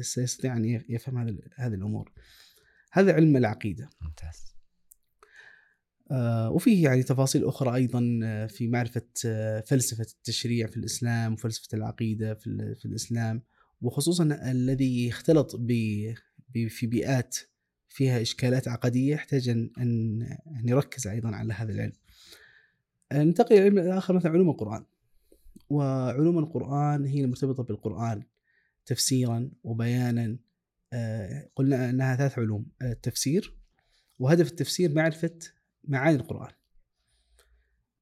سيستطيع 0.00 0.56
أن 0.56 0.64
يفهم 0.88 1.18
هذه 1.56 1.74
الأمور. 1.74 2.12
هذا 2.92 3.12
علم 3.12 3.36
العقيدة. 3.36 3.90
ممتاز. 4.00 4.54
وفيه 6.50 6.84
يعني 6.84 7.02
تفاصيل 7.02 7.44
أخرى 7.44 7.74
أيضا 7.74 8.20
آه، 8.24 8.46
في 8.46 8.68
معرفة 8.68 9.06
آه، 9.26 9.60
فلسفة 9.60 10.06
التشريع 10.16 10.66
في 10.66 10.76
الإسلام 10.76 11.32
وفلسفة 11.32 11.76
العقيدة 11.76 12.34
في, 12.34 12.74
في 12.74 12.84
الإسلام 12.84 13.42
وخصوصا 13.82 14.24
الذي 14.24 15.06
يختلط 15.06 15.56
في 16.68 16.86
بيئات 16.86 17.36
فيها 17.88 18.22
إشكالات 18.22 18.68
عقدية 18.68 19.14
يحتاج 19.14 19.48
أن, 19.48 19.70
أن 19.78 20.68
يركز 20.68 21.06
أيضا 21.06 21.28
على 21.28 21.54
هذا 21.54 21.72
العلم. 21.72 21.92
ننتقل 23.12 23.56
إلى 23.56 23.68
العلم 23.68 23.78
الآخر 23.78 24.14
مثلا 24.14 24.32
علوم 24.32 24.50
القرآن. 24.50 24.84
وعلوم 25.70 26.38
القرآن 26.38 27.06
هي 27.06 27.20
المرتبطة 27.20 27.62
بالقرآن 27.62 28.22
تفسيرا 28.86 29.50
وبيانا 29.64 30.36
آه، 30.92 31.50
قلنا 31.56 31.90
أنها 31.90 32.16
ثلاث 32.16 32.38
علوم 32.38 32.66
التفسير 32.82 33.56
وهدف 34.18 34.50
التفسير 34.50 34.94
معرفة 34.94 35.38
معاني 35.90 36.16
القرآن. 36.16 36.52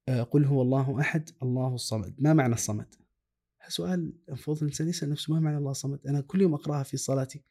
آه، 0.09 0.23
قل 0.23 0.45
هو 0.45 0.63
الله 0.63 1.01
أحد 1.01 1.31
الله 1.43 1.75
الصمد. 1.75 2.15
ما 2.19 2.33
معنى 2.33 2.55
الصمد؟ 2.55 2.95
سؤال 3.69 4.13
المفروض 4.29 4.59
الإنسان 4.59 4.89
يسأل 4.89 5.11
نفسه 5.11 5.35
ما 5.35 5.41
معنى 5.41 5.59
الله 5.59 5.71
الصمد؟ 5.71 6.07
أنا 6.07 6.21
كل 6.21 6.43
يوم 6.43 6.55
أقرأها 6.55 6.83
في 6.83 6.97
صلاتي. 6.97 7.43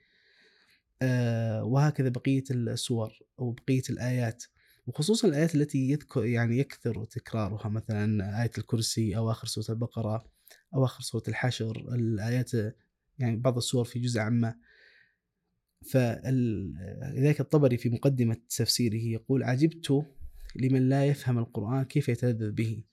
آه، 1.01 1.63
وهكذا 1.63 2.09
بقية 2.09 2.43
السور 2.51 3.19
أو 3.39 3.51
بقية 3.51 3.81
الآيات. 3.89 4.43
وخصوصا 4.87 5.27
الآيات 5.27 5.55
التي 5.55 5.89
يذكر 5.89 6.25
يعني 6.25 6.57
يكثر 6.57 7.05
تكرارها 7.05 7.69
مثلا 7.69 8.41
آية 8.43 8.51
الكرسي 8.57 9.17
أو 9.17 9.31
آخر 9.31 9.47
سورة 9.47 9.65
البقرة 9.69 10.25
أو 10.73 10.85
آخر 10.85 11.01
سورة 11.01 11.23
الحشر. 11.27 11.93
الآيات 11.95 12.51
يعني 13.19 13.35
بعض 13.35 13.57
السور 13.57 13.85
في 13.85 13.99
جزء 13.99 14.19
عامة. 14.19 14.55
فلذلك 15.81 17.39
الطبري 17.39 17.77
في 17.77 17.89
مقدمة 17.89 18.37
تفسيره 18.49 18.95
يقول 18.95 19.43
عجبت 19.43 20.05
لمن 20.57 20.89
لا 20.89 21.05
يفهم 21.05 21.37
القرآن 21.37 21.83
كيف 21.83 22.09
يتلذذ 22.09 22.51
به. 22.51 22.83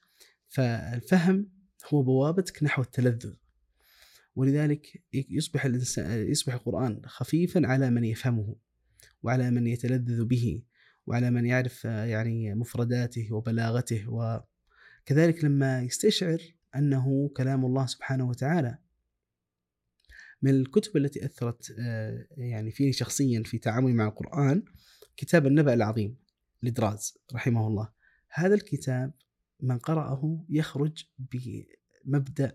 فالفهم 0.49 1.51
هو 1.93 2.03
بوابتك 2.03 2.63
نحو 2.63 2.83
التلذذ. 2.83 3.35
ولذلك 4.37 5.03
يصبح 5.13 5.65
الإنسان 5.65 6.29
يصبح 6.29 6.55
القرآن 6.55 7.01
خفيفا 7.07 7.67
على 7.67 7.91
من 7.91 8.05
يفهمه 8.05 8.57
وعلى 9.23 9.51
من 9.51 9.67
يتلذذ 9.67 10.25
به 10.25 10.63
وعلى 11.07 11.31
من 11.31 11.47
يعرف 11.47 11.85
يعني 11.85 12.55
مفرداته 12.55 13.29
وبلاغته. 13.33 14.05
وكذلك 14.09 15.45
لما 15.45 15.83
يستشعر 15.83 16.39
أنه 16.77 17.31
كلام 17.37 17.65
الله 17.65 17.87
سبحانه 17.87 18.29
وتعالى 18.29 18.79
من 20.43 20.51
الكتب 20.51 20.97
التي 20.97 21.25
أثرت 21.25 21.75
آه، 21.79 22.27
يعني 22.37 22.71
فيني 22.71 22.93
شخصيا 22.93 23.43
في 23.43 23.59
تعاملي 23.59 23.95
مع 23.95 24.07
القرآن 24.07 24.63
كتاب 25.17 25.47
النبأ 25.47 25.75
العظيم. 25.75 26.24
لدراز 26.65 27.19
رحمه 27.35 27.67
الله. 27.67 27.89
هذا 28.31 28.55
الكتاب 28.55 29.13
من 29.61 29.79
قرأه 29.79 30.45
يخرج 30.49 31.05
بمبدأ 31.19 32.53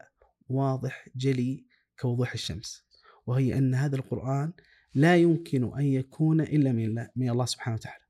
واضح 0.49 1.09
جلي 1.15 1.65
كوضوح 1.99 2.33
الشمس 2.33 2.85
وهي 3.25 3.57
أن 3.57 3.75
هذا 3.75 3.95
القرآن 3.95 4.53
لا 4.93 5.17
يمكن 5.17 5.73
أن 5.79 5.85
يكون 5.85 6.41
إلا 6.41 6.71
من 6.71 6.85
الله, 6.85 7.09
من 7.15 7.29
الله 7.29 7.45
سبحانه 7.45 7.75
وتعالى. 7.75 8.03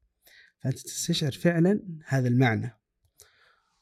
فأنت 0.60 0.80
تستشعر 0.80 1.32
فعلا 1.32 1.82
هذا 2.08 2.28
المعنى. 2.28 2.76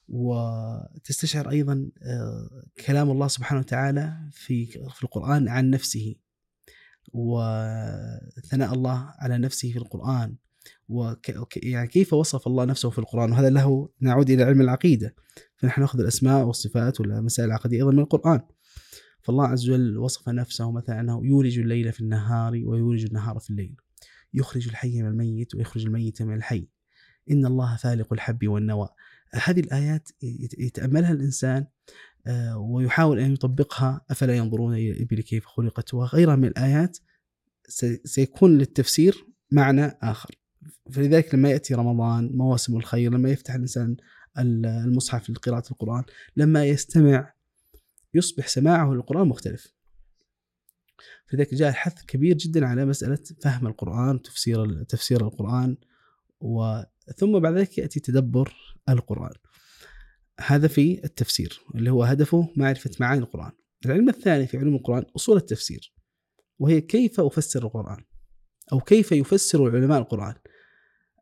وتستشعر 0.07 1.49
أيضا 1.49 1.91
آه، 2.03 2.63
كلام 2.85 3.11
الله 3.11 3.27
سبحانه 3.27 3.59
وتعالى 3.61 4.29
في 4.31 4.65
في 4.65 5.03
القرآن 5.03 5.47
عن 5.47 5.69
نفسه. 5.69 6.15
وثناء 7.13 8.73
الله 8.73 9.13
على 9.19 9.37
نفسه 9.37 9.71
في 9.71 9.77
القرآن. 9.77 10.35
وك 10.89 11.57
يعني 11.57 11.87
كيف 11.87 12.13
وصف 12.13 12.47
الله 12.47 12.65
نفسه 12.65 12.89
في 12.89 12.99
القرآن؟ 12.99 13.31
وهذا 13.31 13.49
له 13.49 13.89
نعود 13.99 14.29
إلى 14.29 14.43
علم 14.43 14.61
العقيدة 14.61 15.15
فنحن 15.55 15.81
نأخذ 15.81 15.99
الأسماء 15.99 16.45
والصفات 16.45 16.99
والمسائل 16.99 17.49
العقدية 17.49 17.77
أيضا 17.77 17.91
من 17.91 17.99
القرآن. 17.99 18.41
فالله 19.21 19.47
عز 19.47 19.69
وجل 19.69 19.97
وصف 19.97 20.29
نفسه 20.29 20.71
مثلا 20.71 20.99
أنه 20.99 21.25
يولج 21.25 21.59
الليل 21.59 21.93
في 21.93 22.01
النهار 22.01 22.53
ويولج 22.53 23.05
النهار 23.05 23.39
في 23.39 23.49
الليل 23.49 23.75
يخرج 24.33 24.67
الحي 24.67 25.01
من 25.01 25.07
الميت 25.07 25.55
ويخرج 25.55 25.85
الميت 25.85 26.21
من 26.21 26.33
الحي. 26.33 26.67
إن 27.31 27.45
الله 27.45 27.75
فالق 27.75 28.13
الحب 28.13 28.47
والنوى. 28.47 28.89
هذه 29.31 29.59
الآيات 29.59 30.09
يتأملها 30.57 31.11
الإنسان 31.11 31.65
آه، 32.27 32.57
ويحاول 32.57 33.19
أن 33.19 33.33
يطبقها. 33.33 34.05
أفلا 34.09 34.35
ينظرون 34.35 34.73
إلى 34.73 34.91
الإبل 34.91 35.21
كيف 35.21 35.45
خلقت؟ 35.45 35.93
وغيرها 35.93 36.35
من 36.35 36.47
الآيات 36.47 36.97
سيكون 38.03 38.57
للتفسير 38.57 39.25
معنى 39.51 39.85
آخر. 39.85 40.35
فلذلك 40.91 41.35
لما 41.35 41.49
يأتي 41.49 41.73
رمضان 41.73 42.29
مواسم 42.33 42.77
الخير 42.77 43.13
لما 43.13 43.29
يفتح 43.29 43.53
الإنسان 43.53 43.97
المصحف 44.37 45.29
لقراءة 45.29 45.71
القرآن 45.71 46.03
لما 46.35 46.65
يستمع 46.65 47.33
يصبح 48.13 48.47
سماعه 48.47 48.93
للقرآن 48.93 49.27
مختلف. 49.27 49.73
فلذلك 51.27 51.53
جاء 51.53 51.71
حث 51.71 52.05
كبير 52.05 52.37
جدا 52.37 52.65
على 52.65 52.85
مسألة 52.85 53.19
فهم 53.41 53.67
القرآن 53.67 54.15
وتفسير 54.15 54.83
تفسير 54.83 55.21
القرآن 55.21 55.77
وثم 56.39 57.39
بعد 57.39 57.53
ذلك 57.53 57.77
يأتي 57.77 57.99
تدبر 57.99 58.55
القرآن. 58.89 59.33
هذا 60.39 60.67
في 60.67 61.03
التفسير 61.03 61.59
اللي 61.75 61.89
هو 61.89 62.03
هدفه 62.03 62.49
معرفة 62.55 62.91
معاني 62.99 63.21
القرآن. 63.21 63.51
العلم 63.85 64.09
الثاني 64.09 64.47
في 64.47 64.57
علوم 64.57 64.75
القرآن 64.75 65.05
أصول 65.15 65.37
التفسير 65.37 65.93
وهي 66.59 66.81
كيف 66.81 67.19
أفسر 67.19 67.63
القرآن 67.63 68.03
أو 68.71 68.79
كيف 68.79 69.11
يفسر 69.11 69.67
العلماء 69.67 69.99
القرآن. 69.99 70.35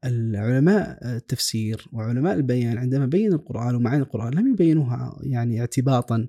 العلماء 0.05 1.15
التفسير 1.15 1.87
وعلماء 1.91 2.35
البيان 2.35 2.77
عندما 2.77 3.05
بينوا 3.05 3.37
القرآن 3.37 3.75
ومعاني 3.75 4.03
القرآن 4.03 4.33
لم 4.33 4.53
يبينوها 4.53 5.19
يعني 5.23 5.59
اعتباطا 5.59 6.27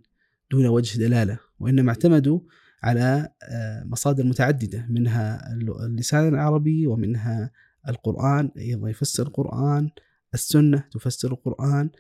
دون 0.51 0.67
وجه 0.67 0.99
دلالة 0.99 1.39
وإنما 1.61 1.89
اعتمدوا 1.91 2.41
على 2.83 3.29
آه، 3.43 3.85
مصادر 3.85 4.25
متعددة 4.25 4.87
منها 4.89 5.53
اللسان 5.87 6.29
العربي 6.29 6.87
ومنها 6.87 7.51
القرآن 7.89 8.51
أيضا 8.59 8.91
يفسر 8.91 9.27
القرآن 9.27 9.91
السنة 10.35 10.85
تفسر 10.91 11.33
القرآن 11.33 11.91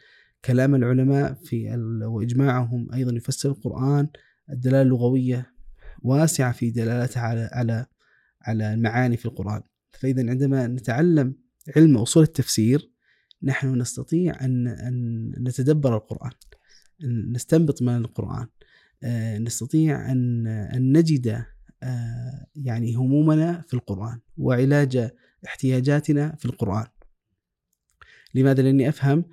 كلام 0.44 0.74
العلماء 0.74 1.34
في 1.34 1.76
وإجماعهم 2.02 2.92
أيضا 2.92 3.16
يفسر 3.16 3.50
القرآن 3.50 4.08
الدلالة 4.50 4.82
اللغوية 4.82 5.52
واسعة 6.02 6.52
في 6.52 6.70
دلالتها 6.70 7.20
على 7.20 7.50
على 7.52 7.86
على 8.42 8.74
المعاني 8.74 9.16
في 9.16 9.26
القرآن. 9.26 9.62
فإذا 9.92 10.30
عندما 10.30 10.66
نتعلم 10.66 11.34
علم 11.76 11.96
أصول 11.96 12.22
التفسير 12.22 12.90
نحن 13.42 13.80
نستطيع 13.80 14.44
أن 14.44 14.68
أن 14.68 15.30
نتدبر 15.38 15.96
القرآن 15.96 16.30
نستنبط 17.32 17.82
من 17.82 17.96
القرآن 17.96 18.46
آه، 19.02 19.38
نستطيع 19.38 20.12
أن 20.12 20.46
أن 20.46 20.96
نجد 20.96 21.44
آه، 21.82 22.46
يعني 22.54 22.94
همومنا 22.94 23.64
في 23.68 23.74
القرآن 23.74 24.20
وعلاج 24.36 25.10
احتياجاتنا 25.46 26.36
في 26.38 26.44
القرآن. 26.44 26.86
لماذا؟ 28.34 28.62
لأني 28.62 28.88
أفهم 28.88 29.24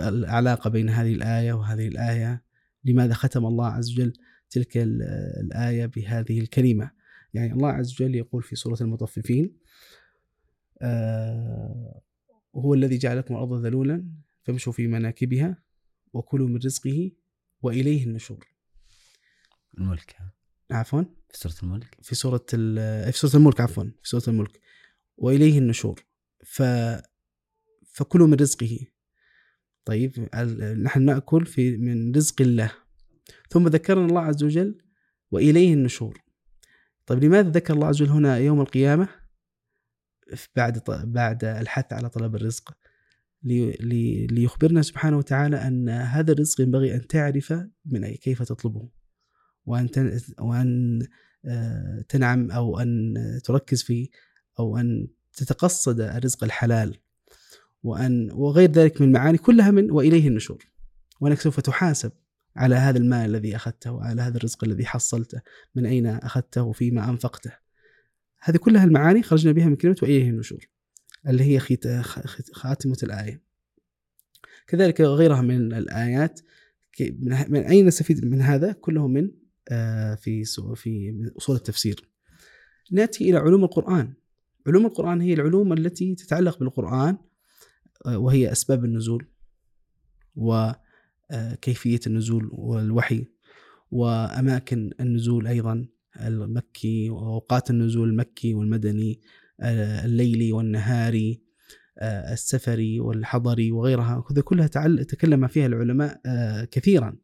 العلاقة 0.00 0.70
بين 0.70 0.88
هذه 0.88 1.14
الآية 1.14 1.52
وهذه 1.52 1.88
الآية. 1.88 2.42
لماذا 2.84 3.14
ختم 3.14 3.46
الله 3.46 3.66
عز 3.66 3.92
وجل 3.92 4.12
تلك 4.50 4.72
الآية 4.76 5.86
بهذه 5.86 6.40
الكلمة؟ 6.40 6.90
يعني 7.34 7.52
الله 7.52 7.68
عز 7.68 7.92
وجل 7.92 8.14
يقول 8.14 8.42
في 8.42 8.56
سورة 8.56 8.78
المطففين 8.80 9.56
آه 10.82 12.02
هو 12.56 12.74
الذي 12.74 12.98
جعل 12.98 13.18
لكم 13.18 13.34
الأرض 13.34 13.64
ذلولا 13.66 14.08
فامشوا 14.42 14.72
في 14.72 14.86
مناكبها 14.86 15.62
وكلوا 16.12 16.48
من 16.48 16.56
رزقه 16.56 17.10
وإليه 17.62 18.04
النشور. 18.04 18.46
الملك. 19.78 20.16
عفوا؟ 20.70 21.02
في 21.30 21.38
سورة 21.38 21.54
الملك؟ 21.62 21.96
في 22.02 22.14
سورة 22.14 22.44
في 23.10 23.12
سورة 23.12 23.36
الملك 23.36 23.60
عفوا 23.60 23.84
في 23.84 24.08
سورة 24.08 24.22
الملك. 24.28 24.60
وإليه 25.16 25.58
النشور. 25.58 26.04
ف 26.44 26.62
فكلوا 27.86 28.26
من 28.26 28.34
رزقه. 28.34 28.78
طيب 29.84 30.28
نحن 30.82 31.02
نأكل 31.02 31.46
في 31.46 31.76
من 31.76 32.14
رزق 32.14 32.40
الله. 32.40 32.72
ثم 33.50 33.68
ذكرنا 33.68 34.06
الله 34.06 34.20
عز 34.20 34.44
وجل 34.44 34.78
وإليه 35.30 35.74
النشور. 35.74 36.22
طيب 37.06 37.24
لماذا 37.24 37.50
ذكر 37.50 37.74
الله 37.74 37.86
عز 37.86 38.02
وجل 38.02 38.10
هنا 38.10 38.38
يوم 38.38 38.60
القيامة؟ 38.60 39.08
بعد 40.56 40.82
بعد 41.04 41.44
الحث 41.44 41.92
على 41.92 42.08
طلب 42.08 42.34
الرزق 42.34 42.76
ليخبرنا 43.42 44.82
سبحانه 44.82 45.18
وتعالى 45.18 45.56
أن 45.56 45.88
هذا 45.88 46.32
الرزق 46.32 46.60
ينبغي 46.60 46.94
أن 46.94 47.06
تعرف 47.06 47.54
من 47.86 48.04
أي 48.04 48.16
كيف 48.16 48.42
تطلبه 48.42 48.88
وأن 49.66 49.88
وأن 50.40 51.00
آه، 51.44 52.04
تنعم 52.08 52.50
أو 52.50 52.80
أن 52.80 53.14
تركز 53.44 53.82
فيه 53.82 54.08
أو 54.58 54.76
أن 54.76 55.08
تتقصد 55.32 56.00
الرزق 56.00 56.44
الحلال 56.44 56.98
وأن 57.82 58.30
وغير 58.32 58.70
ذلك 58.70 59.00
من 59.00 59.08
المعاني 59.08 59.38
كلها 59.38 59.70
من 59.70 59.90
وإليه 59.90 60.28
النشور 60.28 60.66
وأنك 61.20 61.40
سوف 61.40 61.60
تحاسب 61.60 62.12
على 62.56 62.74
هذا 62.74 62.98
المال 62.98 63.30
الذي 63.30 63.56
أخذته 63.56 63.92
وعلى 63.92 64.22
هذا 64.22 64.36
الرزق 64.36 64.64
الذي 64.64 64.86
حصلته 64.86 65.40
من 65.74 65.86
أين 65.86 66.06
أخذته 66.06 66.62
وفيما 66.62 67.10
أنفقته. 67.10 67.67
هذه 68.40 68.56
كلها 68.56 68.84
المعاني 68.84 69.22
خرجنا 69.22 69.52
بها 69.52 69.66
من 69.66 69.76
كلمة 69.76 69.96
وإليه 70.02 70.30
النشور 70.30 70.68
اللي 71.28 71.44
هي 71.44 71.60
خاتمة 72.52 72.96
الآية. 73.02 73.42
كذلك 74.66 75.00
غيرها 75.00 75.40
من 75.40 75.72
الآيات 75.72 76.40
من 77.20 77.62
أين 77.62 77.86
نستفيد 77.86 78.24
من 78.24 78.40
هذا؟ 78.40 78.72
كله 78.72 79.08
من 79.08 79.30
آه، 79.68 80.14
في 80.14 80.44
في 80.74 81.14
أصول 81.36 81.56
التفسير. 81.56 82.08
نأتي 82.92 83.30
إلى 83.30 83.38
علوم 83.38 83.64
القرآن. 83.64 84.14
علوم 84.66 84.86
القرآن 84.86 85.20
هي 85.20 85.34
العلوم 85.34 85.72
التي 85.72 86.14
تتعلق 86.14 86.58
بالقرآن 86.58 87.18
آه، 88.06 88.18
وهي 88.18 88.52
أسباب 88.52 88.84
النزول 88.84 89.26
وكيفية 90.34 92.00
النزول 92.06 92.50
والوحي 92.52 93.26
وأماكن 93.90 94.90
النزول 95.00 95.46
أيضا. 95.46 95.88
المكي 96.26 97.10
وأوقات 97.10 97.70
النزول 97.70 98.08
المكي 98.08 98.54
والمدني 98.54 99.20
آه، 99.60 100.04
الليلي 100.04 100.52
والنهاري 100.52 101.42
آه، 101.98 102.32
السفري 102.32 103.00
والحضري 103.00 103.72
وغيرها. 103.72 104.24
هذه 104.30 104.40
كلها 104.40 104.66
تكلم 105.02 105.46
فيها 105.46 105.66
العلماء 105.66 106.20
كثيرا. 106.64 107.16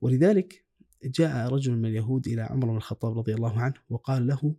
ولذلك 0.00 0.64
جاء 1.04 1.48
رجل 1.48 1.76
من 1.76 1.86
اليهود 1.86 2.26
إلى 2.26 2.42
عمر 2.42 2.66
بن 2.66 2.76
الخطاب 2.76 3.18
رضي 3.18 3.34
الله 3.34 3.60
عنه 3.60 3.74
وقال 3.90 4.26
له 4.26 4.54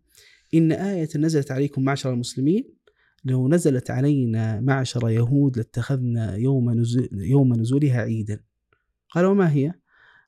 إن 0.53 0.72
آية 0.72 1.10
نزلت 1.15 1.52
عليكم 1.52 1.84
معشر 1.84 2.14
المسلمين 2.14 2.77
لو 3.26 3.48
نزلت 3.48 3.91
علينا 3.91 4.60
معشر 4.60 5.10
يهود 5.10 5.57
لاتخذنا 5.57 6.35
يوم, 6.35 6.72
نزول 6.72 7.10
يوم 7.11 7.53
نزولها 7.53 8.02
عيدا 8.02 8.44
قال 9.10 9.26
وما 9.26 9.52
هي؟ 9.52 9.73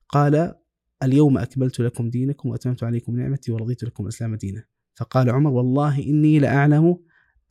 قال 0.09 0.55
اليوم 1.03 1.37
أكملت 1.37 1.79
لكم 1.79 2.09
دينكم 2.09 2.49
وأتممت 2.49 2.83
عليكم 2.83 3.19
نعمتي 3.19 3.51
ورضيت 3.51 3.83
لكم 3.83 4.03
الإسلام 4.03 4.35
دينا. 4.35 4.63
فقال 4.95 5.29
عمر 5.29 5.49
والله 5.49 6.03
إني 6.03 6.39
لأعلم 6.39 6.97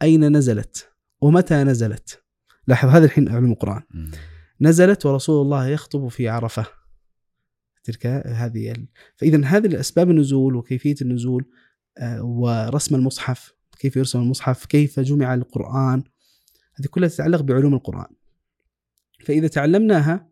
أين 0.02 0.36
نزلت 0.36 0.90
ومتى 1.20 1.64
نزلت. 1.64 2.22
لاحظ 2.66 2.88
هذا 2.88 3.04
الحين 3.04 3.28
علم 3.28 3.52
القرآن. 3.52 3.82
نزلت 4.60 5.06
ورسول 5.06 5.42
الله 5.42 5.66
يخطب 5.66 6.08
في 6.08 6.28
عرفة. 6.28 6.66
تلك 7.84 8.06
هذه 8.26 8.74
فإذا 9.16 9.44
هذه 9.44 9.66
الأسباب 9.66 10.10
النزول 10.10 10.56
وكيفية 10.56 10.94
النزول 11.02 11.44
آه، 11.98 12.22
ورسم 12.22 12.94
المصحف 12.94 13.54
كيف 13.78 13.96
يرسم 13.96 14.20
المصحف 14.20 14.66
كيف 14.66 15.00
جمع 15.00 15.34
القرآن. 15.34 16.02
هذه 16.74 16.86
كلها 16.90 17.08
تتعلق 17.08 17.40
بعلوم 17.40 17.74
القرآن. 17.74 18.14
فإذا 19.24 19.48
تعلمناها 19.48 20.28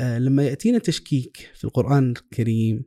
لما 0.00 0.42
يأتينا 0.42 0.78
تشكيك 0.78 1.50
في 1.54 1.64
القرآن 1.64 2.10
الكريم 2.10 2.84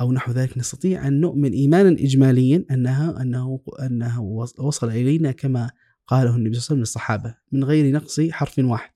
أو 0.00 0.12
نحو 0.12 0.32
ذلك 0.32 0.58
نستطيع 0.58 1.08
أن 1.08 1.20
نؤمن 1.20 1.52
إيمانا 1.52 1.90
إجماليا 1.90 2.64
أنها 2.70 3.22
أنه 3.22 3.60
أنه 3.80 4.22
وصل 4.58 4.90
إلينا 4.90 5.32
كما 5.32 5.70
قاله 6.06 6.36
النبي 6.36 6.36
صلى 6.36 6.40
الله 6.40 6.54
عليه 6.54 6.60
وسلم 6.60 6.78
للصحابة 6.78 7.34
من 7.52 7.64
غير 7.64 7.94
نقص 7.94 8.20
حرف 8.20 8.58
واحد 8.58 8.90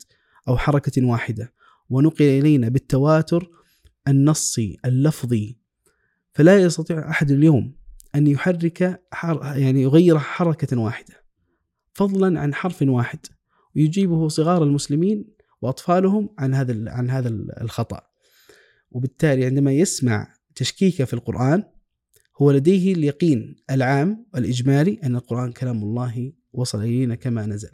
أو 0.49 0.57
حركة 0.57 1.07
واحدة 1.07 1.53
ونقل 1.91 2.25
إلينا 2.25 2.69
بالتواتر 2.69 3.51
النصي 4.09 4.77
اللفظي. 4.85 5.59
فلا 6.33 6.63
يستطيع 6.63 7.11
أحد 7.11 7.31
اليوم 7.31 7.77
أن 8.15 8.27
يحرك 8.27 9.03
يعني 9.55 9.83
يغير 9.83 10.19
حركة 10.19 10.79
واحدة 10.79 11.15
فضلا 11.93 12.41
عن 12.41 12.55
حرف 12.55 12.83
واحد 12.83 13.19
ويجيبه 13.77 14.29
صغار 14.29 14.65
المسلمين 14.65 15.34
وأطفالهم 15.65 16.29
عن 16.39 16.55
هذا 16.55 16.91
عن 16.91 17.11
هذا 17.11 17.29
الخطأ. 17.61 18.01
وبالتالي 18.91 19.45
عندما 19.45 19.73
يسمع 19.73 20.35
تشكيك 20.55 21.05
في 21.05 21.15
القرآن 21.15 21.65
هو 22.37 22.51
لديه 22.51 22.93
اليقين 22.93 23.57
العام 23.71 24.27
الإجمالي 24.37 25.01
أن 25.05 25.17
القرآن 25.17 25.53
كلام 25.53 25.83
الله 25.83 26.33
وصل 26.53 26.83
إلينا 26.83 27.15
كما 27.15 27.47
نزل 27.47 27.71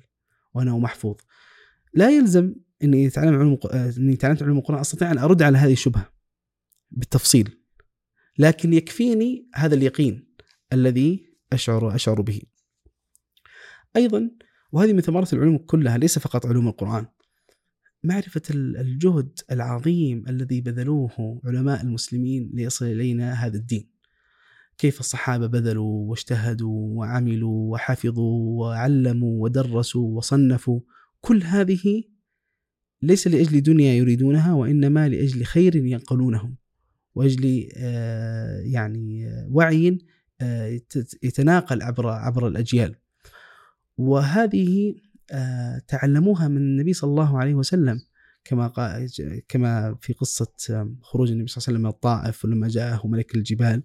وأنه 0.55 0.79
محفوظ. 0.79 1.17
لا 1.95 2.11
يلزم 2.11 2.55
أني 2.85 3.07
أتعلم 3.07 3.35
علوم 3.35 3.59
أني 3.99 4.17
تعلمت 4.17 4.43
علوم 4.43 4.59
القرآن 4.59 4.81
أستطيع 4.81 5.11
أن 5.11 5.19
أرد 5.19 5.43
على 5.43 5.59
هذه 5.59 5.73
الشبهة 5.73 6.13
بالتفصيل 6.91 7.59
لكن 8.39 8.73
يكفيني 8.73 9.49
هذا 9.55 9.75
اليقين 9.75 10.35
الذي 10.73 11.27
أشعر 11.53 11.95
أشعر 11.95 12.21
به. 12.21 12.43
أيضا 13.97 14.31
وهذه 14.73 14.93
من 14.93 15.01
ثمرات 15.01 15.33
العلوم 15.33 15.59
كلها 15.59 15.99
ليس 15.99 16.19
فقط 16.19 16.47
علوم 16.47 16.69
القرآن. 16.69 17.07
معرفة 18.03 18.43
الجهد 18.51 19.41
العظيم 19.51 20.25
الذي 20.29 20.61
بذلوه 20.61 21.41
علماء 21.45 21.83
المسلمين 21.83 22.51
ليصل 22.55 22.87
إلينا 22.87 23.33
هذا 23.33 23.57
الدين. 23.57 23.91
كيف 24.79 25.01
الصحابة 25.01 25.47
بذلوا 25.47 26.11
واجتهدوا 26.11 26.99
وعملوا 26.99 27.73
وحفظوا 27.73 28.61
وعلموا 28.61 29.43
ودرسوا 29.43 30.17
وصنفوا. 30.17 30.81
كل 31.21 31.43
هذه 31.43 32.03
ليس 33.03 33.29
لأجل 33.29 33.63
دنيا 33.63 33.95
يريدونها 33.95 34.53
وإنما 34.53 35.09
لأجل 35.09 35.45
خير 35.45 35.77
ينقلونه 35.77 36.55
وأجل 37.15 37.69
آه، 37.77 38.61
يعني 38.61 39.27
وعي 39.51 39.99
آه، 40.41 40.81
يتناقل 41.23 41.83
عبر 41.83 42.09
عبر 42.09 42.49
الأجيال. 42.49 42.95
وهذه 43.97 44.91
آه، 44.91 45.10
تعلموها 45.89 46.49
من 46.49 46.57
النبي 46.57 46.93
صلى 46.93 47.11
الله 47.11 47.39
عليه 47.39 47.55
وسلم 47.55 48.01
كما 48.45 48.73
كما 49.49 49.97
في 50.01 50.13
قصة 50.13 50.53
خروج 51.03 51.31
النبي 51.31 51.49
صلى 51.49 51.57
الله 51.57 51.69
عليه 51.69 51.79
وسلم 51.79 51.81
من 51.81 51.87
الطائف 51.87 52.45
ولما 52.45 52.69
جاءه 52.69 53.07
ملك 53.07 53.35
الجبال. 53.35 53.83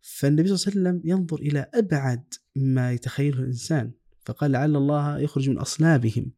فالنبي 0.00 0.56
صلى 0.56 0.72
الله 0.72 0.90
عليه 0.90 0.98
وسلم 0.98 1.10
ينظر 1.10 1.36
إلى 1.38 1.70
أبعد 1.74 2.24
ما 2.56 2.92
يتخيله 2.92 3.38
الإنسان 3.38 3.90
فقال 4.24 4.50
لعل 4.50 4.76
الله 4.76 5.18
يخرج 5.18 5.50
من 5.50 5.58
أصلابهم. 5.58 6.32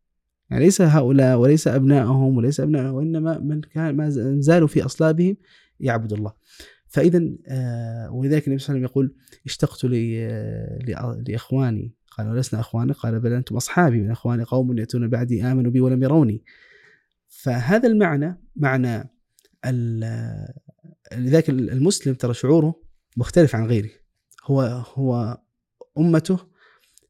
يعني 0.51 0.65
ليس 0.65 0.81
هؤلاء 0.81 1.39
وليس 1.39 1.69
ابنائهم 1.69 2.37
وليس 2.37 2.61
ابنائهم 2.61 2.95
وإنما 2.95 3.39
من 3.39 3.61
كان 3.61 3.97
ما 3.97 4.11
زالوا 4.41 4.69
في 4.69 4.85
أصلابهم 4.85 5.37
يعبد 5.81 6.13
الله. 6.13 6.33
فاذا 6.89 7.29
آه، 7.47 8.11
ولذلك 8.11 8.47
النبي 8.47 8.63
صلى 8.63 8.77
الله 8.77 8.79
عليه 8.79 8.81
وسلم 8.81 8.85
يقول 8.85 9.15
اشتقت 9.47 9.85
لإخواني 11.29 11.98
قال 12.19 12.29
ولسنا 12.29 12.61
اخوانك 12.61 12.95
قال 12.95 13.21
بل 13.21 13.33
أنتم 13.33 13.57
أصحابي 13.57 14.01
من 14.01 14.11
إخواني 14.11 14.45
قوم 14.45 14.79
يأتون 14.79 15.09
بعدي 15.09 15.45
آمنوا 15.45 15.73
بي 15.73 15.81
ولم 15.81 16.03
يروني. 16.03 16.45
فهذا 17.29 17.89
المعنى 17.89 18.41
معنى 18.57 19.11
لذلك 21.13 21.51
المسلم 21.51 22.15
ترى 22.15 22.35
شعوره 22.35 22.83
مختلف 23.17 23.55
عن 23.55 23.67
غيره. 23.67 23.91
هو 24.45 24.63
هو 24.95 25.39
أمته 25.99 26.39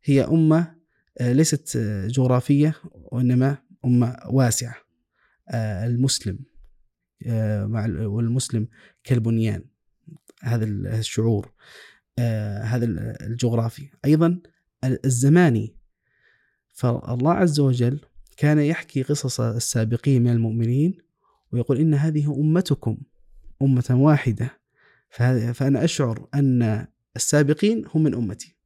هي 0.04 0.24
أمة 0.24 0.78
آه، 1.20 1.32
ليست 1.32 1.76
آه، 1.76 2.06
جغرافية 2.06 2.74
وإنما 2.92 3.58
أمة 3.84 4.16
واسعة. 4.30 4.74
آه، 5.50 5.86
المسلم 5.86 6.38
مع 7.66 7.86
والمسلم 8.00 8.68
كالبنيان. 9.04 9.64
هذا 10.42 10.64
الشعور. 10.64 11.52
هذا 12.62 12.84
الجغرافي. 13.20 13.90
أيضا 14.04 14.40
الزماني. 14.84 15.74
فالله 16.68 17.32
عز 17.32 17.60
وجل 17.60 18.00
كان 18.36 18.58
يحكي 18.58 19.02
قصص 19.02 19.40
السابقين 19.40 20.22
من 20.22 20.30
المؤمنين 20.30 20.98
ويقول 21.52 21.78
إن 21.78 21.94
هذه 21.94 22.34
أمتكم 22.40 22.96
أمة 23.62 23.86
واحدة. 23.90 24.58
فأنا 25.54 25.84
أشعر 25.84 26.28
أن 26.34 26.86
السابقين 27.16 27.84
هم 27.94 28.02
من 28.02 28.14
أمتي 28.14 28.56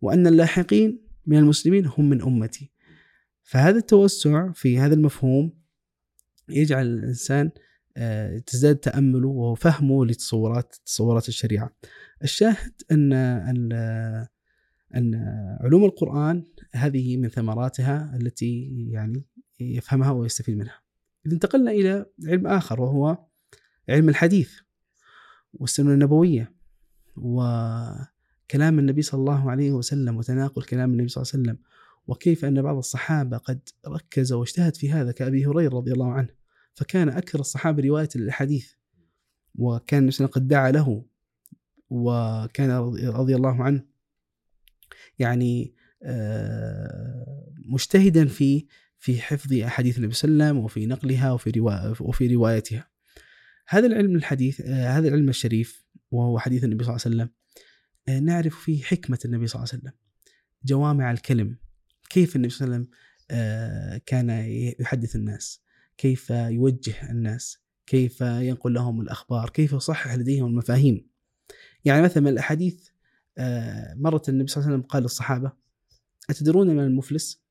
وأن 0.00 0.26
اللاحقين 0.26 1.00
من 1.26 1.38
المسلمين 1.38 1.86
هم 1.86 2.10
من 2.10 2.22
أمتي. 2.22 2.70
فهذا 3.42 3.78
التوسع 3.78 4.52
في 4.52 4.78
هذا 4.78 4.94
المفهوم 4.94 5.52
يجعل 6.48 6.86
الإنسان 6.86 7.50
آه، 7.96 8.38
تزداد 8.38 8.76
تأمله 8.76 9.28
وفهمه 9.28 10.06
لتصورات 10.06 10.74
تصورات 10.86 11.28
الشريعة. 11.28 11.70
الشاهد 12.22 12.72
أن 12.92 13.12
أن 14.94 15.14
علوم 15.60 15.84
القرآن 15.84 16.44
هذه 16.72 17.16
من 17.16 17.28
ثمراتها 17.28 18.16
التي 18.16 18.86
يعني 18.90 19.24
يفهمها 19.60 20.10
ويستفيد 20.10 20.56
منها. 20.56 20.80
إذا 21.26 21.34
انتقلنا 21.34 21.70
إلى 21.70 22.06
علم 22.24 22.46
آخر 22.46 22.80
وهو 22.80 23.18
علم 23.88 24.08
الحديث 24.08 24.50
والسنة 25.54 25.92
النبوية 25.92 26.52
وكلام 27.16 28.78
النبي 28.78 29.02
صلى 29.02 29.18
الله 29.18 29.50
عليه 29.50 29.72
وسلم 29.72 30.16
وتناقل 30.16 30.62
كلام 30.62 30.90
النبي 30.90 31.08
صلى 31.08 31.22
الله 31.22 31.32
عليه 31.34 31.42
وسلم 31.42 31.58
وكيف 32.06 32.44
أن 32.44 32.62
بعض 32.62 32.76
الصحابة 32.76 33.36
قد 33.36 33.68
ركز 33.86 34.32
واجتهد 34.32 34.76
في 34.76 34.92
هذا 34.92 35.12
كأبي 35.12 35.46
هريرة 35.46 35.76
رضي 35.76 35.92
الله 35.92 36.12
عنه. 36.12 36.28
فكان 36.74 37.08
أكثر 37.08 37.40
الصحابة 37.40 37.82
رواية 37.82 38.08
للأحاديث 38.16 38.72
وكان 39.54 40.10
قد 40.10 40.48
دعا 40.48 40.70
له 40.70 41.04
وكان 41.90 42.70
رضي 43.08 43.36
الله 43.36 43.62
عنه. 43.62 43.95
يعني 45.18 45.74
آه، 46.02 47.52
مجتهدا 47.66 48.26
في 48.26 48.66
في 48.98 49.20
حفظ 49.20 49.52
أحاديث 49.52 49.98
النبي 49.98 50.14
صلى 50.14 50.30
الله 50.30 50.44
عليه 50.44 50.54
وسلم 50.54 50.64
وفي 50.64 50.86
نقلها 50.86 51.32
وفي 51.32 51.60
وفي 52.00 52.34
روايتها. 52.34 52.88
هذا 53.68 53.86
العلم 53.86 54.16
الحديث 54.16 54.60
آه، 54.60 54.88
هذا 54.88 55.08
العلم 55.08 55.28
الشريف 55.28 55.86
وهو 56.10 56.38
حديث 56.38 56.64
النبي 56.64 56.84
صلى 56.84 56.96
الله 56.96 57.02
عليه 57.06 57.16
وسلم 57.16 57.34
آه، 58.08 58.20
نعرف 58.20 58.60
فيه 58.60 58.82
حكمة 58.82 59.18
النبي 59.24 59.46
صلى 59.46 59.62
الله 59.62 59.72
عليه 59.72 59.82
وسلم 59.82 59.92
جوامع 60.64 61.10
الكلم 61.10 61.56
كيف 62.10 62.36
النبي 62.36 62.50
صلى 62.50 62.66
الله 62.66 62.76
عليه 62.76 62.86
وسلم 62.86 62.96
كان 64.06 64.30
يحدث 64.80 65.16
الناس 65.16 65.62
كيف 65.98 66.30
يوجه 66.30 67.10
الناس 67.10 67.58
كيف 67.86 68.20
ينقل 68.20 68.74
لهم 68.74 69.00
الأخبار 69.00 69.50
كيف 69.50 69.72
يصحح 69.72 70.14
لديهم 70.14 70.46
المفاهيم 70.46 71.08
يعني 71.84 72.02
مثلا 72.02 72.22
من 72.22 72.28
الأحاديث 72.28 72.88
آه، 72.88 72.95
مرة 73.96 74.22
النبي 74.28 74.48
صلى 74.48 74.60
الله 74.60 74.66
عليه 74.66 74.76
وسلم 74.76 74.82
قال 74.82 75.02
للصحابة 75.02 75.52
أتدرون 76.30 76.70
من 76.70 76.84
المفلس؟ 76.84 77.42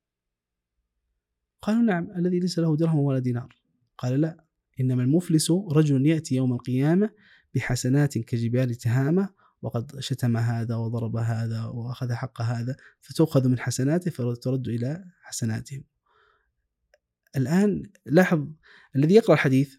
قالوا 1.61 1.81
نعم 1.81 2.11
الذي 2.17 2.39
ليس 2.39 2.59
له 2.59 2.77
درهم 2.77 2.99
ولا 2.99 3.19
دينار 3.19 3.55
قال 3.97 4.21
لا 4.21 4.45
إنما 4.79 5.03
المفلس 5.03 5.51
رجل 5.51 6.05
يأتي 6.05 6.35
يوم 6.35 6.53
القيامة 6.53 7.09
بحسنات 7.55 8.17
كجبال 8.17 8.75
تهامة 8.75 9.29
وقد 9.61 9.99
شتم 9.99 10.37
هذا 10.37 10.75
وضرب 10.75 11.15
هذا 11.15 11.65
وأخذ 11.65 12.13
حق 12.13 12.41
هذا 12.41 12.75
فتؤخذ 13.01 13.47
من 13.47 13.59
حسناته 13.59 14.11
فترد 14.11 14.67
إلى 14.67 15.05
حسناتهم 15.21 15.83
الآن 17.35 17.83
لاحظ 18.05 18.47
الذي 18.95 19.13
يقرأ 19.13 19.33
الحديث 19.33 19.75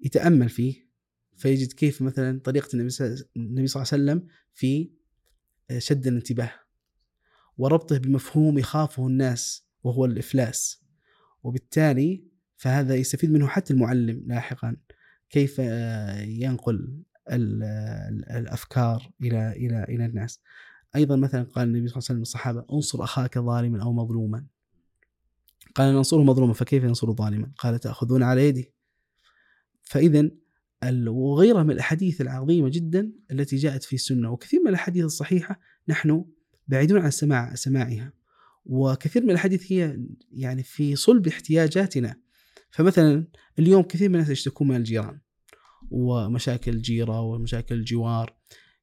يتأمل 0.00 0.48
فيه 0.48 0.88
فيجد 1.36 1.72
كيف 1.72 2.02
مثلا 2.02 2.40
طريقة 2.40 2.68
النبي 2.74 2.90
صلى 2.90 3.06
الله 3.36 3.64
عليه 3.76 3.80
وسلم 3.80 4.28
في 4.54 4.90
شد 5.78 6.06
الانتباه. 6.06 6.52
وربطه 7.58 7.98
بمفهوم 7.98 8.58
يخافه 8.58 9.06
الناس 9.06 9.66
وهو 9.84 10.04
الإفلاس. 10.04 10.84
وبالتالي 11.42 12.24
فهذا 12.56 12.94
يستفيد 12.94 13.30
منه 13.32 13.46
حتى 13.46 13.72
المعلم 13.74 14.24
لاحقا. 14.26 14.76
كيف 15.30 15.58
ينقل 16.18 17.02
الأفكار 18.30 19.10
إلى 19.22 19.52
إلى 19.52 19.84
إلى 19.84 20.04
الناس. 20.06 20.40
أيضا 20.96 21.16
مثلا 21.16 21.42
قال 21.42 21.68
النبي 21.68 21.88
صلى 21.88 21.96
الله 21.96 21.96
عليه 21.96 22.04
وسلم 22.04 22.18
للصحابة 22.18 22.64
انصر 22.72 23.04
أخاك 23.04 23.38
ظالما 23.38 23.82
أو 23.82 23.92
مظلوما. 23.92 24.46
قال 25.74 25.94
ننصره 25.94 26.22
مظلوما 26.22 26.52
فكيف 26.52 26.84
ينصر 26.84 27.12
ظالما؟ 27.12 27.52
قال 27.58 27.80
تأخذون 27.80 28.22
على 28.22 28.48
يدي. 28.48 28.72
فاذا 29.82 30.30
وغيرها 31.08 31.62
من 31.62 31.70
الأحاديث 31.70 32.20
العظيمة 32.20 32.68
جدا 32.68 33.12
التي 33.30 33.56
جاءت 33.56 33.82
في 33.82 33.92
السنة 33.92 34.30
وكثير 34.30 34.60
من 34.60 34.68
الأحاديث 34.68 35.04
الصحيحة 35.04 35.60
نحن 35.88 36.24
بعيدون 36.68 37.00
عن 37.00 37.10
سماع 37.10 37.54
سماعها. 37.54 38.12
وكثير 38.64 39.22
من 39.22 39.30
الأحاديث 39.30 39.72
هي 39.72 40.00
يعني 40.32 40.62
في 40.62 40.96
صلب 40.96 41.26
احتياجاتنا. 41.26 42.16
فمثلا 42.70 43.26
اليوم 43.58 43.82
كثير 43.82 44.08
من 44.08 44.14
الناس 44.14 44.30
يشتكون 44.30 44.68
من 44.68 44.76
الجيران 44.76 45.20
ومشاكل 45.90 46.72
الجيرة 46.72 47.20
ومشاكل 47.20 47.74
الجوار. 47.74 48.36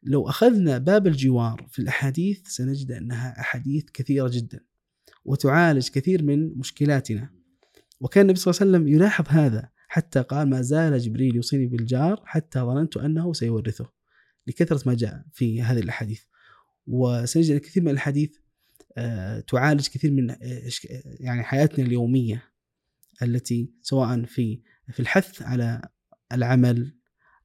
لو 0.04 0.30
أخذنا 0.30 0.78
باب 0.78 1.08
الجوار 1.08 1.68
في 1.72 1.80
الأحاديث 1.80 2.48
سنجد 2.48 2.92
أنها 2.92 3.40
أحاديث 3.40 3.86
كثيرة 3.94 4.30
جدا 4.34 4.60
وتعالج 5.26 5.90
كثير 5.90 6.24
من 6.24 6.58
مشكلاتنا. 6.58 7.30
وكان 8.00 8.22
النبي 8.22 8.40
صلى 8.40 8.52
الله 8.52 8.62
عليه 8.62 8.72
وسلم 8.72 8.88
يلاحظ 8.96 9.26
هذا. 9.30 9.70
حتى 9.94 10.22
قال 10.22 10.50
ما 10.50 10.62
زال 10.62 11.00
جبريل 11.00 11.36
يوصيني 11.36 11.66
بالجار 11.66 12.22
حتى 12.26 12.60
ظننت 12.60 12.98
أنه 12.98 13.34
سيورثه 13.34 13.92
لكثرة 14.48 14.82
ما 14.86 14.94
جاء 14.94 15.26
في 15.34 15.62
هذه 15.62 15.80
الأحاديث. 15.80 16.22
وسنجد 16.88 17.58
كثير 17.58 17.84
من 17.84 17.90
الأحاديث 17.90 18.36
آه، 18.98 19.40
تعالج 19.40 19.88
كثير 19.88 20.12
من 20.12 20.32
آه، 20.32 20.38
يعني 21.20 21.44
حياتنا 21.44 21.86
اليومية 21.86 22.44
التي 23.22 23.74
سواء 23.82 24.26
في 24.26 24.62
في 24.92 25.00
الحث 25.00 25.42
على 25.42 25.82
العمل 26.32 26.96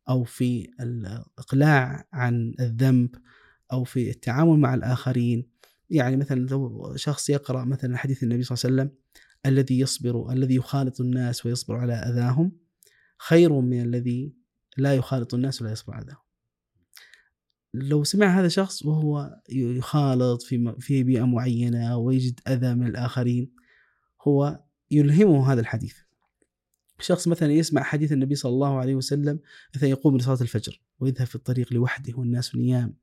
أو 0.08 0.24
في 0.24 0.70
الإقلاع 0.80 2.08
عن 2.12 2.54
الذنب 2.60 3.14
أو 3.72 3.84
في 3.84 4.10
التعامل 4.10 4.58
مع 4.58 4.74
الآخرين. 4.74 5.50
يعني 5.90 6.16
مثلا 6.16 6.40
لو 6.40 6.92
شخص 6.96 7.30
يقرأ 7.30 7.64
مثلا 7.64 7.96
حديث 7.96 8.22
النبي 8.22 8.42
صلى 8.42 8.56
الله 8.56 8.82
عليه 8.82 8.90
وسلم 8.90 9.05
الذي 9.46 9.78
يصبر 9.78 10.32
الذي 10.32 10.54
يخالط 10.54 11.00
الناس 11.00 11.46
ويصبر 11.46 11.76
على 11.76 11.92
أذاهم 11.92 12.52
خير 13.18 13.60
من 13.60 13.82
الذي 13.82 14.34
لا 14.76 14.94
يخالط 14.94 15.34
الناس 15.34 15.62
ولا 15.62 15.72
يصبر 15.72 15.94
على 15.94 16.04
أذاهم. 16.04 16.18
لو 17.74 18.04
سمع 18.04 18.40
هذا 18.40 18.48
شخص 18.48 18.84
وهو 18.84 19.40
يخالط 19.50 20.42
في 20.42 20.74
في 20.80 21.02
بيئة 21.02 21.24
معينة 21.24 21.96
ويجد 21.96 22.40
أذى 22.48 22.74
من 22.74 22.86
الآخرين 22.86 23.52
هو 24.22 24.60
يلهمه 24.90 25.52
هذا 25.52 25.60
الحديث. 25.60 25.96
شخص 27.00 27.28
مثلا 27.28 27.52
يسمع 27.52 27.82
حديث 27.82 28.12
النبي 28.12 28.34
صلى 28.34 28.52
الله 28.52 28.78
عليه 28.78 28.94
وسلم 28.94 29.40
مثلا 29.74 29.88
يقوم 29.88 30.16
لصلاة 30.16 30.40
الفجر 30.40 30.80
ويذهب 31.00 31.26
في 31.26 31.34
الطريق 31.34 31.72
لوحده 31.72 32.14
والناس 32.16 32.56
نيام 32.56 32.94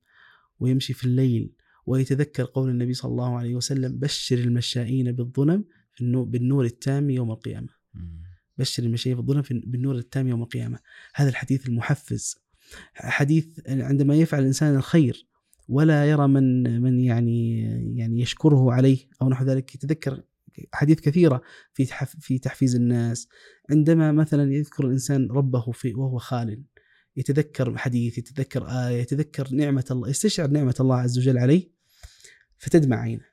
ويمشي 0.60 0.94
في 0.94 1.06
الليل 1.06 1.54
ويتذكر 1.86 2.46
قول 2.46 2.70
النبي 2.70 2.94
صلى 2.94 3.12
الله 3.12 3.38
عليه 3.38 3.56
وسلم 3.56 4.00
بشر 4.00 4.38
المشائين 4.38 5.12
بالظلم 5.12 5.66
بالنور 6.02 6.66
التام 6.66 7.10
يوم 7.10 7.32
القيامة. 7.32 7.70
بشر 8.58 8.84
المشايخ 8.84 9.18
بالظلم 9.18 9.44
بالنور 9.66 9.96
التام 9.96 10.28
يوم 10.28 10.44
القيامة. 10.44 10.80
هذا 11.16 11.30
الحديث 11.30 11.68
المحفز. 11.68 12.38
حديث 12.94 13.60
عندما 13.68 14.16
يفعل 14.16 14.42
الإنسان 14.42 14.76
الخير 14.76 15.28
ولا 15.68 16.10
يرى 16.10 16.28
من 16.28 16.82
من 16.82 17.00
يعني 17.00 17.62
يعني 17.98 18.22
يشكره 18.22 18.74
عليه 18.74 18.98
أو 19.22 19.30
نحو 19.30 19.46
ذلك. 19.46 19.76
يتذكر 19.76 20.24
حديث 20.74 21.00
كثيرة 21.00 21.42
في 21.74 21.86
في 22.20 22.40
تحفيز 22.40 22.76
الناس. 22.76 23.28
عندما 23.70 24.12
مثلا 24.12 24.54
يذكر 24.54 24.86
الإنسان 24.88 25.28
ربه 25.32 25.72
في 25.72 25.94
وهو 25.94 26.18
خال 26.18 26.64
يتذكر 27.18 27.78
حديث 27.78 28.18
يتذكر 28.18 28.66
آية 28.68 29.02
يتذكر 29.02 29.54
نعمة 29.54 29.86
الله 29.92 30.10
يستشعر 30.10 30.50
نعمة 30.50 30.76
الله 30.80 30.96
عز 30.96 31.20
وجل 31.20 31.38
عليه 31.38 31.70
فتدمع 32.58 33.00
عينه. 33.02 33.33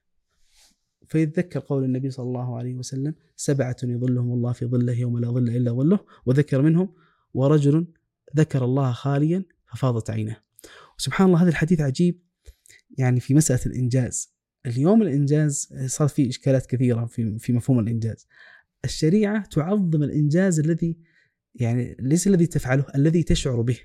فيتذكر 1.10 1.60
قول 1.60 1.84
النبي 1.84 2.10
صلى 2.10 2.26
الله 2.26 2.58
عليه 2.58 2.74
وسلم 2.74 3.14
سبعة 3.36 3.76
يظلهم 3.82 4.32
الله 4.32 4.52
في 4.52 4.66
ظله 4.66 4.92
يوم 4.92 5.18
لا 5.18 5.30
ظل 5.30 5.48
إلا 5.48 5.72
ظله. 5.72 5.98
وذكر 6.26 6.62
منهم 6.62 6.94
ورجل 7.34 7.86
ذكر 8.36 8.64
الله 8.64 8.92
خاليا 8.92 9.44
ففاضت 9.66 10.10
عينه 10.10 10.36
وسبحان 10.98 11.26
الله 11.26 11.42
هذا 11.42 11.48
الحديث 11.48 11.80
عجيب. 11.80 12.22
يعني 12.98 13.20
في 13.20 13.34
مسألة 13.34 13.60
الإنجاز. 13.66 14.34
اليوم 14.66 15.02
الإنجاز 15.02 15.74
صار 15.86 16.08
فيه 16.08 16.28
إشكالات 16.28 16.66
كثيرة 16.66 17.06
في 17.06 17.38
في 17.38 17.52
مفهوم 17.52 17.78
الإنجاز. 17.78 18.26
الشريعة 18.84 19.44
تعظم 19.46 20.02
الإنجاز 20.02 20.60
الذي 20.60 20.98
يعني 21.54 21.96
ليس 22.00 22.26
الذي 22.26 22.46
تفعله 22.46 22.84
الذي 22.94 23.22
تشعر 23.22 23.60
به. 23.60 23.78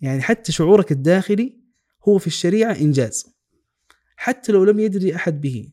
يعني 0.00 0.22
حتى 0.22 0.52
شعورك 0.52 0.92
الداخلي 0.92 1.60
هو 2.08 2.18
في 2.18 2.26
الشريعة 2.26 2.72
إنجاز. 2.72 3.26
حتى 4.16 4.52
لو 4.52 4.64
لم 4.64 4.80
يدري 4.80 5.14
أحد 5.14 5.40
به. 5.40 5.72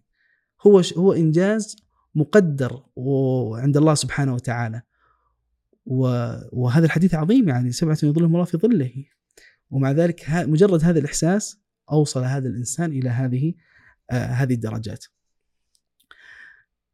هو 0.62 0.82
هو 0.98 1.14
إنجاز 1.14 1.76
مقدر 2.16 2.84
عند 3.56 3.78
الله 3.78 3.94
سبحانه 3.94 4.34
وتعالى. 4.34 4.82
وهذا 6.52 6.86
الحديث 6.86 7.16
عظيم 7.16 7.50
يعني 7.50 7.72
سبعة 7.72 7.98
يظلهم 8.04 8.34
الله 8.34 8.46
في 8.46 8.58
ظله. 8.58 9.06
ومع 9.70 9.92
ذلك 9.92 10.26
مجرد 10.30 10.84
هذا 10.84 11.00
الإحساس 11.00 11.62
أوصل 11.92 12.24
هذا 12.24 12.48
الإنسان 12.50 12.92
إلى 12.92 13.10
هذه 13.10 13.54
آه 14.12 14.26
هذه 14.26 14.54
الدرجات. 14.54 15.06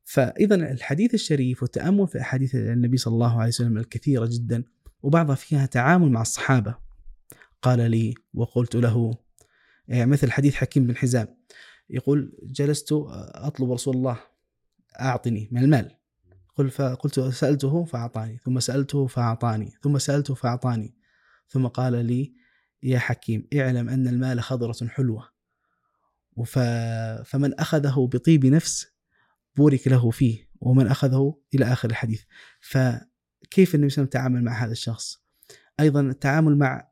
فإذا 0.04 0.56
الحديث 0.56 1.14
الشريف 1.14 1.62
والتأمل 1.62 2.08
في 2.08 2.22
أحاديث 2.22 2.56
النبي 2.56 2.98
صلى 2.98 3.14
الله 3.14 3.40
عليه 3.40 3.48
وسلم 3.48 3.78
الكثيرة 3.78 4.30
جدا 4.32 4.64
وبعضها 5.02 5.36
فيها 5.36 5.66
تعامل 5.66 6.12
مع 6.12 6.22
الصحابة. 6.22 6.76
قال 7.62 7.92
لي 7.92 8.14
وقلت 8.34 8.76
له 8.76 9.18
يعني 9.88 10.12
مثل 10.12 10.32
حديث 10.32 10.56
حكيم 10.56 10.88
بن 10.88 10.96
حزام 10.96 11.28
يقول 11.90 12.38
جلست 12.44 12.90
أطلب 12.92 13.72
رسول 13.72 13.96
الله 13.96 14.20
أعطني 15.00 15.50
من 15.52 15.64
المال. 15.64 15.92
قل 16.56 16.70
فقلت 16.70 17.20
سألته 17.20 17.86
فأعطاني 17.86 18.38
ثم 18.38 18.60
سألته 18.60 19.08
فأعطاني 19.08 19.74
ثم 19.82 19.98
سألته 19.98 20.34
فأعطاني 20.34 20.96
ثم 21.48 21.68
قال 21.68 22.06
لي 22.06 22.34
يا 22.84 23.00
حكيم 23.00 23.48
اعلم 23.56 23.90
أن 23.90 24.08
المال 24.08 24.42
خضرة 24.42 24.88
حلوة. 24.88 25.30
فمن 27.26 27.60
أخذه 27.60 28.10
بطيب 28.14 28.46
نفس 28.46 28.88
بورك 29.56 29.88
له 29.88 30.10
فيه 30.10 30.50
ومن 30.62 30.88
أخذه 30.88 31.40
إلى 31.56 31.66
آخر 31.66 31.90
الحديث. 31.90 32.24
فكيف 32.62 32.96
النبي 32.96 33.10
صلى 33.66 33.76
الله 33.76 33.76
عليه 33.76 33.86
وسلم 33.86 34.06
تعامل 34.06 34.44
مع 34.44 34.66
هذا 34.66 34.72
الشخص؟ 34.72 35.24
أيضا 35.80 36.02
التعامل 36.02 36.58
مع 36.58 36.88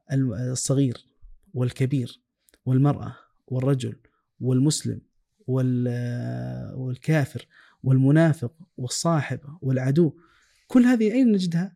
الصغير 0.52 1.06
والكبير 1.54 2.22
والمرأة 2.66 3.16
والرجل 3.48 3.96
والمسلم 4.42 5.02
والكافر 6.76 7.48
والمنافق 7.84 8.54
والصاحب 8.78 9.40
والعدو. 9.62 10.14
كل 10.68 10.84
هذه 10.84 11.12
أين 11.12 11.32
نجدها؟ 11.32 11.76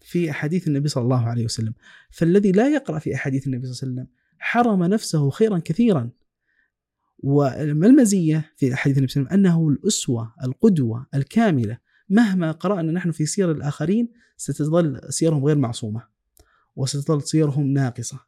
في 0.00 0.30
أحاديث 0.30 0.68
النبي 0.68 0.88
صلى 0.88 1.04
الله 1.04 1.26
عليه 1.26 1.44
وسلم. 1.44 1.74
فالذي 2.10 2.52
لا 2.52 2.68
يقرأ 2.68 2.98
في 2.98 3.14
أحاديث 3.14 3.46
النبي 3.46 3.66
صلى 3.66 3.88
الله 3.88 4.00
عليه 4.00 4.10
وسلم 4.10 4.14
حرم 4.38 4.84
نفسه 4.84 5.30
خيرا 5.30 5.58
كثيرا. 5.58 6.10
وما 7.18 7.86
المزية 7.86 8.52
في 8.56 8.74
أحاديث 8.74 8.98
النبي 8.98 9.12
صلى 9.12 9.20
الله 9.20 9.32
عليه 9.32 9.40
وسلم؟ 9.40 9.52
أنه 9.52 9.68
الأسوة 9.68 10.34
القدوة 10.44 11.06
الكاملة. 11.14 11.78
مهما 12.08 12.52
قرأنا 12.52 12.92
نحن 12.92 13.10
في 13.10 13.26
سير 13.26 13.52
الآخرين 13.52 14.08
ستظل 14.36 15.00
سيرهم 15.08 15.44
غير 15.44 15.58
معصومة 15.58 16.02
وستظل 16.76 17.22
سيرهم 17.22 17.66
ناقصة. 17.66 18.27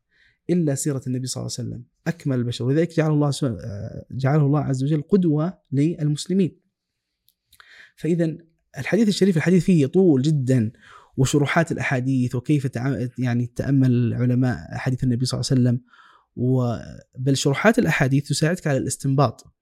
إلا 0.50 0.74
سيرة 0.74 1.02
النبي 1.06 1.26
صلى 1.26 1.40
الله 1.40 1.52
عليه 1.58 1.68
وسلم. 1.68 1.84
أكمل 2.06 2.38
البشر. 2.38 2.64
ولذلك 2.64 2.96
جعل 2.96 3.10
الله 3.10 3.30
جعله 4.10 4.46
الله 4.46 4.60
عز 4.60 4.84
وجل 4.84 5.02
قدوة 5.02 5.58
للمسلمين. 5.72 6.60
فإذا 7.96 8.36
الحديث 8.78 9.08
الشريف 9.08 9.36
الحديث 9.36 9.64
فيه 9.64 9.82
يطول 9.82 10.22
جدا 10.22 10.72
وشروحات 11.16 11.72
الأحاديث 11.72 12.34
وكيف 12.34 12.68
يعني 13.18 13.46
تأمل 13.46 14.14
علماء 14.14 14.74
احاديث 14.74 15.04
النبي 15.04 15.24
صلى 15.26 15.40
الله 15.40 15.50
عليه 15.50 15.60
وسلم. 15.60 15.80
بل 17.18 17.36
شروحات 17.36 17.78
الأحاديث 17.78 18.28
تساعدك 18.28 18.66
على 18.66 18.78
الاستنباط. 18.78 19.54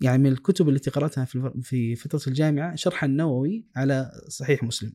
يعني 0.00 0.22
من 0.22 0.32
الكتب 0.32 0.68
التي 0.68 0.90
قرأتها 0.90 1.24
في 1.62 1.96
فترة 1.96 2.20
الجامعة 2.26 2.74
شرح 2.74 3.04
النووي 3.04 3.66
على 3.76 4.12
صحيح 4.28 4.62
مسلم. 4.62 4.92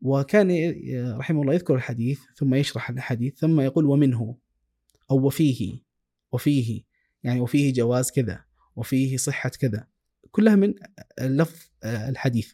وكان 0.00 0.74
رحمه 1.18 1.42
الله 1.42 1.54
يذكر 1.54 1.74
الحديث 1.74 2.20
ثم 2.36 2.54
يشرح 2.54 2.90
الحديث 2.90 3.38
ثم 3.38 3.60
يقول 3.60 3.86
ومنه 3.86 4.36
أو 5.10 5.26
وفيه 5.26 5.78
وفيه 6.32 6.82
يعني 7.22 7.40
وفيه 7.40 7.72
جواز 7.72 8.10
كذا 8.10 8.44
وفيه 8.76 9.16
صحة 9.16 9.50
كذا 9.50 9.86
كلها 10.30 10.56
من 10.56 10.74
لفظ 11.20 11.58
الحديث 11.84 12.52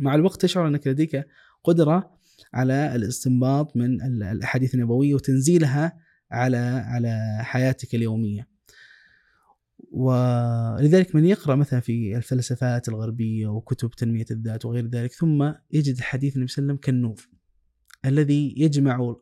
مع 0.00 0.14
الوقت 0.14 0.40
تشعر 0.40 0.68
أنك 0.68 0.86
لديك 0.86 1.26
قدرة 1.64 2.18
على 2.54 2.94
الاستنباط 2.94 3.76
من 3.76 4.02
الأحاديث 4.22 4.74
النبوية 4.74 5.14
وتنزيلها 5.14 5.98
على 6.30 6.56
على 6.86 7.38
حياتك 7.40 7.94
اليومية. 7.94 8.48
ولذلك 9.92 11.14
من 11.14 11.24
يقرأ 11.24 11.54
مثلا 11.54 11.80
في 11.80 12.16
الفلسفات 12.16 12.88
الغربية 12.88 13.46
وكتب 13.46 13.90
تنمية 13.90 14.26
الذات 14.30 14.64
وغير 14.64 14.86
ذلك 14.86 15.12
ثم 15.12 15.52
يجد 15.70 16.00
حديث 16.00 16.36
النبي 16.36 16.48
صلى 16.52 16.62
الله 16.62 16.72
عليه 16.72 16.80
وسلم 16.80 16.92
كالنور 16.92 17.28
الذي 18.04 18.54
يجمع 18.56 19.16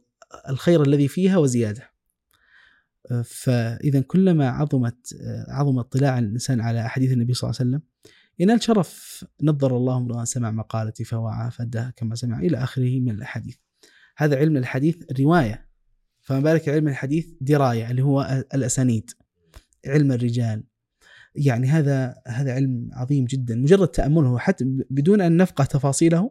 الخير 0.48 0.82
الذي 0.82 1.08
فيها 1.08 1.36
وزيادة. 1.36 1.90
فإذا 3.24 4.00
كلما 4.00 4.48
عظمت 4.48 5.14
عظم 5.48 5.78
اطلاع 5.78 6.18
الإنسان 6.18 6.60
على 6.60 6.86
احاديث 6.86 7.12
النبي 7.12 7.34
صلى 7.34 7.50
الله 7.50 7.60
عليه 7.60 7.70
وسلم 7.70 7.82
ينال 8.38 8.62
شرف 8.62 9.24
نظر 9.42 9.76
الله 9.76 9.96
امرأ 9.96 10.24
سمع 10.24 10.50
مقالتي 10.50 11.04
فوعى 11.04 11.50
فده 11.50 11.94
كما 11.96 12.14
سمع 12.14 12.38
إلى 12.38 12.56
آخره 12.56 13.00
من 13.00 13.10
الأحاديث 13.10 13.56
هذا 14.16 14.36
علم 14.36 14.56
الحديث 14.56 14.96
رواية 15.20 15.68
فما 16.20 16.40
بالك 16.40 16.68
علم 16.68 16.88
الحديث 16.88 17.26
دراية 17.40 17.90
اللي 17.90 18.02
هو 18.02 18.44
الأسانيد 18.54 19.10
علم 19.86 20.12
الرجال. 20.12 20.64
يعني 21.34 21.68
هذا 21.68 22.14
هذا 22.26 22.52
علم 22.52 22.90
عظيم 22.92 23.24
جدا. 23.24 23.54
مجرد 23.56 23.88
تأمله 23.88 24.38
حتى 24.38 24.64
بدون 24.90 25.20
أن 25.20 25.36
نفقه 25.36 25.64
تفاصيله 25.64 26.30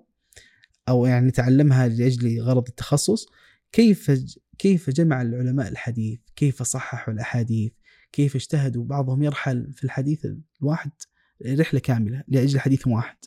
أو 0.90 1.06
يعني 1.06 1.28
نتعلمها 1.28 1.88
لأجل 1.88 2.42
غرض 2.42 2.68
التخصص 2.68 3.26
كيف 3.72 4.12
كيف 4.58 4.90
جمع 4.90 5.22
العلماء 5.22 5.68
الحديث؟ 5.68 6.20
كيف 6.36 6.64
صححوا 6.64 7.14
الأحاديث؟ 7.14 7.72
كيف 8.12 8.36
اجتهدوا؟ 8.36 8.86
بعضهم 8.86 9.24
يرحل 9.24 9.74
في 9.74 9.84
الحديث 9.84 10.28
الواحد 10.62 10.92
رحلة 11.46 11.80
كاملة 11.80 12.24
لأجل 12.28 12.60
حديث 12.60 12.88
واحد. 12.88 13.18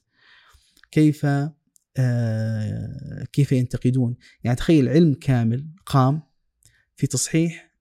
كيف 0.90 1.27
آه 1.97 3.24
كيف 3.32 3.53
ينتقدون؟ 3.53 4.16
يعني 4.44 4.57
تخيل 4.57 4.89
علم 4.89 5.15
كامل 5.15 5.66
قام 5.86 6.23
في 6.97 7.07
تصحيح 7.07 7.73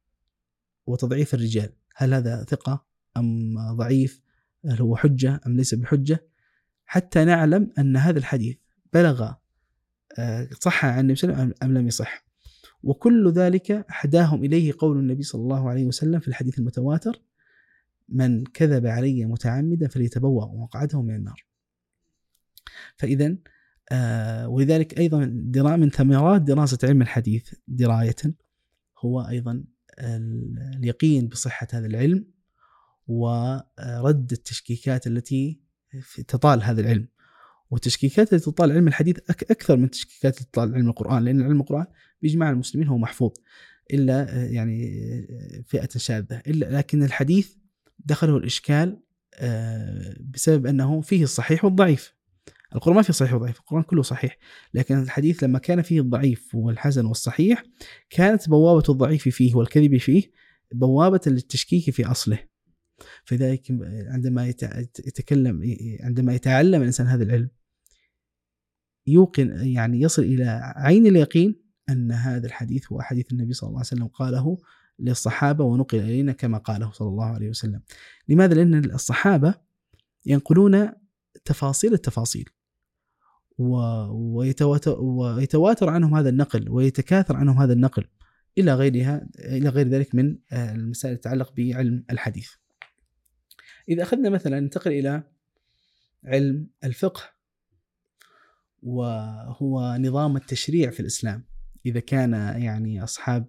وتضعيف 0.87 1.33
الرجال. 1.33 1.80
هل 2.01 2.13
هذا 2.13 2.43
ثقة 2.43 2.85
أم 3.17 3.55
ضعيف؟ 3.75 4.21
هل 4.65 4.81
هو 4.81 4.95
حجة 4.95 5.41
أم 5.47 5.55
ليس 5.55 5.75
بحجة؟ 5.75 6.27
حتى 6.85 7.25
نعلم 7.25 7.71
أن 7.79 7.97
هذا 7.97 8.19
الحديث 8.19 8.57
بلغ 8.93 9.31
آه 10.19 10.49
صح 10.59 10.85
عن 10.85 10.99
النبي 10.99 11.15
صلى 11.15 11.29
الله 11.29 11.41
عليه 11.41 11.51
وسلم 11.51 11.69
أم 11.69 11.77
لم 11.77 11.87
يصح. 11.87 12.25
وكل 12.83 13.31
ذلك 13.31 13.85
حداهم 13.89 14.43
إليه 14.43 14.73
قول 14.79 14.97
النبي 14.99 15.23
صلى 15.23 15.41
الله 15.41 15.69
عليه 15.69 15.85
وسلم 15.85 16.19
في 16.19 16.27
الحديث 16.27 16.59
المتواتر 16.59 17.21
من 18.09 18.43
كذب 18.43 18.85
علي 18.85 19.25
متعمدا 19.25 19.87
فليتبوأ 19.87 20.45
مقعده 20.45 21.01
من 21.01 21.15
النار. 21.15 21.45
فإذا 22.97 23.37
آه 23.91 24.47
ولذلك 24.47 24.99
أيضا 24.99 25.25
من 25.75 25.89
ثمرات 25.89 26.41
دراسة 26.41 26.77
علم 26.83 27.01
الحديث 27.01 27.53
دراية 27.67 28.15
هو 28.99 29.21
أيضا 29.21 29.63
اليقين 30.01 31.27
بصحة 31.27 31.67
هذا 31.73 31.85
العلم 31.85 32.25
ورد 33.07 34.31
التشكيكات 34.31 35.07
التي 35.07 35.61
تطال 36.27 36.63
هذا 36.63 36.81
العلم. 36.81 37.07
والتشكيكات 37.71 38.33
التي 38.33 38.51
تطال 38.51 38.71
علم 38.71 38.87
الحديث 38.87 39.17
أكثر 39.29 39.77
من 39.77 39.89
تشكيكات 39.89 40.33
التي 40.33 40.51
تطال 40.51 40.75
علم 40.75 40.89
القرآن 40.89 41.23
لأن 41.23 41.41
علم 41.41 41.61
القرآن 41.61 41.85
بإجماع 42.21 42.49
المسلمين 42.49 42.87
هو 42.87 42.97
محفوظ. 42.97 43.31
إلا 43.93 44.45
يعني 44.45 45.07
فئة 45.67 45.89
شاذة. 45.97 46.41
إلا 46.47 46.77
لكن 46.77 47.03
الحديث 47.03 47.53
دخله 47.99 48.37
الإشكال 48.37 49.01
آه، 49.35 50.15
بسبب 50.19 50.65
أنه 50.65 51.01
فيه 51.01 51.23
الصحيح 51.23 51.65
والضعيف. 51.65 52.13
القرآن 52.75 52.95
ما 52.95 53.01
فيه 53.01 53.13
صحيح 53.13 53.33
وضعيف 53.33 53.59
القرآن 53.59 53.83
كله 53.83 54.01
صحيح 54.01 54.37
لكن 54.73 55.01
الحديث 55.01 55.43
لما 55.43 55.59
كان 55.59 55.81
فيه 55.81 56.01
الضعيف 56.01 56.55
والحسن 56.55 57.05
والصحيح 57.05 57.63
كانت 58.09 58.49
بوابة 58.49 58.83
الضعيف 58.89 59.29
فيه 59.29 59.55
والكذب 59.55 59.97
فيه 59.97 60.31
بوابة 60.73 61.21
للتشكيك 61.27 61.89
في 61.89 62.05
أصله. 62.05 62.39
فلذلك 63.25 63.71
عندما 64.07 64.47
يتكلم 64.47 65.77
عندما 66.03 66.35
يتعلم 66.35 66.81
الإنسان 66.81 67.07
هذا 67.07 67.23
العلم 67.23 67.49
يوقن 69.07 69.67
يعني 69.67 70.01
يصل 70.01 70.21
إلى 70.21 70.73
عين 70.75 71.07
اليقين 71.07 71.61
أن 71.89 72.11
هذا 72.11 72.47
الحديث 72.47 72.91
هو 72.91 73.01
حديث 73.01 73.31
النبي 73.31 73.53
صلى 73.53 73.67
الله 73.67 73.79
عليه 73.79 73.87
وسلم 73.87 74.07
قاله 74.07 74.57
للصحابة 74.99 75.63
ونقل 75.63 75.99
إلينا 75.99 76.31
كما 76.31 76.57
قاله 76.57 76.91
صلى 76.91 77.07
الله 77.07 77.25
عليه 77.25 77.49
وسلم. 77.49 77.81
لماذا؟ 78.27 78.53
لأن 78.53 78.85
الصحابة 78.85 79.55
ينقلون 80.25 80.89
تفاصيل 81.45 81.93
التفاصيل. 81.93 82.49
ويتواتر, 84.11 85.89
عنهم 85.89 86.15
هذا 86.15 86.29
النقل 86.29 86.69
ويتكاثر 86.69 87.35
عنهم 87.35 87.57
هذا 87.57 87.73
النقل 87.73 88.05
إلى 88.57 88.73
غيرها 88.75 89.27
إلى 89.39 89.69
غير 89.69 89.87
ذلك 89.87 90.15
من 90.15 90.37
المسائل 90.53 91.17
تتعلق 91.17 91.53
بعلم 91.57 92.05
الحديث. 92.11 92.49
إذا 93.89 94.03
أخذنا 94.03 94.29
مثلا 94.29 94.59
ننتقل 94.59 94.91
إلى 94.91 95.23
علم 96.25 96.67
الفقه 96.83 97.21
وهو 98.83 99.97
نظام 99.99 100.37
التشريع 100.37 100.89
في 100.89 100.99
الإسلام. 100.99 101.45
إذا 101.85 101.99
كان 101.99 102.33
يعني 102.61 103.03
أصحاب 103.03 103.47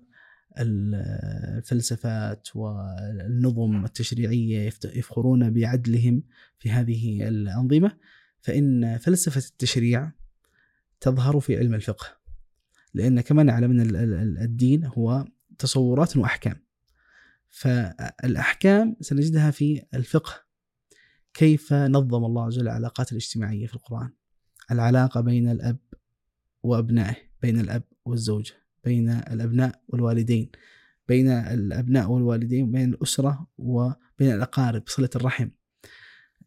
الفلسفات 0.58 2.48
والنظم 2.54 3.84
التشريعية 3.84 4.70
يفخرون 4.84 5.50
بعدلهم 5.50 6.22
في 6.58 6.70
هذه 6.70 7.28
الأنظمة 7.28 7.96
فإن 8.42 8.98
فلسفة 8.98 9.38
التشريع 9.38 10.12
تظهر 11.00 11.40
في 11.40 11.56
علم 11.56 11.74
الفقه. 11.74 12.06
لأن 12.94 13.20
كما 13.20 13.42
نعلم 13.42 13.80
أن 13.80 13.96
الدين 14.42 14.84
هو 14.84 15.24
تصورات 15.58 16.16
وأحكام. 16.16 16.56
فالأحكام 17.48 18.96
سنجدها 19.00 19.50
في 19.50 19.82
الفقه. 19.94 20.32
كيف 21.34 21.72
نظم 21.72 22.24
الله 22.24 22.46
عز 22.46 22.58
وجل 22.58 22.68
العلاقات 22.68 23.12
الاجتماعية 23.12 23.66
في 23.66 23.74
القرآن؟ 23.74 24.10
العلاقة 24.70 25.20
بين 25.20 25.48
الأب 25.48 25.78
وأبنائه 26.62 27.16
بين 27.42 27.60
الأب 27.60 27.82
والزوجه 28.04 28.54
بين 28.84 29.10
الأبناء 29.10 29.82
والوالدين 29.88 30.50
بين 31.08 31.28
الأبناء 31.28 32.10
والوالدين 32.10 32.72
بين 32.72 32.94
الأسرة 32.94 33.46
وبين 33.58 34.32
الأقارب 34.34 34.82
صلة 34.86 35.10
الرحم. 35.16 35.48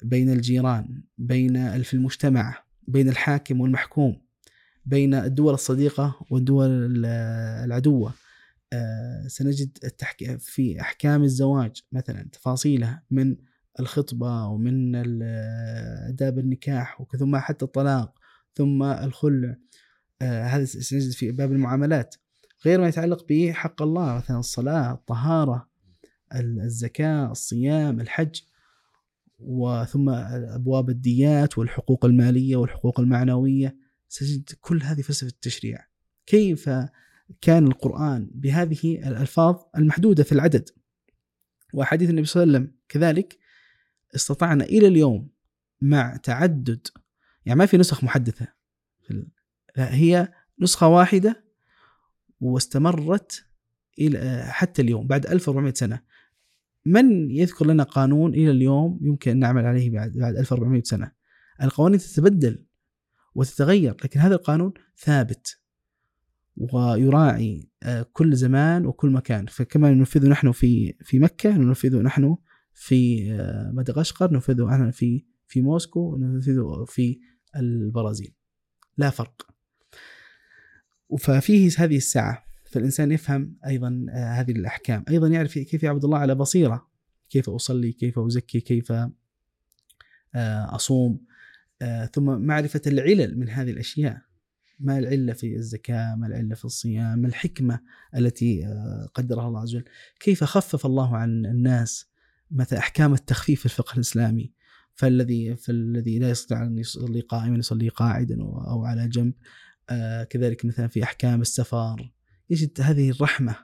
بين 0.04 0.30
الجيران 0.30 1.04
بين 1.18 1.84
في 1.84 1.94
المجتمع 1.94 2.64
بين 2.88 3.10
الحاكم 3.10 3.62
والمحكوم 3.62 4.26
بين 4.86 5.14
الدول 5.14 5.54
الصديقة 5.54 6.16
والدول 6.30 7.06
العدوة. 7.06 8.14
آه، 8.74 9.28
سنجد 9.28 9.78
في 10.40 10.82
أحكام 10.82 11.24
الزواج 11.24 11.82
مثلا 11.92 12.30
تفاصيلها 12.32 13.04
من 13.12 13.36
الخطبة 13.80 14.48
ومن 14.48 14.96
آداب 16.10 16.40
النكاح 16.40 17.04
ثم 17.20 17.38
حتى 17.38 17.66
الطلاق 17.66 18.20
ثم 18.54 18.84
الخلع. 18.84 19.56
آه، 20.22 20.44
هذا 20.44 20.66
سنجد 20.66 21.12
في 21.12 21.32
باب 21.32 21.52
المعاملات. 21.52 22.16
غير 22.66 22.82
ما 22.82 22.88
يتعلق 22.88 23.26
بحق 23.30 23.82
الله 23.82 24.16
مثلا 24.16 24.40
الصلاة 24.40 24.94
الطهارة 24.94 25.70
الزكاة 26.34 27.32
الصيام 27.32 28.02
الحج. 28.02 28.42
وثم 29.40 30.10
أبواب 30.10 30.90
الديات 30.90 31.58
والحقوق 31.58 32.06
المالية 32.06 32.56
والحقوق 32.56 33.00
المعنوية. 33.00 33.78
سجد 34.08 34.50
كل 34.62 34.84
هذه 34.84 35.02
فلسفة 35.02 35.28
التشريع. 35.28 35.86
كيف 36.26 36.70
كان 37.42 37.68
القرآن 37.68 38.30
بهذه 38.34 39.08
الألفاظ 39.08 39.56
المحدودة 39.78 40.24
في 40.24 40.32
العدد؟ 40.32 40.70
وأحاديث 41.74 42.10
النبي 42.10 42.26
صلى 42.26 42.44
الله 42.44 42.56
عليه 42.56 42.66
وسلم 42.66 42.78
كذلك 42.90 43.38
استطعنا 44.16 44.64
إلى 44.64 44.88
اليوم 44.88 45.30
مع 45.82 46.18
تعدد 46.18 46.88
يعني 47.46 47.60
ما 47.60 47.66
في 47.66 47.78
نسخ 47.78 48.04
محدثة 48.04 48.48
هي 49.76 50.34
نسخة 50.60 50.88
واحدة 50.88 51.46
واستمرت 52.40 53.46
إلى 54.00 54.46
حتى 54.48 54.82
اليوم 54.82 55.08
بعد 55.08 55.26
1400 55.26 55.74
سنة. 55.74 56.02
من 56.86 57.32
يذكر 57.32 57.68
لنا 57.68 57.84
قانون 57.84 58.34
إلى 58.34 58.52
اليوم 58.52 59.00
يمكن 59.02 59.32
أن 59.32 59.40
نعمل 59.40 59.66
عليه 59.66 59.90
بعد 59.90 60.12
بعد 60.18 60.36
1400 60.36 60.82
سنة؟ 60.84 61.12
القوانين 61.62 62.00
تتبدل 62.00 62.66
وتتغير 63.36 63.96
لكن 64.04 64.20
هذا 64.20 64.36
القانون 64.36 64.74
ثابت 64.98 65.60
ويراعي 66.58 67.70
آه، 67.84 68.06
كل 68.14 68.36
زمان 68.36 68.86
وكل 68.86 69.10
مكان. 69.10 69.46
فكما 69.46 69.92
ننفذه 69.92 70.28
نحن 70.28 70.52
في 70.52 70.94
في 71.02 71.20
مكة 71.20 71.58
ننفذه 71.58 72.02
نحن 72.02 72.38
في 72.74 73.32
آه، 73.32 73.72
مدغشقر 73.72 74.34
ننفذه 74.34 74.64
نحن 74.64 74.92
في 74.92 75.26
في 75.48 75.62
موسكو 75.62 76.18
ننفذه 76.18 76.86
في 76.88 77.20
البرازيل. 77.56 78.34
لا 78.98 79.10
فرق. 79.10 79.48
ففيه 81.20 81.72
هذه 81.78 81.98
السعة 81.98 82.45
فالإنسان 82.76 83.12
يفهم 83.12 83.58
أيضا 83.66 84.06
آه، 84.10 84.32
هذه 84.32 84.52
الأحكام. 84.52 85.06
أيضا 85.10 85.28
يعرف 85.28 85.54
كيف 85.60 85.84
يعبد 85.84 86.06
الله 86.06 86.18
على 86.18 86.36
بصيرة. 86.36 86.88
كيف 87.30 87.50
أصلي 87.50 87.92
كيف 87.92 88.20
أزكي 88.20 88.60
كيف 88.60 88.92
آه، 88.92 89.10
أصوم 90.36 91.22
آه، 91.82 92.06
ثم 92.06 92.42
معرفة 92.42 92.82
العلل 92.88 93.40
من 93.40 93.50
هذه 93.50 93.72
الأشياء. 93.72 94.22
ما 94.80 95.00
العلة 95.00 95.34
في 95.34 95.56
الزكاة 95.56 96.16
ما 96.16 96.28
العلة 96.28 96.56
في 96.56 96.66
الصيام 96.66 97.20
ما 97.20 97.28
الحكمة 97.28 97.80
التي 98.16 98.66
قدرها 99.14 99.48
الله 99.48 99.62
عز 99.62 99.76
وجل. 99.76 99.86
كيف 100.20 100.44
خفف 100.44 100.86
الله 100.86 101.18
عن 101.18 101.46
الناس 101.46 102.10
مثل 102.52 102.76
أحكام 102.76 103.14
التخفيف 103.14 103.60
في 103.60 103.66
الفقه 103.66 103.96
الإسلامي؟ 103.96 104.54
فالذي 104.94 105.56
فالذي 105.56 106.20
لا 106.20 106.30
يستطيع 106.30 106.64
أن 106.64 106.78
يصلي 106.78 107.20
قائما 107.20 107.58
يصلي 107.58 107.90
قاعدا 107.90 108.42
أو 108.42 108.86
على 108.86 109.08
جنب. 109.08 109.34
كذلك 110.30 110.66
مثلا 110.66 110.88
في 110.88 111.04
أحكام 111.04 111.42
السفر. 111.42 112.15
يجد 112.50 112.82
هذه 112.82 113.10
الرحمة 113.10 113.56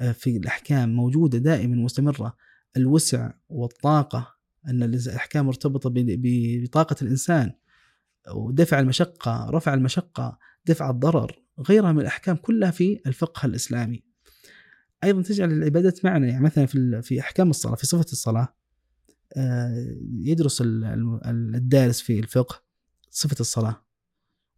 آه 0.00 0.12
في 0.12 0.36
الأحكام 0.36 0.88
موجودة 0.88 1.38
دائما 1.38 1.76
مستمرة. 1.76 2.36
الوسع 2.76 3.30
والطاقة 3.48 4.34
أن 4.68 4.82
الأحكام 4.82 5.46
مرتبطة 5.46 5.90
بطاقة 5.94 6.96
الإنسان. 7.02 7.52
ودفع 8.34 8.80
المشقة 8.80 9.50
رفع 9.50 9.74
المشقة 9.74 10.38
دفع 10.66 10.90
الضرر 10.90 11.42
غيرها 11.68 11.92
من 11.92 12.00
الأحكام 12.00 12.36
كلها 12.36 12.70
في 12.70 13.00
الفقه 13.06 13.46
الإسلامي. 13.46 14.02
أيضا 15.04 15.22
تجعل 15.22 15.52
العبادات 15.52 16.04
معنا 16.04 16.26
يعني 16.26 16.44
مثلا 16.44 16.66
في 16.66 17.02
في 17.02 17.20
أحكام 17.20 17.50
الصلاة 17.50 17.74
في 17.74 17.86
صفة 17.86 18.06
الصلاة 18.12 18.54
آه، 19.36 19.96
يدرس 20.20 20.62
الدارس 20.64 22.00
في 22.00 22.18
الفقه 22.18 22.62
صفة 23.10 23.36
الصلاة. 23.40 23.83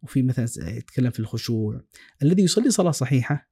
وفي 0.07 0.23
مثلا 0.23 0.47
يتكلم 0.77 1.11
في 1.11 1.19
الخشوع. 1.19 1.81
الذي 2.23 2.43
يصلي 2.43 2.71
صلاة 2.71 2.91
صحيحة 2.91 3.49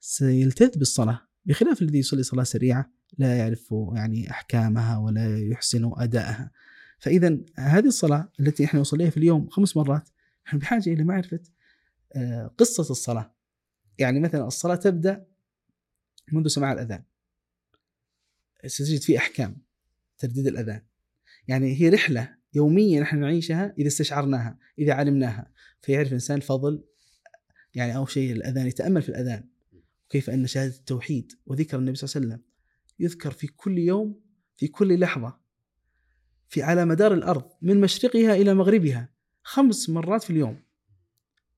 سيلتذ 0.00 0.78
بالصلاة. 0.78 1.28
بخلاف 1.44 1.82
الذي 1.82 1.98
يصلي 1.98 2.22
صلاة 2.22 2.42
سريعة 2.42 2.92
لا 3.18 3.38
يعرف 3.38 3.74
يعني 3.94 4.30
أحكامها 4.30 4.98
ولا 4.98 5.38
يحسن 5.38 5.92
أدائها. 5.96 6.50
فإذا 6.98 7.38
هذه 7.56 7.86
الصلاة 7.86 8.32
التي 8.40 8.64
إحنا 8.64 8.80
نصليها 8.80 9.10
في 9.10 9.16
اليوم 9.16 9.48
خمس 9.48 9.76
مرات 9.76 10.08
نحن 10.46 10.58
بحاجة 10.62 10.92
إلى 10.92 11.04
معرفة 11.04 11.40
آه، 12.16 12.54
قصة 12.58 12.90
الصلاة. 12.90 13.34
يعني 13.98 14.20
مثلا 14.20 14.46
الصلاة 14.46 14.76
تبدأ 14.76 15.26
منذ 16.32 16.48
سماع 16.48 16.72
الأذان. 16.72 17.02
ستجد 18.66 19.00
في 19.00 19.18
أحكام 19.18 19.56
ترديد 20.18 20.46
الأذان. 20.46 20.82
يعني 21.48 21.80
هي 21.80 21.88
رحلة 21.88 22.36
يوميا 22.54 23.00
نحن 23.00 23.18
نعيشها 23.20 23.74
إذا 23.78 23.86
استشعرناها 23.86 24.58
إذا 24.78 24.94
علمناها. 24.94 25.52
فيعرف 25.86 26.08
الإنسان 26.08 26.40
فضل 26.40 26.84
يعني 27.74 27.96
أول 27.96 28.10
شيء 28.10 28.32
الأذان 28.32 28.66
يتأمل 28.66 29.02
في 29.02 29.08
الأذان. 29.08 29.48
وكيف 30.06 30.30
أن 30.30 30.46
شهادة 30.46 30.74
التوحيد 30.74 31.32
وذكر 31.46 31.78
النبي 31.78 31.96
صلى 31.96 32.08
الله 32.08 32.16
عليه 32.16 32.36
وسلم 32.36 32.50
يذكر 32.98 33.30
في 33.30 33.46
كل 33.46 33.78
يوم 33.78 34.20
في 34.56 34.68
كل 34.68 35.00
لحظة. 35.00 35.38
في 36.48 36.62
على 36.62 36.84
مدار 36.84 37.14
الأرض 37.14 37.50
من 37.62 37.80
مشرقها 37.80 38.34
إلى 38.34 38.54
مغربها 38.54 39.12
خمس 39.42 39.90
مرات 39.90 40.22
في 40.22 40.30
اليوم. 40.30 40.62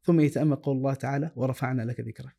ثم 0.03 0.21
يتأمل 0.21 0.57
قول 0.57 0.77
الله 0.77 0.95
تعالى 0.95 1.33
ورفعنا 1.37 1.83
لك 1.83 2.01
ذكرك. 2.01 2.37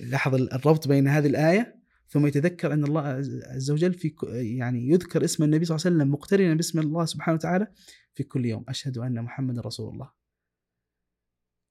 لاحظ 0.00 0.34
الربط 0.34 0.88
بين 0.88 1.08
هذه 1.08 1.26
الآية. 1.26 1.76
ثم 2.08 2.26
يتذكر 2.26 2.72
أن 2.72 2.84
الله 2.84 3.00
عز 3.46 3.70
وجل 3.70 3.94
في 3.94 4.14
يعني 4.32 4.88
يذكر 4.88 5.24
اسم 5.24 5.44
النبي 5.44 5.64
صلى 5.64 5.76
الله 5.76 5.86
عليه 5.86 5.96
وسلم 5.96 6.12
مقترنا 6.12 6.54
باسم 6.54 6.78
الله 6.78 7.04
سبحانه 7.04 7.34
وتعالى 7.34 7.66
في 8.14 8.22
كل 8.22 8.46
يوم. 8.46 8.64
أشهد 8.68 8.98
أن 8.98 9.22
محمد 9.22 9.58
رسول 9.58 9.94
الله. 9.94 10.25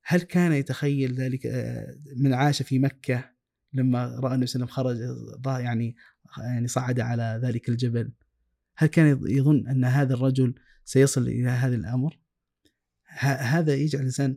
هل 0.07 0.21
كان 0.21 0.51
يتخيل 0.51 1.13
ذلك 1.13 1.45
آه، 1.45 1.97
من 2.15 2.33
عاش 2.33 2.61
في 2.61 2.79
مكة 2.79 3.31
لما 3.73 4.19
رأى 4.19 4.33
النبي 4.33 4.47
صلى 4.47 4.63
الله 4.63 4.73
عليه 4.77 4.89
وسلم 4.89 5.45
خرج 5.45 5.61
يعني 5.63 5.95
يعني 6.37 6.67
صعد 6.67 6.99
على 6.99 7.39
ذلك 7.43 7.69
الجبل؟ 7.69 8.11
هل 8.77 8.87
كان 8.87 9.19
يظن 9.27 9.67
أن 9.67 9.85
هذا 9.85 10.13
الرجل 10.13 10.55
سيصل 10.85 11.27
إلى 11.27 11.49
هذا 11.49 11.75
الأمر؟ 11.75 12.19
هذا 13.19 13.73
يجعل 13.73 13.99
الإنسان 14.01 14.35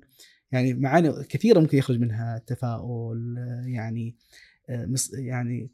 يعني 0.53 0.75
معاني 0.75 1.25
كثيرة 1.25 1.61
ممكن 1.61 1.79
يخرج 1.79 2.01
منها 2.01 2.37
التفاؤل 2.37 3.37
يعني 3.67 4.17
آه، 4.69 4.95
يعني 5.13 5.73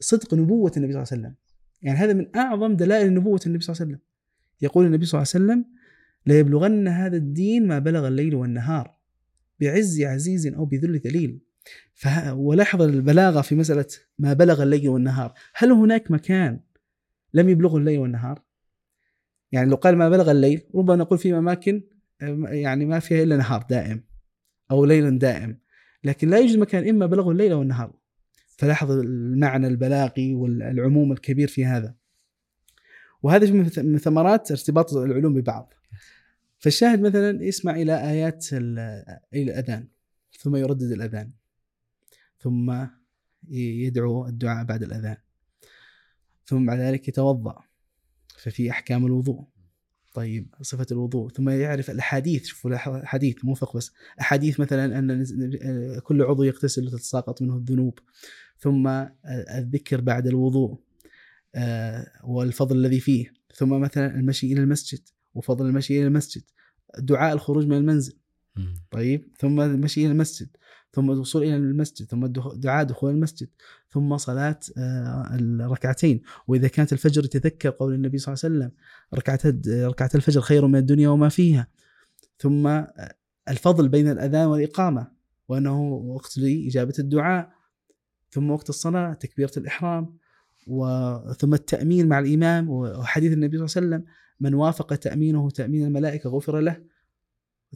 صدق 0.00 0.34
نبوة 0.34 0.72
النبي 0.76 0.92
صلى 0.92 1.02
الله 1.02 1.12
عليه 1.12 1.22
وسلم. 1.22 1.34
يعني 1.82 1.98
هذا 1.98 2.12
من 2.12 2.36
أعظم 2.36 2.76
دلائل 2.76 3.14
نبوة 3.14 3.40
النبي 3.46 3.64
صلى 3.64 3.74
الله 3.74 3.82
عليه 3.82 3.92
وسلم. 3.92 4.06
يقول 4.62 4.86
النبي 4.86 5.06
صلى 5.06 5.18
الله 5.18 5.32
عليه 5.34 5.44
وسلم 5.44 5.64
ليبلغن 6.26 6.88
هذا 6.88 7.16
الدين 7.16 7.66
ما 7.66 7.78
بلغ 7.78 8.08
الليل 8.08 8.34
والنهار. 8.34 9.01
بعز 9.62 10.02
عزيز 10.02 10.46
أو 10.46 10.64
بذل 10.64 10.98
ذليل. 10.98 11.38
ولاحظ 12.32 12.82
البلاغة 12.82 13.40
في 13.40 13.54
مسألة 13.54 13.86
ما 14.18 14.32
بلغ 14.32 14.62
الليل 14.62 14.88
والنهار. 14.88 15.34
هل 15.54 15.70
هناك 15.72 16.10
مكان 16.10 16.60
لم 17.34 17.48
يبلغه 17.48 17.76
الليل 17.76 17.98
والنهار؟ 17.98 18.42
يعني 19.52 19.70
لو 19.70 19.76
قال 19.76 19.96
ما 19.96 20.08
بلغ 20.08 20.30
الليل 20.30 20.62
ربما 20.74 20.96
نقول 20.96 21.18
في 21.18 21.38
أماكن 21.38 21.82
يعني 22.48 22.86
ما 22.86 22.98
فيها 22.98 23.22
إلا 23.22 23.36
نهار 23.36 23.66
دائم 23.70 24.04
أو 24.70 24.84
ليل 24.84 25.18
دائم. 25.18 25.58
لكن 26.04 26.28
لا 26.28 26.38
يوجد 26.38 26.58
مكان 26.58 26.88
إما 26.88 27.06
بلغه 27.06 27.30
الليل 27.30 27.52
أو 27.52 27.62
النهار. 27.62 27.92
فلاحظ 28.56 28.90
المعنى 28.90 29.66
البلاغي 29.66 30.34
والعموم 30.34 31.12
الكبير 31.12 31.48
في 31.48 31.64
هذا. 31.64 31.94
وهذا 33.22 33.52
من 33.82 33.98
ثمرات 33.98 34.50
ارتباط 34.50 34.94
العلوم 34.94 35.34
ببعض. 35.34 35.74
فالشاهد 36.62 37.00
مثلا 37.00 37.44
يسمع 37.44 37.74
إلى 37.74 38.10
آيات 38.10 38.52
إلى 38.52 39.12
الأذان 39.34 39.88
ثم 40.38 40.56
يردد 40.56 40.92
الأذان 40.92 41.30
ثم 42.38 42.86
يدعو 43.48 44.26
الدعاء 44.26 44.64
بعد 44.64 44.82
الأذان 44.82 45.16
ثم 46.46 46.66
بعد 46.66 46.78
ذلك 46.78 47.08
يتوضأ 47.08 47.62
ففي 48.36 48.70
أحكام 48.70 49.06
الوضوء. 49.06 49.44
طيب 50.14 50.54
صفة 50.62 50.86
الوضوء. 50.92 51.30
ثم 51.30 51.48
يعرف 51.48 51.90
الأحاديث. 51.90 52.44
شوفوا 52.44 52.70
الأحاديث 52.70 53.44
مو 53.44 53.54
فقه 53.54 53.76
بس. 53.76 53.92
أحاديث 54.20 54.60
مثلا 54.60 54.98
أن 54.98 55.24
كل 56.02 56.22
عضو 56.22 56.42
يغتسل 56.42 56.86
وتتساقط 56.86 57.42
منه 57.42 57.56
الذنوب. 57.56 57.98
ثم 58.58 58.88
الذكر 59.54 60.00
بعد 60.00 60.26
الوضوء 60.26 60.78
آه، 61.54 62.06
والفضل 62.24 62.76
الذي 62.76 63.00
فيه. 63.00 63.32
ثم 63.54 63.68
مثلا 63.68 64.14
المشي 64.14 64.52
إلى 64.52 64.60
المسجد. 64.60 65.00
وفضل 65.34 65.66
المشي 65.66 65.98
إلى 65.98 66.06
المسجد. 66.06 66.42
دعاء 66.98 67.32
الخروج 67.32 67.66
من 67.66 67.76
المنزل. 67.76 68.18
طيب. 68.90 69.28
ثم 69.38 69.60
المشي 69.60 70.00
إلى 70.00 70.12
المسجد. 70.12 70.48
ثم 70.92 71.10
الوصول 71.10 71.42
إلى 71.42 71.56
المسجد. 71.56 72.06
ثم 72.06 72.26
دعاء 72.56 72.84
دخول 72.84 73.10
المسجد. 73.10 73.48
ثم 73.90 74.16
صلاة 74.16 74.60
آه، 74.78 75.34
الركعتين. 75.34 76.22
وإذا 76.46 76.68
كانت 76.68 76.92
الفجر 76.92 77.24
يتذكر 77.24 77.70
قول 77.70 77.94
النبي 77.94 78.18
صلى 78.18 78.34
الله 78.34 78.44
عليه 78.44 78.56
وسلم 78.56 78.78
ركعة 79.14 79.40
ركعة 79.88 80.10
الفجر 80.14 80.40
خير 80.40 80.66
من 80.66 80.76
الدنيا 80.76 81.08
وما 81.08 81.28
فيها. 81.28 81.66
ثم 82.38 82.66
آه، 82.66 83.14
الفضل 83.48 83.88
بين 83.88 84.10
الأذان 84.10 84.46
والإقامة. 84.46 85.22
وأنه 85.48 85.82
وقت 85.92 86.38
لإجابة 86.38 86.94
الدعاء. 86.98 87.52
ثم 88.30 88.50
وقت 88.50 88.68
الصلاة 88.68 89.12
تكبيرة 89.12 89.52
الإحرام. 89.56 90.16
وثم 90.66 91.54
التأمين 91.54 92.08
مع 92.08 92.18
الإمام 92.18 92.70
وحديث 92.70 93.32
النبي 93.32 93.56
صلى 93.56 93.66
الله 93.66 93.76
عليه 93.76 93.86
وسلم 93.86 94.14
من 94.40 94.54
وافق 94.54 94.94
تأمينه 94.94 95.50
تأمين 95.50 95.86
الملائكة 95.86 96.30
غفر 96.30 96.60
له 96.60 96.82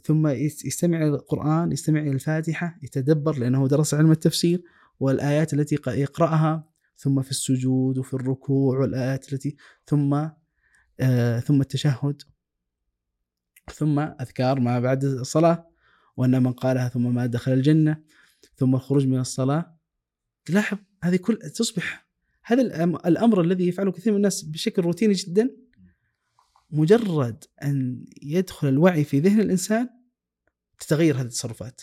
ثم 0.03 0.27
يستمع 0.27 0.97
إلى 0.97 1.07
القرآن 1.07 1.71
يستمع 1.71 2.01
إلى 2.01 2.11
الفاتحة 2.11 2.79
يتدبر 2.83 3.37
لأنه 3.37 3.67
درس 3.67 3.93
علم 3.93 4.11
التفسير 4.11 4.63
والآيات 4.99 5.53
التي 5.53 5.75
يقرأها 5.87 6.69
ثم 6.97 7.21
في 7.21 7.31
السجود 7.31 7.97
وفي 7.97 8.13
الركوع 8.13 8.79
والآيات 8.79 9.33
التي 9.33 9.55
ثم 9.85 10.27
آه 10.99 11.39
ثم 11.39 11.61
التشهد 11.61 12.21
ثم 13.73 13.99
أذكار 13.99 14.59
ما 14.59 14.79
بعد 14.79 15.03
الصلاة 15.03 15.67
وأن 16.17 16.43
من 16.43 16.53
قالها 16.53 16.89
ثم 16.89 17.15
ما 17.15 17.25
دخل 17.25 17.53
الجنة 17.53 18.03
ثم 18.55 18.75
الخروج 18.75 19.07
من 19.07 19.19
الصلاة. 19.19 19.77
تلاحظ 20.45 20.77
هذه 21.03 21.15
كل 21.15 21.37
تصبح 21.37 22.06
هذا 22.47 22.61
الأمر 23.07 23.41
الذي 23.41 23.67
يفعله 23.67 23.91
كثير 23.91 24.13
من 24.13 24.17
الناس 24.17 24.43
بشكل 24.43 24.81
روتيني 24.81 25.13
جدا 25.13 25.49
مجرد 26.69 27.43
أن 27.63 28.05
يدخل 28.21 28.67
الوعي 28.67 29.03
في 29.03 29.19
ذهن 29.19 29.39
الإنسان 29.39 29.89
تتغير 30.79 31.15
هذه 31.15 31.21
التصرفات. 31.21 31.81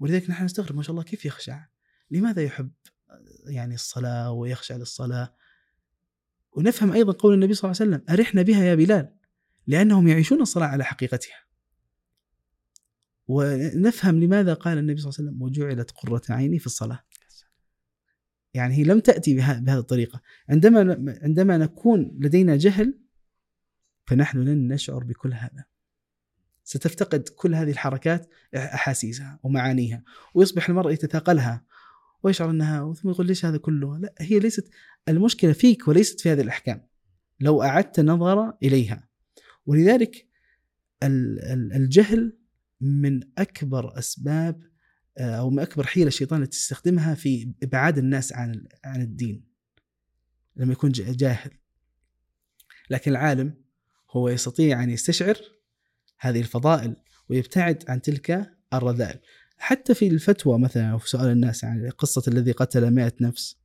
ولذلك 0.00 0.30
نحن 0.30 0.44
نستغرب 0.44 0.76
ما 0.76 0.82
شاء 0.82 0.90
الله 0.90 1.02
كيف 1.02 1.24
يخشع؟ 1.24 1.66
لماذا 2.10 2.42
يحب 2.42 2.70
يعني 3.46 3.74
الصلاة 3.74 4.32
ويخشع 4.32 4.76
للصلاة؟ 4.76 5.34
ونفهم 6.52 6.92
أيضا 6.92 7.12
قول 7.12 7.34
النبي 7.34 7.54
صلى 7.54 7.70
الله 7.70 7.80
عليه 7.80 7.90
وسلم 7.90 8.04
أرحنا 8.14 8.42
بها 8.42 8.64
يا 8.64 8.74
بلال 8.74 9.14
لأنهم 9.66 10.08
يعيشون 10.08 10.42
الصلاة 10.42 10.66
على 10.66 10.84
حقيقتها. 10.84 11.44
ونفهم 13.26 14.20
لماذا 14.20 14.54
قال 14.54 14.78
النبي 14.78 15.00
صلى 15.00 15.10
الله 15.10 15.20
عليه 15.20 15.30
وسلم 15.30 15.42
وجعلت 15.42 15.90
قرة 15.90 16.22
عيني 16.30 16.58
في 16.58 16.66
الصلاة. 16.66 17.04
يعني 18.54 18.74
هي 18.74 18.84
لم 18.84 19.00
تأتي 19.00 19.34
بهذه 19.34 19.78
الطريقة 19.78 20.20
عندما 20.48 20.80
عندما 21.22 21.58
نكون 21.58 22.18
لدينا 22.20 22.56
جهل 22.56 22.98
فنحن 24.06 24.38
لن 24.38 24.72
نشعر 24.72 25.04
بكل 25.04 25.32
هذا 25.32 25.64
ستفتقد 26.64 27.28
كل 27.28 27.54
هذه 27.54 27.70
الحركات 27.70 28.28
أحاسيسها 28.54 29.40
ومعانيها 29.42 30.02
ويصبح 30.34 30.68
المرء 30.68 30.92
يتثاقلها 30.92 31.64
ويشعر 32.22 32.50
أنها 32.50 32.94
ثم 32.94 33.10
يقول 33.10 33.26
ليش 33.26 33.44
هذا 33.44 33.56
كله؟ 33.56 33.98
لا 33.98 34.14
هي 34.18 34.38
ليست 34.38 34.70
المشكلة 35.08 35.52
فيك 35.52 35.88
وليست 35.88 36.20
في 36.20 36.32
هذه 36.32 36.40
الأحكام. 36.40 36.86
لو 37.40 37.62
أعدت 37.62 37.98
النظر 37.98 38.52
إليها. 38.62 39.08
ولذلك 39.66 40.28
الجهل 41.74 42.38
من 42.80 43.20
أكبر 43.38 43.98
أسباب 43.98 44.62
آه، 44.62 44.73
أو 45.18 45.50
من 45.50 45.58
أكبر 45.58 45.86
حيلة 45.86 46.06
الشيطان 46.06 46.42
التي 46.42 46.58
تستخدمها 46.58 47.14
في 47.14 47.54
إبعاد 47.62 47.98
الناس 47.98 48.32
عن 48.32 48.64
عن 48.84 49.02
الدين. 49.02 49.44
لما 50.56 50.72
يكون 50.72 50.90
جاهل. 50.92 51.50
لكن 52.90 53.10
العالم 53.10 53.54
هو 54.10 54.28
يستطيع 54.28 54.82
أن 54.82 54.90
يستشعر 54.90 55.36
هذه 56.18 56.40
الفضائل 56.40 56.96
ويبتعد 57.28 57.84
عن 57.88 58.02
تلك 58.02 58.56
الرذائل 58.74 59.20
حتى 59.58 59.94
في 59.94 60.06
الفتوى 60.08 60.58
مثلا 60.58 60.86
أو 60.90 60.98
في 60.98 61.08
سؤال 61.08 61.26
الناس 61.26 61.64
عن 61.64 61.76
يعني 61.76 61.90
قصة 61.90 62.22
الذي 62.28 62.52
قتل 62.52 62.90
مئة 62.90 63.12
نفس 63.20 63.56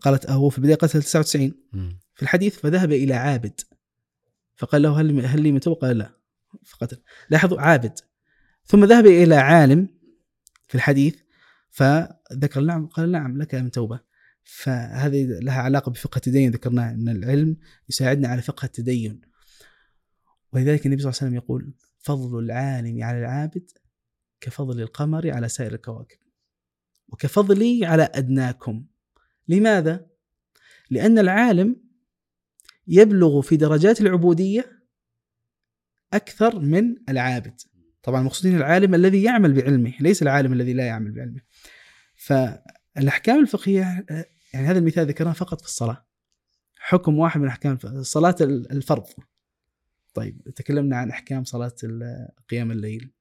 قالت 0.00 0.30
هو 0.30 0.50
في 0.50 0.58
البداية 0.58 0.76
قتل 0.76 1.02
99 1.02 1.54
في 2.14 2.22
الحديث 2.22 2.58
فذهب 2.58 2.92
إلى 2.92 3.14
عابد 3.14 3.60
فقال 4.56 4.82
له 4.82 5.00
هل 5.00 5.26
هل 5.26 5.42
لي 5.42 5.52
من 5.52 5.60
توبة؟ 5.60 5.80
قال 5.80 5.98
لا 5.98 6.10
فقتل 6.64 7.02
لاحظوا 7.30 7.60
عابد 7.60 7.98
ثم 8.64 8.84
ذهب 8.84 9.06
إلى 9.06 9.34
عالم 9.34 9.88
في 10.70 10.74
الحديث 10.74 11.20
فذكر 11.70 12.60
نعم 12.60 12.86
قال 12.86 13.12
نعم 13.12 13.38
لك 13.38 13.54
من 13.54 13.70
توبة. 13.70 14.00
فهذه 14.44 15.24
لها 15.24 15.62
علاقة 15.62 15.90
بفقه 15.90 16.16
التدين 16.16 16.50
ذكرناه 16.50 16.90
أن 16.90 17.08
العلم 17.08 17.56
يساعدنا 17.88 18.28
على 18.28 18.42
فقه 18.42 18.64
التدين. 18.66 19.20
ولذلك 20.52 20.86
النبي 20.86 21.02
صلى 21.02 21.10
الله 21.10 21.18
عليه 21.20 21.28
وسلم 21.30 21.34
يقول 21.34 21.74
فضل 21.98 22.44
العالم 22.44 23.04
على 23.04 23.18
العابد 23.18 23.70
كفضل 24.40 24.80
القمر 24.82 25.30
على 25.30 25.48
سائر 25.48 25.74
الكواكب 25.74 26.18
وكفضلي 27.08 27.86
على 27.86 28.02
أدناكم. 28.02 28.86
لماذا؟ 29.48 30.06
لأن 30.90 31.18
العالم 31.18 31.76
يبلغ 32.86 33.40
في 33.40 33.56
درجات 33.56 34.00
العبودية 34.00 34.82
أكثر 36.12 36.60
من 36.60 36.96
العابد. 37.08 37.60
طبعا 38.02 38.20
المقصودين 38.20 38.56
العالم 38.56 38.94
الذي 38.94 39.22
يعمل 39.22 39.52
بعلمه 39.52 39.92
ليس 40.00 40.22
العالم 40.22 40.52
الذي 40.52 40.72
لا 40.72 40.86
يعمل 40.86 41.12
بعلمه. 41.12 41.40
فالأحكام 42.16 43.42
الفقهية 43.42 44.06
يعني 44.54 44.66
هذا 44.66 44.78
المثال 44.78 45.06
ذكرناه 45.06 45.32
فقط 45.32 45.60
في 45.60 45.66
الصلاة. 45.66 46.06
حكم 46.78 47.18
واحد 47.18 47.40
من 47.40 47.48
أحكام 47.48 47.78
صلاة 48.02 48.36
الفرض. 48.40 49.06
طيب 50.14 50.42
تكلمنا 50.56 50.96
عن 50.96 51.10
أحكام 51.10 51.44
صلاة 51.44 51.74
قيام 52.48 52.70
الليل 52.70 53.12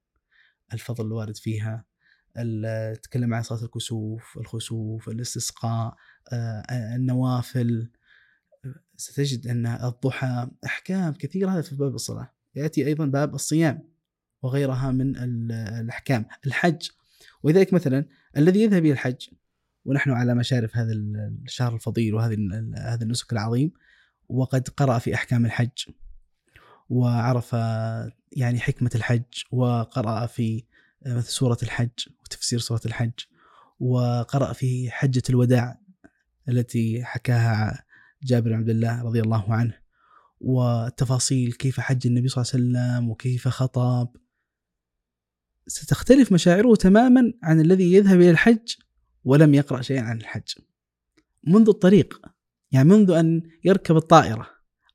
الفضل 0.74 1.06
الوارد 1.06 1.38
فيها 1.38 1.86
تكلم 3.04 3.34
عن 3.34 3.44
صلاة 3.44 3.64
الكسوف 3.64 4.38
الخسوف 4.38 5.10
الاستسقاء 5.10 5.96
آه، 6.34 6.96
النوافل. 6.96 7.92
ستجد 8.98 9.48
أن 9.48 9.66
الضحى 9.68 10.48
أحكام 10.66 11.14
كثيرة 11.14 11.50
هذا 11.50 11.62
في 11.62 11.76
باب 11.76 11.96
الصلاة. 11.96 12.34
يأتي 12.56 12.88
أيضا 12.88 13.06
باب 13.06 13.36
الصيام. 13.36 13.90
وغيرها 14.42 14.92
من 14.92 15.16
الأحكام. 15.82 16.26
الحج 16.46 16.90
ولذلك 17.44 17.74
مثلا 17.74 18.06
الذي 18.38 18.62
يذهب 18.62 18.86
إلى 18.86 18.92
الحج 18.92 19.28
ونحن 19.86 20.12
على 20.12 20.36
مشارف 20.36 20.78
هذا 20.78 20.94
الشهر 21.46 21.76
الفضيل 21.76 22.14
وهذه 22.14 22.38
هذا 22.78 23.04
النسك 23.04 23.34
العظيم 23.34 23.72
وقد 24.30 24.68
قرأ 24.68 25.00
في 25.00 25.16
أحكام 25.16 25.46
الحج 25.46 25.86
وعرف 26.90 27.54
يعني 28.32 28.60
حكمة 28.60 28.92
الحج 28.96 29.24
وقرأ 29.52 30.26
في 30.26 30.64
مثل 31.06 31.28
سورة 31.28 31.58
الحج 31.64 31.90
وتفسير 32.24 32.60
سورة 32.60 32.82
الحج 32.86 33.12
وقرأ 33.80 34.54
في 34.54 34.92
حجة 34.92 35.24
الوداع 35.30 35.80
التي 36.50 37.04
حكاها 37.04 37.84
جابر 38.24 38.50
بن 38.50 38.56
عبد 38.56 38.70
الله 38.70 39.04
رضي 39.04 39.22
الله 39.22 39.54
عنه 39.54 39.74
والتفاصيل 40.42 41.54
كيف 41.54 41.80
حج 41.80 42.08
النبي 42.08 42.28
صلى 42.28 42.42
الله 42.42 42.54
عليه 42.54 42.90
وسلم 42.98 43.10
وكيف 43.10 43.48
خطب 43.48 44.10
ستختلف 45.70 46.32
مشاعره 46.32 46.76
تماما 46.76 47.34
عن 47.44 47.62
الذي 47.62 47.94
يذهب 47.94 48.22
إلى 48.22 48.32
الحج 48.32 48.76
ولم 49.26 49.54
يقرأ 49.54 49.82
شيئا 49.82 50.02
عن 50.02 50.18
الحج. 50.18 50.54
منذ 51.48 51.70
الطريق 51.70 52.22
يعني 52.72 52.90
منذ 52.90 53.12
أن 53.12 53.42
يركب 53.64 53.98
الطائرة 53.98 54.48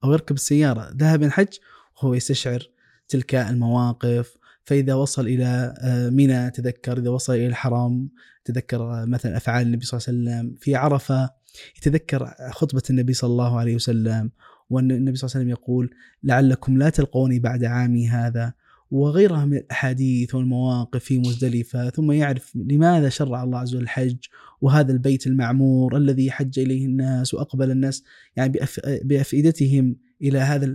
أو 0.05 0.13
يركب 0.13 0.35
السيارة 0.35 0.91
ذهب 0.97 1.23
الحج 1.23 1.59
وهو 1.97 2.15
يستشعر 2.15 2.71
تلك 3.09 3.35
المواقف. 3.35 4.37
فإذا 4.65 4.95
وصل 4.95 5.27
إلى 5.27 5.75
آه، 5.81 6.11
منى 6.11 6.51
تذكر. 6.51 6.99
إذا 6.99 7.11
وصل 7.11 7.33
إلى 7.33 7.47
الحرم 7.47 8.09
تذكر 8.45 8.83
آه، 8.83 9.05
مثلا 9.05 9.37
أفعال 9.37 9.67
النبي 9.67 9.85
صلى 9.85 9.99
الله 9.99 10.33
عليه 10.33 10.41
وسلم. 10.41 10.55
في 10.61 10.77
عرفة 10.77 11.31
يتذكر 11.79 12.35
خطبة 12.51 12.83
النبي 12.91 13.13
صلى 13.13 13.31
الله 13.31 13.59
عليه 13.59 13.75
وسلم 13.75 14.31
وأن 14.71 14.91
النبي 14.91 15.17
صلى 15.17 15.29
الله 15.29 15.37
عليه 15.37 15.45
وسلم 15.45 15.51
يقول 15.51 15.95
لعلكم 16.23 16.79
لا 16.79 16.91
تلقوني 16.91 17.39
بعد 17.39 17.65
عامي 17.65 18.09
هذا. 18.09 18.55
وغيرها 18.95 19.45
من 19.45 19.57
الأحاديث 19.57 20.35
والمواقف 20.35 21.05
في 21.05 21.19
مزدلفة 21.19 21.91
ثم 21.91 22.13
يعرف 22.13 22.57
لماذا 22.57 23.09
شرع 23.09 23.45
الله 23.45 23.59
عز 23.59 23.75
وجل 23.75 23.83
الحج 23.83 24.17
وهذا 24.61 24.93
البيت 24.93 25.27
المعمور 25.27 25.97
الذي 25.97 26.31
حج 26.31 26.59
إليه 26.59 26.87
الناس 26.87 27.35
وأقبل 27.35 27.71
الناس 27.71 28.05
يعني 28.37 28.59
بأفئدتهم 29.05 29.97
إلى 30.23 30.39
هذا 30.39 30.75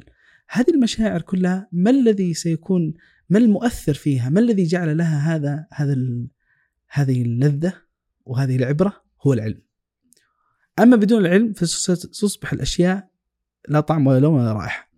هذه 0.50 0.70
المشاعر 0.70 1.22
كلها 1.22 1.70
ما 1.72 1.90
الذي 1.91 2.34
سيكون 2.34 2.94
ما 3.30 3.40
المؤثر 3.40 3.94
فيها؟ 3.94 4.30
ما 4.30 4.40
الذي 4.40 4.64
جعل 4.64 4.98
لها 4.98 5.36
هذا 5.36 5.66
هذا 5.74 5.98
هذه 6.90 7.22
اللذة 7.22 7.74
وهذه 8.26 8.56
العبرة؟ 8.56 9.04
هو 9.22 9.34
العلم. 9.34 9.62
أما 10.80 10.96
بدون 10.96 11.26
العلم 11.26 11.54
فستصبح 11.54 12.54
الأشياء 12.54 13.10
لا 13.70 13.80
طعم 13.80 14.08
ولا 14.08 14.20
لون 14.20 14.40
ولا 14.40 14.54
رائحة 14.54 14.90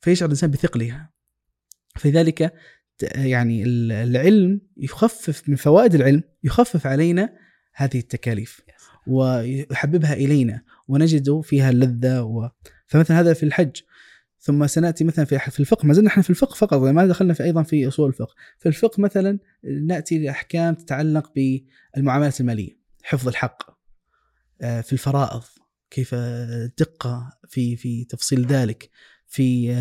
فيشعر 0.00 0.26
الإنسان 0.26 0.50
بثقلها. 0.50 1.13
فلذلك 1.96 2.52
يعني 3.14 3.62
العلم 4.02 4.60
يخفف 4.76 5.48
من 5.48 5.56
فوائد 5.56 5.94
العلم 5.94 6.22
يخفف 6.44 6.86
علينا 6.86 7.32
هذه 7.74 7.98
التكاليف 7.98 8.60
ويحببها 9.06 10.14
إلينا 10.14 10.62
ونجد 10.88 11.40
فيها 11.40 11.70
اللذة 11.70 12.22
و... 12.22 12.50
فمثلا 12.86 13.20
هذا 13.20 13.32
في 13.32 13.42
الحج 13.42 13.80
ثم 14.44 14.66
سنأتي 14.66 15.04
مثلا 15.04 15.24
في 15.24 15.38
في 15.38 15.60
الفقه 15.60 15.86
ما 15.86 15.94
زلنا 15.94 16.08
إحنا 16.08 16.22
في 16.22 16.30
الفقه 16.30 16.54
فقط 16.54 16.78
ما 16.78 17.06
دخلنا 17.06 17.34
في 17.34 17.44
أيضا 17.44 17.62
في 17.62 17.88
أصول 17.88 18.08
الفقه. 18.08 18.34
في 18.58 18.68
الفقه 18.68 19.00
مثلا 19.00 19.38
نأتي 19.64 20.18
لأحكام 20.18 20.74
تتعلق 20.74 21.32
بالمعاملات 21.34 22.40
المالية 22.40 22.78
حفظ 23.02 23.28
الحق 23.28 23.62
آه، 24.60 24.80
في 24.80 24.92
الفرائض 24.92 25.42
كيف 25.90 26.14
الدقة 26.14 27.38
في 27.48 27.76
في 27.76 28.04
تفصيل 28.04 28.46
ذلك 28.46 28.90
في 29.26 29.74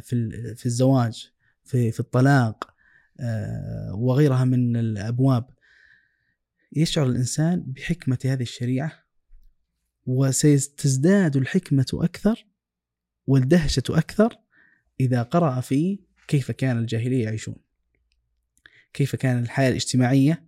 في 0.00 0.30
في 0.56 0.66
الزواج. 0.66 1.33
في 1.64 1.90
في 1.90 2.00
الطلاق 2.00 2.74
آه، 3.20 3.94
وغيرها 3.94 4.44
من 4.44 4.76
الأبواب. 4.76 5.46
يشعر 6.72 7.06
الإنسان 7.06 7.60
بحكمة 7.66 8.18
هذه 8.24 8.42
الشريعة 8.42 8.92
وستزداد 10.06 11.36
الحكمة 11.36 11.86
أكثر 11.94 12.46
والدهشة 13.26 13.82
أكثر 13.90 14.38
إذا 15.00 15.22
قرأ 15.22 15.60
في 15.60 16.00
كيف 16.28 16.50
كان 16.50 16.78
الجاهلية 16.78 17.24
يعيشون. 17.24 17.56
كيف 18.92 19.16
كان 19.16 19.42
الحياة 19.42 19.68
الاجتماعية 19.68 20.44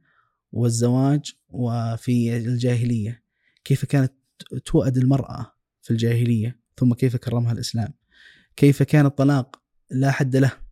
والزواج 0.53 1.35
وفي 1.49 2.37
الجاهلية. 2.37 3.23
كيف 3.65 3.85
كانت 3.85 4.13
تؤد 4.65 4.97
المرأة 4.97 5.53
في 5.83 5.91
الجاهلية 5.91 6.61
ثم 6.77 6.95
كيف 6.95 7.17
كرمها 7.17 7.53
الإسلام. 7.53 7.95
كيف 8.57 8.83
كان 8.83 9.07
الطلاق 9.07 9.63
لا 9.91 10.11
حد 10.11 10.37
له. 10.37 10.66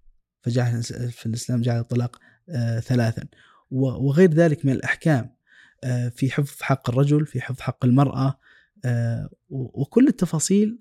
فجعل 0.45 0.83
في 1.11 1.27
الإسلام 1.27 1.61
جعل 1.61 1.81
الطلاق 1.81 2.19
آه، 2.49 2.81
ثلاثا. 2.81 3.25
وغير 3.71 4.31
ذلك 4.31 4.67
من 4.67 4.73
الأحكام 4.73 5.35
آه، 5.85 6.09
في 6.09 6.31
حفظ 6.31 6.63
حق 6.63 6.91
الرجل 6.91 7.27
في 7.27 7.41
حفظ 7.41 7.61
حق 7.61 7.85
المرأة 7.85 8.39
آه، 8.85 9.31
وكل 9.51 10.09
التفاصيل 10.09 10.79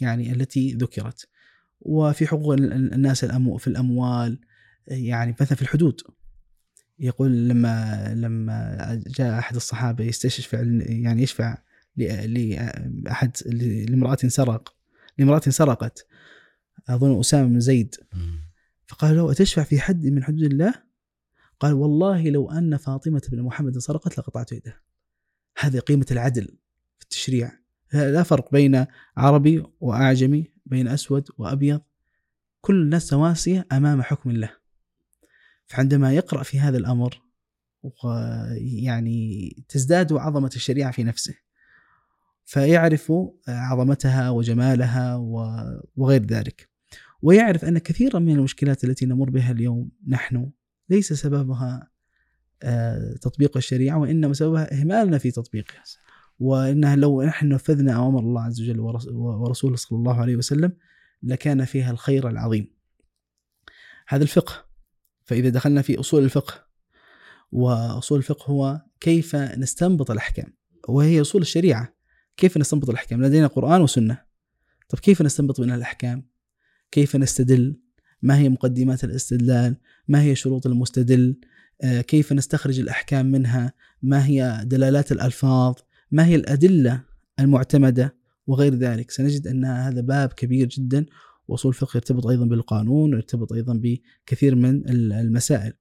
يعني 0.00 0.32
التي 0.32 0.72
ذكرت. 0.72 1.28
وفي 1.80 2.26
حقوق 2.26 2.54
الناس 2.54 3.24
في 3.58 3.66
الأموال 3.66 4.40
يعني 4.86 5.36
مثلا 5.40 5.56
في 5.56 5.62
الحدود. 5.62 6.00
يقول 6.98 7.48
لما 7.48 8.14
لما 8.14 9.02
جاء 9.06 9.38
أحد 9.38 9.56
الصحابة 9.56 10.04
يستشفع 10.04 10.62
يعني 10.80 11.22
يشفع 11.22 11.58
لاحد 11.96 13.36
لامرأة 13.88 14.16
سرق 14.16 14.74
لامرأة 15.18 15.40
سرقت. 15.40 16.06
أظن 16.88 17.20
أسامة 17.20 17.48
بن 17.48 17.60
زيد. 17.60 17.94
فقال 18.86 19.16
له 19.16 19.32
أتشفع 19.32 19.62
في 19.62 19.80
حد 19.80 20.06
من 20.06 20.24
حدود 20.24 20.42
الله؟ 20.42 20.74
قال 21.60 21.72
والله 21.72 22.30
لو 22.30 22.50
أن 22.50 22.76
فاطمة 22.76 23.22
بن 23.32 23.42
محمد 23.42 23.78
سرقت 23.78 24.18
لقطعت 24.18 24.52
يده. 24.52 24.82
هذه 25.58 25.78
قيمة 25.78 26.06
العدل 26.10 26.44
في 26.98 27.04
التشريع. 27.04 27.52
لا 27.92 28.22
فرق 28.22 28.52
بين 28.52 28.86
عربي 29.16 29.64
وأعجمي 29.80 30.52
بين 30.66 30.88
أسود 30.88 31.28
وأبيض. 31.38 31.80
كل 32.60 32.82
الناس 32.82 33.02
سواسية 33.06 33.66
أمام 33.72 34.02
حكم 34.02 34.30
الله. 34.30 34.50
فعندما 35.66 36.12
يقرأ 36.12 36.42
في 36.42 36.60
هذا 36.60 36.78
الأمر 36.78 37.22
يعني 38.60 39.50
تزداد 39.68 40.12
عظمة 40.12 40.50
الشريعة 40.56 40.92
في 40.92 41.04
نفسه. 41.04 41.34
فيعرف 42.44 43.12
عظمتها 43.48 44.30
وجمالها 44.30 45.16
وغير 45.96 46.26
ذلك. 46.26 46.75
ويعرف 47.26 47.64
أن 47.64 47.78
كثيرا 47.78 48.18
من 48.18 48.32
المشكلات 48.32 48.84
التي 48.84 49.06
نمر 49.06 49.30
بها 49.30 49.52
اليوم 49.52 49.90
نحن 50.08 50.50
ليس 50.88 51.12
سببها 51.12 51.90
آه، 52.62 53.12
تطبيق 53.12 53.56
الشريعة 53.56 53.98
وإنما 53.98 54.34
سببها 54.34 54.80
إهمالنا 54.80 55.18
في 55.18 55.30
تطبيقها. 55.30 55.82
وإنها 56.38 56.96
لو 56.96 57.22
نحن 57.22 57.48
نفذنا 57.48 57.92
أوامر 57.92 58.20
الله 58.20 58.42
عز 58.42 58.60
وجل 58.60 58.80
ورسوله 59.10 59.76
صلى 59.76 59.98
الله 59.98 60.20
عليه 60.20 60.36
وسلم 60.36 60.72
لكان 61.22 61.64
فيها 61.64 61.90
الخير 61.90 62.28
العظيم. 62.28 62.74
هذا 64.08 64.22
الفقه. 64.22 64.66
فإذا 65.24 65.48
دخلنا 65.48 65.82
في 65.82 66.00
أصول 66.00 66.24
الفقه 66.24 66.66
وأصول 67.52 68.18
الفقه 68.18 68.50
هو 68.50 68.82
كيف 69.00 69.36
نستنبط 69.36 70.10
الأحكام 70.10 70.56
وهي 70.88 71.20
أصول 71.20 71.42
الشريعة. 71.42 71.96
كيف 72.36 72.58
نستنبط 72.58 72.90
الأحكام؟ 72.90 73.22
لدينا 73.22 73.46
قرآن 73.46 73.80
وسنة. 73.80 74.22
طب 74.88 74.98
كيف 74.98 75.22
نستنبط 75.22 75.60
منها 75.60 75.76
الأحكام؟ 75.76 76.35
كيف 76.90 77.16
نستدل؟ 77.16 77.76
ما 78.22 78.38
هي 78.38 78.48
مقدمات 78.48 79.04
الاستدلال؟ 79.04 79.76
ما 80.08 80.22
هي 80.22 80.34
شروط 80.34 80.66
المستدل؟ 80.66 81.36
آه، 81.82 82.00
كيف 82.00 82.32
نستخرج 82.32 82.80
الأحكام 82.80 83.26
منها؟ 83.26 83.72
ما 84.02 84.26
هي 84.26 84.62
دلالات 84.64 85.12
الألفاظ؟ 85.12 85.74
ما 86.10 86.26
هي 86.26 86.34
الأدلة 86.34 87.02
المعتمدة؟ 87.40 88.16
وغير 88.46 88.74
ذلك. 88.74 89.10
سنجد 89.10 89.46
أن 89.46 89.64
هذا 89.64 90.00
باب 90.00 90.32
كبير 90.32 90.68
جدا 90.68 91.06
وأصول 91.48 91.72
الفقه 91.72 91.96
يرتبط 91.96 92.26
أيضا 92.26 92.44
بالقانون 92.44 93.14
ويرتبط 93.14 93.52
أيضا 93.52 93.80
بكثير 93.82 94.54
من 94.54 94.88
المسائل. 94.90 95.72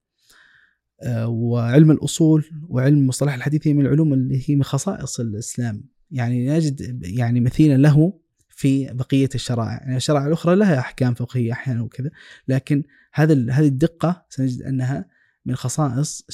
آه، 1.02 1.27
وعلم 1.27 1.91
الأصول 1.91 2.45
وعلم 2.69 3.07
مصطلح 3.07 3.34
الحديث 3.34 3.68
هي 3.68 3.73
من 3.73 3.86
العلوم 3.86 4.14
اللي 4.14 4.44
هي 4.48 4.56
من 4.56 4.64
خصائص 4.64 5.19
الإسلام. 5.19 5.84
يعني 6.11 6.49
نجد 6.49 7.03
يعني 7.03 7.40
مثيلا 7.40 7.77
له 7.77 8.14
في 8.57 8.94
بقية 8.94 9.30
الشرائع، 9.36 9.72
يعني 9.72 9.98
الشرائع 9.98 10.27
الأخرى 10.27 10.56
لها 10.56 10.80
أحكام 10.80 11.14
فقهية 11.14 11.52
أحيانا 11.52 11.82
وكذا، 11.82 12.10
لكن 12.48 12.84
هذا 13.14 13.52
هذه 13.52 13.68
الدقة 13.68 14.26
سنجد 14.30 14.61
أنها 14.61 15.10
من 15.45 15.56
خصائص 15.56 16.27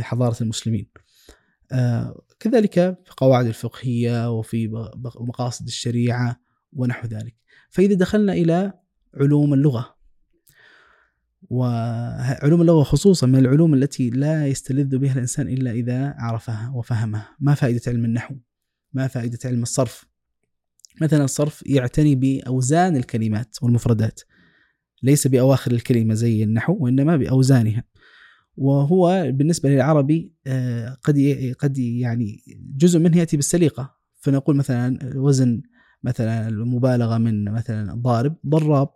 حضارة 0.00 0.42
المسلمين. 0.42 0.86
آه 1.72 2.22
كذلك 2.40 2.74
في 2.74 3.12
قواعد 3.16 3.46
الفقهية 3.46 4.30
وفي 4.38 4.68
مقاصد 5.20 5.66
الشريعة 5.66 6.40
ونحو 6.72 7.08
ذلك. 7.08 7.34
فإذا 7.70 7.94
دخلنا 7.94 8.32
إلى 8.32 8.72
علوم 9.20 9.54
اللغة 9.54 9.96
وعلوم 11.50 12.60
اللغة 12.60 12.82
خصوصا 12.82 13.26
من 13.26 13.38
العلوم 13.38 13.74
التي 13.74 14.10
لا 14.10 14.46
يستلذ 14.46 14.98
بها 14.98 15.12
الإنسان 15.12 15.48
إلا 15.48 15.70
إذا 15.70 16.14
عرفها 16.18 16.72
وفهمها، 16.74 17.36
ما 17.40 17.54
فائدة 17.54 17.80
علم 17.86 18.04
النحو؟ 18.04 18.34
ما 18.92 19.06
فائدة 19.08 19.38
علم 19.44 19.62
الصرف؟ 19.62 20.06
مثلا 21.00 21.24
الصرف 21.24 21.62
يعتني 21.66 22.14
بأوزان 22.14 22.96
الكلمات 22.96 23.56
والمفردات 23.62 24.20
ليس 25.02 25.26
بأواخر 25.26 25.72
الكلمة 25.72 26.14
زي 26.14 26.42
النحو 26.42 26.76
وإنما 26.80 27.16
بأوزانها. 27.16 27.84
وهو 28.56 29.30
بالنسبة 29.32 29.68
للعربي 29.68 30.32
آه، 30.46 30.96
قد 31.02 31.54
قد 31.58 31.78
يعني 31.78 32.42
جزء 32.76 32.98
منه 32.98 33.18
يأتي 33.18 33.36
بالسليقة. 33.36 33.96
فنقول 34.16 34.56
مثلا 34.56 34.98
وزن 35.16 35.62
مثلا 36.02 36.48
المبالغة 36.48 37.18
من 37.18 37.44
مثلا 37.44 37.94
ضارب 37.94 38.36
ضراب 38.46 38.88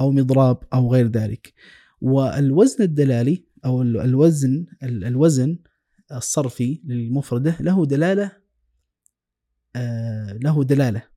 أو 0.00 0.10
مضراب 0.10 0.58
أو 0.74 0.92
غير 0.92 1.06
ذلك. 1.06 1.54
والوزن 2.00 2.84
الدلالي 2.84 3.44
أو 3.64 3.82
الوزن 3.82 4.66
الوزن 4.82 5.58
الصرفي 6.12 6.80
للمفردة 6.84 7.56
له 7.60 7.86
دلالة 7.86 8.32
آه، 9.76 10.32
له 10.32 10.64
دلالة. 10.64 11.09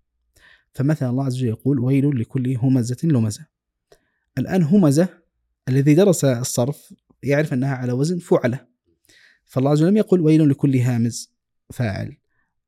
فمثلا 0.73 1.09
الله 1.09 1.25
عز 1.25 1.35
وجل 1.35 1.47
يقول 1.47 1.79
ويل 1.79 2.19
لكل 2.19 2.57
همزة 2.57 2.97
لمزة. 3.03 3.45
الآن 4.37 4.63
همزة 4.63 5.07
الذي 5.69 5.93
درس 5.93 6.25
الصرف 6.25 6.93
يعرف 7.23 7.53
أنها 7.53 7.75
على 7.75 7.91
وزن 7.91 8.19
فعلة. 8.19 8.67
فالله 9.45 9.71
عز 9.71 9.81
وجل 9.81 9.91
لم 9.91 9.97
يقل 9.97 10.21
ويل 10.21 10.49
لكل 10.49 10.75
هامز 10.75 11.33
فاعل 11.73 12.17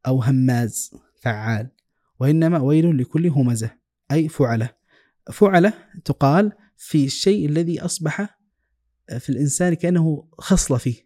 أو 0.07 0.21
هماز 0.21 0.91
فعال. 1.21 1.69
وإنما 2.19 2.59
ويل 2.59 2.97
لكل 2.97 3.27
همزة 3.27 3.71
أي 4.11 4.27
فعلة. 4.27 4.69
فعلة 5.31 5.73
تقال 6.05 6.51
في 6.77 7.05
الشيء 7.05 7.49
الذي 7.49 7.81
أصبح 7.81 8.39
في 9.19 9.29
الإنسان 9.29 9.73
كأنه 9.73 10.27
خصلة 10.39 10.77
فيه. 10.77 11.05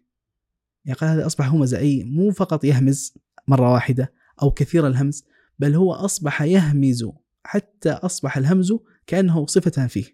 يعني 0.84 0.98
قال 0.98 1.10
هذا 1.10 1.26
أصبح 1.26 1.48
همزة 1.48 1.78
أي 1.78 2.04
مو 2.04 2.30
فقط 2.30 2.64
يهمز 2.64 3.14
مرة 3.48 3.72
واحدة 3.72 4.12
أو 4.42 4.50
كثير 4.50 4.86
الهمز 4.86 5.24
بل 5.60 5.74
هو 5.74 5.92
أصبح 5.92 6.42
يهمز 6.42 7.04
حتى 7.44 7.90
أصبح 7.90 8.36
الهمز 8.36 8.72
كأنه 9.06 9.46
صفة 9.46 9.86
فيه. 9.86 10.04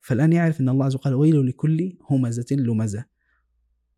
فالآن 0.00 0.32
يعرف 0.32 0.60
أن 0.60 0.68
الله 0.68 0.84
عز 0.84 0.94
وجل 0.94 1.14
ويل 1.14 1.46
لكل 1.46 1.96
همزة 2.10 2.46
لمزة. 2.50 3.04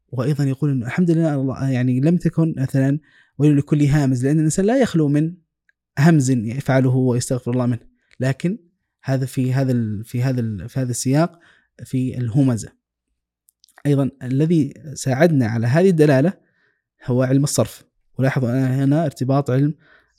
وأيضا 0.09 0.45
يقول 0.45 0.83
الحمد 0.83 1.11
لله 1.11 1.71
يعني 1.71 2.01
لم 2.01 2.17
تكن 2.17 2.55
مثلا 2.59 2.99
ويل 3.39 3.57
لكل 3.57 3.83
هامز 3.83 4.27
لأن 4.27 4.39
الإنسان 4.39 4.65
لا 4.65 4.81
يخلو 4.81 5.09
من 5.09 5.35
همز 5.99 6.31
يفعله 6.31 6.97
ويستغفر 6.97 7.51
الله 7.51 7.67
منه. 7.67 7.89
لكن 8.21 8.59
هذا 9.05 9.27
في 9.27 9.53
هذا 9.53 10.03
في 10.03 10.23
هذا 10.23 10.67
في 10.67 10.81
هذا 10.81 10.91
السياق 10.91 11.39
في 11.85 12.19
الهمزة. 12.19 12.73
أيضا 13.87 14.11
الذي 14.23 14.75
ساعدنا 14.95 15.47
على 15.47 15.67
هذه 15.67 15.91
الدلالة 15.91 16.33
هو 17.07 17.23
علم 17.23 17.45
الصرف. 17.45 17.85
ولاحظ 18.19 18.45
أنا 18.45 18.85
هنا 18.85 19.05
ارتباط 19.05 19.51
علم 19.51 19.75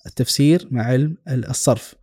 التفسير 0.05 0.67
مع 0.71 0.83
علم 0.83 1.17
الصرف. 1.27 1.95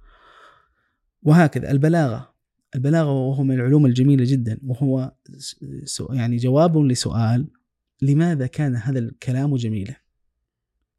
وهكذا 1.23 1.71
البلاغة. 1.71 2.37
البلاغة 2.75 3.11
وهو 3.11 3.43
من 3.43 3.55
العلوم 3.55 3.87
الجميلة 3.87 4.25
جدا 4.29 4.59
وهو 4.65 5.15
يعني 6.11 6.37
جواب 6.37 6.79
لسؤال 6.79 7.49
لماذا 8.03 8.47
كان 8.47 8.77
هذا 8.77 8.99
الكلام 8.99 9.57
جميلا؟ 9.57 9.95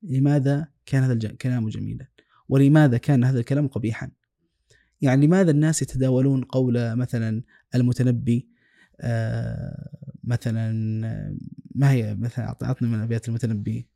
لماذا 0.03 0.67
كان 0.85 1.03
هذا 1.03 1.13
الكلام 1.13 1.69
جميلا؟ 1.69 2.07
ولماذا 2.49 2.97
كان 2.97 3.23
هذا 3.23 3.39
الكلام 3.39 3.67
قبيحا؟ 3.67 4.11
يعني 5.01 5.25
لماذا 5.25 5.51
الناس 5.51 5.81
يتداولون 5.81 6.43
قول 6.43 6.95
مثلا 6.95 7.43
المتنبي 7.75 8.49
آه 9.01 9.89
مثلا 10.23 10.71
ما 11.75 11.91
هي 11.91 12.15
مثلا 12.15 12.45
أعطني 12.63 12.89
من 12.89 12.99
أبيات 12.99 13.29
المتنبي؟ 13.29 13.89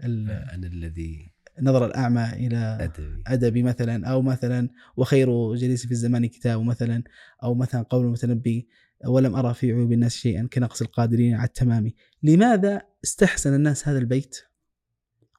أنا 0.00 0.66
الذي 0.66 1.31
نظر 1.60 1.86
الأعمى 1.86 2.24
إلى 2.32 2.56
أدبي. 2.56 3.22
أدبي 3.26 3.62
مثلا 3.62 4.06
أو 4.06 4.22
مثلا 4.22 4.68
وخير 4.96 5.54
جليس 5.54 5.86
في 5.86 5.92
الزمان 5.92 6.26
كتاب 6.26 6.62
مثلا 6.62 7.02
أو 7.42 7.54
مثلا 7.54 7.82
قول 7.82 8.04
المتنبي 8.04 8.68
ولم 9.06 9.34
أرى 9.34 9.54
في 9.54 9.72
عيوب 9.72 9.92
الناس 9.92 10.16
شيئا 10.16 10.48
كنقص 10.52 10.82
القادرين 10.82 11.34
على 11.34 11.46
التمام. 11.48 11.92
لماذا 12.22 12.82
استحسن 13.04 13.54
الناس 13.54 13.88
هذا 13.88 13.98
البيت 13.98 14.36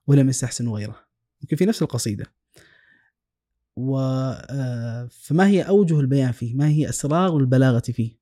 ولم 0.08 0.30
يستحسنوا 0.30 0.78
غيره؟ 0.78 0.96
يمكن 1.42 1.56
في 1.56 1.66
نفس 1.66 1.82
القصيدة. 1.82 2.26
و 3.76 3.98
آه، 4.50 5.10
فما 5.12 5.48
هي 5.48 5.62
أوجه 5.62 6.00
البيان 6.00 6.32
فيه؟ 6.32 6.56
ما 6.56 6.68
هي 6.68 6.90
أسرار 6.90 7.38
البلاغة 7.38 7.80
فيه؟ 7.80 8.18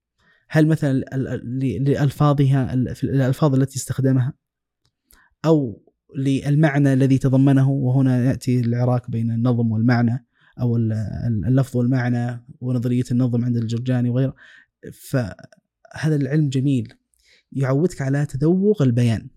هل 0.50 0.68
مثلا 0.68 0.94
لألفاظها 1.80 2.74
الألفاظ 2.74 3.56
التي 3.56 3.76
استخدمها؟ 3.76 4.34
أو 5.46 5.91
للمعنى 6.18 6.94
الذي 6.94 7.18
تضمنه 7.18 7.70
وهنا 7.70 8.26
يأتي 8.26 8.60
العراك 8.60 9.12
بين 9.12 9.32
النظم 9.32 9.72
والمعنى 9.72 10.26
أو 10.60 10.78
اللفظ 11.48 11.78
والمعنى 11.78 12.46
ونظرية 12.62 13.04
النظم 13.12 13.46
عند 13.46 13.58
الجرجاني 13.58 14.10
وغيره 14.10 14.36
فهذا 14.94 16.16
العلم 16.16 16.50
جميل 16.50 16.94
يعودك 17.52 18.02
على 18.02 18.26
تذوق 18.26 18.82
البيان 18.82 19.30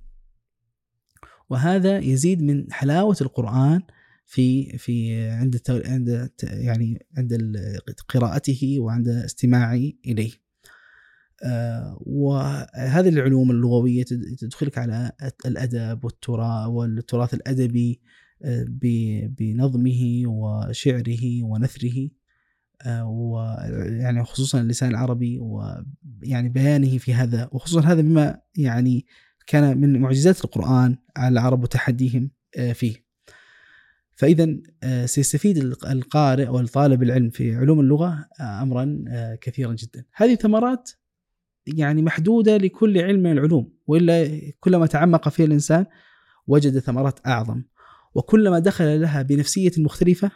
وهذا 1.50 1.98
يزيد 1.98 2.42
من 2.42 2.72
حلاوة 2.72 3.16
القرآن 3.20 3.82
في 4.26 4.78
في 4.78 5.20
عند 5.28 5.60
عند 5.70 6.30
يعني 6.42 7.06
عند 7.18 7.56
قراءته 8.08 8.76
وعند 8.78 9.08
استماعي 9.08 9.98
إليه. 10.06 10.43
آه، 11.44 11.98
وهذه 12.00 13.08
العلوم 13.08 13.50
اللغوية 13.50 14.04
تدخلك 14.38 14.78
على 14.78 15.12
الأدب 15.46 16.04
والتراث 16.04 16.68
والتراث 16.68 17.34
الأدبي 17.34 18.00
آه، 18.42 18.66
بنظمه 19.38 20.22
وشعره 20.26 21.42
ونثره 21.42 22.08
آه، 22.82 23.06
ويعني 23.06 24.24
خصوصا 24.24 24.60
اللسان 24.60 24.90
العربي 24.90 25.38
ويعني 25.38 26.48
بيانه 26.48 26.98
في 26.98 27.14
هذا 27.14 27.48
وخصوصا 27.52 27.80
هذا 27.80 28.00
بما 28.00 28.40
يعني 28.56 29.06
كان 29.46 29.78
من 29.78 30.00
معجزات 30.00 30.44
القرآن 30.44 30.96
على 31.16 31.32
العرب 31.32 31.62
وتحديهم 31.62 32.30
فيه 32.72 33.04
فاذا 34.16 34.56
آه، 34.82 35.06
سيستفيد 35.06 35.58
القارئ 35.86 36.46
أو 36.46 36.60
الطالب 36.60 37.02
العلم 37.02 37.30
في 37.30 37.56
علوم 37.56 37.80
اللغة 37.80 38.28
آه، 38.40 38.62
امرا 38.62 39.04
آه، 39.08 39.34
كثيرا 39.34 39.72
جدا. 39.72 40.04
هذه 40.14 40.34
ثمرات 40.34 40.90
يعني 41.66 42.02
محدودة 42.02 42.56
لكل 42.56 42.98
علم 42.98 43.22
من 43.22 43.32
العلوم 43.32 43.72
وإلا 43.86 44.40
كلما 44.60 44.86
تعمق 44.86 45.28
فيها 45.28 45.46
الإنسان 45.46 45.86
وجد 46.46 46.78
ثمرات 46.78 47.26
أعظم 47.26 47.62
وكلما 48.14 48.58
دخل 48.58 49.00
لها 49.00 49.22
بنفسية 49.22 49.72
مختلفة 49.78 50.30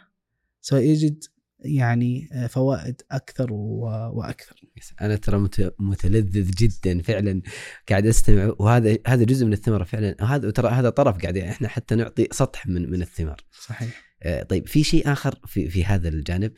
سيجد 0.61 1.23
يعني 1.59 2.29
آه، 2.33 2.47
فوائد 2.47 3.01
أكثر 3.11 3.53
وأكثر. 3.53 4.55
أنا 5.01 5.15
ترى 5.15 5.49
متلذذ 5.79 6.51
جدا 6.51 7.01
فعلا 7.01 7.41
قاعد 7.89 8.05
أستمع 8.05 8.53
وهذا 8.59 8.97
هذا 9.07 9.23
جزء 9.23 9.45
من 9.45 9.53
الثمرة 9.53 9.83
فعلا 9.83 10.15
هذا 10.21 10.51
ترى 10.51 10.69
هذا 10.69 10.89
طرف 10.89 11.17
قاعد 11.17 11.37
إحنا 11.37 11.67
حتى 11.67 11.95
نعطي 11.95 12.27
سطح 12.31 12.67
من 12.67 12.91
من 12.91 13.01
الثمر. 13.01 13.45
صحيح. 13.51 14.09
آه، 14.23 14.43
طيب 14.43 14.67
في 14.67 14.83
شيء 14.83 15.11
آخر 15.11 15.39
في 15.45 15.69
في 15.69 15.85
هذا 15.85 16.09
الجانب 16.09 16.51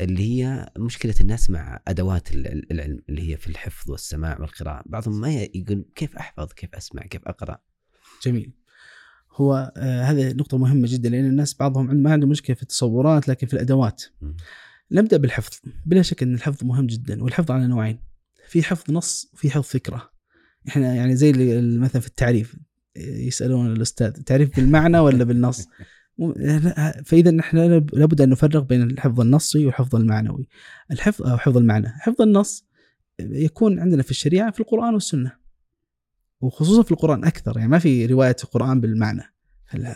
اللي 0.00 0.22
هي 0.22 0.70
مشكلة 0.78 1.14
الناس 1.20 1.50
مع 1.50 1.80
أدوات 1.88 2.34
العلم 2.34 3.00
اللي 3.08 3.30
هي 3.30 3.36
في 3.36 3.46
الحفظ 3.46 3.90
والسماع 3.90 4.40
والقراءة، 4.40 4.82
بعضهم 4.86 5.20
ما 5.20 5.32
يقول 5.34 5.84
كيف 5.94 6.16
أحفظ، 6.16 6.52
كيف 6.52 6.74
أسمع، 6.74 7.02
كيف 7.02 7.22
أقرأ. 7.26 7.58
جميل. 8.22 8.52
هو 9.32 9.72
آه 9.76 10.02
هذه 10.02 10.32
نقطة 10.32 10.58
مهمة 10.58 10.88
جدا 10.90 11.08
لأن 11.08 11.24
الناس 11.26 11.54
بعضهم 11.54 11.96
ما 11.96 12.12
عنده 12.12 12.26
مشكلة 12.26 12.56
في 12.56 12.62
التصورات 12.62 13.28
لكن 13.28 13.46
في 13.46 13.54
الأدوات. 13.54 14.02
نبدأ 14.92 15.16
بالحفظ، 15.16 15.60
بلا 15.86 16.02
شك 16.02 16.22
أن 16.22 16.34
الحفظ 16.34 16.64
مهم 16.64 16.86
جدا 16.86 17.22
والحفظ 17.22 17.50
على 17.50 17.66
نوعين. 17.66 17.98
في 18.48 18.62
حفظ 18.62 18.92
نص 18.92 19.30
وفي 19.32 19.50
حفظ 19.50 19.68
فكرة. 19.68 20.10
إحنا 20.68 20.94
يعني 20.94 21.16
زي 21.16 21.32
مثلا 21.60 22.00
في 22.00 22.06
التعريف 22.06 22.56
يسألون 22.96 23.72
الأستاذ 23.72 24.10
تعريف 24.10 24.56
بالمعنى 24.56 24.98
ولا 24.98 25.24
بالنص؟ 25.24 25.66
فإذا 27.04 27.30
نحن 27.30 27.56
لابد 27.92 28.20
أن 28.20 28.28
نفرق 28.28 28.62
بين 28.62 28.82
الحفظ 28.82 29.20
النصي 29.20 29.66
والحفظ 29.66 29.96
المعنوي. 29.96 30.48
الحفظ 30.90 31.26
أو 31.26 31.38
حفظ 31.38 31.56
المعنى، 31.56 31.88
حفظ 31.88 32.22
النص 32.22 32.66
يكون 33.20 33.78
عندنا 33.80 34.02
في 34.02 34.10
الشريعة 34.10 34.50
في 34.50 34.60
القرآن 34.60 34.94
والسنة. 34.94 35.32
وخصوصا 36.40 36.82
في 36.82 36.92
القرآن 36.92 37.24
أكثر 37.24 37.58
يعني 37.58 37.70
ما 37.70 37.78
في 37.78 38.06
رواية 38.06 38.36
القرآن 38.44 38.80
بالمعنى. 38.80 39.22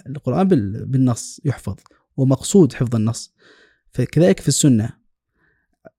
القرآن 0.07 0.49
بالنص 0.85 1.41
يحفظ 1.45 1.77
ومقصود 2.17 2.73
حفظ 2.73 2.97
النص. 2.97 3.35
فكذلك 3.93 4.41
في 4.41 4.49
السنة 4.49 4.91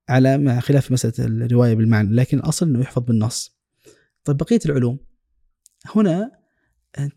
على 0.08 0.38
مع 0.38 0.60
خلاف 0.60 0.92
مسألة 0.92 1.14
الرواية 1.18 1.74
بالمعنى 1.74 2.14
لكن 2.14 2.38
الأصل 2.38 2.66
أنه 2.66 2.80
يحفظ 2.80 3.02
بالنص. 3.02 3.58
طيب 4.24 4.36
بقية 4.36 4.60
العلوم. 4.66 4.98
هنا 5.94 6.30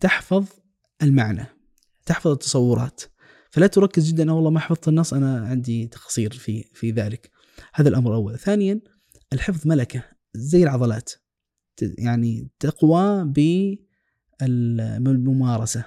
تحفظ 0.00 0.46
المعنى. 1.02 1.55
تحفظ 2.06 2.30
التصورات. 2.30 3.02
فلا 3.50 3.66
تركز 3.66 4.08
جدا 4.08 4.32
والله 4.32 4.50
ما 4.50 4.60
حفظت 4.60 4.88
النص 4.88 5.14
أنا 5.14 5.46
عندي 5.46 5.86
تقصير 5.86 6.32
في 6.32 6.64
في 6.74 6.90
ذلك. 6.90 7.30
هذا 7.74 7.88
الأمر 7.88 8.10
الأول. 8.10 8.38
ثانيا 8.38 8.80
الحفظ 9.32 9.66
ملكة 9.66 10.02
زي 10.34 10.62
العضلات. 10.62 11.12
يعني 11.98 12.48
تقوى 12.60 13.24
بالممارسة. 14.40 15.84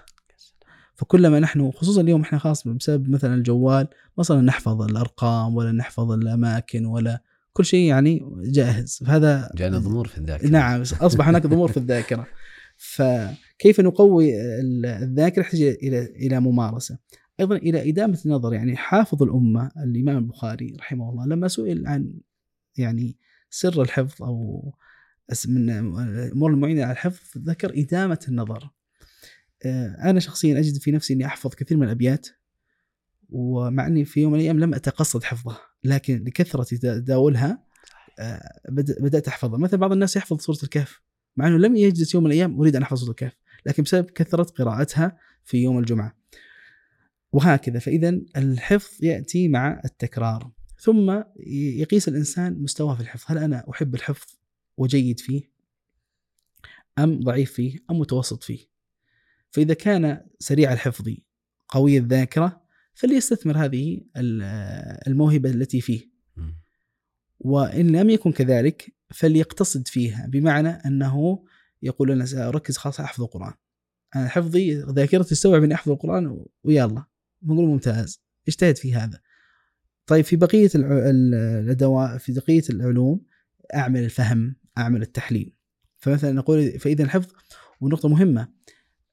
فكلما 0.96 1.40
نحن 1.40 1.72
خصوصا 1.72 2.02
اليوم 2.02 2.22
إحنا 2.22 2.40
خاص 2.40 2.68
بسبب 2.68 3.10
مثلا 3.10 3.36
الجوال 3.36 3.88
ما 4.18 4.24
صرنا 4.24 4.42
نحفظ 4.42 4.82
الأرقام 4.82 5.56
ولا 5.56 5.72
نحفظ 5.72 6.12
الأماكن 6.12 6.86
ولا 6.86 7.24
كل 7.54 7.66
شيء 7.66 7.86
يعني 7.90 8.26
جاهز. 8.38 9.04
فهذا 9.06 9.52
جاءنا 9.56 9.78
ضمور 9.78 10.08
في 10.08 10.18
الذاكرة. 10.18 10.50
نعم 10.50 10.82
أصبح 10.82 11.28
هناك 11.28 11.48
ضمور 11.48 11.72
في 11.72 11.78
الذاكرة. 11.78 12.28
فكيف 13.60 13.80
نقوي 13.80 14.42
الذاكرة 14.62 15.42
يحتاج 15.42 15.62
إلى 15.62 16.02
إلى 16.06 16.40
ممارسة. 16.40 16.98
أيضا 17.40 17.56
إلى 17.56 17.90
إدامة 17.90 18.20
النظر 18.26 18.54
يعني 18.54 18.78
حافظ 18.78 19.24
الأمة 19.24 19.72
الإمام 19.78 20.18
البخاري 20.18 20.76
رحمه 20.80 21.10
الله 21.10 21.26
لما 21.26 21.48
سئل 21.48 21.88
عن 21.88 22.14
يعني 22.78 23.18
سر 23.50 23.82
الحفظ 23.82 24.24
أو 24.24 24.74
من 25.48 25.70
الأمور 25.70 26.52
المعينة 26.52 26.84
على 26.84 26.92
الحفظ 26.92 27.38
ذكر 27.38 27.74
إدامة 27.76 28.20
النظر. 28.28 28.70
آه، 29.66 30.10
أنا 30.10 30.20
شخصيا 30.20 30.60
أجد 30.60 30.78
في 30.78 30.92
نفسي 30.92 31.14
إني 31.14 31.26
أحفظ 31.26 31.56
كثير 31.56 31.78
من 31.78 31.84
الأبيات 31.84 32.28
ومع 33.30 33.88
إني 33.88 34.06
في 34.06 34.22
يوم 34.22 34.32
من 34.32 34.40
الأيام 34.40 34.60
لم 34.60 34.74
أتقصد 34.74 35.24
حفظها 35.24 35.60
لكن 35.84 36.24
لكثرة 36.24 36.64
تداولها 36.64 37.64
آه، 38.20 38.60
بدأت 39.00 39.28
أحفظها، 39.28 39.58
مثلا 39.60 39.80
بعض 39.80 39.92
الناس 39.92 40.16
يحفظ 40.16 40.42
سورة 40.42 40.58
الكهف 40.64 41.02
مع 41.38 41.48
إنه 41.48 41.58
لم 41.58 41.76
يجلس 41.76 42.14
يوم 42.16 42.24
من 42.24 42.32
الأيام 42.32 42.60
أريد 42.60 42.76
أن 42.76 42.82
أحفظ 42.82 42.98
سورة 43.00 43.10
الكهف، 43.10 43.34
لكن 43.66 43.84
بسبب 43.84 44.10
كثرة 44.10 44.44
قراءتها 44.44 45.18
في 45.44 45.58
يوم 45.58 45.80
الجمعة. 45.80 46.16
وهكذا 47.32 47.80
فاذا 47.80 48.20
الحفظ 48.38 49.04
يأتي 49.04 49.48
مع 49.48 49.82
التكرار. 49.86 50.52
ثم 50.80 51.22
يقيس 51.48 52.08
الإنسان 52.08 52.54
مستواه 52.54 52.96
في 52.96 53.02
الحفظ، 53.02 53.32
هل 53.32 53.38
أنا 53.38 53.66
أحب 53.70 53.96
الحفظ 53.96 54.28
وجيد 54.78 55.20
فيه؟ 55.20 55.42
أم 57.00 57.20
ضعيف 57.20 57.52
فيه؟ 57.54 57.80
أم 57.92 58.00
متوسط 58.00 58.44
فيه؟ 58.44 58.60
فإذا 59.52 59.74
كان 59.74 60.22
سريع 60.40 60.74
الحفظ 60.74 61.10
قوي 61.68 61.98
الذاكرة 61.98 62.62
فليستثمر 62.94 63.58
هذه 63.58 64.02
الموهبة 65.08 65.50
التي 65.50 65.82
فيه. 65.82 66.10
وإن 67.40 67.96
لم 67.96 68.10
يكن 68.10 68.32
كذلك 68.32 68.94
فليقتصد 69.10 69.88
فيها 69.88 70.28
بمعنى 70.28 70.70
أنه 70.70 71.46
يقول 71.82 72.12
أنا 72.12 72.26
سأركز 72.26 72.78
خاصة 72.78 73.04
أحفظ 73.04 73.24
القرآن. 73.24 73.54
أنا 74.16 74.28
حفظي 74.28 74.74
ذاكرتي 74.74 75.30
تستوعب 75.30 75.64
أني 75.64 75.74
أحفظ 75.74 75.92
القرآن 75.92 76.46
ويلا. 76.64 77.04
نقول 77.44 77.66
ممتاز. 77.66 78.22
اجتهد 78.48 78.78
في 78.78 78.94
هذا. 78.94 79.20
طيب 80.06 80.26
في 80.26 80.36
بقية 80.36 80.70
الأدوات 80.76 82.22
في 82.22 82.32
بقية 82.32 82.64
العلوم 82.70 83.26
أعمل 83.76 84.04
الفهم 84.04 84.56
أعمل 84.78 85.02
التحليل. 85.02 85.56
فمثلا 85.98 86.32
نقول 86.32 86.80
فإذا 86.80 87.04
الحفظ 87.04 87.32
ونقطة 87.82 88.10
مهمة. 88.10 88.48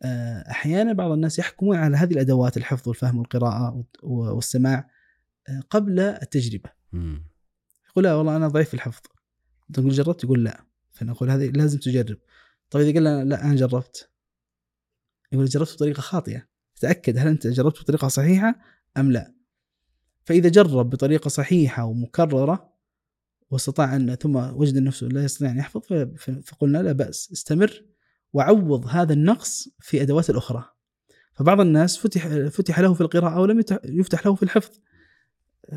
آه، 0.02 0.51
أحيانا 0.51 0.93
بعض 0.93 1.10
الناس 1.10 1.38
يحكمون 1.38 1.76
على 1.76 1.97
هذه 1.97 2.12
الأدوات 2.12 2.56
الحفظ 2.56 2.88
والفهم 2.88 3.18
والقراءة 3.18 3.84
والسماع 4.02 4.90
آه، 5.48 5.60
قبل 5.70 6.01
التجربة. 6.01 6.70
يقول 7.90 8.05
لا 8.05 8.14
والله 8.14 8.36
أنا 8.36 8.48
ضعيف 8.48 8.68
في 8.68 8.74
الحفظ. 8.74 9.02
تقول 9.72 9.90
جربت؟ 9.90 10.24
يقول 10.24 10.44
لا. 10.44 10.64
فنقول 10.93 11.30
هذه 11.30 11.47
لازم 11.47 11.78
تجرب. 11.78 12.18
طيب 12.70 12.86
إذا 12.88 12.94
قال 12.94 13.28
لا, 13.28 13.44
أنا 13.44 13.55
جربت. 13.55 14.10
يقول 15.32 15.47
جربت 15.47 15.72
بطريقة 15.72 16.01
خاطئة. 16.01 16.47
تأكد 16.80 17.18
هل 17.18 17.28
أنت 17.28 17.47
جربت 17.47 17.80
بطريقة 17.80 18.09
صحيحة 18.09 18.55
أم 18.97 19.12
لا. 19.12 19.34
فإذا 20.24 20.48
جرب 20.48 20.90
بطريقة 20.90 21.28
صحيحة 21.28 21.84
ومكررة 21.84 22.72
واستطاع 23.51 23.97
أن 23.97 24.14
ثم 24.14 24.36
وجد 24.36 24.78
نفسه 24.78 25.06
لا 25.06 25.24
يستطيع 25.24 25.51
أن 25.51 25.59
يحفظ 25.59 25.80
فقلنا 26.44 26.78
لا 26.78 26.93
بأس. 26.93 27.32
استمر 27.32 27.84
وعوض 28.32 28.86
هذا 28.86 29.12
النقص 29.12 29.68
في 29.80 30.02
أدوات 30.02 30.30
الأخرى. 30.30 30.64
فبعض 31.34 31.60
الناس 31.60 31.98
فتح 31.98 32.28
فتح 32.28 32.80
له 32.80 32.94
في 32.94 33.01
القراءة 33.01 33.40
ولم 33.40 33.64
يفتح 33.84 34.26
له 34.26 34.34
في 34.34 34.43
الحفظ. 34.43 34.80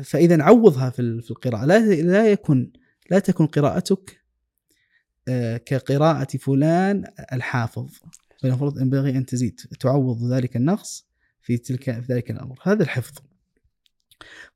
فإذا 0.04 0.42
عوضها 0.42 0.90
في 0.90 1.02
ال- 1.02 1.22
في 1.22 1.30
القراءة. 1.30 1.64
لا 1.64 1.78
لا 2.02 2.32
يكن 2.32 2.72
لا 3.10 3.18
تكن 3.18 3.46
قراءتك 3.46 4.19
كقراءة 5.66 6.36
فلان 6.36 7.04
الحافظ. 7.32 7.98
فالمفروض 8.42 8.80
ينبغي 8.80 9.10
أن 9.10 9.26
تزيد 9.26 9.60
تعوض 9.80 10.32
ذلك 10.32 10.56
النقص 10.56 11.06
في 11.42 11.58
تلك 11.58 12.00
في 12.00 12.12
ذلك 12.12 12.30
الأمر. 12.30 12.58
هذا 12.62 12.82
الحفظ. 12.82 13.18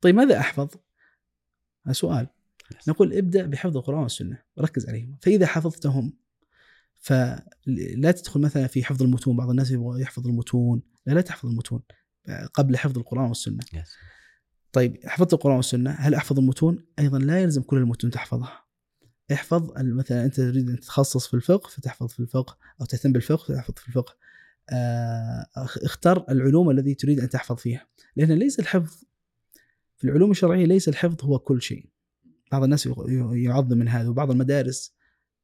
طيب 0.01 0.15
ماذا 0.15 0.39
أحفظ؟ 0.39 0.69
سؤال. 1.91 2.27
نقول 2.87 3.13
ابدأ 3.13 3.45
بحفظ 3.45 3.77
القرآن 3.77 3.99
والسنة. 3.99 4.41
ركز 4.59 4.89
عليهم. 4.89 5.17
فإذا 5.21 5.45
حفظتهم 5.45 6.13
فلا 6.95 8.11
تدخل 8.11 8.41
مثلا 8.41 8.67
في 8.67 8.83
حفظ 8.83 9.03
المتون. 9.03 9.37
بعض 9.37 9.49
الناس 9.49 9.71
يبغى 9.71 10.01
يحفظ 10.01 10.27
المتون. 10.27 10.81
لا 11.05 11.13
لا 11.13 11.21
تحفظ 11.21 11.49
المتون. 11.49 11.81
قبل 12.53 12.77
حفظ 12.77 12.97
القرآن 12.97 13.27
والسنة. 13.27 13.63
طيب 14.71 14.97
حفظت 15.05 15.33
القرآن 15.33 15.55
والسنة. 15.55 15.91
هل 15.91 16.15
أحفظ 16.15 16.39
المتون؟ 16.39 16.85
أيضا 16.99 17.19
لا 17.19 17.41
يلزم 17.41 17.61
كل 17.61 17.77
المتون 17.77 18.11
تحفظها. 18.11 18.64
احفظ 19.33 19.71
مثلا 19.77 20.25
أنت 20.25 20.35
تريد 20.35 20.69
أن 20.69 20.79
تتخصص 20.79 21.27
في 21.27 21.33
الفقه 21.33 21.69
فتحفظ 21.69 22.07
في 22.07 22.19
الفقه 22.19 22.57
أو 22.81 22.85
تهتم 22.85 23.11
بالفقه 23.11 23.45
فتحفظ 23.45 23.73
في 23.77 23.87
الفقه. 23.87 24.15
آه، 24.69 25.45
اختر 25.57 26.25
العلوم 26.29 26.69
الذي 26.69 26.95
تريد 26.95 27.19
أن 27.19 27.29
تحفظ 27.29 27.55
فيها. 27.55 27.87
لأن 28.15 28.31
ليس 28.31 28.59
الحفظ 28.59 29.03
في 29.97 30.03
العلوم 30.03 30.31
الشرعية 30.31 30.65
ليس 30.65 30.89
الحفظ 30.89 31.25
هو 31.25 31.39
كل 31.39 31.61
شيء. 31.61 31.89
بعض 32.51 32.63
الناس 32.63 32.89
يعظم 33.31 33.77
من 33.77 33.87
هذا 33.87 34.09
وبعض 34.09 34.31
المدارس 34.31 34.93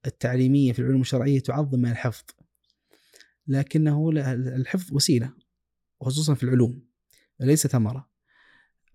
التعليمية 0.05 0.73
في 0.73 0.79
العلوم 0.79 1.01
الشرعية 1.01 1.39
تعظم 1.39 1.79
من 1.79 1.91
الحفظ. 1.91 2.25
لكنه 3.47 4.09
الحفظ 4.35 4.93
وسيلة 4.93 5.33
وخصوصا 5.99 6.33
في 6.33 6.43
العلوم 6.43 6.83
ليس 7.39 7.67
ثمرة. 7.67 8.09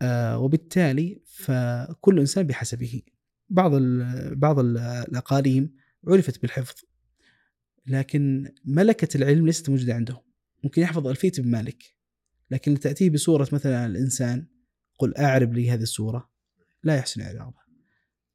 آه، 0.03 0.39
وبالتالي 0.39 1.23
فكل 1.27 2.21
إنسان 2.21 2.47
بحسبه. 2.47 3.03
بعض 3.48 3.74
ال 3.74 4.36
بعض 4.36 4.59
ال- 4.59 4.78
الأقاليم 4.78 5.74
عرفت 6.09 6.43
بالحفظ 6.43 6.74
لكن 7.86 8.48
ملكة 8.64 9.16
العلم 9.16 9.47
ليست 9.47 9.70
موجودة 9.70 9.94
عندهم. 9.94 10.20
ممكن 10.64 10.82
يحفظ 10.82 11.06
ألفية 11.06 11.32
ابن 11.39 11.51
مالك 11.51 11.82
لكن 12.51 12.81
تأتيه 12.81 13.10
بصورة 13.10 13.48
مثلا 13.52 13.86
الإنسان 13.86 14.47
قل 14.98 15.16
أعرب 15.16 15.52
لي 15.55 15.70
هذه 15.70 15.82
السورة 15.82 16.31
لا 16.82 16.97
يحسن 16.97 17.20
إعرابها. 17.20 17.66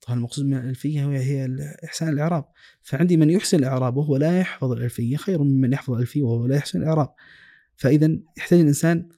طبعا 0.02 0.18
المقصود 0.18 0.46
من 0.46 0.58
الألفية 0.58 1.08
هي 1.10 1.58
إحسان 1.86 2.10
الإعراب. 2.10 2.46
فعندي 2.82 3.18
من 3.18 3.30
يحسن 3.30 3.60
الإعراب 3.60 3.98
وهو 3.98 4.18
لا 4.18 4.40
يحفظ 4.40 4.72
الألفية 4.72 5.18
خير 5.18 5.44
ممن 5.44 5.74
يحفظ 5.74 5.94
الألفية 5.94 6.22
وهو 6.22 6.48
لا 6.48 6.56
يحسن 6.56 6.80
الإعراب. 6.80 7.14
فإذا 7.76 8.18
يحتاج 8.38 8.60
الإنسان 8.60 9.10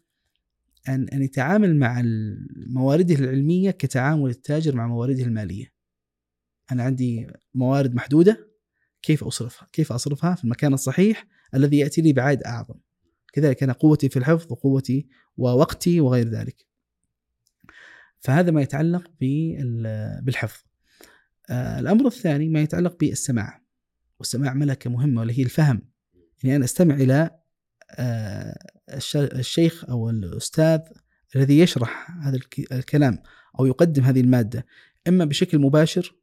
أن 0.90 1.07
أن 1.10 1.24
يتعامل 1.24 1.76
مع 1.76 2.02
موارده 2.68 3.15
العلمية 3.15 3.72
كتعامل 3.72 4.30
التاجر 4.30 4.76
مع 4.76 4.88
موارده 4.88 5.24
المالية. 5.24 5.73
أنا 6.72 6.84
عندي 6.84 7.27
موارد 7.53 7.95
محدودة 7.95 8.48
كيف 9.02 9.23
أصرفها 9.23 9.68
كيف 9.72 9.91
أصرفها 9.91 10.35
في 10.35 10.44
المكان 10.44 10.73
الصحيح 10.73 11.27
الذي 11.56 11.77
يأتي 11.77 12.02
لي 12.02 12.14
بعائد 12.14 12.44
أعظم. 12.44 12.76
كذلك 13.34 13.64
أنا 13.64 13.73
قوتي 13.73 14.10
في 14.10 14.19
الحفظ 14.19 14.52
وقوتي 14.52 15.07
ووقتي 15.38 15.99
وغير 16.02 16.30
ذلك. 16.30 16.65
فهذا 18.19 18.52
ما 18.52 18.61
يتعلق 18.61 19.11
بال- 19.22 20.22
بالحفظ 20.23 20.64
آه، 21.49 21.80
الأمر 21.80 22.07
الثاني 22.07 22.49
ما 22.49 22.61
يتعلق 22.61 22.98
بالسماع. 22.99 23.64
والسماع 24.19 24.53
ملكة 24.53 24.90
مهمة 24.90 25.19
واللي 25.19 25.40
هي 25.40 25.44
الفهم. 25.44 25.81
يعني 26.44 26.56
أنا 26.56 26.65
أستمع 26.65 26.95
إلى 26.95 27.31
آه، 27.95 28.57
الش- 28.94 29.15
الشيخ 29.15 29.85
أو 29.90 30.10
الأستاذ 30.10 30.80
الذي 31.35 31.60
يشرح 31.60 32.11
هذا 32.22 32.35
الك- 32.35 32.72
الكلام 32.73 33.23
أو 33.60 33.65
يقدم 33.65 34.03
هذه 34.03 34.22
المادة. 34.22 34.65
إما 35.07 35.26
بشكل 35.26 35.60
مباشر 35.60 36.15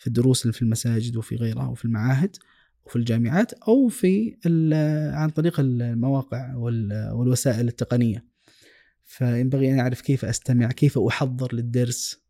في 0.00 0.06
الدروس 0.06 0.42
اللي 0.42 0.52
في 0.52 0.62
المساجد 0.62 1.16
وفي 1.16 1.36
غيرها 1.36 1.66
وفي 1.66 1.84
المعاهد 1.84 2.36
وفي 2.86 2.96
الجامعات 2.96 3.52
أو 3.52 3.88
في 3.88 4.36
عن 5.14 5.30
طريق 5.30 5.60
المواقع 5.60 6.54
وال- 6.54 7.10
والوسائل 7.12 7.68
التقنية. 7.68 8.24
فينبغي 9.04 9.72
أن 9.72 9.78
أعرف 9.78 10.00
كيف 10.00 10.24
أستمع 10.24 10.68
كيف 10.68 10.98
أحضر 10.98 11.54
للدرس 11.54 12.20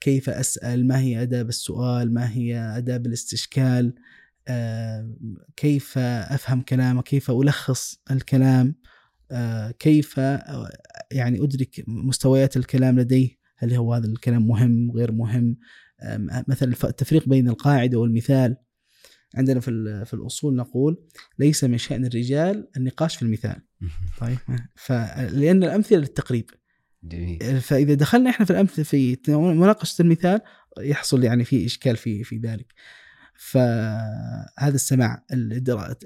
كيف 0.00 0.30
أسأل 0.30 0.86
ما 0.86 0.98
هي 1.00 1.22
آداب 1.22 1.48
السؤال 1.48 2.14
ما 2.14 2.30
هي 2.32 2.56
آداب 2.58 3.06
الاستشكال 3.06 3.94
آه، 4.48 5.14
كيف 5.56 5.98
أفهم 5.98 6.60
كلامه 6.60 7.02
كيف 7.02 7.30
ألخص 7.30 8.00
الكلام 8.10 8.74
آه، 9.30 9.70
كيف 9.70 10.18
آه، 10.18 10.70
يعني 11.12 11.44
أدرك 11.44 11.84
مستويات 11.88 12.56
الكلام 12.56 12.98
لديه 13.00 13.30
هل 13.56 13.74
هو 13.74 13.94
هذا 13.94 14.06
الكلام 14.06 14.48
مهم 14.48 14.90
غير 14.90 15.12
مهم 15.12 15.56
مثلا 16.48 16.74
التفريق 16.84 17.28
بين 17.28 17.48
القاعدة 17.48 17.98
والمثال. 17.98 18.56
عندنا 19.34 19.60
في 19.60 20.04
في 20.06 20.14
الأصول 20.14 20.56
نقول 20.56 21.06
ليس 21.38 21.64
من 21.64 21.78
شأن 21.78 22.06
الرجال 22.06 22.68
النقاش 22.76 23.16
في 23.16 23.22
المثال. 23.22 23.62
طيب. 24.18 24.38
فلأن 24.74 25.64
الأمثلة 25.64 25.98
للتقريب. 25.98 26.50
جميل. 27.02 27.60
فإذا 27.60 27.94
دخلنا 27.94 28.30
إحنا 28.30 28.46
في 28.46 28.50
الأمثلة 28.50 28.84
في 28.84 29.18
مناقشة 29.28 30.02
المثال 30.02 30.40
يحصل 30.80 31.24
يعني 31.24 31.44
في 31.44 31.66
إشكال 31.66 31.96
في 31.96 32.24
في 32.24 32.38
ذلك. 32.38 32.74
فهذا 33.38 34.74
السماع 34.74 35.24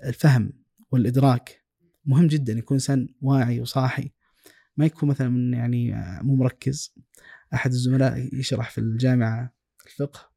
الفهم 0.05 0.52
والإدراك 0.90 1.62
مهم 2.05 2.27
جدا. 2.27 2.52
يكون 2.52 2.74
إنسان 2.74 3.09
واعي 3.20 3.60
وصاحي. 3.60 4.12
ما 4.77 4.86
يكون 4.86 5.09
مثلا 5.09 5.56
يعني 5.56 5.94
مو 6.23 6.36
مركز. 6.36 6.94
أحد 7.55 7.70
الزملاء 7.70 8.28
يشرح 8.32 8.70
في 8.70 8.78
الجامعة 8.78 9.55
الفقه 9.86 10.32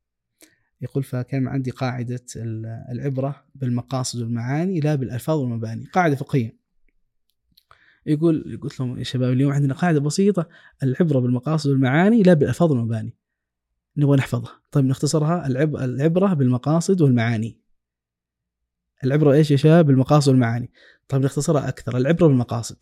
يقول 0.82 1.04
فكان 1.04 1.48
عندي 1.48 1.72
قاعدة 1.72 2.26
ال- 2.36 2.86
العبرة 2.92 3.46
بالمقاصد 3.56 4.22
والمعاني 4.22 4.80
لا 4.80 4.96
بالألفاظ 4.96 5.40
والمباني 5.40 5.86
قاعدة 5.94 6.16
فقهية. 6.16 6.58
يقول 8.06 8.60
قلت 8.64 8.80
لهم 8.80 9.00
يا 9.00 9.04
شباب 9.04 9.34
اليوم 9.34 9.52
عندنا 9.52 9.74
قاعدة 9.74 10.00
بسيطة 10.00 10.50
العبرة 10.84 11.20
بالمقاصد 11.20 11.70
والمعاني 11.70 12.24
لا 12.24 12.34
بالألفاظ 12.34 12.72
والمباني. 12.72 13.18
نبغى 13.98 14.18
نحفظها. 14.18 14.62
طيب 14.72 14.86
نختصرها 14.86 15.48
العب... 15.48 15.76
العبرة 15.76 16.34
بالمقاصد 16.34 17.02
والمعاني. 17.02 17.60
العبرة 19.04 19.34
إيش 19.34 19.52
يا 19.52 19.58
شباب؟ 19.58 19.86
بالمقاصد 19.86 20.30
والمعاني. 20.30 20.72
طيب 21.08 21.22
نختصرها 21.22 21.68
أكثر 21.68 21.98
العبرة 21.98 22.28
بالمقاصد. 22.28 22.78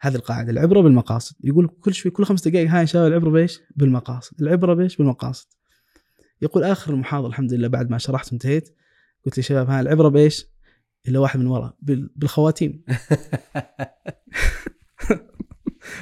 هذه 0.00 0.14
القاعدة 0.14 0.50
العبرة 0.50 0.80
بالمقاصد. 0.80 1.36
يقول 1.44 1.68
كل 1.68 1.94
شوي 1.94 2.12
كل 2.12 2.24
خمس 2.24 2.48
دقائق 2.48 2.70
ها 2.70 2.80
يا 2.80 2.84
شباب 2.84 3.06
العبرة 3.06 3.30
بإيش؟ 3.30 3.60
بالمقاصد. 3.76 4.42
العبرة 4.42 4.74
بإيش؟ 4.74 4.96
بالمقاصد. 4.96 5.48
يقول 6.42 6.64
آخر 6.64 6.94
المحاضره 6.94 7.28
الحمد 7.28 7.52
لله 7.52 7.68
بعد 7.68 7.90
ما 7.90 7.98
شرحت 7.98 8.28
وانتهيت 8.32 8.76
قلت 9.26 9.38
يا 9.38 9.42
شباب 9.42 9.70
ها 9.70 9.80
العبرة 9.80 10.08
بإيش 10.08 10.46
إلا 11.08 11.18
واحد 11.18 11.40
من 11.40 11.46
ورا 11.46 11.76
بال- 11.82 12.10
بالخواتيم 12.16 12.84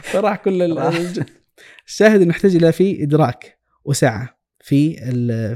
فراح 0.02 0.36
كل 0.36 0.62
الشاهد 1.86 2.20
أنه 2.20 2.30
نحتاج 2.30 2.56
إلى 2.56 2.72
في 2.72 3.02
إدراك 3.02 3.58
وسعه 3.84 4.38
في 4.60 4.96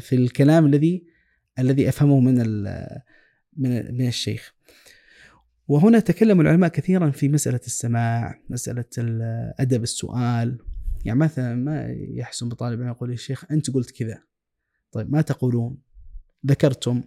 في 0.01 0.17
الكلام 0.17 0.67
الذي 0.67 1.07
الذي 1.59 1.89
أفهمه 1.89 2.21
من 2.21 2.39
من 3.57 3.95
من 3.99 4.07
الشيخ. 4.09 4.55
وهنا 5.69 5.99
تكلم 6.01 6.41
العلماء 6.41 6.71
كثيرا 6.71 7.11
في 7.11 7.29
مسألة 7.29 7.61
السماع، 7.67 8.41
مسألة 8.51 8.85
ال- 8.99 9.53
أدب 9.59 9.83
السؤال. 9.83 10.59
يعني 11.05 11.19
مثلا 11.19 11.55
ما 11.55 11.87
يحسن 11.91 12.49
بطالب 12.49 12.81
يقول 12.81 13.11
يا 13.11 13.17
شيخ 13.17 13.45
أنت 13.51 13.71
قلت 13.71 13.91
كذا. 13.91 14.23
طيب 14.93 15.13
ما 15.13 15.23
تقولون؟ 15.23 15.79
ذكرتم. 16.47 17.03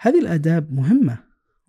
هذه 0.00 0.20
الآداب 0.20 0.72
مهمة 0.72 1.18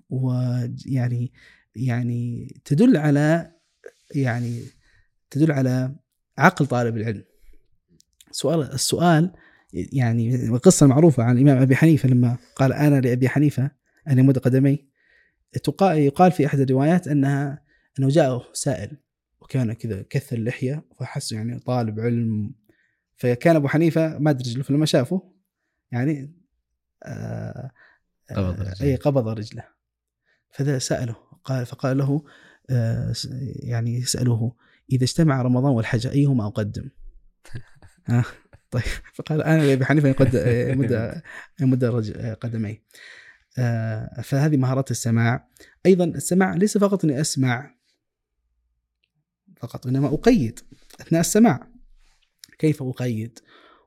ويعني 0.09 1.31
يعني 1.75 2.53
تدل 2.65 2.97
على 2.97 3.51
يعني 4.15 4.61
تدل 5.29 5.51
على 5.51 5.95
عقل 6.37 6.65
طالب 6.65 6.97
العلم 6.97 7.23
سؤال 8.31 8.73
السؤال 8.73 9.31
يعني 9.73 10.35
القصة 10.35 10.83
المعروفة 10.83 11.23
عن 11.23 11.37
الإمام 11.37 11.61
أبي 11.61 11.75
حنيفة 11.75 12.09
لما 12.09 12.37
قال 12.55 12.73
أنا 12.73 13.01
لأبي 13.01 13.29
حنيفة 13.29 13.71
أن 14.07 14.19
يمد 14.19 14.37
قدمي 14.37 14.85
يقال 15.81 16.31
في 16.31 16.45
أحد 16.45 16.59
الروايات 16.59 17.07
أنها 17.07 17.63
أنه 17.99 18.07
جاءه 18.07 18.45
سائل 18.53 18.97
وكان 19.41 19.73
كذا 19.73 20.05
كث 20.09 20.33
اللحية 20.33 20.85
فحس 20.99 21.31
يعني 21.31 21.59
طالب 21.59 21.99
علم 21.99 22.51
فكان 23.17 23.55
أبو 23.55 23.67
حنيفة 23.67 24.17
ما 24.17 24.29
أدري 24.29 24.63
فلما 24.63 24.85
شافه 24.85 25.38
يعني 25.91 26.33
آه 27.03 27.71
قبض 28.31 28.59
آه، 28.59 28.71
رجله. 28.71 28.87
أي 28.87 28.95
قبض 28.95 29.27
رجله. 29.27 29.63
فذا 30.51 30.79
سأله 30.79 31.15
قال 31.43 31.65
فقال 31.65 31.97
له 31.97 32.23
آه 32.69 33.13
يعني 33.63 33.95
يساله 33.95 34.55
إذا 34.91 35.03
اجتمع 35.03 35.41
رمضان 35.41 35.71
والحج 35.71 36.07
أيهما 36.07 36.47
أقدم؟ 36.47 36.89
ها 38.09 38.25
طيب. 38.71 38.83
فقال 39.13 39.43
أنا 39.43 39.73
أبي 39.73 39.85
حنيفة 39.85 40.09
يمد 40.71 41.21
يمد 41.61 41.83
آه، 43.57 44.21
فهذه 44.21 44.57
مهارات 44.57 44.91
السماع. 44.91 45.47
أيضا 45.85 46.05
السماع 46.05 46.53
ليس 46.53 46.77
فقط 46.77 47.03
أني 47.05 47.21
أسمع 47.21 47.75
فقط 49.57 49.87
إنما 49.87 50.13
أقيد 50.13 50.59
أثناء 51.01 51.21
السماع. 51.21 51.67
كيف 52.59 52.83
أقيد؟ 52.83 53.39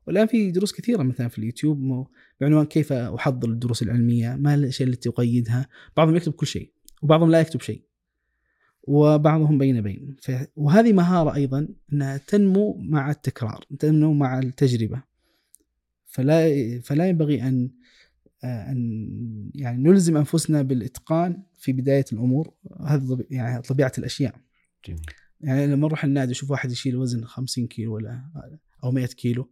والآن 0.07 0.27
في 0.27 0.51
دروس 0.51 0.73
كثيرة 0.73 1.03
مثلا 1.03 1.29
في 1.29 1.39
اليوتيوب 1.39 2.07
بعنوان 2.41 2.66
كيف 2.66 2.93
أحضر 2.93 3.49
الدروس 3.49 3.83
العلمية 3.83 4.35
ما 4.37 4.55
الأشياء 4.55 4.89
التي 4.89 5.09
أقيدها. 5.09 5.69
بعضهم 5.97 6.16
يكتب 6.16 6.33
كل 6.33 6.47
شيء 6.47 6.73
وبعضهم 7.03 7.31
لا 7.31 7.41
يكتب 7.41 7.61
شيء 7.61 7.83
وبعضهم 8.83 9.59
بين 9.59 9.81
بين. 9.81 10.16
ف- 10.23 10.47
وهذه 10.57 10.93
مهارة 10.93 11.35
أيضا 11.35 11.69
أنها 11.93 12.16
تنمو 12.16 12.77
مع 12.81 13.11
التكرار 13.11 13.65
تنمو 13.79 14.12
مع 14.12 14.39
التجربة. 14.39 15.03
فلا 16.07 16.49
فلا 16.81 17.09
ينبغي 17.09 17.43
أن 17.43 17.70
أن 18.45 19.51
يعني 19.55 19.83
نلزم 19.83 20.16
أنفسنا 20.16 20.62
بالإتقان 20.62 21.43
في 21.59 21.73
بداية 21.73 22.05
الأمور. 22.12 22.55
هذا 22.87 23.19
يعني 23.31 23.62
طبيعة 23.62 23.93
الأشياء. 23.99 24.35
جميل. 24.89 25.01
يعني 25.41 25.66
لما 25.66 25.87
أروح 25.87 26.05
النادي 26.05 26.33
أشوف 26.33 26.51
واحد 26.51 26.70
يشيل 26.70 26.97
وزن 26.97 27.24
50 27.24 27.66
كيلو 27.66 27.95
ولا 27.95 28.23
أو 28.85 28.91
100 28.91 29.07
كيلو 29.07 29.51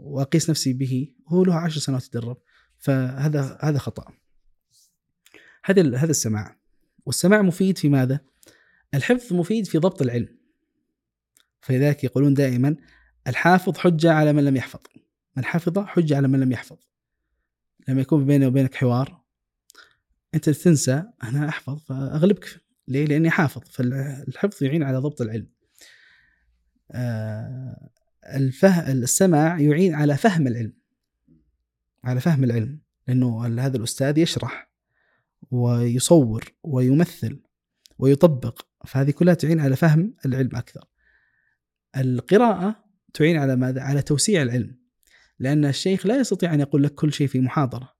وأقيس 0.00 0.50
نفسي 0.50 0.72
به 0.72 1.14
هو 1.28 1.44
له 1.44 1.54
10 1.54 1.80
سنوات 1.80 2.04
يتدرب. 2.04 2.36
فهذا 2.78 3.58
هذا 3.60 3.78
خطأ. 3.78 4.12
هذا 5.64 5.96
هذا 5.96 6.10
السماع. 6.10 6.58
والسماع 7.06 7.42
مفيد 7.42 7.78
في 7.78 7.88
ماذا؟ 7.88 8.20
الحفظ 8.94 9.32
مفيد 9.32 9.66
في 9.66 9.78
ضبط 9.78 10.02
العلم. 10.02 10.38
فلذلك 11.60 12.04
يقولون 12.04 12.34
دائما 12.34 12.76
الحافظ 13.26 13.78
حجة 13.78 14.12
على 14.12 14.32
من 14.32 14.44
لم 14.44 14.56
يحفظ. 14.56 14.80
من 15.36 15.44
حفظ 15.44 15.78
حجة 15.78 16.16
على 16.16 16.28
من 16.28 16.40
لم 16.40 16.52
يحفظ. 16.52 16.76
لما 17.88 18.00
يكون 18.00 18.26
بيني 18.26 18.46
وبينك 18.46 18.74
حوار 18.74 19.22
أنت 20.34 20.50
تنسى 20.50 21.04
أنا 21.22 21.48
أحفظ 21.48 21.78
فأغلبك 21.78 22.60
ليه؟ 22.88 23.06
لأني 23.06 23.30
حافظ. 23.30 23.62
فالحفظ 23.70 24.62
يعين 24.62 24.82
على 24.82 24.98
ضبط 24.98 25.20
العلم. 25.20 25.48
الفه... 28.36 28.92
السماع 28.92 29.60
يعين 29.60 29.94
على 29.94 30.16
فهم 30.16 30.46
العلم. 30.46 30.72
على 32.04 32.20
فهم 32.20 32.44
العلم 32.44 32.80
لأنه 33.08 33.46
ال- 33.46 33.60
هذا 33.60 33.76
الأستاذ 33.76 34.18
يشرح 34.18 34.70
ويصور 35.50 36.52
ويمثل 36.62 37.40
ويطبق 37.98 38.66
فهذه 38.86 39.10
كلها 39.10 39.34
تعين 39.34 39.60
على 39.60 39.76
فهم 39.76 40.14
العلم 40.26 40.56
أكثر. 40.56 40.84
القراءة 41.96 42.84
تعين 43.14 43.36
على 43.36 43.56
ماذا؟ 43.56 43.80
على 43.80 44.02
توسيع 44.02 44.42
العلم. 44.42 44.78
لأن 45.38 45.64
الشيخ 45.64 46.06
لا 46.06 46.20
يستطيع 46.20 46.54
أن 46.54 46.60
يقول 46.60 46.82
لك 46.82 46.94
كل 46.94 47.12
شيء 47.12 47.26
في 47.26 47.40
محاضرة. 47.40 47.94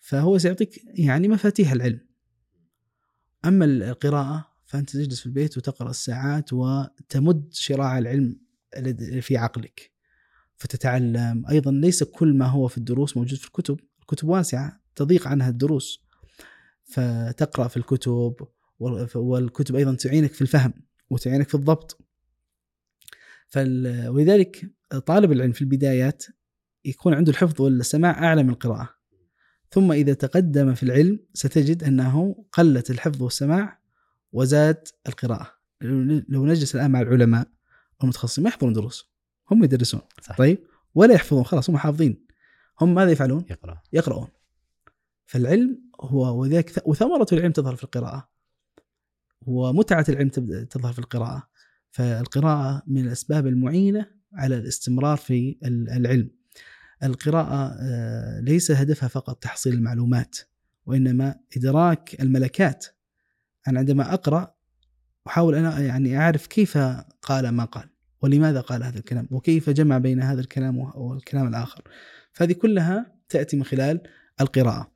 فهو 0.00 0.38
سيعطيك 0.38 0.82
يعني 0.84 1.28
مفاتيح 1.28 1.72
العلم. 1.72 2.00
أما 3.44 3.64
القراءة 3.64 4.50
فأنت 4.64 4.90
تجلس 4.90 5.20
في 5.20 5.26
البيت 5.26 5.56
وتقرأ 5.56 5.90
الساعات 5.90 6.52
وتمد 6.52 7.48
شراع 7.52 7.98
العلم 7.98 8.40
في 9.20 9.36
عقلك. 9.36 9.90
فتتعلم. 10.56 11.44
أيضا 11.50 11.70
ليس 11.70 12.02
كل 12.02 12.34
ما 12.34 12.46
هو 12.46 12.68
في 12.68 12.78
الدروس 12.78 13.16
موجود 13.16 13.38
في 13.38 13.46
الكتب. 13.46 13.80
الكتب 14.00 14.28
واسعة. 14.28 14.80
تضيق 14.96 15.28
عنها 15.28 15.48
الدروس. 15.48 16.04
فتقرأ 16.84 17.68
في 17.68 17.76
الكتب. 17.76 18.34
وال- 18.78 19.08
والكتب 19.16 19.76
أيضا 19.76 19.94
تعينك 19.94 20.32
في 20.32 20.42
الفهم 20.42 20.72
وتعينك 21.10 21.48
في 21.48 21.54
الضبط. 21.54 22.00
فال... 23.48 24.08
ولذلك 24.08 24.70
طالب 25.06 25.32
العلم 25.32 25.52
في 25.52 25.62
البدايات 25.62 26.24
يكون 26.84 27.14
عنده 27.14 27.30
الحفظ 27.32 27.60
والسماع 27.60 28.24
أعلى 28.24 28.42
من 28.42 28.50
القراءة. 28.50 28.90
ثم 29.70 29.92
إذا 29.92 30.12
تقدم 30.14 30.74
في 30.74 30.82
العلم 30.82 31.18
ستجد 31.34 31.84
أنه 31.84 32.44
قلت 32.52 32.90
الحفظ 32.90 33.22
والسماع 33.22 33.80
وزاد 34.32 34.88
القراءة. 35.08 35.52
لو 36.28 36.46
نجلس 36.46 36.74
الآن 36.74 36.90
مع 36.90 37.00
العلماء 37.00 37.48
والمتخصصين 38.00 38.44
ما 38.44 38.50
يحضرون 38.50 38.72
دروس. 38.72 39.10
هم 39.50 39.64
يدرسون. 39.64 40.00
صح. 40.22 40.36
طيب؟ 40.36 40.58
ولا 40.94 41.14
يحفظون 41.14 41.44
خلاص 41.44 41.70
هم 41.70 41.76
حافظين. 41.76 42.26
هم 42.80 42.94
ماذا 42.94 43.10
يفعلون؟ 43.10 43.44
يقرا 43.50 43.82
يقرؤون. 43.92 44.28
فالعلم 45.26 45.82
هو 46.00 46.40
وذلك 46.40 46.82
وثمرة 46.86 47.26
العلم 47.32 47.52
تظهر 47.52 47.76
في 47.76 47.84
القراءة. 47.84 48.28
ومتعة 49.46 50.04
العلم 50.08 50.28
تظهر 50.64 50.92
في 50.92 50.98
القراءة. 50.98 51.48
فالقراءة 51.90 52.82
من 52.86 53.06
الأسباب 53.06 53.46
المعينة 53.46 54.06
على 54.32 54.56
الاستمرار 54.56 55.16
في 55.16 55.58
ال- 55.64 55.90
العلم. 55.90 56.30
القراءة 57.02 57.76
آه، 57.80 58.40
ليس 58.40 58.70
هدفها 58.70 59.08
فقط 59.08 59.42
تحصيل 59.42 59.72
المعلومات 59.74 60.38
وإنما 60.86 61.34
إدراك 61.56 62.20
الملكات. 62.20 62.86
أنا 63.68 63.78
عندما 63.78 64.14
أقرأ 64.14 64.54
أحاول 65.26 65.54
أنا 65.54 65.80
يعني 65.80 66.18
أعرف 66.18 66.46
كيف 66.46 66.78
قال 67.22 67.48
ما 67.48 67.64
قال. 67.64 67.89
ولماذا 68.22 68.60
قال 68.60 68.82
هذا 68.82 68.98
الكلام؟ 68.98 69.28
وكيف 69.30 69.70
جمع 69.70 69.98
بين 69.98 70.22
هذا 70.22 70.40
الكلام 70.40 70.78
والكلام 70.78 71.48
الآخر؟ 71.48 71.82
فهذه 72.32 72.52
كلها 72.52 73.16
تأتي 73.28 73.56
من 73.56 73.64
خلال 73.64 74.00
القراءة. 74.40 74.92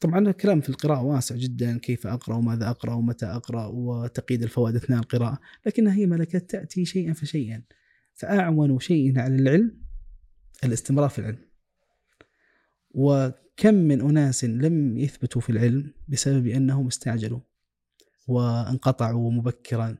طبعا 0.00 0.18
الكلام 0.18 0.60
في 0.60 0.68
القراءة 0.68 1.02
واسع 1.02 1.36
جدا 1.36 1.78
كيف 1.78 2.06
أقرأ 2.06 2.34
وماذا 2.34 2.70
أقرأ 2.70 2.94
ومتى 2.94 3.26
أقرأ 3.26 3.66
وتقييد 3.66 4.42
الفوائد 4.42 4.76
أثناء 4.76 5.00
القراءة 5.00 5.38
لكنها 5.66 5.94
هي 5.94 6.06
ملكات 6.06 6.50
تأتي 6.50 6.84
شيئا 6.84 7.12
فشيئا 7.12 7.62
فأعون 8.14 8.78
شيء 8.78 9.18
على 9.18 9.36
العلم 9.36 9.78
الاستمرار 10.64 11.08
في 11.08 11.18
العلم. 11.18 11.46
وكم 12.90 13.74
من 13.74 14.00
أناس 14.00 14.44
لم 14.44 14.98
يثبتوا 14.98 15.40
في 15.40 15.50
العلم 15.50 15.92
بسبب 16.08 16.46
أنهم 16.46 16.86
استعجلوا 16.86 17.40
وانقطعوا 18.26 19.32
مبكرا. 19.32 19.96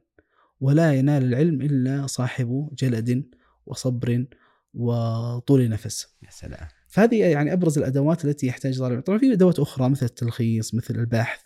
ولا 0.60 0.94
ينال 0.94 1.24
العلم 1.24 1.62
إلا 1.62 2.06
صاحب 2.06 2.68
جلد 2.78 3.24
وصبر 3.66 4.26
وطول 4.74 5.68
نفس. 5.68 6.06
يا 6.22 6.30
سلام. 6.30 6.68
فهذه 6.88 7.16
يعني 7.24 7.52
أبرز 7.52 7.78
الأدوات 7.78 8.24
التي 8.24 8.46
يحتاج 8.46 8.78
طالب. 8.78 9.00
طبعا 9.00 9.18
في 9.18 9.32
أدوات 9.32 9.58
أخرى 9.58 9.88
مثل 9.88 10.06
التلخيص 10.06 10.74
مثل 10.74 10.94
البحث 10.94 11.40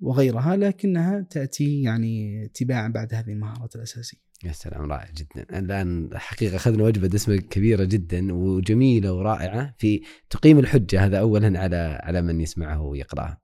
وغيرها 0.00 0.56
لكنها 0.56 1.20
تأتي 1.20 1.82
يعني 1.82 2.48
تباعا 2.54 2.88
بعد 2.88 3.14
هذه 3.14 3.30
المهارات 3.30 3.76
الأساسية. 3.76 4.18
يا 4.44 4.52
سلام 4.52 4.92
رائع 4.92 5.10
جدا. 5.16 5.58
الآن 5.58 6.10
حقيقة 6.14 6.56
أخذنا 6.56 6.84
وجبة 6.84 7.06
دسمة 7.06 7.36
كبيرة 7.36 7.84
جدا 7.84 8.34
وجميلة 8.34 9.12
ورائعة 9.12 9.74
في 9.78 10.02
تقيم 10.30 10.58
الحجة. 10.58 11.06
هذا 11.06 11.18
اولا 11.18 11.60
على 11.60 11.98
على 12.02 12.22
من 12.22 12.40
يسمعه 12.40 12.82
ويقرأها. 12.82 13.40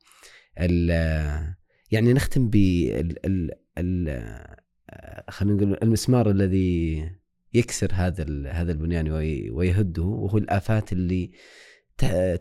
ال- 0.58 1.54
يعني 1.90 2.12
نختم 2.12 2.50
بال 2.50 2.92
ال 2.96 3.26
ال 3.26 3.50
خلينا 5.28 5.56
نقول 5.56 5.78
المسمار 5.82 6.30
الذي 6.30 7.04
يكسر 7.54 7.90
هذا 7.92 8.50
هذا 8.50 8.72
البنيان 8.72 9.10
وي- 9.10 9.50
ويهده 9.50 10.02
وهو 10.02 10.38
الآفات 10.38 10.92
اللي 10.92 11.30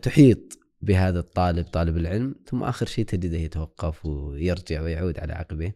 تحيط 0.02 0.58
بهذا 0.82 1.18
الطالب 1.18 1.66
طالب 1.66 1.96
العلم 1.96 2.34
ثم 2.46 2.62
آخر 2.62 2.86
شيء 2.86 3.04
تجده 3.04 3.38
يتوقف 3.38 4.06
ويرجع 4.06 4.82
ويعود 4.82 5.18
على 5.18 5.32
عقبه. 5.32 5.72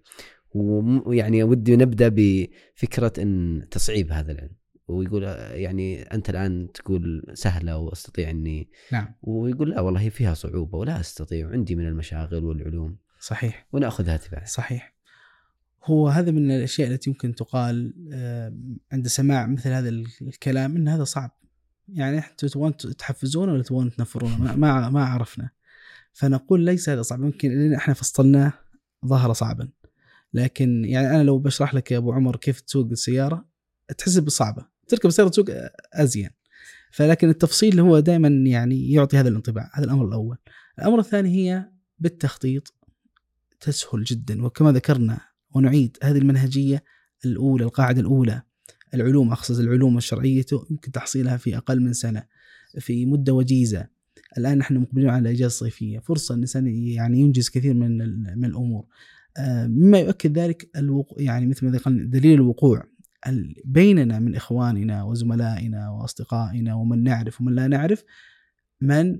ويعني 0.54 1.42
ودي 1.42 1.76
نبدأ 1.76 2.08
بفكرة 2.08 3.12
إن 3.18 3.62
تصعيب 3.70 4.12
هذا 4.12 4.32
العلم. 4.32 4.56
ويقول 4.88 5.24
آه، 5.24 5.52
يعني 5.52 6.02
أنت 6.02 6.30
الآن 6.30 6.68
تقول 6.74 7.24
سهلة 7.34 7.76
وأستطيع 7.78 8.30
إني 8.30 8.70
نعم. 8.92 9.14
ويقول 9.22 9.70
لا 9.70 9.80
والله 9.80 10.08
فيها 10.08 10.34
صعوبة 10.34 10.78
ولا 10.78 11.00
أستطيع 11.00 11.50
عندي 11.50 11.76
من 11.76 11.86
المشاغل 11.88 12.44
والعلوم. 12.44 12.98
صحيح. 13.20 13.66
ونأخذها 13.72 14.16
تبعا 14.16 14.44
صحيح. 14.44 14.93
هو 15.84 16.08
هذا 16.08 16.30
من 16.30 16.50
الأشياء 16.50 16.90
التي 16.90 17.10
يمكن 17.10 17.34
تقال 17.34 17.94
آه، 18.12 18.54
عند 18.92 19.08
سماع 19.08 19.46
مثل 19.46 19.70
هذا 19.70 19.88
الكلام 20.22 20.76
إن 20.76 20.88
هذا 20.88 21.04
صعب. 21.04 21.38
يعني 21.88 22.18
أنتم 22.18 22.48
تبغون 22.48 22.76
تحفزونه 22.76 23.52
ولا 23.52 23.62
تبغون 23.62 23.90
تنفرونه 23.90 24.54
ما 24.56 24.90
ما, 24.90 25.04
عرفنا. 25.04 25.50
فنقول 26.12 26.60
ليس 26.60 26.88
هذا 26.88 27.02
صعب 27.02 27.22
يمكن 27.22 27.48
لأن 27.48 27.74
إحنا 27.74 27.94
فصلناه 27.94 28.52
ظهر 29.06 29.32
صعبا. 29.32 29.68
لكن 30.34 30.84
يعني 30.84 31.10
أنا 31.10 31.22
لو 31.22 31.38
بشرح 31.38 31.74
لك 31.74 31.92
يا 31.92 31.98
أبو 31.98 32.12
عمر 32.12 32.36
كيف 32.36 32.60
تسوق 32.60 32.90
السيارة 32.90 33.48
تحس 33.98 34.18
بصعبة 34.18 34.66
تركب 34.88 35.08
السياره 35.08 35.28
تسوق 35.28 35.46
أزين 35.92 36.30
فلكن 36.90 37.28
التفصيل 37.28 37.80
هو 37.80 38.00
دائما 38.00 38.28
يعني 38.28 38.92
يعطي 38.92 39.16
هذا 39.16 39.28
الانطباع 39.28 39.70
هذا 39.74 39.84
الأمر 39.84 40.06
الأول 40.08 40.36
الأمر 40.78 40.98
الثاني 40.98 41.28
هي 41.28 41.70
بالتخطيط 41.98 42.74
تسهل 43.60 44.04
جدا 44.04 44.44
وكما 44.44 44.72
ذكرنا 44.72 45.20
ونعيد 45.54 45.96
هذه 46.02 46.18
المنهجية 46.18 46.84
الأولى 47.24 47.64
القاعدة 47.64 48.00
الأولى. 48.00 48.42
العلوم 48.94 49.32
أقصد 49.32 49.60
العلوم 49.60 49.96
الشرعية 49.96 50.44
يمكن 50.70 50.92
تحصيلها 50.92 51.36
في 51.36 51.56
أقل 51.56 51.80
من 51.80 51.92
سنة 51.92 52.24
في 52.78 53.06
مدة 53.06 53.32
وجيزة. 53.32 53.86
الآن 54.38 54.58
نحن 54.58 54.76
مقبلين 54.76 55.08
على 55.08 55.20
الإجازة 55.20 55.46
الصيفية 55.46 55.98
فرصة 55.98 56.34
الإنسان 56.34 56.66
يعني 56.66 57.20
ينجز 57.20 57.48
كثير 57.48 57.74
من 57.74 57.98
من 58.38 58.44
الأمور. 58.44 58.86
آه، 59.36 59.66
مما 59.66 59.98
يؤكد 59.98 60.38
ذلك 60.38 60.70
الوقوع 60.76 61.20
يعني 61.20 61.46
مثل 61.46 61.66
ما 61.66 61.78
قال 61.78 62.10
دليل 62.10 62.34
الوقوع 62.34 62.84
بيننا 63.64 64.18
من 64.18 64.36
إخواننا 64.36 65.02
وزملائنا 65.02 65.90
وأصدقائنا 65.90 66.74
ومن 66.74 67.02
نعرف 67.02 67.40
ومن 67.40 67.54
لا 67.54 67.66
نعرف 67.68 68.04
من 68.80 69.18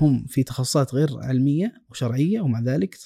هم 0.00 0.24
في 0.28 0.42
تخصصات 0.42 0.94
غير 0.94 1.08
علمية 1.18 1.82
وشرعية 1.90 2.40
ومع 2.40 2.60
ذلك 2.60 2.96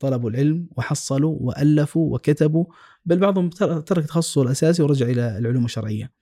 طلبوا 0.00 0.30
العلم 0.30 0.68
وحصلوا 0.76 1.36
وألفوا 1.40 2.14
وكتبوا 2.14 2.64
بل 3.04 3.18
بعضهم 3.18 3.50
ترك 3.80 4.06
تخصصه 4.06 4.42
الأساسي 4.42 4.82
ورجع 4.82 5.06
إلى 5.06 5.38
العلوم 5.38 5.64
الشرعية. 5.64 6.12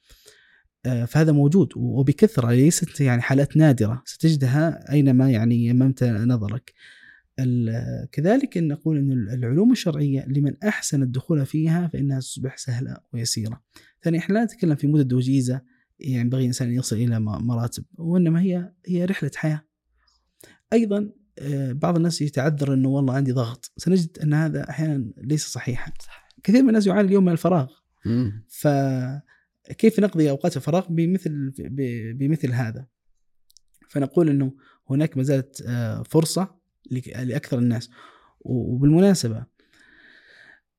آه، 0.86 1.05
فهذا 1.05 1.32
موجود 1.32 1.69
وبكثرة 1.77 2.51
ليست 2.51 3.01
يعني 3.01 3.23
حالات 3.23 3.56
نادرة 3.56 4.02
ستجدها 4.05 4.93
أينما 4.93 5.31
يعني 5.31 5.66
يممت 5.66 6.05
نظرك. 6.05 6.73
كذلك 8.12 8.59
أن 8.59 8.69
نقول 8.69 8.98
أن 8.98 9.12
العلوم 9.12 9.73
الشرعية 9.73 10.24
لمن 10.28 10.55
أحسن 10.65 11.02
الدخول 11.02 11.47
فيها 11.47 11.89
فإنها 11.89 12.20
تصبح 12.20 12.56
سهلة 12.56 12.97
ويسيرة. 13.12 13.61
ثانيا 14.02 14.19
إحنا 14.19 14.35
لا 14.35 14.44
نتكلم 14.44 14.74
في 14.74 14.86
مدد 14.86 15.12
وجيزة 15.12 15.61
يعني 15.98 16.20
ينبغي 16.20 16.40
الإنسان 16.40 16.69
أن 16.69 16.74
يصل 16.74 16.97
إلى 16.97 17.20
مراتب 17.20 17.85
وإنما 17.98 18.40
هي 18.40 18.73
هي 18.86 19.05
رحلة 19.05 19.31
حياة. 19.35 19.62
أيضا 20.73 21.11
آه، 21.39 21.73
بعض 21.73 21.97
الناس 21.97 22.23
يتعذر 22.23 22.74
أنه 22.74 22.89
والله 22.89 23.15
عندي 23.15 23.32
ضغط. 23.32 23.73
سنجد 23.77 24.19
أن 24.19 24.35
هذا 24.35 24.70
أحيانا 24.70 25.11
ليس 25.16 25.47
صحيحا. 25.47 25.93
كثير 26.43 26.62
من 26.62 26.69
الناس 26.69 26.86
يعاني 26.86 27.09
اليوم 27.09 27.24
من 27.24 27.32
الفراغ. 27.32 27.73
فكيف 28.49 30.01
نقضي 30.01 30.31
أوقات 30.31 30.57
الفراغ 30.57 30.86
بمثل 30.89 31.53
بمثل 32.15 32.53
هذا؟ 32.53 32.86
فنقول 33.89 34.28
أنه 34.28 34.53
هناك 34.91 35.16
ما 35.16 35.23
زالت 35.23 35.65
آه، 35.66 36.03
فرصة 36.03 36.55
لأكثر 36.91 37.59
الناس. 37.59 37.91
وبالمناسبة 38.41 39.45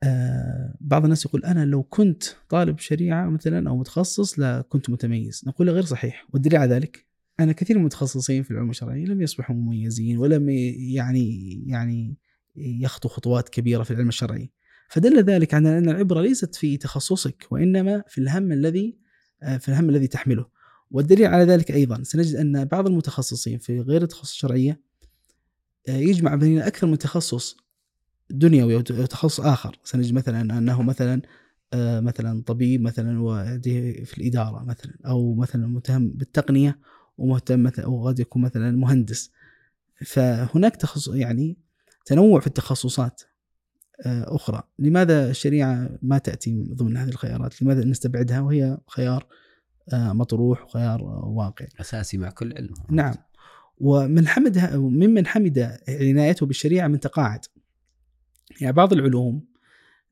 آه 0.03 0.76
بعض 0.82 1.03
الناس 1.03 1.26
يقول 1.26 1.45
أنا 1.45 1.66
لو 1.66 1.84
كنت 1.84 2.24
طالب 2.49 2.80
شريعة 2.80 3.30
مثلا 3.30 3.70
أو 3.70 3.78
متخصص 3.78 4.40
لكنت 4.40 4.90
متميز. 4.90 5.44
نقول 5.48 5.70
غير 5.70 5.86
صحيح. 5.86 6.28
والدليل 6.34 6.60
على 6.60 6.74
ذلك؟ 6.74 7.05
أنا 7.40 7.52
كثير 7.52 7.76
من 7.76 7.82
المتخصصين 7.82 8.44
في 8.44 8.52
العلوم 8.52 8.70
الشرعية 8.70 9.06
لم 9.06 9.22
يصبحوا 9.22 9.56
مميزين 9.56 10.18
ولم 10.18 10.49
يعني 10.49 11.64
يعني 11.68 12.18
يخطوا 12.56 13.10
خطوات 13.10 13.49
كبيرة 13.49 13.84
في 13.84 13.91
العلم 13.91 14.07
الشرعي. 14.07 14.52
فدل 14.90 15.24
ذلك 15.24 15.53
على 15.53 15.78
أن 15.78 15.90
العبرة 15.90 16.22
ليست 16.22 16.56
في 16.56 16.78
تخصصك 16.78 17.48
وإنما 17.52 18.03
في 18.07 18.18
الهم 18.18 18.52
الذي 18.52 18.98
آه، 19.44 19.57
في 19.57 19.70
الهم 19.70 19.90
الذي 19.90 20.07
تحمله. 20.07 20.45
والدليل 20.91 21.26
على 21.26 21.44
ذلك 21.44 21.72
أيضا 21.72 22.03
سنجد 22.03 22.36
أن 22.36 22.66
بعض 22.66 22.88
المتخصصين 22.88 23.57
في 23.57 23.80
غير 23.80 24.02
التخصص 24.02 24.32
الشرعية 24.32 24.82
يجمع 25.88 26.36
بين 26.36 26.60
أكثر 26.62 26.88
من 26.88 26.98
تخصص 26.98 27.57
دنيوي 28.30 28.76
أو 28.76 28.82
تخصص 28.82 29.40
آخر. 29.40 29.80
سنجد 29.84 30.14
مثلا 30.14 30.57
أنه 30.57 30.82
مثلا 30.82 31.22
آه، 31.74 31.99
مثلا 31.99 32.44
طبيب 32.45 32.82
مثلا 32.82 33.22
في 34.06 34.18
الإدارة 34.18 34.64
مثلا 34.64 34.94
أو 35.06 35.36
مثلا 35.36 35.68
مهتم 35.68 36.07
بالتقنية 36.07 36.80
ومهتم 37.18 37.64
مثلا 37.64 38.04
قد 38.04 38.20
يكون 38.20 38.42
مثلا 38.42 38.72
مهندس. 38.72 39.32
فهناك 40.06 40.76
تخصص 40.76 41.08
يعني 41.08 41.58
تنوع 42.06 42.40
في 42.40 42.48
التخصصات 42.48 43.22
آه، 44.06 44.36
أخرى. 44.36 44.64
لماذا 44.80 45.30
الشريعة 45.30 45.90
ما 46.02 46.18
تأتي 46.18 46.74
ضمن 46.74 46.98
هذه 46.98 47.10
الخيارات؟ 47.10 47.62
لماذا 47.62 47.86
نستبعدها؟ 47.86 48.40
وهي 48.40 48.78
خيار 48.88 49.28
آه، 49.94 50.14
مطروح 50.14 50.64
وخيار 50.64 51.04
واقع. 51.04 51.66
أساسي 51.80 52.18
مع 52.18 52.30
كل 52.30 52.54
علم. 52.54 52.74
نعم. 52.90 53.16
ومن 53.78 54.28
حمد 54.28 54.74
ممن 54.76 55.28
حمد 55.28 55.78
عنايته 55.90 56.46
بالشريعة 56.46 56.88
من 56.88 57.00
تقاعد. 57.00 57.46
يعني 58.62 58.74
بعض 58.74 58.94
العلوم 58.94 59.46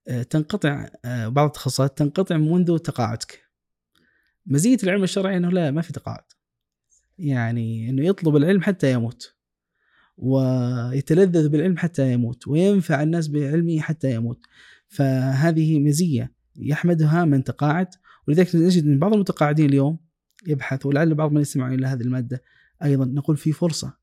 آه، 0.08 0.24
تنقطع 0.24 0.90
آه، 1.06 1.28
بعض 1.28 1.46
التخصصات 1.46 1.98
تنقطع 1.98 2.38
منذ 2.38 2.78
تقاعدك. 2.78 3.44
مزية 4.46 4.78
العلم 4.84 5.04
الشرعي 5.04 5.38
إنه 5.38 5.50
لا 5.50 5.72
ما 5.72 5.82
في 5.82 5.94
تقاعد. 5.94 6.24
يعني 7.18 7.90
إنه 7.90 8.06
يطلب 8.06 8.36
العلم 8.36 8.62
حتى 8.62 8.92
يموت 8.92 9.34
ويتلذذ 10.18 11.50
بالعلم 11.50 11.78
حتى 11.78 12.14
يموت 12.14 12.48
وينفع 12.48 13.04
الناس 13.04 13.28
بعلمه 13.28 13.80
حتى 13.80 14.16
يموت. 14.16 14.40
فهذه 14.88 15.80
مزية 15.80 16.34
يحمدها 16.56 17.26
من 17.26 17.44
تقاعد. 17.44 17.88
ولذلك 18.28 18.56
نجد 18.56 18.86
من 18.86 19.00
بعض 19.00 19.14
المتقاعدين 19.14 19.70
اليوم 19.70 19.98
يبحث 20.48 20.86
ولعل 20.86 21.16
بعض 21.16 21.32
من 21.32 21.42
يستمعون 21.42 21.74
إلى 21.74 21.88
هذه 21.88 22.02
المادة 22.02 22.44
أيضا 22.84 23.06
نقول 23.06 23.38
في 23.38 23.52
فرصة 23.52 23.98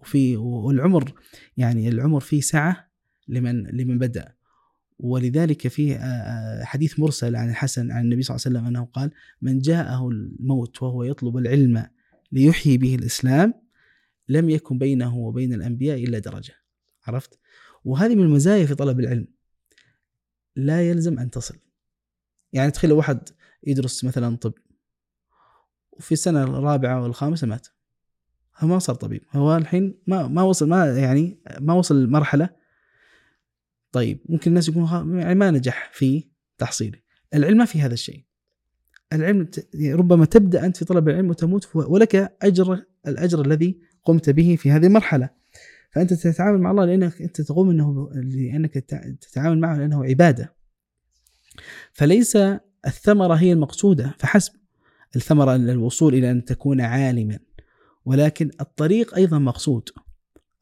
وفي 0.00 0.36
والعمر 0.36 1.12
يعني 1.56 1.88
العمر 1.88 2.20
فيه 2.20 2.40
سعة 2.40 2.90
لمن 3.28 3.66
لمن 3.66 3.98
بدأ. 3.98 4.34
ولذلك 4.98 5.68
في 5.68 5.94
آه، 5.94 5.98
آه، 5.98 6.64
حديث 6.64 7.00
مرسل 7.00 7.36
عن 7.36 7.50
الحسن 7.50 7.90
عن 7.90 8.04
النبي 8.04 8.22
صلى 8.22 8.36
الله 8.36 8.46
عليه 8.46 8.58
وسلم 8.58 8.76
أنه 8.76 8.88
قال 8.92 9.10
من 9.42 9.58
جاءه 9.58 10.08
الموت 10.08 10.82
وهو 10.82 11.02
يطلب 11.02 11.36
العلم 11.36 11.86
ليحيي 12.32 12.78
به 12.78 12.94
الإسلام 12.94 13.54
لم 14.28 14.50
يكن 14.50 14.78
بينه 14.78 15.16
وبين 15.16 15.54
الأنبياء 15.54 16.04
إلا 16.04 16.18
درجة. 16.18 16.54
عرفت؟ 17.06 17.38
وهذه 17.84 18.14
من 18.14 18.22
المزايا 18.22 18.66
في 18.66 18.74
طلب 18.74 19.00
العلم. 19.00 19.28
لا 20.56 20.88
يلزم 20.88 21.18
أن 21.18 21.30
تصل. 21.30 21.58
يعني 22.52 22.70
تخيل 22.70 22.92
واحد 22.92 23.28
يدرس 23.66 24.04
مثلا 24.04 24.36
طب 24.36 24.54
وفي 25.92 26.12
السنة 26.12 26.42
الرابعة 26.42 27.02
والخامسة 27.02 27.46
مات. 27.46 27.66
هو 28.58 28.68
ما 28.68 28.78
صار 28.78 28.96
طبيب. 28.96 29.22
هو 29.32 29.56
الحين 29.56 29.98
ما 30.06 30.28
ما 30.28 30.42
وصل 30.42 30.68
ما 30.68 30.98
يعني 30.98 31.38
ما 31.60 31.72
وصل 31.72 32.04
لمرحله 32.04 32.50
طيب 33.92 34.20
ممكن 34.28 34.50
الناس 34.50 34.68
يكونوا 34.68 35.20
يعني 35.20 35.34
ما 35.34 35.50
نجح 35.50 35.90
في 35.92 36.28
تحصيله. 36.58 36.98
العلم 37.34 37.58
ما 37.58 37.64
في 37.64 37.80
هذا 37.80 37.94
الشيء. 37.94 38.27
العلم 39.12 39.48
ربما 39.84 40.24
تبدأ 40.24 40.66
أنت 40.66 40.76
في 40.76 40.84
طلب 40.84 41.08
العلم 41.08 41.30
وتموت 41.30 41.68
ولك 41.76 42.36
اجر 42.42 42.84
الأجر 43.06 43.44
الذي 43.44 43.78
قمت 44.04 44.30
به 44.30 44.56
في 44.58 44.70
هذه 44.70 44.86
المرحلة. 44.86 45.30
فأنت 45.90 46.12
تتعامل 46.12 46.60
مع 46.60 46.70
الله 46.70 46.84
لأنك 46.84 47.22
أنت 47.22 47.40
تقوم 47.40 47.70
إنه 47.70 48.10
لأنك 48.14 48.74
تتعامل 49.20 49.58
معه 49.58 49.78
لأنه 49.78 50.04
عبادة. 50.04 50.54
فليس 51.92 52.38
الثمرة 52.86 53.34
هي 53.34 53.52
المقصودة 53.52 54.14
فحسب. 54.18 54.52
الثمرة 55.16 55.56
الوصول 55.56 56.14
إلى 56.14 56.30
أن 56.30 56.44
تكون 56.44 56.80
عالما. 56.80 57.38
ولكن 58.04 58.50
الطريق 58.60 59.14
أيضا 59.14 59.38
مقصود. 59.38 59.88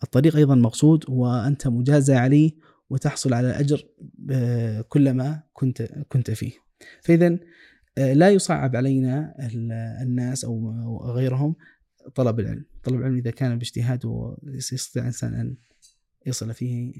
الطريق 0.02 0.36
أيضا 0.36 0.54
مقصود 0.54 1.04
وأنت 1.08 1.68
مجازى 1.68 2.14
عليه 2.14 2.52
وتحصل 2.90 3.34
على 3.34 3.48
أجر 3.48 3.86
آه، 4.30 4.80
كلما 4.80 5.42
كنت 5.52 5.82
كنت 6.08 6.30
فيه. 6.30 6.52
فإذا 7.02 7.26
آه، 7.26 7.38
لا 7.98 8.30
يصعب 8.30 8.76
علينا 8.76 9.34
الناس 10.02 10.44
أو 10.44 10.98
غيرهم 11.10 11.56
طلب 12.14 12.40
العلم. 12.40 12.64
طلب 12.82 13.00
العلم 13.00 13.16
إذا 13.16 13.30
كان 13.30 13.58
باجتهاد 13.58 14.04
يستطيع 14.42 15.02
الإنسان 15.02 15.34
أن 15.34 15.56
يصل 16.26 16.54
فيه 16.54 16.92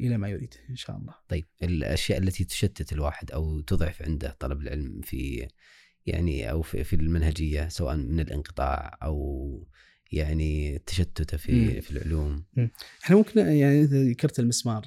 إلى 0.00 0.18
ما 0.18 0.28
يريد 0.28 0.54
إن 0.70 0.76
شاء 0.76 0.96
الله. 0.96 1.14
طيب 1.28 1.44
الأشياء 1.62 2.18
التي 2.18 2.44
تشتت 2.44 2.92
الواحد 2.92 3.30
أو 3.30 3.60
تضعف 3.60 4.02
عنده 4.02 4.36
طلب 4.40 4.60
العلم 4.60 5.00
في 5.00 5.48
يعني 6.06 6.50
أو 6.50 6.62
في, 6.62 6.84
في 6.84 6.96
المنهجية 6.96 7.68
سواء 7.68 7.96
من 7.96 8.20
الانقطاع 8.20 8.98
أو 9.02 9.68
يعني 10.12 10.78
تشتته 10.78 11.36
في 11.36 11.52
مم. 11.52 11.80
في 11.80 11.90
العلوم؟ 11.90 12.44
إحنا 13.04 13.16
ممكن 13.16 13.40
يعني 13.40 13.84
ذكرت 13.84 14.38
المسمار 14.38 14.86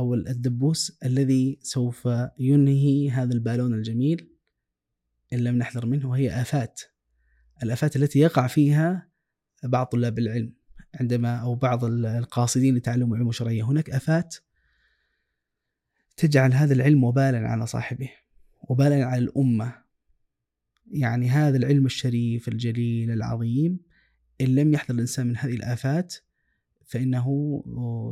أو 0.00 0.14
الدبوس 0.14 0.98
الذي 1.04 1.58
سوف 1.62 2.08
ينهي 2.38 3.10
هذا 3.10 3.34
البالون 3.34 3.74
الجميل 3.74 4.31
إن 5.32 5.38
لم 5.38 5.58
نحذر 5.58 5.86
منه 5.86 6.10
وهي 6.10 6.40
آفات. 6.40 6.80
الآفات 7.62 7.96
التي 7.96 8.18
يقع 8.18 8.46
فيها 8.46 9.08
بعض 9.64 9.86
طلاب 9.86 10.18
العلم 10.18 10.52
عندما 10.94 11.36
أو 11.36 11.54
بعض 11.54 11.84
القاصدين 11.84 12.74
لتعلم 12.76 13.14
علوم 13.14 13.32
شرعية. 13.32 13.62
هناك 13.62 13.90
آفات 13.90 14.36
تجعل 16.16 16.52
هذا 16.52 16.74
العلم 16.74 17.04
وبالا 17.04 17.48
على 17.48 17.66
صاحبه 17.66 18.10
وبالا 18.68 19.04
على 19.04 19.24
الأمة. 19.24 19.82
يعني 20.90 21.28
هذا 21.30 21.56
العلم 21.56 21.86
الشريف 21.86 22.48
الجليل 22.48 23.10
العظيم 23.10 23.80
إن 24.40 24.46
لم 24.46 24.72
يحذر 24.74 24.94
الإنسان 24.94 25.26
من 25.26 25.36
هذه 25.36 25.54
الآفات 25.54 26.14
فإنه 26.84 27.26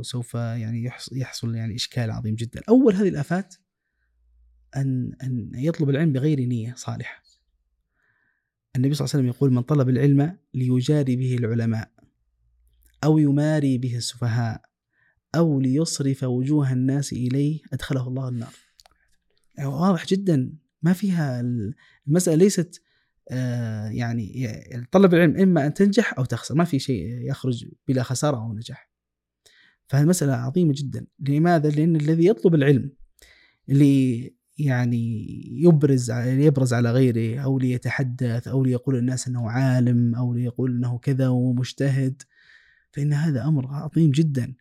سوف 0.01 0.33
يعني 0.33 0.91
يحصل 1.11 1.55
يعني 1.55 1.75
إشكال 1.75 2.11
عظيم 2.11 2.35
جدا. 2.35 2.61
أول 2.69 2.95
هذه 2.95 3.09
الآفات 3.09 3.55
أن 4.75 5.13
أن 5.23 5.51
يطلب 5.53 5.89
العلم 5.89 6.13
بغير 6.13 6.39
نية 6.39 6.73
صالحة. 6.77 7.23
النبي 8.75 8.93
صلى 8.93 9.05
الله 9.05 9.15
عليه 9.15 9.23
وسلم 9.23 9.35
يقول 9.35 9.53
من 9.53 9.61
طلب 9.61 9.89
العلم 9.89 10.37
ليجاري 10.53 11.15
به 11.15 11.35
العلماء 11.35 11.91
أو 13.03 13.17
يماري 13.17 13.77
به 13.77 13.97
السفهاء 13.97 14.61
أو 15.35 15.59
ليصرف 15.59 16.23
وجوه 16.23 16.73
الناس 16.73 17.13
إليه 17.13 17.59
أدخله 17.73 18.07
الله 18.07 18.27
النار. 18.29 18.53
يعني 19.57 19.69
واضح 19.69 20.05
جدا 20.05 20.53
ما 20.81 20.93
فيها 20.93 21.41
المسألة 22.07 22.35
ليست 22.35 22.81
آه، 23.29 23.87
يعني 23.87 24.49
طلب 24.91 25.13
العلم 25.13 25.37
إما 25.37 25.65
أن 25.65 25.73
تنجح 25.73 26.17
أو 26.17 26.25
تخسر 26.25 26.55
ما 26.55 26.63
في 26.63 26.79
شيء 26.79 27.29
يخرج 27.29 27.65
بلا 27.87 28.03
خسارة 28.03 28.37
أو 28.37 28.53
نجاح. 28.53 28.91
فالمسألة 29.87 30.33
عظيمة 30.33 30.73
جدا. 30.77 31.07
لماذا؟ 31.19 31.69
لأن 31.69 31.95
الذي 31.95 32.25
يطلب 32.25 32.55
العلم 32.55 32.91
اللي 33.69 34.33
يعني 34.65 35.27
يبرز 35.51 36.11
يبرز 36.11 36.73
على 36.73 36.91
غيره 36.91 37.39
أو 37.39 37.59
ليتحدث 37.59 38.47
أو 38.47 38.63
ليقول 38.63 38.95
الناس 38.95 39.27
إنه 39.27 39.49
عالم 39.49 40.15
أو 40.15 40.33
ليقول 40.33 40.71
إنه 40.71 40.97
كذا 40.97 41.27
ومجتهد. 41.27 42.21
فإن 42.91 43.13
هذا 43.13 43.43
أمر 43.43 43.67
عظيم 43.67 44.11
جدا. 44.11 44.53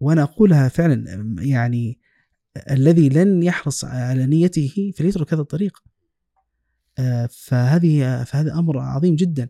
وأنا 0.00 0.22
أقولها 0.22 0.68
فعلا 0.68 1.24
يعني 1.40 1.98
الذي 2.70 3.08
لن 3.08 3.42
يحرص 3.42 3.84
على 3.84 4.26
نيته 4.26 4.92
فليترك 4.96 5.32
هذا 5.32 5.42
الطريق. 5.42 5.82
آه، 6.98 7.28
فهذه 7.32 8.24
فهذا 8.24 8.54
أمر 8.54 8.78
عظيم 8.78 9.16
جدا. 9.16 9.48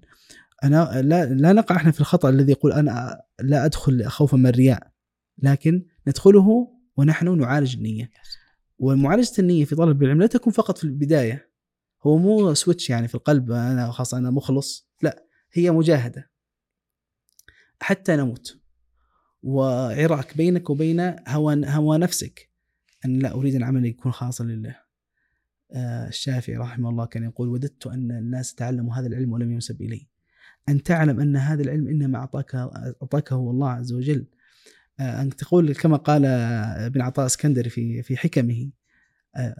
أنا 0.64 1.02
لا 1.02 1.24
لا 1.24 1.52
نقع 1.52 1.76
إحنا 1.76 1.90
في 1.90 2.00
الخطأ 2.00 2.28
الذي 2.28 2.52
يقول 2.52 2.72
أنا 2.72 3.22
لا 3.40 3.64
أدخل 3.64 4.04
خوفا 4.04 4.36
من 4.36 4.46
الرياء. 4.46 4.92
لكن 5.38 5.86
ندخله 6.08 6.68
ونحن 6.96 7.38
نعالج 7.38 7.76
النية. 7.76 8.10
ومعالجة 8.82 9.32
النية 9.38 9.64
في 9.64 9.74
طلب 9.74 10.02
العلم 10.02 10.20
لا 10.20 10.26
تكون 10.26 10.52
فقط 10.52 10.78
في 10.78 10.84
البداية. 10.84 11.50
هو 12.02 12.16
مو 12.16 12.54
سويتش 12.54 12.90
يعني 12.90 13.08
في 13.08 13.14
القلب 13.14 13.52
أنا 13.52 13.90
خلاص 13.90 14.14
أنا 14.14 14.30
مخلص. 14.30 14.88
لا 15.02 15.24
هي 15.52 15.70
مجاهدة. 15.70 16.30
حتى 17.80 18.16
نموت. 18.16 18.58
وعراك 19.42 20.36
بينك 20.36 20.70
وبين 20.70 21.00
هوى 21.28 21.66
هوى 21.66 21.98
نفسك. 21.98 22.50
أن 23.04 23.18
لا 23.18 23.34
أريد 23.34 23.54
العمل 23.54 23.86
يكون 23.86 24.12
خاصا 24.12 24.44
لله. 24.44 24.76
آه، 25.72 26.08
الشافعي 26.08 26.56
رحمه 26.56 26.90
الله 26.90 27.06
كان 27.06 27.24
يقول 27.24 27.48
وددت 27.48 27.86
أن 27.86 28.10
الناس 28.10 28.54
تعلموا 28.54 28.94
هذا 28.94 29.06
العلم 29.06 29.32
ولم 29.32 29.52
ينسب 29.52 29.82
إلي. 29.82 30.08
أن 30.68 30.82
تعلم 30.82 31.20
أن 31.20 31.36
هذا 31.36 31.62
العلم 31.62 31.88
إنما 31.88 32.18
أعطاك 32.18 32.54
أعطاكه 32.54 33.36
الله 33.36 33.70
عز 33.70 33.92
وجل. 33.92 34.26
أن 35.02 35.36
تقول 35.36 35.74
كما 35.74 35.96
قال 35.96 36.24
ابن 36.24 37.00
عطاء 37.00 37.26
اسكندري 37.26 37.70
في 37.70 38.02
في 38.02 38.16
حكمه 38.16 38.70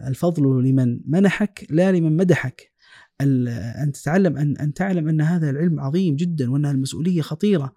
الفضل 0.07 0.43
لمن 0.43 0.99
منحك 1.05 1.67
لا 1.69 1.91
لمن 1.91 2.17
مدحك. 2.17 2.73
أن 3.21 3.91
تتعلم 3.93 4.37
أن 4.37 4.57
أن 4.57 4.73
تعلم 4.73 5.07
أن 5.09 5.21
هذا 5.21 5.49
العلم 5.49 5.79
عظيم 5.79 6.15
جدا 6.15 6.51
وأنها 6.51 6.71
المسؤولية 6.71 7.21
خطيرة. 7.21 7.75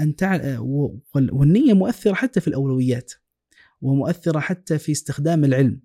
أن 0.00 0.14
والنية 1.14 1.72
مؤثرة 1.72 2.14
حتى 2.14 2.40
في 2.40 2.48
الأولويات 2.48 3.12
ومؤثرة 3.80 4.40
حتى 4.40 4.78
في 4.78 4.92
استخدام 4.92 5.44
العلم. 5.44 5.80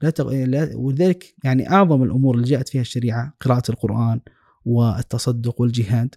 لا, 0.00 0.70
ولذلك 0.74 1.34
يعني 1.44 1.70
أعظم 1.70 2.02
الأمور 2.02 2.34
اللي 2.34 2.46
جاءت 2.46 2.68
فيها 2.68 2.80
الشريعة 2.80 3.34
قراءة 3.40 3.70
القرآن 3.70 4.20
والتصدق 4.64 5.60
والجهاد 5.60 6.14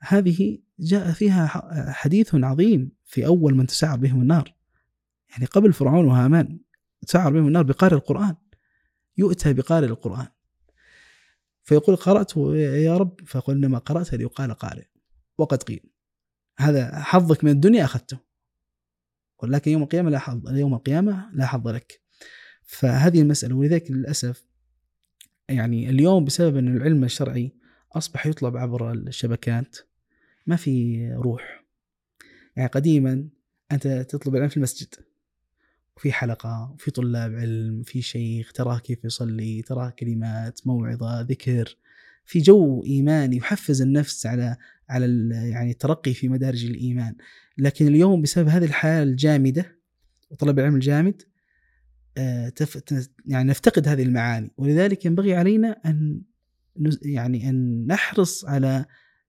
هذه 0.00 0.58
جاء 0.78 1.12
فيها 1.12 1.46
حديث 1.92 2.34
عظيم 2.34 2.92
في 3.04 3.26
أول 3.26 3.54
من 3.54 3.66
تسعر 3.66 3.96
بهم 3.96 4.20
النار 4.20 4.54
يعني 5.30 5.44
قبل 5.44 5.72
فرعون 5.72 6.04
وهامان 6.04 6.58
تسعر 7.06 7.32
بهم 7.32 7.46
النار 7.46 7.62
بقارئ 7.62 7.94
القرآن. 7.94 8.36
يؤتى 9.16 9.52
بقارئ 9.52 9.86
القرآن. 9.86 10.26
فيقول 11.62 11.96
قرأته 11.96 12.56
يا 12.56 12.96
رب 12.96 13.20
فيقول 13.26 13.56
إنما 13.56 13.78
قرأت 13.78 14.14
ليقال 14.14 14.54
قارئ. 14.54 14.84
وقد 15.38 15.62
قيل. 15.62 15.80
هذا 16.58 17.00
حظك 17.00 17.44
من 17.44 17.50
الدنيا 17.50 17.84
أخذته. 17.84 18.18
ولكن 19.42 19.70
يوم 19.70 19.82
القيامة 19.82 20.10
لا 20.10 20.18
حظ 20.18 20.56
يوم 20.56 20.74
القيامة 20.74 21.30
لا 21.32 21.46
حظ 21.46 21.68
لك. 21.68 22.00
فهذه 22.62 23.20
المسألة 23.20 23.54
ولذلك 23.54 23.90
للأسف 23.90 24.46
يعني 25.48 25.90
اليوم 25.90 26.24
بسبب 26.24 26.56
أن 26.56 26.76
العلم 26.76 27.04
الشرعي 27.04 27.52
أصبح 27.92 28.26
يطلب 28.26 28.56
عبر 28.56 28.92
الشبكات 28.92 29.76
ما 30.46 30.56
في 30.56 31.08
روح. 31.12 31.64
يعني 32.56 32.68
قديما 32.68 33.28
أنت 33.72 33.88
تطلب 33.88 34.34
العلم 34.34 34.48
في 34.48 34.56
المسجد 34.56 34.94
وفي 35.96 36.12
حلقة 36.12 36.70
وفي 36.74 36.90
طلاب 36.90 37.34
علم 37.34 37.82
في 37.82 38.02
شيخ 38.02 38.52
تراه 38.52 38.78
كيف 38.78 39.04
يصلي 39.04 39.62
تراه 39.62 39.90
كلمات 39.90 40.66
موعظة 40.66 41.20
ذكر 41.20 41.76
في 42.24 42.38
جو 42.38 42.84
إيماني 42.86 43.36
يحفز 43.36 43.82
النفس 43.82 44.26
على 44.26 44.56
على 44.88 45.28
يعني 45.32 45.70
الترقي 45.70 46.14
في 46.14 46.28
مدارج 46.28 46.64
الإيمان. 46.64 47.14
لكن 47.58 47.86
اليوم 47.86 48.22
بسبب 48.22 48.48
هذه 48.48 48.64
الحياة 48.64 49.02
الجامدة 49.02 49.78
وطلب 50.30 50.58
العلم 50.58 50.74
الجامد 50.74 51.22
آه، 52.18 52.52
يعني 53.26 53.50
نفتقد 53.50 53.88
هذه 53.88 54.02
المعاني. 54.02 54.50
ولذلك 54.56 55.04
ينبغي 55.04 55.34
علينا 55.34 55.80
أن 55.86 56.22
يعني 57.02 57.50
أن 57.50 57.86
نحرص 57.86 58.44
على 58.44 58.86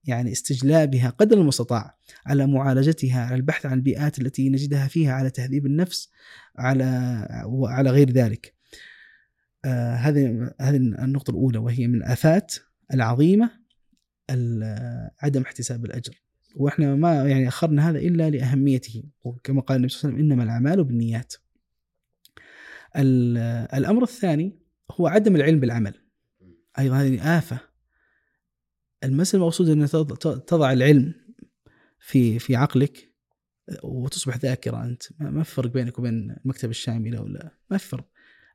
يعني 0.07 0.31
استجلابها 0.31 1.09
قدر 1.09 1.37
المستطاع 1.37 1.97
على 2.25 2.47
معالجتها 2.47 3.25
على 3.25 3.35
البحث 3.35 3.65
عن 3.65 3.73
البيئات 3.77 4.19
التي 4.19 4.49
نجدها 4.49 4.87
فيها 4.87 5.13
على 5.13 5.29
تهذيب 5.29 5.65
النفس 5.65 6.09
على 6.57 7.27
وعلى 7.45 7.89
غير 7.89 8.11
ذلك 8.11 8.53
آه 9.65 9.95
هذه 9.95 10.53
هذه 10.61 10.75
النقطة 10.75 11.31
الأولى 11.31 11.57
وهي 11.57 11.87
من 11.87 11.95
الآفات 11.95 12.55
العظيمة 12.93 13.51
عدم 15.21 15.41
احتساب 15.41 15.85
الأجر 15.85 16.25
وإحنا 16.55 16.95
ما 16.95 17.29
يعني 17.29 17.47
أخرنا 17.47 17.89
هذا 17.89 17.99
إلا 17.99 18.29
لأهميته 18.29 19.03
وكما 19.23 19.61
قال 19.61 19.77
النبي 19.77 19.89
صلى 19.93 19.99
الله 19.99 20.13
عليه 20.13 20.25
وسلم 20.25 20.31
إنما 20.31 20.43
الأعمال 20.43 20.83
بالنيات. 20.83 21.33
الأمر 23.77 24.03
الثاني 24.03 24.59
هو 24.91 25.07
عدم 25.07 25.35
العلم 25.35 25.59
بالعمل. 25.59 25.93
أيضا 26.79 27.01
هذه 27.01 27.37
آفة 27.37 27.59
المسألة 29.05 29.41
المقصود 29.41 29.69
أن 29.69 29.87
تضع 30.45 30.73
العلم 30.73 31.13
في 31.99 32.39
في 32.39 32.55
عقلك 32.55 33.11
وتصبح 33.83 34.37
ذاكرة 34.37 34.83
أنت. 34.83 35.03
ما 35.19 35.43
في 35.43 35.51
فرق 35.51 35.71
بينك 35.71 35.99
وبين 35.99 36.35
المكتبة 36.45 36.69
الشاملة 36.69 37.21
ولا 37.21 37.51
ما 37.71 37.77
في 37.77 37.87
فرق. 37.87 38.09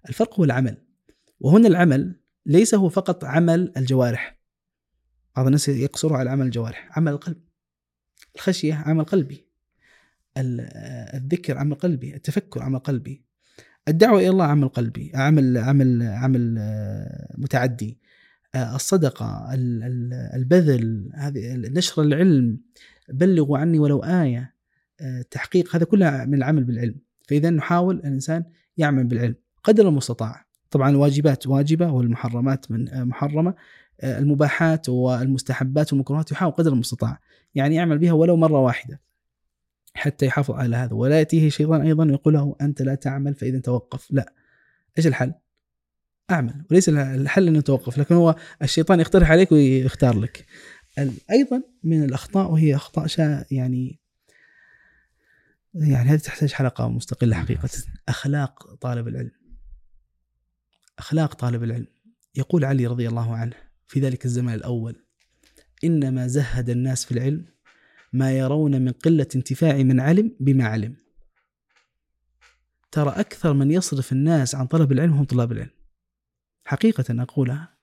الفرق 0.08 0.34
هو 0.34 0.44
العمل. 0.44 0.76
وهنا 1.40 1.68
العمل 1.68 2.20
ليس 2.46 2.74
هو 2.74 2.88
فقط 2.88 3.24
عمل 3.24 3.72
الجوارح. 3.76 4.40
بعض 5.36 5.46
الناس 5.46 5.68
يقصروا 5.68 6.18
على 6.18 6.30
عمل 6.30 6.46
الجوارح. 6.46 6.98
عمل 6.98 7.12
القلب. 7.12 7.40
الخشية 8.34 8.74
عمل 8.74 9.04
قلبي. 9.04 9.46
الذكر 10.36 11.58
عمل 11.58 11.74
قلبي. 11.74 12.14
التفكر 12.14 12.62
عمل 12.62 12.78
قلبي. 12.78 13.24
الدعوة 13.88 14.20
إلى 14.20 14.28
الله 14.28 14.44
عمل 14.44 14.68
قلبي. 14.68 15.12
عمل 15.14 15.58
عمل 15.58 16.02
عمل 16.02 16.58
متعدي. 17.38 18.00
الصدقة 18.54 19.48
البذل 20.34 21.10
هذه 21.14 21.54
نشر 21.56 22.02
العلم 22.02 22.60
بلغوا 23.08 23.58
عني 23.58 23.78
ولو 23.78 24.02
آه، 24.02 25.22
تحقيق 25.30 25.76
هذا 25.76 25.84
كله 25.84 26.24
من 26.24 26.34
العمل 26.34 26.64
بالعلم. 26.64 26.94
فإذا 27.28 27.50
نحاول 27.50 27.96
الإنسان 27.96 28.44
يعمل 28.76 29.04
بالعلم 29.04 29.34
قدر 29.64 29.88
المستطاع. 29.88 30.46
طبعا 30.70 30.90
الواجبات 30.90 31.46
واجبة 31.46 31.90
والمحرمات 31.90 32.70
من 32.70 33.04
محرمة 33.04 33.54
المباحات 34.04 34.88
والمستحبات 34.88 35.92
والمكروهات 35.92 36.32
يحاول 36.32 36.52
قدر 36.52 36.72
المستطاع. 36.72 37.20
يعني 37.54 37.74
يعمل 37.74 37.98
بها 37.98 38.12
ولو 38.12 38.36
مرة 38.36 38.60
واحدة 38.60 39.00
حتى 39.94 40.26
يحافظ 40.26 40.54
على 40.54 40.76
هذا. 40.76 40.94
ولا 40.94 41.18
يأتيه 41.18 41.46
الشيطان 41.46 41.80
أيضا 41.80 42.04
يقول 42.04 42.34
له 42.34 42.56
أنت 42.60 42.82
لا 42.82 42.94
تعمل 42.94 43.34
فإذا 43.34 43.58
توقف. 43.58 44.06
لا. 44.10 44.32
إيش 44.98 45.06
الحل؟ 45.06 45.32
أعمل 46.30 46.64
وليس 46.70 46.88
الحل 46.88 47.48
ان 47.48 47.64
توقف 47.64 47.98
لكن 47.98 48.14
هو 48.14 48.36
الشيطان 48.62 49.00
يقترح 49.00 49.30
عليك 49.30 49.52
ويختار 49.52 50.18
لك. 50.18 50.46
أيضا 51.30 51.62
من 51.84 52.04
الأخطاء 52.04 52.50
وهي 52.50 52.74
أخطاء 52.76 53.06
شا 53.06 53.44
يعني 53.50 54.00
يعني 55.74 56.08
هذه 56.08 56.18
تحتاج 56.18 56.52
حلقة 56.52 56.88
مستقلة 56.88 57.36
حقيقة. 57.36 57.68
أخلاق 58.08 58.74
طالب 58.74 59.08
العلم. 59.08 59.30
أخلاق 60.98 61.34
طالب 61.34 61.62
العلم. 61.62 61.86
يقول 62.34 62.64
علي 62.64 62.86
رضي 62.86 63.08
الله 63.08 63.36
عنه 63.36 63.56
في 63.86 64.00
ذلك 64.00 64.24
الزمان 64.24 64.54
الأول 64.54 64.96
إنما 65.84 66.26
زهد 66.26 66.70
الناس 66.70 67.04
في 67.04 67.12
العلم 67.12 67.44
ما 68.12 68.32
يرون 68.32 68.82
من 68.82 68.92
قلة 68.92 69.26
انتفاع 69.36 69.76
من 69.76 70.00
علم 70.00 70.36
بما 70.40 70.64
علم. 70.64 70.96
ترى 72.92 73.10
أكثر 73.10 73.52
من 73.52 73.70
يصرف 73.70 74.12
الناس 74.12 74.54
عن 74.54 74.66
طلب 74.66 74.92
العلم 74.92 75.12
هم 75.12 75.24
طلاب 75.24 75.52
العلم. 75.52 75.79
حقيقة 76.70 77.22
أقولها. 77.22 77.74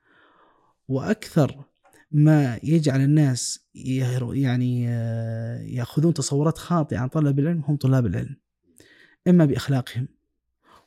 وأكثر 0.88 1.64
ما 2.12 2.60
يجعل 2.64 3.02
الناس 3.02 3.68
يعني 3.76 4.86
آه، 4.90 5.62
يأخذون 5.62 6.14
تصورات 6.14 6.58
خاطئة 6.58 6.98
عن 6.98 7.08
طلب 7.08 7.40
العلم 7.40 7.64
هم 7.68 7.76
طلاب 7.76 8.06
العلم. 8.06 8.36
إما 9.28 9.46
بأخلاقهم 9.46 10.08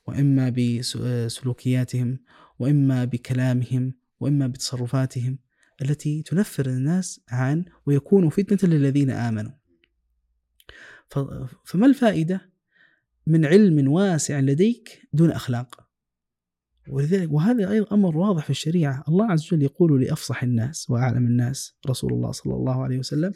وإما 0.06 0.48
بسلوكياتهم 0.48 2.18
وإما 2.58 3.04
بكلامهم 3.04 3.94
وإما 4.20 4.46
بتصرفاتهم 4.46 5.38
التي 5.82 6.22
تنفر 6.22 6.66
الناس 6.66 7.20
عن 7.28 7.64
ويكون 7.86 8.28
فتنة 8.28 8.70
للذين 8.70 9.10
آمنوا. 9.10 9.52
فما 11.64 11.86
الفائدة 11.86 12.50
من 13.26 13.46
علم 13.46 13.88
واسع 13.88 14.40
لديك 14.40 15.08
دون 15.12 15.30
أخلاق؟ 15.30 15.89
ولذلك 16.90 17.32
وهذا 17.32 17.70
أيضا 17.70 17.94
أمر 17.94 18.16
واضح 18.16 18.44
في 18.44 18.50
الشريعة. 18.50 19.04
الله 19.08 19.32
عز 19.32 19.46
وجل 19.46 19.62
يقول 19.62 20.02
لأفصح 20.02 20.42
الناس 20.42 20.90
وأعلم 20.90 21.26
الناس 21.26 21.74
رسول 21.86 22.12
الله 22.12 22.32
صلى 22.32 22.54
الله 22.54 22.82
عليه 22.82 22.98
وسلم 22.98 23.32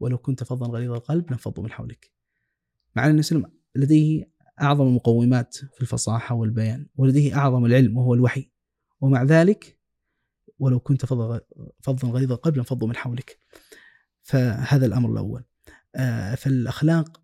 ولو 0.00 0.18
كنت 0.18 0.44
فظا 0.44 0.66
غليظ 0.66 0.92
القلب 0.92 1.30
لانفضوا 1.30 1.64
من 1.64 1.70
حولك. 1.70 2.12
مع 2.96 3.06
أن 3.06 3.20
النبي 3.32 3.48
لديه 3.74 4.30
أعظم 4.60 4.86
المقومات 4.86 5.54
في 5.54 5.80
الفصاحة 5.80 6.34
والبيان 6.34 6.86
ولديه 6.96 7.36
أعظم 7.36 7.64
العلم 7.64 7.96
وهو 7.96 8.14
الوحي. 8.14 8.50
ومع 9.00 9.22
ذلك 9.22 9.78
ولو 10.58 10.80
كنت 10.80 11.06
فظا 11.06 11.40
فظا 11.80 12.08
غليظ 12.08 12.32
القلب 12.32 12.56
لانفضوا 12.56 12.88
من 12.88 12.96
حولك. 12.96 13.38
فهذا 14.22 14.86
الأمر 14.86 15.12
الأول. 15.12 15.44
آه، 15.94 16.34
فالأخلاق 16.34 17.20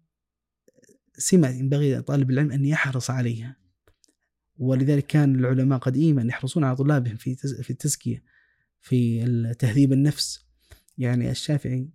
سمة 1.19 1.49
ينبغي 1.49 1.95
لطالب 1.97 2.31
العلم 2.31 2.53
أن 2.53 2.65
يحرص 2.65 3.11
عليها. 3.11 3.62
ولذلك 4.59 5.07
كان 5.07 5.35
العلماء 5.35 5.79
قديما 5.79 6.23
يحرصون 6.23 6.65
على 6.65 6.77
طلابهم 6.77 7.17
في 7.17 7.35
في 7.37 7.71
التزكية 7.71 8.25
في 8.81 9.25
تهذيب 9.59 9.93
النفس. 9.93 10.47
يعني 10.99 11.31
الشافعي 11.31 11.91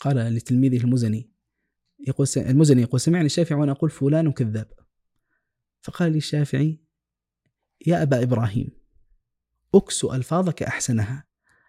قال 0.00 0.16
لتلميذه 0.16 0.84
المزني 0.84 1.30
يقول 2.06 2.26
المزني 2.36 2.82
يقول 2.82 3.00
سمعني 3.00 3.26
الشافعي 3.26 3.60
وأنا 3.60 3.72
أقول 3.72 3.90
فلان 3.90 4.32
كذاب. 4.32 4.72
فقال 5.82 6.12
لي 6.12 6.18
الشافعي 6.18 6.80
يا 7.86 8.02
أبا 8.02 8.22
إبراهيم 8.22 8.70
اكسو 9.74 10.14
ألفاظك 10.14 10.62
أحسنها. 10.62 11.24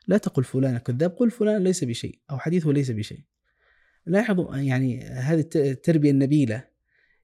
لا 0.08 0.18
تقل 0.18 0.44
فلان 0.44 0.78
كذاب 0.78 1.12
قل 1.12 1.32
فلان 1.32 1.64
ليس 1.64 1.84
بشيء 1.84 2.20
أو 2.32 2.40
حديثه 2.40 2.72
ليس 2.72 2.92
بشيء. 2.92 3.24
لاحظوا 4.06 4.58
يعني 4.58 5.04
هذه 5.04 5.40
الت- 5.40 5.56
التربية 5.56 6.12
النبيلة 6.12 6.68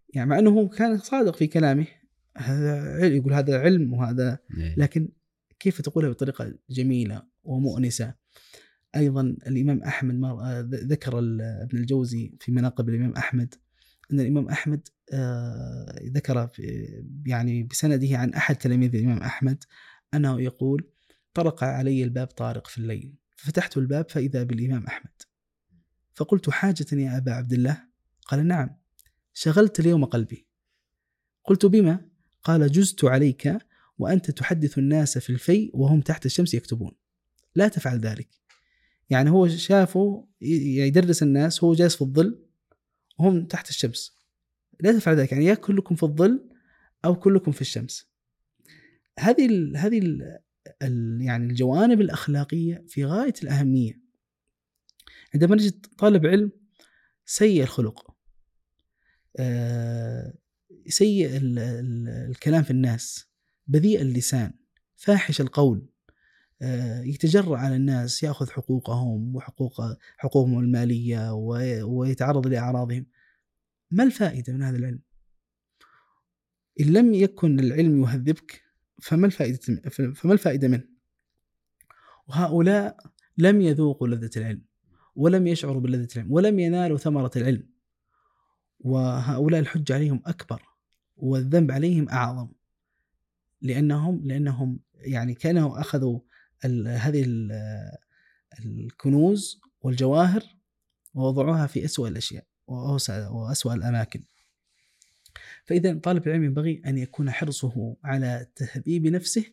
يعني 0.09 0.30
مع 0.30 0.40
أنه 0.40 0.67
كان 0.69 0.98
صادق 0.98 1.35
في 1.35 1.48
كلامه 1.48 1.88
هذا 2.38 2.97
يقول 3.07 3.33
هذا 3.33 3.59
علم 3.59 3.93
وهذا 3.93 4.39
إيه. 4.57 4.75
لكن 4.77 5.09
كيف 5.59 5.81
تقولها 5.81 6.09
ومؤنسة؟ 7.43 8.14
أيضا 8.95 9.22
الإمام 9.22 9.83
أحمد 9.83 10.15
مر- 10.15 10.41
آه، 10.43 10.69
ذكر 10.72 11.19
ابن 11.19 11.77
الجوزي 11.77 12.33
في 12.39 12.51
مناقب 12.51 12.89
الإمام 12.89 13.11
أحمد 13.14 13.55
أن 14.11 14.19
الإمام 14.19 14.47
أحمد 14.49 14.88
آه، 15.14 15.99
ذكر 16.03 16.49
يعني 17.25 17.64
بسنده 17.64 18.17
عن 18.17 18.33
أحد 18.33 18.55
تلاميذ 18.55 18.95
الإمام 18.95 19.17
أحمد 19.17 19.64
أنه 20.14 20.41
يقول 20.41 20.89
طرق 21.33 21.64
علي 21.64 22.03
الباب 22.03 22.27
طارق 22.27 22.67
في 22.67 22.77
الليل 22.77 23.14
ففتحت 23.35 23.77
الباب 23.77 24.09
فإذا 24.09 24.43
بالإمام 24.43 24.83
أحمد. 24.88 25.11
فقلت 26.14 26.49
حاجة 26.49 26.85
يا 26.93 27.17
أبا 27.17 27.31
عبد 27.31 27.53
الله؟ 27.53 27.83
قال 28.27 28.47
نعم 28.47 28.69
شغلت 29.33 29.80
اليوم 29.80 30.05
قلبي. 30.05 30.47
قلت 31.43 31.65
بما؟ 31.65 32.09
قال 32.45 32.72
جزت 32.72 33.06
عليك 33.06 33.57
وأنت 33.98 34.32
تحدث 34.32 34.77
الناس 34.77 35.17
في 35.17 35.30
الفي 35.30 35.72
وهم 35.74 36.01
تحت 36.01 36.25
الشمس 36.25 36.53
يكتبون. 36.53 36.91
لا 37.56 37.67
تفعل 37.67 37.99
ذلك. 37.99 38.30
يعني 39.09 39.30
هو 39.30 39.48
شافه 39.48 40.27
ي- 40.41 40.77
يدرس 40.88 41.24
الناس 41.24 41.64
هو 41.64 41.74
جالس 41.74 41.95
في 41.95 42.01
الظل 42.01 42.40
وهم 43.19 43.45
تحت 43.45 43.69
الشمس. 43.69 44.17
لا 44.80 44.91
تفعل 44.91 45.15
ذلك. 45.15 45.32
يعني 45.32 45.45
يا 45.45 45.53
كلكم 45.53 45.95
في 45.95 46.03
الظل 46.03 46.49
أو 47.06 47.15
كلكم 47.15 47.51
في 47.51 47.61
الشمس. 47.61 48.09
هذه 49.19 49.45
ال 49.45 49.77
هذه 49.77 49.99
ال 49.99 50.40
ال 50.82 51.22
يعني 51.22 51.45
الجوانب 51.45 52.01
الأخلاقية 52.01 52.85
في 52.88 53.06
غاية 53.06 53.33
الأهمية. 53.43 54.01
عندما 55.33 55.56
نجد 55.56 55.85
طالب 55.98 56.25
علم 56.25 56.51
سيء 57.25 57.64
الخلق. 57.64 58.15
آه، 59.38 60.33
سيء 60.88 61.38
ال- 61.38 61.59
ال- 61.59 62.30
الكلام 62.30 62.64
في 62.64 62.72
الناس 62.72 63.25
بذيء 63.67 64.01
اللسان 64.01 64.53
فاحش 64.95 65.41
القول 65.41 65.85
آه، 66.61 67.01
يتجرأ 67.01 67.57
على 67.57 67.75
الناس 67.75 68.23
يأخذ 68.23 68.49
حقوقهم 68.49 69.35
وحقوق 69.35 69.81
حقوقهم 70.17 70.59
المالية 70.59 71.33
وي- 71.33 71.81
ويتعرض 71.83 72.47
لأعراضهم 72.47 73.05
ما 73.91 74.03
الفائدة 74.03 74.53
من 74.53 74.64
هذا 74.64 74.77
العلم؟ 74.77 74.99
إن 76.80 76.85
لم 76.85 77.14
يكن 77.14 77.59
العلم 77.59 78.01
يهذبك 78.03 78.64
فما 79.01 79.25
الفائدة 79.27 79.59
فما 80.15 80.33
الفائدة 80.33 80.67
منه؟ 80.67 80.83
وهؤلاء 82.27 82.97
لم 83.38 83.61
يذوقوا 83.61 84.07
لذة 84.07 84.30
العلم 84.38 84.61
ولم 85.15 85.47
يشعروا 85.47 85.81
بلذة 85.81 86.07
العلم 86.15 86.31
ولم 86.31 86.59
ينالوا 86.59 86.97
ثمرة 86.97 87.31
العلم 87.35 87.69
وهؤلاء 88.80 89.59
الحجة 89.59 89.93
عليهم 89.93 90.22
أكبر 90.25 90.64
والذنب 91.18 91.72
عليهم 91.72 92.10
أعظم 92.10 92.48
لانهم 93.61 94.27
لأنهم 94.27 94.80
يعني 94.95 95.34
كانوا 95.34 95.80
أخذوا 95.80 96.19
ال- 96.66 96.88
هذه 96.88 97.24
ال- 97.27 97.52
الكنوز 98.66 99.61
والجواهر 99.82 100.44
ووضعوها 101.14 101.68
في 101.68 101.85
أسوأ 101.85 102.08
الأشياء 102.08 102.44
وأوسع- 102.72 103.32
وأسوأ 103.32 103.74
الأماكن. 103.74 104.24
فإذا 105.66 105.94
طالب 105.94 106.27
العلم 106.27 106.44
ينبغي 106.44 106.82
أن 106.85 106.98
يكون 106.98 107.32
حرصه 107.32 107.95
على 108.03 108.48
تهذيب 108.56 109.08
نفسه 109.08 109.45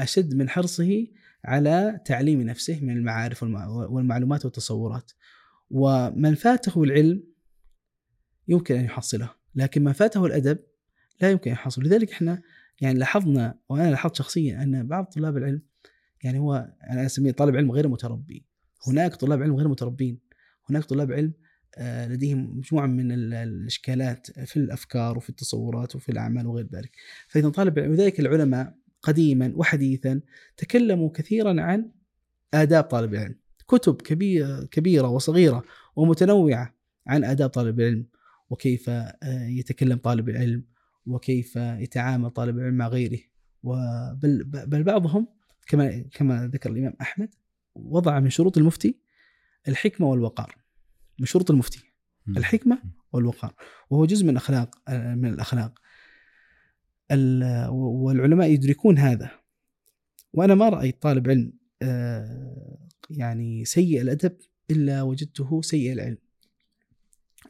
أشد 0.00 0.34
من 0.34 0.48
حرصه 0.48 1.06
على 1.44 2.00
تعليم 2.04 2.42
نفسه 2.42 2.80
من 2.80 2.96
المعارف 2.96 3.44
والمع- 3.44 3.66
والمعلومات 3.90 4.44
والتصورات. 4.44 5.12
ومن 5.70 6.34
فاته 6.34 6.82
العلم 6.82 7.24
يمكن 8.48 8.74
أن 8.76 8.84
يحصله، 8.84 9.30
لكن 9.54 9.84
من 9.84 9.92
فاته 9.92 10.26
الأدب 10.26 10.58
لا 11.22 11.30
يمكن 11.30 11.50
يحصل، 11.50 11.82
لذلك 11.82 12.10
إحنا 12.12 12.42
يعني 12.80 12.98
لاحظنا 12.98 13.58
وأنا 13.68 13.90
لاحظت 13.90 14.14
شخصيا 14.16 14.62
أن 14.62 14.86
بعض 14.88 15.04
طلاب 15.04 15.36
العلم 15.36 15.62
يعني 16.24 16.38
هو 16.38 16.72
أنا 16.90 17.06
أسميه 17.06 17.30
طالب 17.32 17.56
علم 17.56 17.72
غير 17.72 17.88
متربي. 17.88 18.44
هناك 18.86 19.14
طلاب 19.14 19.42
علم 19.42 19.56
غير 19.56 19.68
متربين. 19.68 20.18
هناك 20.70 20.84
طلاب 20.84 21.12
علم 21.12 21.32
آه، 21.78 22.08
لديهم 22.08 22.58
مجموعة 22.58 22.86
من 22.86 23.12
ال- 23.12 23.34
الإشكالات 23.34 24.26
في 24.30 24.56
الأفكار 24.56 25.16
وفي 25.16 25.30
التصورات 25.30 25.96
وفي 25.96 26.08
الأعمال 26.08 26.46
وغير 26.46 26.68
ذلك. 26.72 26.90
فإذا 27.28 27.48
طالب 27.48 27.78
وذلك 27.78 28.20
العلماء 28.20 28.74
قديما 29.02 29.52
وحديثا 29.56 30.20
تكلموا 30.56 31.10
كثيرا 31.14 31.60
عن 31.60 31.90
آداب 32.54 32.84
طالب 32.84 33.14
العلم. 33.14 33.34
كتب 33.68 33.94
كبيرة, 34.02 34.64
كبيرة 34.64 35.08
وصغيرة 35.08 35.64
ومتنوعة 35.96 36.74
عن 37.06 37.24
آداب 37.24 37.48
طالب 37.50 37.80
العلم 37.80 38.06
وكيف 38.50 38.90
آه، 38.90 39.16
يتكلم 39.48 39.98
طالب 39.98 40.28
العلم 40.28 40.64
وكيف 41.06 41.56
يتعامل 41.56 42.30
طالب 42.30 42.58
العلم 42.58 42.74
مع 42.74 42.88
غيره. 42.88 43.18
وبل 43.62 44.44
بل 44.44 44.82
بعضهم 44.82 45.26
كما 45.66 46.04
كما 46.12 46.46
ذكر 46.46 46.70
الإمام 46.70 46.94
أحمد 47.00 47.34
وضع 47.74 48.20
من 48.20 48.30
شروط 48.30 48.58
المفتي 48.58 48.98
الحكمة 49.68 50.06
والوقار. 50.06 50.56
من 51.18 51.26
شروط 51.26 51.50
المفتي. 51.50 51.80
مم. 52.26 52.36
الحكمة 52.36 52.82
والوقار. 53.12 53.54
وهو 53.90 54.06
جزء 54.06 54.26
من 54.26 54.36
أخلاق 54.36 54.82
آه، 54.88 55.14
من 55.14 55.28
الأخلاق. 55.28 55.78
ال- 57.10 57.68
والعلماء 57.70 58.50
يدركون 58.50 58.98
هذا. 58.98 59.30
وأنا 60.32 60.54
ما 60.54 60.68
رأيت 60.68 61.02
طالب 61.02 61.28
علم 61.28 61.52
آه، 61.82 62.88
يعني 63.10 63.64
سيء 63.64 64.00
الأدب 64.00 64.36
إلا 64.70 65.02
وجدته 65.02 65.62
سيء 65.62 65.92
العلم. 65.92 66.18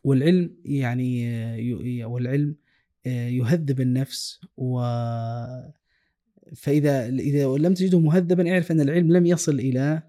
والعلم 0.04 0.56
يعني 0.64 1.28
آه، 2.02 2.06
والعلم 2.06 2.56
يهذب 3.06 3.80
النفس 3.80 4.40
و 4.56 4.80
فإذا 6.56 7.06
إذا 7.08 7.44
لم 7.46 7.74
تجده 7.74 8.00
مهذبا 8.00 8.50
اعرف 8.52 8.72
أن 8.72 8.80
العلم 8.80 9.12
لم 9.12 9.26
يصل 9.26 9.54
إلى 9.60 10.02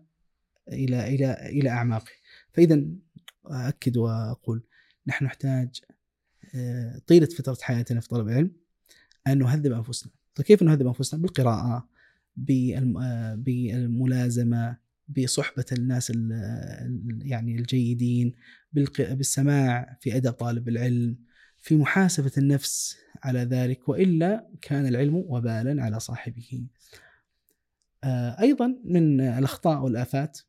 إلى 0.72 1.08
إلى 1.16 1.34
إلى 1.50 1.70
أعماقه. 1.70 2.12
فإذا 2.54 2.84
أؤكد 3.46 3.98
وأقول 3.98 4.64
نحن 5.08 5.26
نحتاج 5.26 5.82
آه، 6.56 7.02
طيلة 7.08 7.26
فترة 7.26 7.58
حياتنا 7.62 8.00
في 8.00 8.08
طلب 8.08 8.28
العلم 8.28 8.52
أن 9.28 9.38
نهذب 9.38 9.72
أنفسنا. 9.72 10.12
طيب 10.36 10.46
كيف 10.46 10.64
نهذب 10.64 10.88
أنفسنا؟ 10.88 11.22
بالقراءة 11.22 11.90
بالم- 12.38 12.98
آه، 12.98 13.36
بالملازمة 13.36 14.78
بصحبة 15.18 15.66
الناس 15.72 16.10
ال- 16.12 16.34
ال- 16.34 17.20
يعني 17.26 17.56
الجيدين 17.56 18.34
بالسماع 18.74 19.98
في 20.02 20.16
أدب 20.18 20.32
طالب 20.32 20.70
العلم 20.70 21.18
في 21.64 21.76
محاسبة 21.76 22.32
النفس 22.38 22.98
على 23.24 23.40
ذلك 23.40 23.90
وإلا 23.90 24.48
كان 24.62 24.88
العلم 24.88 25.16
وبالا 25.16 25.84
على 25.84 26.00
صاحبه. 26.00 26.68
آه، 28.04 28.40
أيضا 28.42 28.78
من 28.86 29.22
الأخطاء 29.22 29.82
والآفات. 29.84 30.40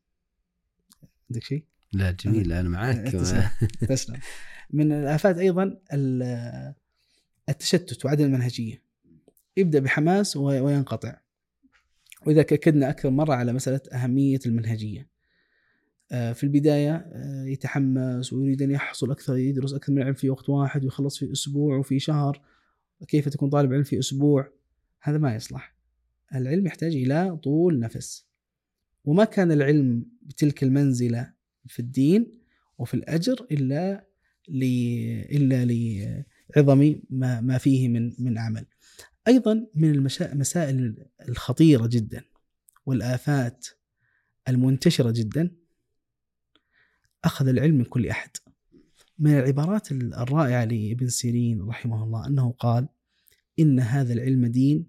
عندك 1.29 1.43
شيء؟ 1.43 1.65
لا 1.93 2.11
جميل 2.11 2.53
أنا 2.53 2.69
معك 2.69 3.09
تسلم. 3.89 4.19
من 4.69 4.91
الآفات 4.91 5.37
أيضا 5.37 5.77
ال- 5.93 6.73
التشتت 7.49 8.05
وعدم 8.05 8.25
المنهجية. 8.25 8.81
يبدأ 9.57 9.79
بحماس 9.79 10.37
وينقطع. 10.37 11.17
وإذا 12.27 12.41
أكدنا 12.41 12.89
أكثر 12.89 13.09
مرة 13.09 13.33
على 13.33 13.53
مسألة 13.53 13.81
أهمية 13.93 14.39
المنهجية. 14.45 15.09
في 16.09 16.43
البداية 16.43 16.95
آه، 16.95 17.45
يتحمس 17.45 18.33
ويريد 18.33 18.61
أن 18.61 18.71
يحصل 18.71 19.11
أكثر 19.11 19.37
يدرس 19.37 19.73
أكثر 19.73 19.93
من 19.93 20.01
علم 20.01 20.13
في 20.13 20.29
وقت 20.29 20.49
واحد 20.49 20.83
ويخلص 20.83 21.17
في 21.17 21.31
أسبوع 21.31 21.77
وفي 21.77 21.99
شهر. 21.99 22.41
كيف 23.07 23.29
تكون 23.29 23.49
طالب 23.49 23.73
علم 23.73 23.83
في 23.83 23.99
أسبوع؟ 23.99 24.51
هذا 25.01 25.17
ما 25.17 25.35
يصلح. 25.35 25.75
العلم 26.35 26.67
يحتاج 26.67 26.95
إلى 26.95 27.37
طول 27.43 27.79
نفس. 27.79 28.27
وما 29.05 29.25
كان 29.25 29.51
العلم 29.51 30.05
بتلك 30.21 30.63
المنزلة 30.63 31.33
في 31.67 31.79
الدين 31.79 32.31
وفي 32.77 32.93
الأجر 32.93 33.47
إلا 33.51 34.07
لي 34.47 35.21
إلا 35.31 35.65
لعظم 36.55 36.95
ما 37.09 37.41
ما 37.41 37.57
فيه 37.57 37.87
من 37.89 38.13
من 38.19 38.37
عمل. 38.37 38.65
أيضا 39.27 39.67
من 39.75 39.91
المسائل 39.91 40.95
الخطيرة 41.29 41.87
جدا 41.87 42.23
والآفات 42.85 43.67
المنتشرة 44.47 45.11
جدا. 45.11 45.64
أخذ 47.25 47.47
العلم 47.47 47.75
من 47.75 47.83
كل 47.83 48.07
أحد. 48.07 48.29
من 49.19 49.39
العبارات 49.39 49.91
الرائعة 49.91 50.65
لابن 50.65 51.07
سيرين 51.07 51.61
رحمه 51.61 52.03
الله 52.03 52.27
أنه 52.27 52.51
قال 52.51 52.87
إن 53.59 53.79
هذا 53.79 54.13
العلم 54.13 54.45
دين 54.45 54.87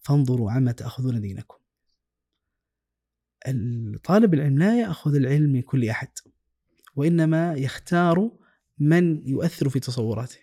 فانظروا 0.00 0.50
عما 0.50 0.72
تأخذون 0.72 1.20
دينكم. 1.20 1.58
طالب 4.04 4.34
العلم 4.34 4.58
لا 4.58 4.80
يأخذ 4.80 5.14
العلم 5.14 5.52
من 5.52 5.62
كل 5.62 5.88
أحد 5.88 6.08
وإنما 6.96 7.54
يختار 7.54 8.30
من 8.78 9.28
يؤثر 9.28 9.68
في 9.68 9.80
تصوراته. 9.80 10.38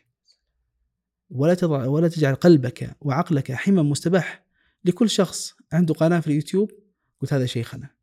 ولا 1.29 1.53
تضع 1.53 1.85
ولا 1.85 2.07
تجعل 2.07 2.35
قلبك 2.35 2.97
وعقلك 3.01 3.51
حما 3.51 3.83
مستباح 3.83 4.45
لكل 4.85 5.09
شخص. 5.09 5.53
عنده 5.73 5.93
قناة 5.93 6.19
في 6.19 6.27
اليوتيوب؟ 6.27 6.71
قلت 7.21 7.33
هذا 7.33 7.45
شيخنا. 7.45 7.94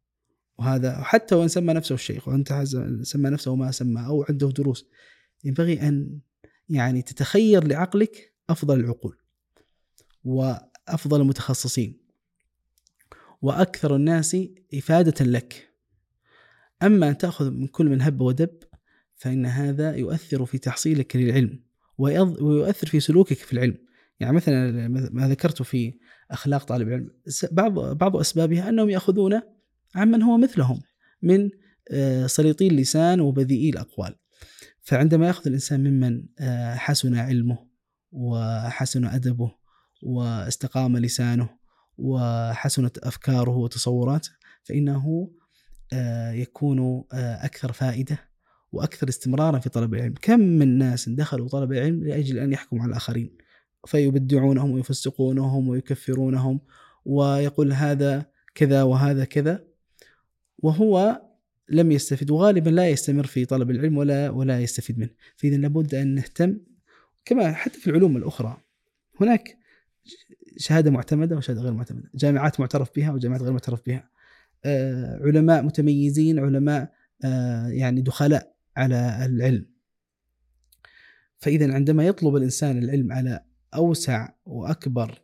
وهذا 0.58 1.02
حتى 1.02 1.34
وإن 1.34 1.48
سمى 1.48 1.72
نفسه 1.72 1.94
الشيخ 1.94 2.28
وأنت 2.28 2.52
سمى 3.02 3.30
نفسه 3.30 3.54
ما 3.54 3.70
سمى 3.70 4.06
أو 4.06 4.24
عنده 4.28 4.48
دروس. 4.48 4.86
ينبغي 5.44 5.80
أن 5.88 6.20
يعني 6.68 7.02
تتخير 7.02 7.66
لعقلك 7.66 8.34
أفضل 8.50 8.80
العقول 8.80 9.16
وأفضل 10.24 11.20
المتخصصين 11.20 12.02
وأكثر 13.42 13.96
الناس 13.96 14.36
إفادة 14.74 15.24
لك. 15.24 15.68
أما 16.82 17.08
أن 17.08 17.18
تأخذ 17.18 17.50
من 17.50 17.66
كل 17.66 17.86
من 17.86 18.02
هب 18.02 18.20
ودب 18.20 18.58
فإن 19.14 19.46
هذا 19.46 19.96
يؤثر 19.96 20.44
في 20.44 20.58
تحصيلك 20.58 21.16
للعلم 21.16 21.62
ويؤثر 21.98 22.86
في 22.86 23.00
سلوكك 23.00 23.36
في 23.36 23.52
العلم. 23.52 23.78
يعني 24.20 24.36
مثلا 24.36 24.88
ما 24.88 25.28
ذكرته 25.28 25.64
في 25.64 25.94
أخلاق 26.30 26.64
طالب 26.64 26.88
العلم 26.88 27.10
بعض 27.52 27.96
بعض 27.96 28.16
أسبابها 28.16 28.68
أنهم 28.68 28.90
يأخذون 28.90 29.40
عمن 29.94 30.22
هو 30.22 30.38
مثلهم 30.38 30.80
من 31.22 31.50
آه، 31.90 32.26
سليطي 32.26 32.66
اللسان 32.66 33.20
وبذيئي 33.20 33.70
الأقوال. 33.70 34.14
فعندما 34.82 35.26
يأخذ 35.26 35.46
الإنسان 35.46 35.80
ممن 35.80 36.24
آه، 36.38 36.74
حسن 36.74 37.14
علمه 37.14 37.58
وحسن 38.12 39.04
أدبه 39.04 39.52
واستقام 40.02 40.96
لسانه 40.96 41.50
وحسنت 41.98 42.98
أفكاره 42.98 43.56
وتصوراته 43.56 44.30
فإنه 44.62 45.30
آه، 45.92 46.32
يكون 46.32 47.04
أكثر 47.12 47.72
فائدة 47.72 48.18
وأكثر 48.72 49.08
استمرارا 49.08 49.58
في 49.58 49.68
طلب 49.68 49.94
العلم، 49.94 50.14
كم 50.22 50.40
من 50.40 50.78
ناس 50.78 51.08
دخلوا 51.08 51.48
طلب 51.48 51.72
العلم 51.72 52.04
لأجل 52.04 52.38
أن 52.38 52.52
يحكموا 52.52 52.82
على 52.82 52.90
الآخرين؟ 52.90 53.36
فيبدعونهم 53.86 54.70
ويفسقونهم 54.70 55.68
ويكفرونهم 55.68 56.60
ويقول 57.04 57.72
هذا 57.72 58.26
كذا 58.54 58.82
وهذا 58.82 59.24
كذا. 59.24 59.71
وهو 60.58 61.22
لم 61.68 61.92
يستفد 61.92 62.30
وغالبا 62.30 62.70
لا 62.70 62.88
يستمر 62.88 63.26
في 63.26 63.44
طلب 63.44 63.70
العلم 63.70 63.96
ولا 63.96 64.30
ولا 64.30 64.60
يستفيد 64.60 64.98
منه، 64.98 65.10
فاذا 65.36 65.56
لابد 65.56 65.94
أن 65.94 66.14
نهتم 66.14 66.58
كما 67.24 67.52
حتى 67.52 67.80
في 67.80 67.90
العلوم 67.90 68.16
الأخرى. 68.16 68.56
هناك 69.20 69.58
شهادة 70.56 70.90
معتمدة 70.90 71.36
وشهادة 71.36 71.60
غير 71.60 71.72
معتمدة، 71.72 72.10
جامعات 72.14 72.60
معترف 72.60 72.90
بها 72.96 73.12
وجامعات 73.12 73.42
غير 73.42 73.52
معترف 73.52 73.80
بها. 73.86 74.08
آه، 74.64 75.20
علماء 75.22 75.62
متميزين، 75.62 76.38
علماء 76.38 76.92
آه، 77.24 77.68
يعني 77.68 78.00
دخلاء 78.00 78.54
على 78.76 79.26
العلم. 79.26 79.66
فإذا 81.38 81.74
عندما 81.74 82.06
يطلب 82.06 82.36
الإنسان 82.36 82.78
العلم 82.78 83.12
على 83.12 83.44
أوسع 83.74 84.28
وأكبر 84.44 85.22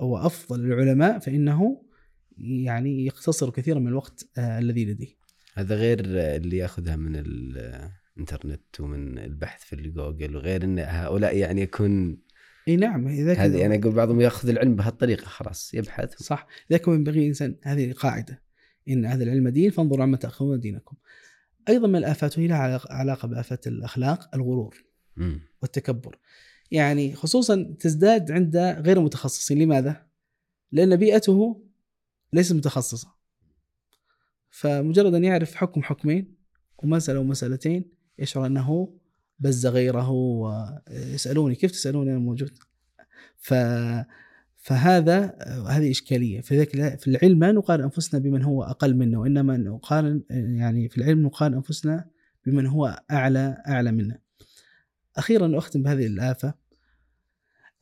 وأفضل 0.00 0.60
العلماء 0.60 1.18
فإنه 1.18 1.82
يعني 2.38 3.06
يقتصر 3.06 3.50
كثيرا 3.50 3.78
من 3.78 3.88
الوقت 3.88 4.28
آه، 4.38 4.58
الذي 4.58 4.84
لديه. 4.84 5.16
هذا 5.54 5.74
غير 5.74 6.00
اللي 6.04 6.56
يأخذها 6.56 6.96
من 6.96 7.16
الإنترنت 7.16 8.80
ومن 8.80 9.18
البحث 9.18 9.64
في 9.64 9.72
الجوجل 9.72 10.36
وغير 10.36 10.64
إن 10.64 10.78
هؤلاء 10.78 11.36
يعني 11.36 11.62
يكون 11.62 12.18
إي 12.68 12.76
نعم 12.76 13.08
اذا 13.08 13.32
هذه 13.32 13.56
يعني 13.56 13.80
أقول 13.80 13.92
بعضهم 13.92 14.20
يأخذ 14.20 14.48
العلم 14.48 14.76
بهالطريقة 14.76 15.24
خلاص 15.24 15.74
يبحث. 15.74 16.22
صح. 16.22 16.46
لذلك 16.70 16.88
ينبغي 16.88 17.20
الإنسان 17.20 17.56
هذه 17.62 17.92
قاعدة 17.92 18.42
إن 18.88 19.06
هذا 19.06 19.24
العلم 19.24 19.48
دين 19.48 19.70
فانظروا 19.70 20.02
عما 20.02 20.16
تأخذون 20.16 20.60
دينكم. 20.60 20.96
أيضا 21.68 21.88
من 21.88 21.96
الآفات 21.96 22.38
وهي 22.38 22.46
لها 22.46 22.80
علاقه 22.90 23.28
بآفات 23.28 23.66
الأخلاق 23.66 24.34
الغرور 24.34 24.84
م. 25.16 25.38
والتكبر. 25.62 26.18
يعني 26.70 27.14
خصوصا 27.14 27.76
تزداد 27.80 28.30
عند 28.32 28.56
غير 28.56 28.98
المتخصصين 28.98 29.58
لماذا؟ 29.58 30.06
لأن 30.72 30.96
بيئته 30.96 31.65
ليست 32.36 32.52
متخصصة. 32.52 33.08
فمجرد 34.50 35.14
أن 35.14 35.24
يعرف 35.24 35.54
حكم 35.54 35.82
حكمين 35.82 36.34
ومسألة 36.78 37.20
ومسألتين 37.20 37.84
يشعر 38.18 38.46
أنه 38.46 38.98
بز 39.38 39.66
غيره 39.66 40.10
ويسألوني 40.10 41.54
كيف 41.54 41.70
تسألوني 41.70 42.10
أنا 42.10 42.18
موجود؟ 42.18 42.58
ف 43.36 43.54
فهذا 44.56 45.38
هذه 45.68 45.90
إشكالية. 45.90 46.40
فذلك 46.40 46.98
في 47.00 47.08
العلم 47.08 47.44
لا 47.44 47.52
نقارن 47.52 47.82
أنفسنا 47.82 48.20
بمن 48.20 48.42
هو 48.42 48.62
أقل 48.62 48.94
منا 48.96 49.18
وإنما 49.18 49.56
نقارن 49.56 50.22
يعني 50.30 50.88
في 50.88 50.98
العلم 50.98 51.22
نقارن 51.22 51.54
أنفسنا 51.54 52.10
بمن 52.46 52.66
هو 52.66 53.02
أعلى 53.10 53.62
أعلى 53.68 53.92
منا. 53.92 54.18
أخيرا 55.16 55.58
أختم 55.58 55.82
بهذه 55.82 56.06
الآفة. 56.06 56.54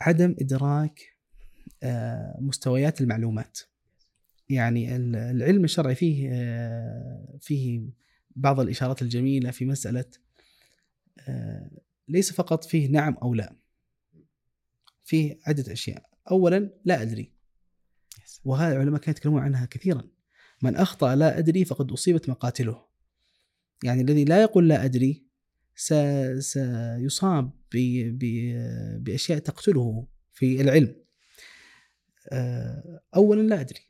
عدم 0.01 0.37
إدراك 0.41 1.01
آه، 1.83 2.39
مستويات 2.41 3.01
المعلومات. 3.01 3.59
يعني 4.49 4.97
العلم 4.97 5.65
الشرعي 5.65 5.95
فيه 5.95 6.29
آه، 6.33 7.39
فيه 7.41 7.83
بعض 8.37 8.61
الإشارات 8.61 9.03
الجميلة 9.03 9.51
في 9.51 9.65
مسألة 9.65 10.05
آه، 11.29 11.71
ليس 12.09 12.33
فقط 12.33 12.65
فيه 12.65 12.89
نعم 12.89 13.15
أو 13.23 13.35
لا. 13.35 13.57
فيه 15.05 15.39
عدة 15.47 15.73
أشياء. 15.73 16.03
اولا 16.31 16.71
لا 16.85 17.03
أدري. 17.03 17.33
وهذا 18.45 18.73
العلماء 18.73 19.01
كانوا 19.01 19.17
يتكلمون 19.17 19.43
عنها 19.43 19.67
كثيرا. 19.67 20.03
من 20.63 20.77
أخطأ 20.77 21.15
لا 21.15 21.39
أدري 21.39 21.65
فقد 21.65 21.93
أصيبت 21.93 22.29
مقاتله. 22.29 22.85
يعني 23.85 24.03
الذي 24.03 24.25
لا 24.25 24.43
يقول 24.43 24.69
لا 24.69 24.85
أدري 24.85 25.25
سيصاب 26.39 27.51
بأشياء 29.01 29.39
تقتله 29.39 30.07
في 30.33 30.61
العلم. 30.61 31.04
اولا 33.17 33.43
لا 33.43 33.61
أدري. 33.61 33.81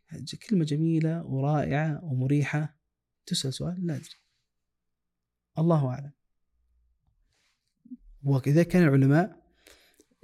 كلمة 0.48 0.64
جميلة 0.64 1.24
ورائعة 1.24 2.04
ومريحة. 2.04 2.78
تسأل 3.26 3.54
سؤال 3.54 3.86
لا 3.86 3.94
أدري. 3.94 4.16
الله 5.58 5.88
أعلم. 5.88 6.10
وكذا 8.24 8.62
كان 8.62 8.82
العلماء 8.82 9.44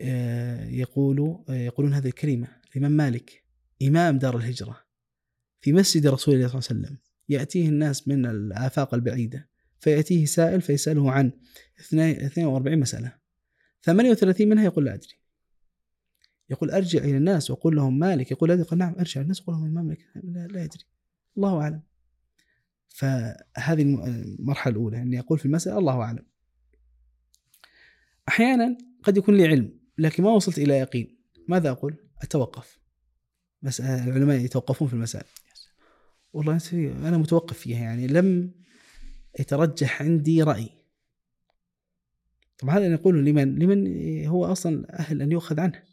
آه، 0.01 0.65
يقول 0.65 1.45
آه، 1.49 1.55
يقولون 1.55 1.95
هذه 1.95 2.07
الكلمة 2.07 2.49
الإمام 2.73 2.93
مالك 2.93 3.45
إمام 3.83 4.19
دار 4.19 4.37
الهجرة 4.37 4.81
في 5.61 5.73
مسجد 5.73 6.07
رسول 6.07 6.35
الله 6.35 6.49
صلى 6.49 6.59
الله 6.59 6.69
عليه 6.71 6.81
وسلم 6.81 6.99
يأتيه 7.29 7.69
الناس 7.69 8.09
من 8.09 8.27
الآفاق 8.27 8.95
البعيدة 8.95 9.49
فيأتيه 9.81 10.25
سائل 10.25 10.61
فيسأله 10.61 11.11
عن 11.11 11.33
42 11.79 12.79
مسألة. 12.79 13.13
38 13.83 14.49
منها 14.49 14.65
يقول 14.65 14.85
لا 14.85 14.95
أدري. 14.95 15.20
يقول 16.51 16.71
أرجع 16.71 16.99
إلى 16.99 17.17
الناس 17.17 17.51
وأقول 17.51 17.77
لهم 17.77 17.99
مالك 17.99 18.31
يقول 18.31 18.51
يقول 18.51 18.79
نعم 18.79 18.95
أرجع 18.99 19.21
الناس 19.21 19.41
وأقول 19.41 19.55
لهم 19.55 19.87
مالك. 19.87 20.07
لا, 20.15 20.47
لا 20.47 20.65
يدري. 20.65 20.85
الله 21.37 21.61
أعلم. 21.63 21.83
فهذه 22.89 23.83
المرحلة 23.83 24.73
الأولى 24.73 25.03
أني 25.03 25.21
أقول 25.21 25.39
في 25.39 25.47
المسألة 25.47 25.79
الله 25.79 26.03
أعلم. 26.03 26.25
أحيانا 28.29 28.79
قد 29.03 29.17
يكون 29.17 29.37
لي 29.37 29.47
علم 29.47 29.79
لكن 29.99 30.23
ما 30.23 30.31
وصلت 30.31 30.59
إلى 30.59 30.79
يقين. 30.79 31.19
ماذا 31.49 31.71
أقول؟ 31.71 31.97
أتوقف. 32.23 32.81
مسألة 33.63 34.05
العلماء 34.09 34.37
يتوقفون 34.37 34.89
في 34.89 34.95
المسائل 34.95 35.27
والله 36.33 36.59
أنا 36.73 37.19
متوقف 37.19 37.59
فيها 37.59 37.83
يعني 37.83 38.07
لم 38.07 38.53
يترجح 39.41 40.03
عندي 40.03 40.43
رأي. 40.43 40.69
طبعا 42.59 42.79
هذا 42.79 42.89
نقول 42.89 43.25
لمن؟ 43.25 43.59
لمن 43.59 43.87
هو 44.27 44.45
أصلا 44.45 44.99
أهل 45.01 45.23
أن 45.23 45.33
يؤخذ 45.33 45.61
عنه. 45.61 45.90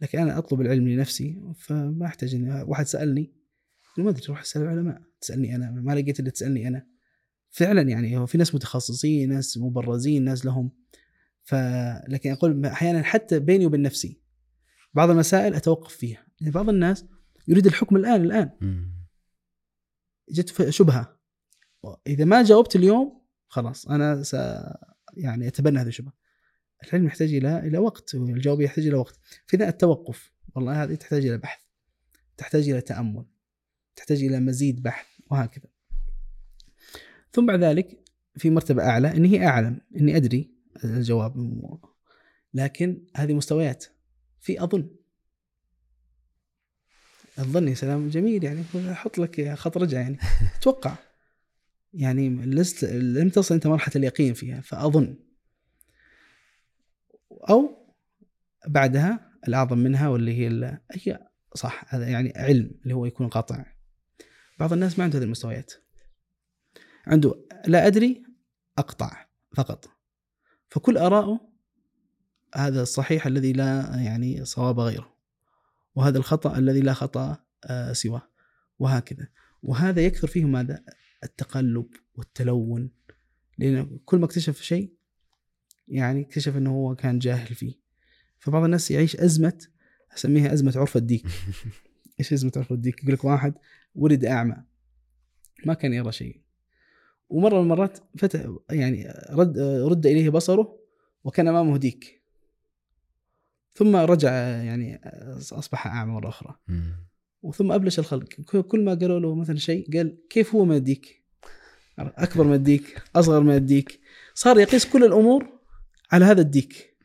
لكن 0.00 0.18
أنا 0.18 0.38
أطلب 0.38 0.60
العلم 0.60 0.88
لنفسي 0.88 1.52
فما 1.56 2.06
أحتاج 2.06 2.34
ان 2.34 2.64
واحد 2.66 2.86
سألني 2.86 3.32
ما 3.98 4.10
أدري 4.10 4.22
روح 4.28 4.40
اسال 4.40 4.62
العلماء 4.62 5.02
تسألني 5.20 5.54
أنا 5.54 5.70
ما 5.70 5.92
لقيت 5.92 6.20
اللي 6.20 6.30
تسألني 6.30 6.68
أنا. 6.68 6.86
فعلا 7.50 7.82
يعني 7.82 8.18
هو 8.18 8.26
في 8.26 8.38
ناس 8.38 8.54
متخصصين 8.54 9.28
ناس 9.28 9.58
مبرزين 9.58 10.24
ناس 10.24 10.46
لهم. 10.46 10.70
ف 11.42 11.54
لكن 12.08 12.32
أقول 12.32 12.66
أحيانا 12.66 13.02
حتى 13.02 13.38
بيني 13.38 13.66
وبين 13.66 13.82
نفسي 13.82 14.20
بعض 14.94 15.10
المسائل 15.10 15.54
أتوقف 15.54 15.96
فيها. 15.96 16.26
يعني 16.40 16.52
بعض 16.52 16.68
الناس 16.68 17.04
يريد 17.48 17.66
الحكم 17.66 17.96
الآن 17.96 18.24
الآن. 18.24 18.50
جت 20.30 20.68
شبهة. 20.70 21.18
إذا 22.06 22.24
ما 22.24 22.42
جاوبت 22.42 22.76
اليوم 22.76 23.22
خلاص 23.48 23.86
أنا 23.86 24.22
س 24.22 24.34
يعني 25.16 25.48
أتبنى 25.48 25.78
هذه 25.78 25.88
الشبهة. 25.88 26.12
العلم 26.84 27.06
يحتاج 27.06 27.34
إلى 27.34 27.58
إلى 27.58 27.78
وقت 27.78 28.14
والجواب 28.14 28.60
يحتاج 28.60 28.86
إلى 28.86 28.96
وقت. 28.96 29.18
فإذا 29.46 29.68
التوقف 29.68 30.32
والله 30.54 30.82
هذه 30.82 30.94
تحتاج 30.94 31.26
إلى 31.26 31.38
بحث 31.38 31.60
تحتاج 32.36 32.68
إلى 32.68 32.80
تأمل 32.80 33.24
تحتاج 33.96 34.22
إلى 34.22 34.40
مزيد 34.40 34.82
بحث 34.82 35.06
وهكذا. 35.30 35.66
ثم 37.32 37.46
بعد 37.46 37.64
ذلك 37.64 37.98
في 38.36 38.50
مرتبة 38.50 38.82
أعلى 38.82 39.16
إني 39.16 39.46
أعلم 39.46 39.80
إني 39.96 40.16
أدري 40.16 40.50
الجواب 40.84 41.78
لكن 42.54 43.06
هذه 43.16 43.34
مستويات. 43.34 43.84
في 44.40 44.62
أظن. 44.62 44.90
الظن 47.38 47.68
يا 47.68 47.74
سلام 47.74 48.08
جميل 48.08 48.44
يعني 48.44 48.64
أحط 48.92 49.18
لك 49.18 49.54
خط 49.54 49.78
رجع 49.78 50.00
يعني. 50.00 50.18
أتوقع. 50.58 50.96
يعني 51.94 52.28
لست 52.28 52.84
لم 52.84 53.28
تصل 53.28 53.54
أنت 53.54 53.66
مرحلة 53.66 53.92
اليقين 53.96 54.34
فيها 54.34 54.60
فأظن. 54.60 55.16
أو 57.50 57.88
بعدها 58.66 59.32
الأعظم 59.48 59.78
منها 59.78 60.08
واللي 60.08 60.38
هي 60.38 60.78
هي 60.92 61.28
صح 61.54 61.94
هذا 61.94 62.08
يعني 62.08 62.32
علم 62.36 62.70
اللي 62.82 62.94
هو 62.94 63.06
يكون 63.06 63.28
قاطع. 63.28 63.64
بعض 64.58 64.72
الناس 64.72 64.98
ما 64.98 65.04
عنده 65.04 65.18
هذه 65.18 65.24
المستويات. 65.24 65.72
عنده 67.06 67.34
لا 67.66 67.86
أدري 67.86 68.22
أقطع 68.78 69.26
فقط. 69.56 69.90
فكل 70.68 70.98
آراءه 70.98 71.40
هذا 72.54 72.82
الصحيح 72.82 73.26
الذي 73.26 73.52
لا 73.52 73.96
يعني 73.96 74.44
صواب 74.44 74.80
غيره. 74.80 75.14
وهذا 75.94 76.18
الخطأ 76.18 76.58
الذي 76.58 76.80
لا 76.80 76.92
خطأ 76.92 77.36
آه، 77.64 77.92
سواه. 77.92 78.30
وهكذا. 78.78 79.28
وهذا 79.62 80.00
يكثر 80.00 80.26
فيه 80.26 80.44
ماذا؟ 80.44 80.84
التقلب 81.24 81.86
والتلون. 82.14 82.90
لأن 83.58 83.98
كل 84.04 84.18
ما 84.18 84.24
اكتشف 84.24 84.60
شيء 84.60 84.97
يعني 85.88 86.20
اكتشف 86.20 86.56
أنه 86.56 86.70
هو 86.70 86.94
كان 86.94 87.18
جاهل 87.18 87.54
فيه. 87.54 87.74
فبعض 88.38 88.64
الناس 88.64 88.90
يعيش 88.90 89.16
أزمة 89.16 89.66
أسميها 90.16 90.52
أزمة 90.52 90.72
عرف 90.76 90.96
الديك. 90.96 91.26
إيش 92.20 92.32
أزمة 92.32 92.52
عرف 92.56 92.72
الديك؟ 92.72 93.02
يقول 93.02 93.14
لك 93.14 93.24
واحد 93.24 93.54
ولد 93.94 94.24
أعمى 94.24 94.56
ما 95.66 95.74
كان 95.74 95.92
يرى 95.92 96.12
شيء. 96.12 96.40
ومرة 97.28 97.54
من 97.54 97.62
المرات 97.62 97.98
فتح 98.18 98.52
يعني 98.70 99.14
رد 99.30 99.58
رد 99.58 100.06
إليه 100.06 100.30
بصره 100.30 100.78
وكان 101.24 101.48
أمامه 101.48 101.76
ديك. 101.76 102.22
ثم 103.74 103.96
رجع 103.96 104.32
يعني 104.40 105.00
أصبح 105.52 105.86
أعمى 105.86 106.12
مرة 106.12 106.28
أخرى. 106.28 106.56
مم. 106.68 107.08
وثم 107.42 107.72
أبلش 107.72 107.98
الخلق. 107.98 108.28
كل 108.42 108.84
ما 108.84 108.94
قالوا 108.94 109.20
له 109.20 109.34
مثلا 109.34 109.56
شيء 109.56 109.96
قال 109.96 110.18
كيف 110.30 110.54
هو 110.54 110.64
ما 110.64 110.76
يديك 110.76 111.24
أكبر 111.98 112.44
من 112.44 112.54
الديك؟ 112.54 113.02
أصغر 113.16 113.40
من 113.40 113.54
الديك؟ 113.54 114.00
صار 114.34 114.58
يقيس 114.58 114.86
كل 114.86 115.04
الأمور 115.04 115.57
على 116.12 116.24
هذا 116.24 116.40
الديك. 116.40 116.96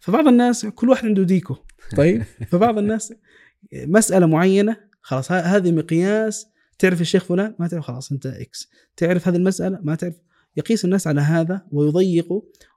فبعض 0.00 0.28
الناس 0.28 0.66
كل 0.66 0.88
واحد 0.88 1.04
عنده 1.04 1.22
ديكه. 1.22 1.64
طيب؟ 1.96 2.22
فبعض 2.50 2.78
الناس 2.78 3.14
مسألة 3.72 4.26
معينة 4.26 4.76
خلاص 5.00 5.32
هذه 5.32 5.72
مقياس 5.72 6.46
تعرف 6.78 7.00
الشيخ 7.00 7.24
فلان 7.24 7.54
ما 7.58 7.68
تعرف 7.68 7.84
خلاص 7.84 8.12
انت 8.12 8.26
إكس 8.26 8.68
تعرف 8.96 9.28
هذه 9.28 9.36
المسألة 9.36 9.78
ما 9.82 9.94
تعرف. 9.94 10.14
يقيس 10.56 10.84
الناس 10.84 11.06
على 11.06 11.20
هذا 11.20 11.66
ويضيق 11.70 12.28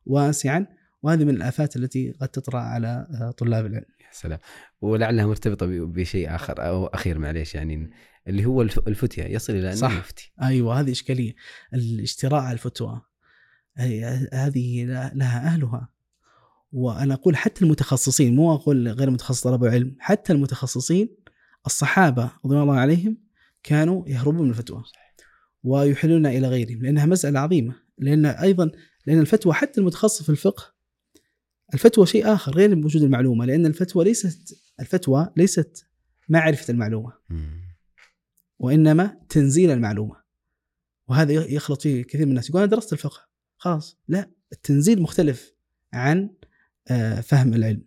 واسعا 0.06 0.68
وهذه 1.04 1.24
من 1.24 1.30
الآفات 1.36 1.76
التي 1.76 2.12
قد 2.22 2.28
تطرأ 2.28 2.60
على 2.60 3.08
آه، 3.22 3.32
طلاب 3.32 3.66
العلم. 3.66 3.86
يا 4.02 4.08
سلام. 4.12 4.40
ولعلها 4.82 5.26
مرتبطة 5.26 5.66
بشيء 5.86 6.36
آخر 6.36 6.68
أو 6.68 6.86
أخير 6.86 7.20
معليش 7.20 7.56
يعني 7.56 7.90
اللي 8.28 8.46
هو 8.46 8.62
الف- 8.62 8.88
الفتية. 8.88 9.24
يصل 9.24 9.54
إلى 9.54 9.68
أنه 9.68 9.76
صح. 9.76 9.98
يفتي. 9.98 10.34
أيوه 10.42 10.80
هذه 10.80 10.92
إشكالية. 10.92 11.36
الاشتراء 11.74 12.42
على 12.42 12.54
الفتوى. 12.54 13.02
هذه 14.34 14.86
لها 15.14 15.48
أهلها. 15.48 15.90
وأنا 16.72 17.14
أقول 17.14 17.36
حتى 17.38 17.66
المتخصصين 17.66 18.36
مو 18.36 18.54
أقول 18.54 18.88
غير 18.88 19.10
متخصص 19.10 19.42
طلب 19.42 19.64
العلم 19.64 19.96
حتى 20.00 20.34
المتخصصين 20.34 21.10
الصحابة 21.66 22.32
رضي 22.46 22.58
الله 22.58 22.76
عليهم 22.76 23.18
كانوا 23.64 24.10
يهربون 24.10 24.42
من 24.42 24.50
الفتوى 24.50 24.84
ويحيلون 25.64 26.26
إلى 26.26 26.48
غيرهم 26.48 26.82
لأنها 26.82 27.06
مسألة 27.06 27.40
عظيمة 27.40 27.76
لأن 27.98 28.26
أيضا 28.26 28.72
لأن 29.06 29.20
الفتوى 29.20 29.54
حتى 29.54 29.82
المتخصص 29.82 30.24
في 30.24 30.30
الفقه 30.30 30.76
الفتوى 31.74 32.06
شيء 32.06 32.34
آخر 32.34 32.56
غير 32.56 32.78
وجود 32.78 33.02
المعلومة 33.02 33.46
لأن 33.46 33.66
الفتوى 33.66 34.04
ليست 34.04 34.60
الفتوى 34.80 35.30
ليست 35.38 35.88
معرفة 36.30 36.72
المعلومة. 36.72 37.14
مم. 37.30 37.62
وإنما 38.60 39.18
تنزيل 39.30 39.72
المعلومة. 39.72 40.16
وهذا 41.08 41.34
يخلط 41.34 41.82
فيه 41.82 42.04
كثير 42.04 42.26
من 42.26 42.32
الناس 42.32 42.50
يقول 42.50 42.62
أنا 42.62 42.72
درست 42.72 42.94
الفقه. 42.94 43.20
خلاص. 43.58 43.98
لا 44.08 44.30
التنزيل 44.52 45.02
مختلف 45.02 45.54
عن 45.94 46.30
آه، 46.88 47.22
فهم 47.22 47.54
العلم. 47.54 47.84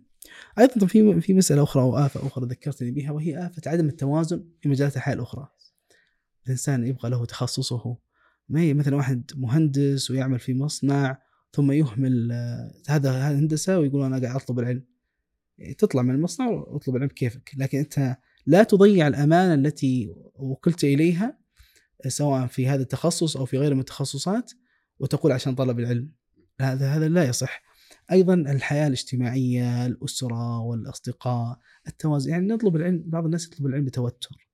أيضا 0.59 0.87
في 0.87 1.21
في 1.21 1.35
مسألة 1.35 1.63
أخرى 1.63 1.83
أو 1.83 1.99
آفة 1.99 2.27
أخرى 2.27 2.47
ذكرتني 2.47 2.91
بها 2.91 3.11
وهي 3.11 3.47
آفة 3.47 3.63
عدم 3.67 3.89
التوازن 3.89 4.45
في 4.61 4.69
مجالات 4.69 4.97
الحياة 4.97 5.15
الأخرى. 5.15 5.49
الإنسان 6.47 6.87
يبقى 6.87 7.11
له 7.11 7.25
تخصصه. 7.25 7.97
ما 8.49 8.61
هي 8.61 8.75
مثلا 8.75 8.97
واحد 8.97 9.31
مهندس 9.35 10.11
ويعمل 10.11 10.39
في 10.39 10.55
مصنع 10.55 11.23
ثم 11.53 11.73
يهمل 11.73 12.33
آه، 12.33 12.73
هذا 12.89 13.13
هندسة 13.13 13.79
ويقول 13.79 14.03
أنا 14.03 14.21
قاعد 14.21 14.37
أطلب 14.37 14.59
العلم. 14.59 14.85
تطلع 15.79 16.03
من 16.03 16.15
المصنع 16.15 16.49
وأطلب 16.49 16.97
العلم 16.97 17.11
كيفك. 17.11 17.53
لكن 17.57 17.79
أنت 17.79 18.17
لا 18.47 18.63
تضيع 18.63 19.07
الأمانة 19.09 19.55
التي 19.55 20.15
وكلت 20.35 20.85
إليها 20.85 21.39
سواء 22.09 22.47
في 22.47 22.69
هذا 22.69 22.83
التخصص 22.83 23.37
أو 23.37 23.45
في 23.45 23.59
غير 23.59 23.75
من 23.75 23.81
التخصصات 23.81 24.53
وتقول 24.99 25.33
عشان 25.33 25.55
طلب 25.55 25.79
العلم. 25.79 26.13
هذا 26.61 26.89
هذا 26.89 27.09
لا 27.09 27.25
يصح. 27.25 27.63
أيضا 28.13 28.35
الحياة 28.35 28.87
الاجتماعية 28.87 29.87
الأسرة 29.87 30.61
والأصدقاء 30.61 31.59
التوازن. 31.89 32.31
يعني 32.31 32.47
نطلب 32.47 32.77
العلم 32.77 33.03
بعض 33.07 33.25
الناس 33.25 33.47
يطلب 33.47 33.67
العلم 33.67 33.85
بتوتر. 33.85 34.49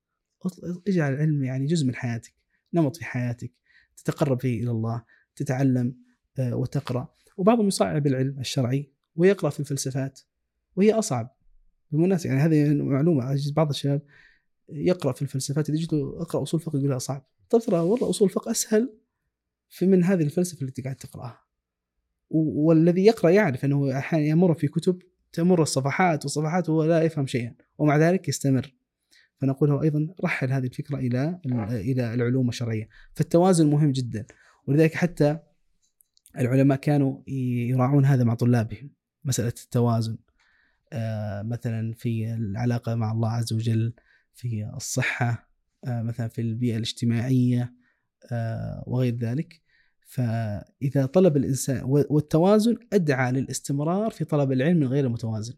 اجعل 0.87 1.13
العلم 1.13 1.43
يعني 1.43 1.65
جزء 1.65 1.85
من 1.87 1.95
حياتك 1.95 2.33
نمط 2.73 2.97
في 2.97 3.05
حياتك 3.05 3.51
تتقرب 3.97 4.41
فيه 4.41 4.63
إلى 4.63 4.71
الله 4.71 5.03
تتعلم 5.35 5.95
آه، 6.39 6.55
وتقرأ. 6.55 7.07
وبعضهم 7.37 7.67
يصعب 7.67 8.07
العلم 8.07 8.39
الشرعي 8.39 8.91
ويقرأ 9.15 9.49
في 9.49 9.59
الفلسفات 9.59 10.19
وهي 10.75 10.93
أصعب 10.93 11.35
بالمناسبه 11.91 12.33
يعني 12.33 12.41
هذه 12.41 12.73
معلومة 12.73 13.37
بعض 13.55 13.69
الشباب 13.69 14.01
يقرأ 14.69 15.11
في 15.11 15.21
الفلسفات 15.21 15.69
اذا 15.69 15.77
جيت 15.77 15.93
أقرأ 15.93 16.43
أصول 16.43 16.59
الفقه 16.59 16.79
يقول 16.79 17.01
صعب 17.01 17.25
ترى 17.49 17.79
والله 17.79 18.09
أصول 18.09 18.27
الفقه 18.27 18.51
أسهل؟ 18.51 18.93
في 19.69 19.87
من 19.87 20.03
هذه 20.03 20.23
الفلسفة 20.23 20.65
التي 20.65 20.81
قاعد 20.81 20.95
تقرأها. 20.95 21.41
والذي 22.29 23.05
يقرأ 23.05 23.29
يعرف 23.29 23.65
أنه 23.65 23.97
أحيانا 23.97 24.25
يمر 24.25 24.53
في 24.53 24.67
كتب 24.67 25.01
تمر 25.33 25.61
الصفحات 25.61 26.25
والصفحات 26.25 26.69
وهو 26.69 26.83
لا 26.83 27.01
يفهم 27.01 27.27
شيئا 27.27 27.55
ومع 27.77 27.97
ذلك 27.97 28.27
يستمر. 28.27 28.75
فنقول 29.37 29.69
له 29.69 29.81
أيضا 29.81 30.07
رحل 30.23 30.51
هذه 30.51 30.65
الفكرة 30.65 30.97
إلى 30.97 31.39
إلى 31.71 32.13
العلوم 32.13 32.49
الشرعية. 32.49 32.89
فالتوازن 33.13 33.69
مهم 33.69 33.91
جدا. 33.91 34.25
ولذلك 34.67 34.93
حتى 34.93 35.39
العلماء 36.39 36.77
كانوا 36.77 37.21
يراعون 37.27 38.05
هذا 38.05 38.23
مع 38.23 38.33
طلابهم. 38.33 38.89
مسألة 39.23 39.53
التوازن 39.63 40.17
آه، 40.93 41.41
مثلا 41.41 41.93
في 41.93 42.33
العلاقة 42.33 42.95
مع 42.95 43.11
الله 43.11 43.29
عز 43.29 43.53
وجل 43.53 43.93
في 44.33 44.71
الصحة 44.75 45.49
آه، 45.85 46.01
مثلا 46.01 46.27
في 46.27 46.41
البيئة 46.41 46.75
الاجتماعية 46.75 47.73
وغير 48.87 49.15
ذلك. 49.15 49.61
فإذا 50.07 51.05
طلب 51.05 51.37
الإنسان 51.37 51.81
والتوازن 51.83 52.77
أدعى 52.93 53.31
للاستمرار 53.31 54.11
في 54.11 54.25
طلب 54.25 54.51
العلم 54.51 54.77
من 54.77 54.87
غير 54.87 55.09
متوازن 55.09 55.53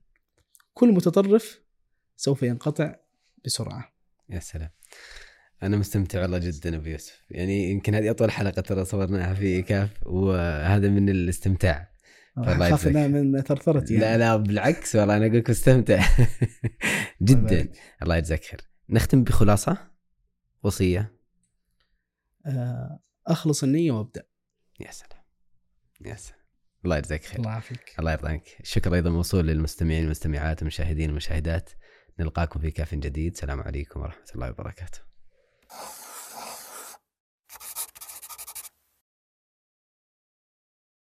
كل 0.74 0.92
متطرف 0.92 1.62
سوف 2.16 2.44
ينقطع 2.44 2.96
بسرعة. 3.46 3.94
يا 4.30 4.40
سلام. 4.40 4.70
أنا 5.64 5.78
مستمتع 5.78 6.22
والله 6.22 6.38
جدا 6.38 6.76
أبو 6.76 6.90
يوسف. 6.90 7.24
يعني 7.30 7.72
يمكن 7.72 7.96
هذه 7.96 8.12
أطول 8.12 8.32
حلقة 8.32 8.62
ترى 8.62 8.86
صورناها 8.86 9.34
في 9.34 9.62
كاف 9.62 9.90
وهذا 10.06 10.90
من 10.90 11.10
الاستمتاع. 11.10 11.92
الله 12.38 12.70
خاف. 12.70 12.88
أنا 12.88 13.08
من 13.08 13.42
ثرثرتي 13.42 13.94
يعني. 13.94 14.06
لا 14.06 14.18
لا 14.18 14.36
بالعكس 14.36 14.96
والله 14.96 15.18
أنا 15.18 15.26
أقول 15.26 15.38
لك 15.38 15.50
مستمتع. 15.50 16.06
جدا. 17.22 17.68
الله 18.04 18.18
يجزاك 18.18 18.44
خير. 18.44 18.62
نختم 18.90 19.24
بخلاصة 19.24 19.78
وصية. 20.64 21.00
آه، 21.00 21.17
أخلص 23.28 23.64
النية 23.64 23.92
وأبدأ. 23.92 24.24
يا 24.80 24.92
سلام. 24.92 25.22
يا 26.02 26.16
سلام. 26.16 26.40
الله 26.86 26.98
يجزاك 26.98 27.24
خير. 27.26 27.40
الله 27.40 27.52
يعافيك. 27.52 27.96
الله 28.00 28.12
يرضى 28.12 28.30
عنك 28.30 28.48
الشكر 28.60 28.94
أيضا 28.94 29.10
موصول 29.10 29.48
للمستمعين 29.48 30.02
والمستمعات 30.04 30.58
والمشاهدين 30.58 31.10
والمشاهدات 31.10 31.70
نلقاكم 32.20 32.60
في 32.60 32.72
كاف 32.72 32.96
جديد. 32.96 33.34
السلام 33.34 33.62
عليكم 33.62 34.00
ورحمة 34.02 34.26
الله 34.36 34.50
وبركاته. 34.50 35.00